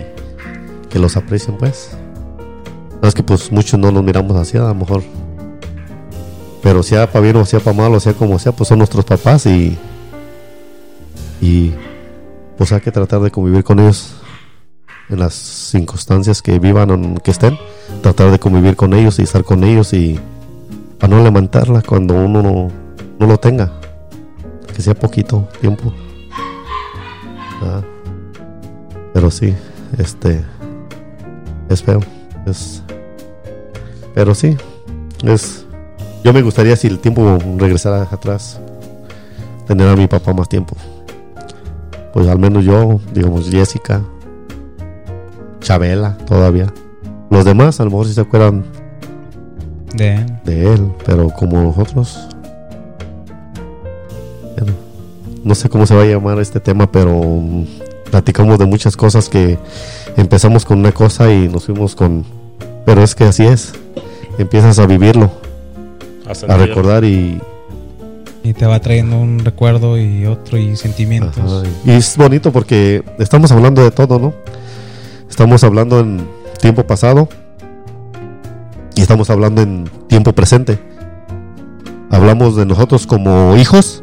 que 0.91 0.99
los 0.99 1.17
aprecien, 1.17 1.57
pues. 1.57 1.91
No 3.01 3.09
es 3.09 3.15
que 3.15 3.23
pues 3.23 3.53
muchos 3.53 3.79
no 3.79 3.93
los 3.93 4.03
miramos 4.03 4.37
así, 4.37 4.57
a 4.57 4.63
lo 4.63 4.75
mejor. 4.75 5.05
Pero 6.63 6.83
sea 6.83 7.11
para 7.11 7.23
bien 7.23 7.37
o 7.37 7.45
sea 7.45 7.61
para 7.61 7.77
mal, 7.77 7.95
o 7.95 8.01
sea 8.01 8.13
como 8.13 8.39
sea, 8.41 8.51
pues 8.51 8.69
son 8.69 8.79
nuestros 8.79 9.05
papás 9.05 9.47
y. 9.47 9.79
Y. 11.41 11.73
Pues 12.59 12.73
hay 12.73 12.81
que 12.81 12.91
tratar 12.91 13.21
de 13.21 13.31
convivir 13.31 13.63
con 13.63 13.79
ellos 13.79 14.15
en 15.09 15.19
las 15.19 15.35
circunstancias 15.35 16.43
que 16.43 16.59
vivan 16.59 16.91
o 16.91 17.15
que 17.23 17.31
estén. 17.31 17.59
Tratar 18.03 18.31
de 18.31 18.39
convivir 18.39 18.77
con 18.77 18.95
ellos 18.95 19.19
y 19.19 19.23
estar 19.23 19.45
con 19.45 19.65
ellos 19.65 19.93
y. 19.93 20.19
Para 20.99 21.15
no 21.15 21.23
lamentarla 21.23 21.83
cuando 21.83 22.15
uno 22.15 22.70
no, 23.19 23.27
lo 23.27 23.39
tenga. 23.39 23.73
Que 24.74 24.83
sea 24.83 24.95
poquito 24.95 25.49
tiempo. 25.61 25.93
Ah. 27.62 27.83
Pero 29.12 29.31
sí, 29.31 29.55
este. 29.99 30.45
Es 31.69 31.83
feo. 31.83 32.01
Es. 32.47 32.83
Pero 34.15 34.35
sí, 34.35 34.57
es. 35.24 35.66
Yo 36.24 36.33
me 36.33 36.43
gustaría 36.43 36.74
si 36.77 36.89
el 36.89 36.99
tiempo 36.99 37.39
regresara 37.57 38.03
atrás, 38.11 38.59
tener 39.66 39.89
a 39.89 39.95
mi 39.95 40.07
papá 40.09 40.33
más 40.33 40.49
tiempo. 40.49 40.77
Pues 42.12 42.27
al 42.27 42.39
menos 42.39 42.65
yo, 42.65 42.99
digamos 43.12 43.49
Jessica, 43.49 44.03
Chabela 45.66 46.16
todavía. 46.28 46.72
Los 47.28 47.44
demás 47.44 47.80
a 47.80 47.84
lo 47.84 47.90
mejor 47.90 48.06
si 48.06 48.14
se 48.14 48.20
acuerdan 48.20 48.64
De 49.94 50.14
él. 50.14 50.26
de 50.44 50.74
él, 50.74 50.93
pero 51.05 51.28
como 51.30 51.60
nosotros. 51.60 52.28
bueno, 54.56 54.72
no 55.43 55.55
sé 55.56 55.68
cómo 55.68 55.84
se 55.84 55.97
va 55.97 56.02
a 56.02 56.06
llamar 56.06 56.38
este 56.38 56.60
tema, 56.60 56.93
pero 56.93 57.20
mm, 57.20 57.64
platicamos 58.12 58.60
de 58.60 58.66
muchas 58.66 58.97
cosas 58.97 59.28
que 59.28 59.59
empezamos 60.16 60.64
con 60.64 60.78
una 60.78 60.93
cosa 60.93 61.32
y 61.32 61.48
nos 61.48 61.64
fuimos 61.64 61.97
con... 61.97 62.24
Pero 62.84 63.02
es 63.02 63.16
que 63.16 63.24
así 63.24 63.44
es. 63.44 63.72
Empiezas 64.38 64.78
a 64.78 64.86
vivirlo, 64.86 65.32
A 66.48 66.56
recordar 66.56 67.05
y... 67.05 67.40
Y 68.44 68.52
te 68.52 68.66
va 68.66 68.78
trayendo 68.78 69.18
un 69.18 69.44
recuerdo 69.44 69.98
y 69.98 70.26
otro 70.26 70.59
y 70.59 70.76
sentimientos. 70.76 71.36
Ajá, 71.36 71.68
y 71.84 71.90
es 71.90 72.16
bonito 72.16 72.52
porque 72.52 73.02
estamos 73.18 73.51
hablando 73.51 73.82
de 73.82 73.90
todo, 73.90 74.20
¿no? 74.20 74.32
Estamos 75.28 75.65
hablando 75.65 76.01
en 76.01 76.27
tiempo 76.61 76.86
pasado 76.86 77.28
y 78.94 79.03
estamos 79.03 79.28
hablando 79.31 79.62
en 79.62 79.89
tiempo 80.09 80.32
presente. 80.32 80.78
Hablamos 82.11 82.57
de 82.57 82.65
nosotros 82.66 83.07
como 83.07 83.57
hijos 83.57 84.03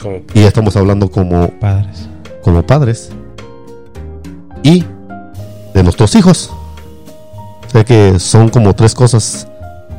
Como 0.00 0.20
y 0.32 0.40
estamos 0.40 0.76
hablando 0.76 1.10
como 1.10 1.48
Padres. 1.58 2.08
como 2.42 2.62
padres 2.64 3.10
y 4.62 4.84
de 5.74 5.82
nuestros 5.82 6.14
hijos. 6.14 6.50
O 7.66 7.70
sea 7.70 7.84
que 7.84 8.18
son 8.18 8.48
como 8.48 8.74
tres 8.74 8.94
cosas. 8.94 9.46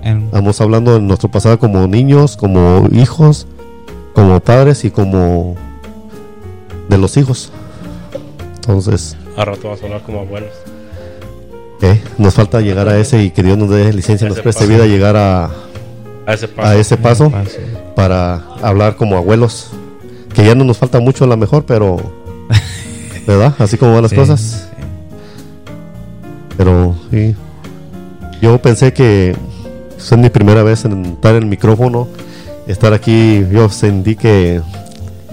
En- 0.04 0.24
Estamos 0.26 0.60
hablando 0.62 0.94
de 0.96 1.02
nuestro 1.02 1.30
pasado 1.30 1.60
como 1.60 1.86
niños, 1.88 2.36
como 2.38 2.88
hijos, 2.92 3.46
como 4.16 4.40
padres 4.40 4.84
y 4.84 4.90
como 4.92 5.56
de 6.90 6.98
los 6.98 7.16
hijos. 7.18 7.52
Entonces, 8.62 9.16
a 9.38 9.46
rato 9.46 9.62
vamos 9.64 9.82
a 9.82 9.86
hablar 9.86 10.02
como 10.04 10.20
abuelos. 10.22 10.52
eh, 11.82 12.00
nos 12.20 12.36
falta 12.36 12.62
llegar 12.62 12.88
a 12.88 12.98
ese 13.00 13.24
y 13.24 13.32
que 13.32 13.42
Dios 13.42 13.58
nos 13.58 13.70
dé 13.70 13.92
licencia, 13.92 14.28
nos 14.28 14.40
preste 14.40 14.62
paso. 14.66 14.72
vida 14.72 14.84
a 14.84 14.88
llegar 14.88 15.16
a, 15.18 15.46
A 16.28 16.34
ese 16.34 16.48
paso. 16.48 16.68
a 16.70 16.76
ese 16.76 16.98
paso 16.98 17.32
Paso. 17.32 17.58
para 17.96 18.36
hablar 18.62 18.96
como 18.96 19.18
abuelos. 19.18 19.72
Que 20.36 20.46
ya 20.46 20.54
no 20.56 20.64
nos 20.64 20.78
falta 20.78 21.00
mucho 21.00 21.24
a 21.24 21.28
lo 21.28 21.36
mejor, 21.38 21.66
pero... 21.66 21.98
¿Verdad? 23.28 23.54
Así 23.60 23.78
como 23.78 23.94
van 23.94 24.04
las 24.04 24.12
Sí, 24.12 24.16
cosas. 24.18 24.40
sí. 24.42 24.58
Pero 26.58 26.96
sí. 27.10 27.36
Yo 28.42 28.62
pensé 28.62 28.94
que 28.94 29.36
es 29.98 30.18
mi 30.18 30.30
primera 30.30 30.64
vez 30.64 30.86
en 30.86 31.06
estar 31.06 31.36
en 31.36 31.44
el 31.44 31.50
micrófono, 31.50 32.08
estar 32.68 32.94
aquí. 32.94 33.46
Yo 33.52 33.70
sentí 33.70 34.16
que. 34.16 34.62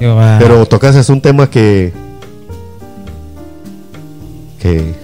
Yo, 0.01 0.15
va- 0.17 0.39
Pero 0.39 0.65
tocaste 0.67 1.01
es 1.01 1.09
un 1.09 1.21
tema 1.21 1.49
que. 1.49 1.93
Que 4.61 4.95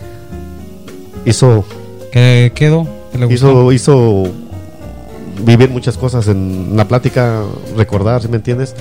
hizo. 1.24 1.64
¿Qué 2.12 2.52
quedó? 2.54 2.86
¿Qué 3.12 3.18
le 3.18 3.32
hizo, 3.32 3.52
gustó? 3.52 3.72
hizo 3.72 4.22
vivir 5.44 5.68
muchas 5.70 5.96
cosas 5.96 6.28
en 6.28 6.76
la 6.76 6.86
plática, 6.86 7.42
recordar, 7.76 8.22
si 8.22 8.28
me 8.28 8.36
entiendes? 8.36 8.74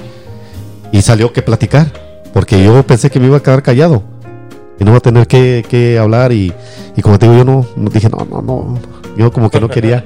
Y 0.91 1.01
salió 1.01 1.33
que 1.33 1.41
platicar, 1.41 1.91
porque 2.33 2.63
yo 2.63 2.83
pensé 2.85 3.09
que 3.09 3.19
me 3.19 3.25
iba 3.27 3.37
a 3.37 3.43
quedar 3.43 3.63
callado 3.63 4.03
y 4.79 4.83
no 4.83 4.91
iba 4.91 4.97
a 4.97 5.01
tener 5.01 5.25
que, 5.27 5.65
que 5.67 5.97
hablar 5.97 6.31
y, 6.31 6.53
y 6.95 7.01
como 7.01 7.17
te 7.17 7.25
digo, 7.27 7.37
yo 7.39 7.45
no, 7.45 7.65
no 7.75 7.89
dije, 7.89 8.09
no, 8.09 8.25
no, 8.29 8.41
no, 8.41 8.79
yo 9.17 9.31
como 9.33 9.49
que 9.49 9.59
no 9.59 9.67
quería. 9.69 10.05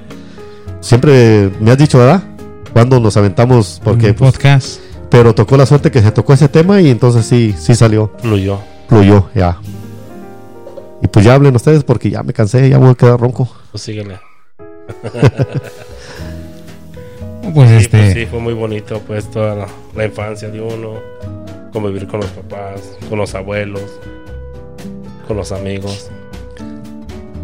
Siempre 0.80 1.52
me 1.60 1.72
has 1.72 1.78
dicho, 1.78 1.98
¿verdad? 1.98 2.24
Cuando 2.72 3.00
nos 3.00 3.18
aventamos, 3.18 3.82
porque 3.84 4.10
Un 4.10 4.14
pues, 4.16 4.32
podcast. 4.34 4.80
pero 5.10 5.36
tocó 5.36 5.58
la 5.58 5.66
suerte 5.66 5.92
que 5.92 6.02
se 6.02 6.12
tocó 6.12 6.34
ese 6.34 6.48
tema 6.48 6.80
y 6.82 6.90
entonces 6.90 7.26
sí, 7.26 7.54
sí 7.58 7.76
salió, 7.76 8.12
Fluyó. 8.22 8.60
fluyó, 8.88 9.28
ya. 9.36 9.58
Y 11.02 11.08
pues 11.08 11.26
ya 11.26 11.36
hablen 11.36 11.56
ustedes 11.56 11.84
porque 11.84 12.10
ya 12.10 12.24
me 12.24 12.34
cansé, 12.34 12.70
ya 12.70 12.78
voy 12.78 12.90
a 12.90 12.96
quedar 12.96 13.20
ronco. 13.20 13.48
Pues 13.72 13.84
síguele. 13.84 14.20
Pues 17.54 17.70
Sí, 17.70 17.76
este. 17.78 17.98
pues 17.98 18.14
sí, 18.14 18.26
fue 18.26 18.40
muy 18.40 18.54
bonito, 18.54 19.00
pues 19.08 19.32
toda 19.32 19.56
la, 19.56 19.68
la 19.96 20.06
infancia 20.06 20.50
de 20.50 20.60
uno, 20.60 20.96
convivir 21.72 22.06
con 22.08 22.20
los 22.20 22.30
papás, 22.32 22.82
con 23.10 23.18
los 23.20 23.34
abuelos, 23.36 23.84
con 25.28 25.38
los 25.38 25.52
amigos. 25.54 26.10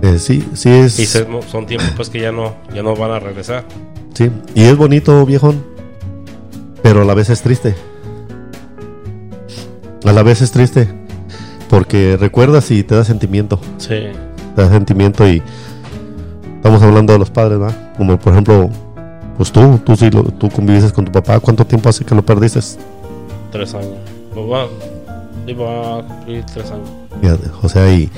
Eh, 0.02 0.20
sí, 0.20 0.46
sí 0.54 0.70
es. 0.70 1.00
Y 1.00 1.06
se- 1.06 1.26
son 1.48 1.66
tiempos 1.66 1.92
pues 1.96 2.10
que 2.10 2.20
ya 2.20 2.34
no, 2.34 2.54
ya 2.74 2.84
no 2.84 2.96
van 2.96 3.12
a 3.12 3.20
regresar. 3.20 3.64
Sí, 4.14 4.30
y 4.54 4.64
es 4.64 4.76
bonito, 4.76 5.26
viejón, 5.26 5.64
pero 6.82 7.04
a 7.04 7.06
la 7.06 7.14
vez 7.14 7.30
es 7.30 7.42
triste. 7.42 7.74
A 10.06 10.12
la 10.12 10.22
vez 10.22 10.42
es 10.42 10.52
triste, 10.52 10.90
porque 11.78 12.18
recuerdas 12.18 12.70
y 12.70 12.84
te 12.84 12.94
da 12.96 13.04
sentimiento, 13.04 13.60
Sí, 13.80 13.96
te 14.56 14.62
da 14.62 14.70
sentimiento 14.70 15.28
y 15.28 15.42
estamos 16.58 16.82
hablando 16.84 17.14
de 17.14 17.20
los 17.20 17.32
padres, 17.32 17.58
¿verdad? 17.58 17.94
Como 17.98 18.20
por 18.20 18.34
ejemplo, 18.34 18.70
pues 19.38 19.52
tú, 19.52 19.80
tú 19.84 19.96
sí, 19.96 20.12
lo- 20.12 20.24
tú 20.26 20.50
convives 20.52 20.92
con 20.94 21.06
tu 21.06 21.12
papá, 21.12 21.40
¿cuánto 21.40 21.66
tiempo 21.66 21.90
hace 21.90 22.06
que 22.06 22.14
lo 22.14 22.24
perdiste? 22.24 22.60
tres 23.52 23.74
años. 23.74 23.94
Va, 24.36 24.68
iba 25.48 25.98
a 26.00 26.04
cumplir 26.04 26.44
tres 26.46 26.70
años. 26.72 26.90
Fíjate, 27.22 27.50
O 27.64 27.70
sea, 27.70 27.92
y, 27.92 28.10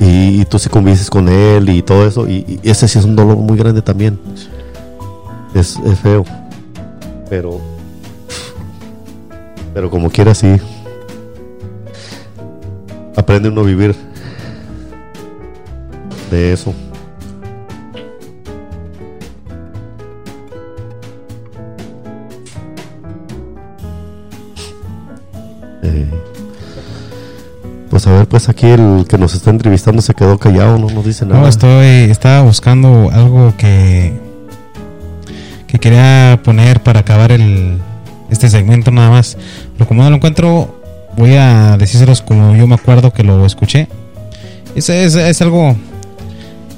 y, 0.00 0.40
y 0.40 0.44
tú 0.44 0.58
sí 0.60 0.68
convives 0.68 1.10
con 1.10 1.28
él 1.28 1.68
y 1.70 1.82
todo 1.82 2.06
eso, 2.06 2.28
y, 2.28 2.60
y 2.62 2.70
ese 2.70 2.86
sí 2.86 2.98
es 3.00 3.04
un 3.04 3.16
dolor 3.16 3.36
muy 3.36 3.58
grande 3.58 3.82
también. 3.82 4.18
Es, 5.54 5.76
es 5.84 5.98
feo. 5.98 6.24
Pero. 7.28 7.60
Pero 9.72 9.90
como 9.90 10.08
quiera, 10.10 10.34
sí. 10.34 10.56
Aprende 13.16 13.48
uno 13.48 13.60
a 13.60 13.64
vivir 13.64 13.94
de 16.30 16.52
eso. 16.52 16.74
Eh, 25.82 26.10
pues 27.90 28.06
a 28.06 28.12
ver, 28.12 28.26
pues 28.26 28.48
aquí 28.48 28.66
el 28.66 29.06
que 29.08 29.16
nos 29.16 29.34
está 29.34 29.50
entrevistando 29.50 30.02
se 30.02 30.14
quedó 30.14 30.38
callado, 30.38 30.78
no 30.78 30.88
nos 30.88 31.04
dice 31.04 31.24
nada. 31.24 31.42
No, 31.42 31.48
estoy. 31.48 32.10
Estaba 32.10 32.42
buscando 32.42 33.10
algo 33.12 33.54
que. 33.56 34.12
Que 35.68 35.78
quería 35.78 36.40
poner 36.42 36.82
para 36.82 37.00
acabar 37.00 37.30
el. 37.30 37.78
Este 38.30 38.48
segmento 38.48 38.90
nada 38.90 39.10
más. 39.10 39.36
Pero 39.74 39.86
como 39.86 40.02
no 40.02 40.10
lo 40.10 40.16
encuentro, 40.16 40.83
voy 41.16 41.34
a 41.36 41.76
decírselos 41.78 42.22
como 42.22 42.54
yo 42.56 42.66
me 42.66 42.74
acuerdo 42.74 43.12
que 43.12 43.22
lo 43.22 43.44
escuché. 43.46 43.88
Es, 44.74 44.88
es, 44.88 45.14
es 45.14 45.42
algo. 45.42 45.76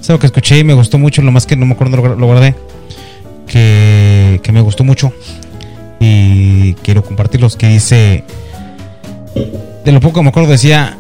Es 0.01 0.11
algo 0.11 0.21
que 0.21 0.27
escuché 0.27 0.59
y 0.59 0.65
me 0.65 0.75
gustó 0.75 0.99
mucho. 0.99 1.23
Lo 1.23 1.33
más 1.33 1.47
que 1.47 1.57
no 1.57 1.67
me 1.67 1.73
acuerdo 1.73 1.97
lo, 2.17 2.27
guardé. 2.27 2.55
Que, 3.47 4.41
que 4.43 4.53
me 4.53 4.61
gustó 4.61 4.85
mucho. 4.85 5.13
Y 6.01 6.75
quiero 6.75 7.03
compartirlos. 7.05 7.57
Que 7.57 7.69
dice. 7.69 8.25
de 9.85 9.93
lo 9.93 10.01
poco 10.01 10.21
que 10.21 10.23
me 10.25 10.29
acuerdo 10.29 10.51
decía, 10.51 10.97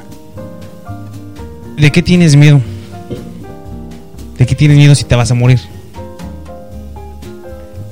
¿de 1.77 1.93
qué 1.93 2.03
tienes 2.03 2.37
miedo? 2.37 2.61
¿De 4.39 4.47
qué 4.47 4.55
tienes 4.55 4.77
miedo 4.77 4.95
si 4.95 5.05
te 5.05 5.15
vas 5.15 5.31
a 5.31 5.35
morir? 5.35 5.61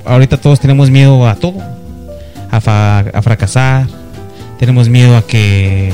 Ahorita 0.05 0.37
todos 0.37 0.59
tenemos 0.59 0.91
miedo 0.91 1.27
a 1.27 1.35
todo, 1.35 1.55
a, 2.51 2.61
fa- 2.61 2.99
a 2.99 3.21
fracasar, 3.23 3.87
tenemos 4.57 4.89
miedo 4.89 5.17
a 5.17 5.25
que 5.25 5.93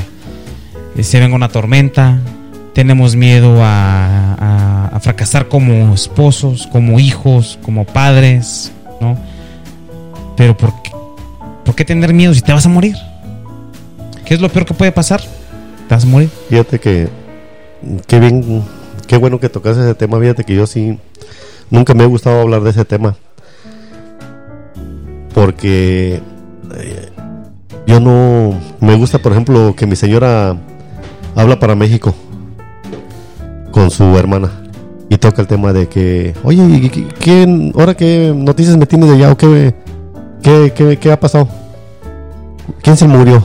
se 1.00 1.20
venga 1.20 1.34
una 1.34 1.48
tormenta, 1.48 2.20
tenemos 2.74 3.16
miedo 3.16 3.58
a, 3.60 4.98
fracasar 5.02 5.48
como 5.48 5.94
esposos, 5.94 6.68
como 6.68 7.00
hijos, 7.00 7.58
como 7.64 7.84
padres, 7.84 8.70
¿no? 9.00 9.18
Pero 10.36 10.56
¿por 10.56 10.80
qué, 10.80 10.92
¿por 11.64 11.74
qué 11.74 11.84
tener 11.84 12.14
miedo 12.14 12.32
si 12.34 12.40
te 12.40 12.52
vas 12.52 12.64
a 12.66 12.68
morir? 12.68 12.94
¿Qué 14.24 14.34
es 14.34 14.40
lo 14.40 14.48
peor 14.48 14.64
que 14.64 14.74
puede 14.74 14.92
pasar? 14.92 15.20
Te 15.88 15.94
vas 15.94 16.04
a 16.04 16.06
morir. 16.06 16.30
Fíjate 16.48 16.78
que, 16.78 17.08
qué 18.06 18.20
bien, 18.20 18.62
qué 19.08 19.16
bueno 19.16 19.40
que 19.40 19.48
tocas 19.48 19.76
ese 19.76 19.96
tema. 19.96 20.20
Fíjate 20.20 20.44
que 20.44 20.54
yo 20.54 20.68
sí, 20.68 21.00
nunca 21.68 21.94
me 21.94 22.04
ha 22.04 22.06
gustado 22.06 22.40
hablar 22.40 22.62
de 22.62 22.70
ese 22.70 22.84
tema. 22.84 23.16
Porque 25.34 26.20
eh, 26.76 27.11
yo 27.86 28.00
no, 28.00 28.54
me 28.80 28.94
gusta, 28.96 29.18
por 29.18 29.32
ejemplo, 29.32 29.74
que 29.76 29.86
mi 29.86 29.96
señora 29.96 30.56
habla 31.34 31.58
para 31.58 31.74
México 31.74 32.14
con 33.70 33.90
su 33.90 34.04
hermana 34.16 34.50
y 35.08 35.16
toca 35.18 35.42
el 35.42 35.48
tema 35.48 35.72
de 35.72 35.88
que, 35.88 36.34
oye, 36.44 36.62
¿y 36.64 36.88
qué, 36.88 37.08
qué- 37.18 37.72
ahora 37.76 37.94
qué 37.94 38.32
noticias 38.34 38.76
me 38.76 38.86
tienes 38.86 39.08
de 39.10 39.16
allá 39.16 39.32
o 39.32 39.36
qué, 39.36 39.74
qué, 40.42 40.72
qué, 40.74 40.96
qué 40.98 41.12
ha 41.12 41.18
pasado? 41.20 41.48
¿Quién 42.82 42.96
se 42.96 43.06
murió? 43.08 43.42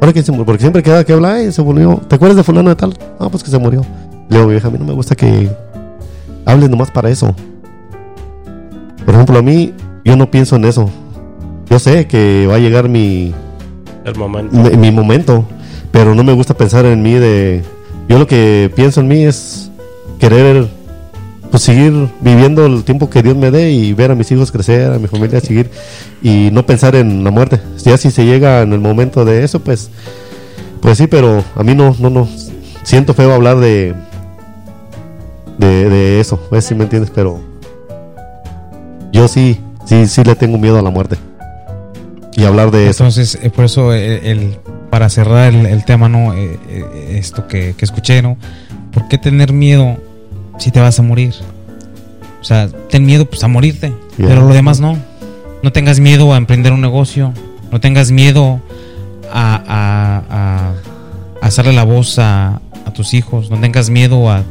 Ahora 0.00 0.12
quién 0.12 0.24
se 0.24 0.32
murió, 0.32 0.44
porque 0.46 0.60
siempre 0.60 0.82
queda 0.82 1.02
que 1.04 1.12
habla, 1.14 1.34
"Ay, 1.34 1.50
se 1.52 1.62
murió. 1.62 2.00
¿Te 2.08 2.16
acuerdas 2.16 2.36
de 2.36 2.42
fulano 2.44 2.68
de 2.68 2.76
tal? 2.76 2.94
Ah, 3.18 3.28
pues 3.30 3.42
que 3.42 3.50
se 3.50 3.58
murió. 3.58 3.82
Le 4.28 4.36
digo, 4.38 4.48
vieja, 4.50 4.68
a 4.68 4.70
mí 4.70 4.76
no 4.78 4.84
me 4.84 4.92
gusta 4.92 5.14
que 5.14 5.50
hables 6.44 6.68
nomás 6.68 6.90
para 6.90 7.08
eso. 7.08 7.34
Por 9.06 9.14
ejemplo, 9.14 9.38
a 9.38 9.42
mí, 9.42 9.72
yo 10.04 10.16
no 10.16 10.30
pienso 10.30 10.56
en 10.56 10.64
eso. 10.66 10.90
Yo 11.70 11.78
sé 11.78 12.06
que 12.06 12.46
va 12.48 12.56
a 12.56 12.58
llegar 12.58 12.88
mi, 12.88 13.34
El 14.04 14.16
momento. 14.16 14.56
mi, 14.56 14.76
mi 14.76 14.90
momento, 14.90 15.44
pero 15.90 16.14
no 16.14 16.24
me 16.24 16.32
gusta 16.32 16.54
pensar 16.54 16.84
en 16.86 17.02
mí 17.02 17.14
de... 17.14 17.62
Yo 18.08 18.18
lo 18.18 18.26
que 18.26 18.70
pienso 18.74 19.00
en 19.00 19.08
mí 19.08 19.24
es 19.24 19.70
querer 20.18 20.68
pues 21.50 21.62
seguir 21.62 22.08
viviendo 22.20 22.66
el 22.66 22.82
tiempo 22.82 23.08
que 23.08 23.22
Dios 23.22 23.36
me 23.36 23.52
dé 23.52 23.70
y 23.70 23.92
ver 23.92 24.10
a 24.10 24.16
mis 24.16 24.28
hijos 24.32 24.50
crecer, 24.50 24.92
a 24.92 24.98
mi 24.98 25.06
familia 25.06 25.40
seguir 25.40 25.70
y 26.20 26.50
no 26.50 26.66
pensar 26.66 26.96
en 26.96 27.22
la 27.22 27.30
muerte. 27.30 27.60
Ya 27.84 27.96
si 27.96 28.10
se 28.10 28.24
llega 28.24 28.62
en 28.62 28.72
el 28.72 28.80
momento 28.80 29.24
de 29.24 29.44
eso, 29.44 29.60
pues 29.60 29.88
pues 30.80 30.98
sí, 30.98 31.06
pero 31.06 31.44
a 31.54 31.62
mí 31.62 31.76
no 31.76 31.94
no 32.00 32.10
no 32.10 32.28
siento 32.82 33.14
feo 33.14 33.32
hablar 33.32 33.60
de 33.60 33.94
de, 35.56 35.88
de 35.88 36.18
eso, 36.18 36.40
¿ves 36.50 36.64
si 36.64 36.74
me 36.74 36.82
entiendes? 36.82 37.12
Pero 37.14 37.40
yo 39.12 39.28
sí 39.28 39.60
sí 39.84 40.08
sí 40.08 40.24
le 40.24 40.34
tengo 40.34 40.58
miedo 40.58 40.76
a 40.78 40.82
la 40.82 40.90
muerte. 40.90 41.18
Y 42.36 42.44
hablar 42.44 42.70
de. 42.70 42.86
Entonces, 42.88 43.38
eh, 43.42 43.50
por 43.50 43.64
eso, 43.64 43.92
eh, 43.94 44.30
el, 44.30 44.56
para 44.90 45.08
cerrar 45.08 45.52
el, 45.54 45.66
el 45.66 45.84
tema, 45.84 46.08
¿no? 46.08 46.34
Eh, 46.34 46.58
eh, 46.68 47.16
esto 47.18 47.46
que, 47.46 47.74
que 47.76 47.84
escuché, 47.84 48.22
¿no? 48.22 48.36
¿Por 48.92 49.08
qué 49.08 49.18
tener 49.18 49.52
miedo 49.52 49.96
si 50.58 50.70
te 50.70 50.80
vas 50.80 50.98
a 50.98 51.02
morir? 51.02 51.34
O 52.40 52.44
sea, 52.44 52.68
ten 52.90 53.06
miedo 53.06 53.24
pues 53.26 53.42
a 53.44 53.48
morirte, 53.48 53.92
Yeah. 54.16 54.28
pero 54.28 54.46
lo 54.46 54.54
demás 54.54 54.78
no. 54.80 54.96
No 55.62 55.72
tengas 55.72 55.98
miedo 55.98 56.34
a 56.34 56.36
emprender 56.36 56.72
un 56.72 56.80
negocio, 56.80 57.32
no 57.72 57.80
tengas 57.80 58.10
miedo 58.10 58.60
a, 59.32 59.54
a- 59.66 60.22
a- 60.30 60.72
a 61.42 61.46
hacerle 61.46 61.72
la 61.72 61.84
voz 61.84 62.18
a, 62.18 62.60
a 62.86 62.92
tus 62.92 63.14
hijos, 63.14 63.50
no 63.50 63.58
tengas 63.60 63.90
miedo 63.90 64.30
a 64.30 64.44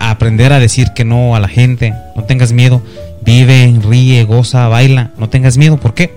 aprender 0.00 0.52
a 0.52 0.58
decir 0.60 0.88
que 0.94 1.04
no 1.04 1.34
a 1.34 1.40
la 1.40 1.48
gente, 1.48 1.94
no 2.14 2.24
tengas 2.24 2.52
miedo, 2.52 2.82
vive, 3.24 3.74
ríe, 3.82 4.24
goza, 4.24 4.68
baila, 4.68 5.10
no 5.18 5.28
tengas 5.30 5.56
miedo, 5.56 5.78
¿por 5.78 5.94
qué? 5.94 6.14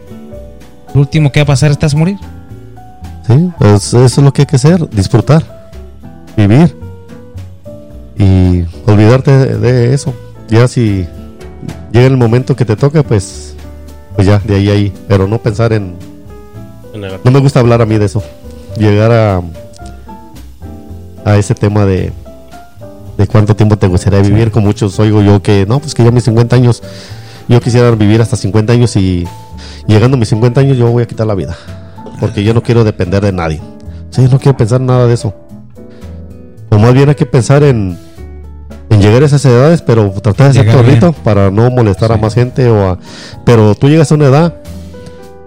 Lo 0.94 1.02
último 1.02 1.32
que 1.32 1.40
va 1.40 1.44
a 1.44 1.48
pasar 1.48 1.72
es 1.72 1.80
te 1.80 1.86
vas 1.86 1.94
a 1.94 1.98
morir. 1.98 2.18
Sí, 3.28 3.52
pues 3.58 3.94
eso 3.94 4.04
es 4.04 4.18
lo 4.18 4.34
que 4.34 4.42
hay 4.42 4.46
que 4.46 4.58
hacer, 4.58 4.90
disfrutar, 4.90 5.72
vivir 6.36 6.76
y 8.18 8.66
olvidarte 8.86 9.32
de, 9.32 9.58
de 9.58 9.94
eso. 9.94 10.14
Ya 10.50 10.68
si 10.68 11.08
llega 11.92 12.08
el 12.08 12.18
momento 12.18 12.56
que 12.56 12.66
te 12.66 12.76
toca, 12.76 13.02
pues, 13.04 13.56
pues 14.16 14.28
ya, 14.28 14.40
de 14.40 14.56
ahí 14.56 14.70
a 14.70 14.74
ahí, 14.74 14.94
pero 15.08 15.28
no 15.28 15.38
pensar 15.40 15.74
en... 15.74 15.96
No 17.24 17.32
me 17.32 17.40
gusta 17.40 17.60
hablar 17.60 17.82
a 17.82 17.86
mí 17.86 17.98
de 17.98 18.06
eso, 18.06 18.22
llegar 18.78 19.12
a, 19.12 19.42
a 21.26 21.38
ese 21.38 21.56
tema 21.56 21.86
de, 21.86 22.12
de 23.18 23.28
cuánto 23.28 23.56
tiempo 23.56 23.78
te 23.78 23.88
gustaría 23.88 24.20
vivir, 24.20 24.52
con 24.52 24.64
muchos 24.64 25.00
oigo 25.00 25.22
yo 25.22 25.42
que, 25.42 25.66
no, 25.66 25.80
pues 25.80 25.96
que 25.96 26.04
ya 26.04 26.12
mis 26.12 26.24
50 26.26 26.56
años, 26.56 26.84
yo 27.48 27.60
quisiera 27.62 27.90
vivir 27.92 28.22
hasta 28.22 28.36
50 28.36 28.74
años 28.74 28.96
y 28.96 29.28
llegando 29.88 30.16
a 30.16 30.20
mis 30.20 30.30
50 30.30 30.62
años 30.62 30.78
yo 30.78 30.90
voy 30.92 31.04
a 31.04 31.08
quitar 31.08 31.28
la 31.28 31.36
vida, 31.36 31.56
porque 32.20 32.44
yo 32.44 32.54
no 32.54 32.62
quiero 32.64 32.84
depender 32.84 33.22
de 33.22 33.32
nadie. 33.32 33.62
Sí, 34.10 34.28
no 34.32 34.40
quiero 34.40 34.58
pensar 34.58 34.82
nada 34.82 35.08
de 35.08 35.14
eso. 35.14 35.34
O 36.70 36.78
más 36.78 36.94
bien 36.94 37.10
hay 37.10 37.16
que 37.16 37.26
pensar 37.26 37.64
en, 37.64 37.98
en 38.90 39.02
llegar 39.02 39.24
a 39.24 39.26
esas 39.26 39.44
edades, 39.46 39.82
pero 39.82 40.10
tratar 40.12 40.54
de 40.54 40.64
ser 40.64 40.72
torrito 40.72 41.14
para 41.14 41.50
no 41.52 41.70
molestar 41.70 42.12
a 42.12 42.18
más 42.18 42.34
gente 42.34 42.70
o 42.70 42.90
a... 42.92 43.00
Pero 43.44 43.76
tú 43.76 43.90
llegas 43.90 44.12
a 44.12 44.16
una 44.16 44.26
edad 44.26 44.56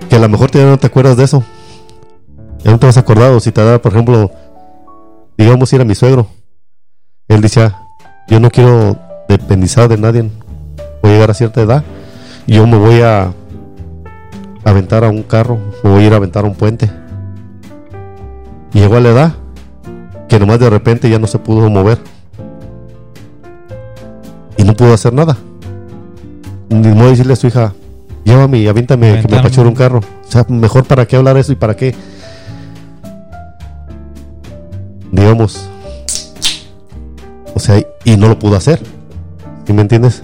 que 0.09 0.17
a 0.17 0.19
lo 0.19 0.29
mejor 0.29 0.51
ya 0.51 0.65
no 0.65 0.79
te 0.79 0.87
acuerdas 0.87 1.17
de 1.17 1.25
eso. 1.25 1.45
Ya 2.65 2.71
no 2.73 2.79
te 2.79 2.87
vas 2.87 2.97
acordado. 2.97 3.39
Si 3.41 3.53
te 3.53 3.65
da, 3.65 3.81
por 3.81 3.93
ejemplo, 3.93 4.31
digamos 5.39 5.73
ir 5.73 5.81
a 5.81 5.85
mi 5.85 5.95
suegro. 5.95 6.27
Él 7.29 7.41
dice, 7.41 7.63
"Ah, 7.63 7.83
yo 8.29 8.39
no 8.41 8.51
quiero 8.51 8.97
dependizar 9.29 9.89
de 9.89 9.99
nadie. 9.99 10.31
Voy 11.03 11.11
a 11.11 11.15
llegar 11.15 11.31
a 11.31 11.35
cierta 11.35 11.61
edad 11.61 11.85
yo 12.47 12.67
me 12.67 12.77
voy 12.77 13.01
a 13.01 13.33
aventar 14.67 15.05
a 15.05 15.09
un 15.09 15.23
carro, 15.23 15.59
a 15.85 15.89
ir 16.01 16.13
a 16.13 16.17
aventar 16.17 16.45
a 16.45 16.49
un 16.49 16.55
puente. 16.55 16.91
Y 18.73 18.81
llegó 18.81 18.97
a 18.97 19.01
la 19.01 19.11
edad 19.11 19.33
que 20.29 20.41
nomás 20.41 20.59
de 20.59 20.69
repente 20.69 21.09
ya 21.09 21.19
no 21.19 21.27
se 21.27 21.39
pudo 21.39 21.71
mover. 21.71 21.99
Y 24.57 24.65
no 24.65 24.75
pudo 24.75 24.93
hacer 24.93 25.13
nada. 25.13 25.37
Ni 26.69 26.89
modo 26.89 27.05
de 27.05 27.11
decirle 27.11 27.35
a 27.35 27.37
su 27.37 27.47
hija, 27.47 27.73
llévame 28.25 28.59
y 28.59 28.67
avíntame 28.67 29.23
que 29.23 29.29
me 29.29 29.39
apachurre 29.39 29.69
un 29.69 29.75
carro. 29.75 30.01
O 30.01 30.31
sea, 30.31 30.45
mejor 30.49 30.85
para 30.85 31.07
qué 31.07 31.17
hablar 31.17 31.37
eso 31.37 31.53
y 31.53 31.57
para 31.57 31.77
qué. 31.77 31.95
Digamos. 35.13 35.71
O 37.55 37.61
sea, 37.61 37.81
y 38.05 38.17
no 38.17 38.29
lo 38.29 38.39
pudo 38.39 38.57
hacer. 38.57 38.83
¿Sí 39.65 39.73
me 39.73 39.83
entiendes? 39.83 40.23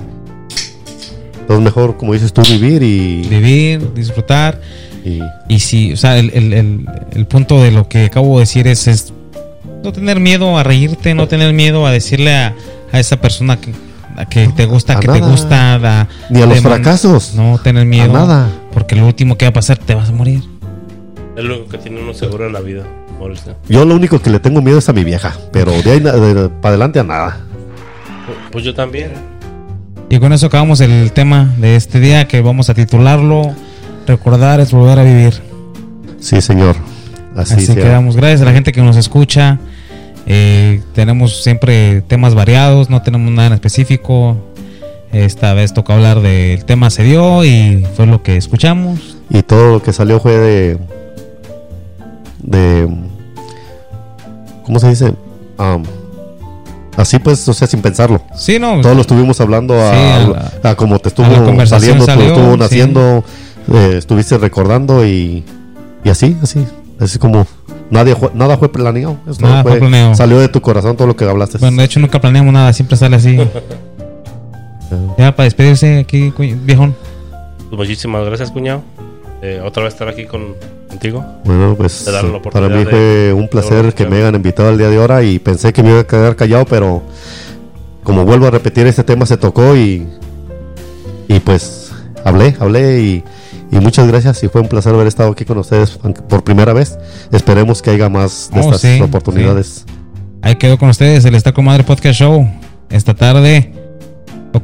Entonces 1.43 1.63
mejor, 1.65 1.97
como 1.97 2.13
dices 2.15 2.33
tú, 2.33 2.43
vivir 2.43 2.83
y... 2.83 3.27
Vivir, 3.29 3.93
disfrutar. 3.95 4.61
y 5.05 5.21
Y 5.49 5.59
si, 5.61 5.93
o 5.93 5.97
sea, 5.97 6.17
el, 6.19 6.31
el- 6.35 6.53
el- 6.53 6.87
el 7.13 7.27
punto 7.27 7.63
de 7.63 7.71
lo 7.73 7.89
que 7.89 8.07
acabo 8.07 8.37
de 8.39 8.41
decir 8.45 8.67
es, 8.67 8.87
es 8.89 9.13
no 9.85 9.93
tener 9.93 10.19
miedo 10.21 10.57
a 10.57 10.63
reírte, 10.63 11.15
no 11.15 11.27
tener 11.29 11.53
miedo 11.53 11.87
a 11.87 11.91
decirle 11.91 12.35
a, 12.35 12.55
a 12.93 13.01
esa 13.01 13.21
persona 13.21 13.61
que, 13.61 13.73
a 14.17 14.27
que 14.27 14.49
te 14.49 14.67
gusta, 14.67 14.95
a 14.97 15.01
que 15.01 15.09
te 15.09 15.19
nada. 15.21 15.31
gusta, 15.31 15.75
a- 15.75 16.09
ni 16.31 16.41
a 16.41 16.47
los 16.47 16.61
fracasos. 16.61 17.35
No 17.35 17.59
tener 17.59 17.85
miedo. 17.87 18.11
A 18.11 18.21
nada. 18.21 18.49
Porque 18.73 18.95
lo 18.97 19.07
último 19.07 19.37
que 19.37 19.45
va 19.45 19.51
a 19.51 19.55
pasar, 19.55 19.79
te 19.79 19.95
vas 19.95 20.09
a 20.09 20.13
morir. 20.13 20.41
Es 21.37 21.45
lo 21.45 21.67
que 21.67 21.79
tiene 21.79 22.01
uno 22.01 22.15
seguro 22.15 22.47
en 22.47 22.53
la 22.53 22.61
vida. 22.61 22.85
morirse. 23.19 23.53
Yo 23.69 23.85
lo 23.85 23.95
único 23.97 24.21
que 24.21 24.31
le 24.31 24.39
tengo 24.41 24.63
miedo 24.63 24.79
es 24.79 24.89
a 24.89 24.93
mi 24.93 25.03
vieja. 25.05 25.35
Pero 25.53 25.73
de 25.83 25.91
ahí 25.91 26.01
para 26.01 26.69
adelante 26.71 27.01
a 27.01 27.05
nada. 27.05 27.41
Pues 28.53 28.65
yo 28.65 28.73
también. 28.75 29.11
Y 30.13 30.21
con 30.21 30.31
eso 30.35 30.49
acabamos 30.49 30.83
el 30.83 31.11
tema 31.13 31.55
de 31.57 31.75
este 31.75 31.99
día 31.99 32.29
que 32.29 32.43
vamos 32.43 32.69
a 32.69 32.75
titularlo 32.75 33.55
Recordar 34.07 34.61
es 34.61 34.71
volver 34.71 34.99
a 34.99 35.05
vivir. 35.05 35.33
Sí, 36.21 36.43
señor. 36.43 36.77
Así, 37.35 37.55
Así 37.55 37.75
quedamos. 37.75 38.15
Gracias 38.15 38.43
a 38.43 38.45
la 38.45 38.53
gente 38.53 38.73
que 38.73 38.83
nos 38.83 38.99
escucha. 38.99 39.59
Eh, 40.27 40.83
tenemos 40.95 41.43
siempre 41.43 42.03
temas 42.03 42.35
variados, 42.35 42.91
no 42.91 43.01
tenemos 43.01 43.33
nada 43.33 43.47
en 43.47 43.53
específico. 43.55 44.37
Esta 45.13 45.55
vez 45.55 45.73
toca 45.73 45.95
hablar 45.95 46.21
del 46.21 46.63
tema 46.67 46.91
se 46.91 47.05
dio 47.05 47.43
y 47.43 47.87
fue 47.97 48.05
lo 48.05 48.23
que 48.23 48.37
escuchamos. 48.37 49.17
Y 49.31 49.43
todo 49.43 49.73
lo 49.73 49.83
que 49.83 49.95
salió 49.95 50.21
fue 50.21 50.37
de. 50.37 50.79
de. 52.43 52.87
¿Cómo 54.67 54.79
se 54.79 54.91
dice? 54.91 55.15
Am, 55.57 55.85
así 56.97 57.19
pues, 57.19 57.47
o 57.49 57.53
sea, 57.55 57.67
sin 57.69 57.81
pensarlo. 57.83 58.23
Sí, 58.37 58.59
no. 58.59 58.81
Todos 58.81 58.95
lo 58.95 59.01
estuvimos 59.03 59.41
hablando 59.41 59.75
a, 59.81 59.91
Sí, 59.93 59.99
a 59.99 60.51
la- 60.63 60.71
a 60.71 60.75
como 60.75 60.99
te 60.99 61.09
estuvo 61.09 61.27
saliendo, 61.27 62.05
te 62.05 62.11
salió, 62.11 62.27
estuvo 62.27 62.53
sí. 62.55 62.59
naciendo, 62.59 63.25
eh, 63.73 63.95
estuviste 63.99 64.39
recordando 64.39 65.07
y, 65.07 65.45
y 66.05 66.09
así, 66.09 66.37
así. 66.43 66.65
Así 67.01 67.19
como 67.19 67.47
nadie 67.91 68.15
fue- 68.15 68.31
nada 68.35 68.57
fue 68.59 68.71
planeado. 68.71 69.17
Eso 69.29 69.41
Nada 69.41 69.63
fue 69.63 69.77
planeado. 69.79 70.15
Salió 70.15 70.39
de 70.39 70.49
tu 70.49 70.61
corazón 70.61 70.97
todo 70.97 71.09
lo 71.09 71.17
que 71.17 71.25
hablaste. 71.25 71.59
Bueno, 71.59 71.79
de 71.79 71.85
hecho 71.85 71.99
nunca 72.01 72.21
planeamos 72.21 72.53
nada, 72.53 72.73
siempre 72.73 72.97
sale 72.97 73.17
así. 73.17 73.37
ya 75.19 75.35
para 75.35 75.45
despedirse 75.45 75.99
aquí, 75.99 76.33
viejón. 76.65 76.95
Pues 77.69 77.79
muchísimas 77.79 78.25
gracias, 78.27 78.51
cuñado. 78.51 78.83
Eh, 79.43 79.61
otra 79.65 79.83
vez 79.83 79.93
estar 79.95 80.07
aquí 80.09 80.25
con, 80.25 80.55
contigo. 80.89 81.25
Bueno, 81.45 81.75
pues 81.77 82.09
para 82.53 82.69
mí 82.69 82.85
de- 82.85 82.87
fue 82.87 83.33
un 83.33 83.49
placer 83.49 83.85
de 83.87 83.93
que 83.93 84.07
me 84.07 84.19
hayan 84.19 84.37
invitado 84.37 84.71
el 84.71 84.79
día 84.79 84.89
de 84.89 84.97
ahora 84.99 85.23
y 85.25 85.39
pensé 85.41 85.73
que 85.73 85.83
me 85.83 85.91
iba 85.91 86.01
a 86.01 86.07
quedar 86.07 86.37
callado, 86.37 86.65
pero 86.65 87.03
como 88.05 88.25
vuelvo 88.25 88.47
a 88.47 88.51
repetir, 88.53 88.87
este 88.87 89.03
tema 89.03 89.27
se 89.27 89.37
tocó 89.37 89.75
y, 89.77 90.07
y 91.29 91.41
pues 91.41 91.93
hablé, 92.25 92.55
hablé 92.61 93.01
y, 93.01 93.25
y 93.73 93.77
muchas 93.81 94.07
gracias 94.07 94.43
y 94.45 94.49
fue 94.49 94.61
un 94.61 94.69
placer 94.69 94.95
haber 94.95 95.09
estado 95.09 95.33
aquí 95.33 95.45
con 95.45 95.59
ustedes 95.59 95.91
por 96.29 96.45
primera 96.45 96.73
vez. 96.73 96.97
Esperemos 97.33 97.83
que 97.83 97.91
haya 97.91 98.09
más 98.09 98.49
de 98.53 98.61
Oh, 98.61 98.65
estas 98.65 98.81
sí, 98.81 99.01
oportunidades. 99.01 99.85
Ahí 100.41 100.55
quedó 100.57 100.79
con 100.79 100.89
ustedes 100.89 101.25
el 101.25 101.35
Está 101.35 101.53
con 101.53 101.65
Madre 101.65 101.83
Podcast 101.83 102.19
Show 102.21 102.49
esta 102.91 103.15
tarde. 103.15 103.73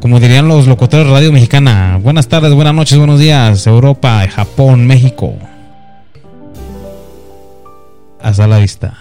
Como 0.01 0.21
dirían 0.21 0.47
los 0.47 0.69
locutores 0.69 1.07
de 1.07 1.13
Radio 1.13 1.33
Mexicana. 1.33 1.99
Buenas 2.01 2.29
tardes, 2.29 2.55
buenas 2.55 2.75
noches, 2.75 2.97
buenos 2.99 3.19
días. 3.19 3.67
Europa, 3.67 4.27
Japón, 4.29 4.87
México. 4.87 5.35
Hasta 8.21 8.47
la 8.47 8.59
vista. 8.59 8.95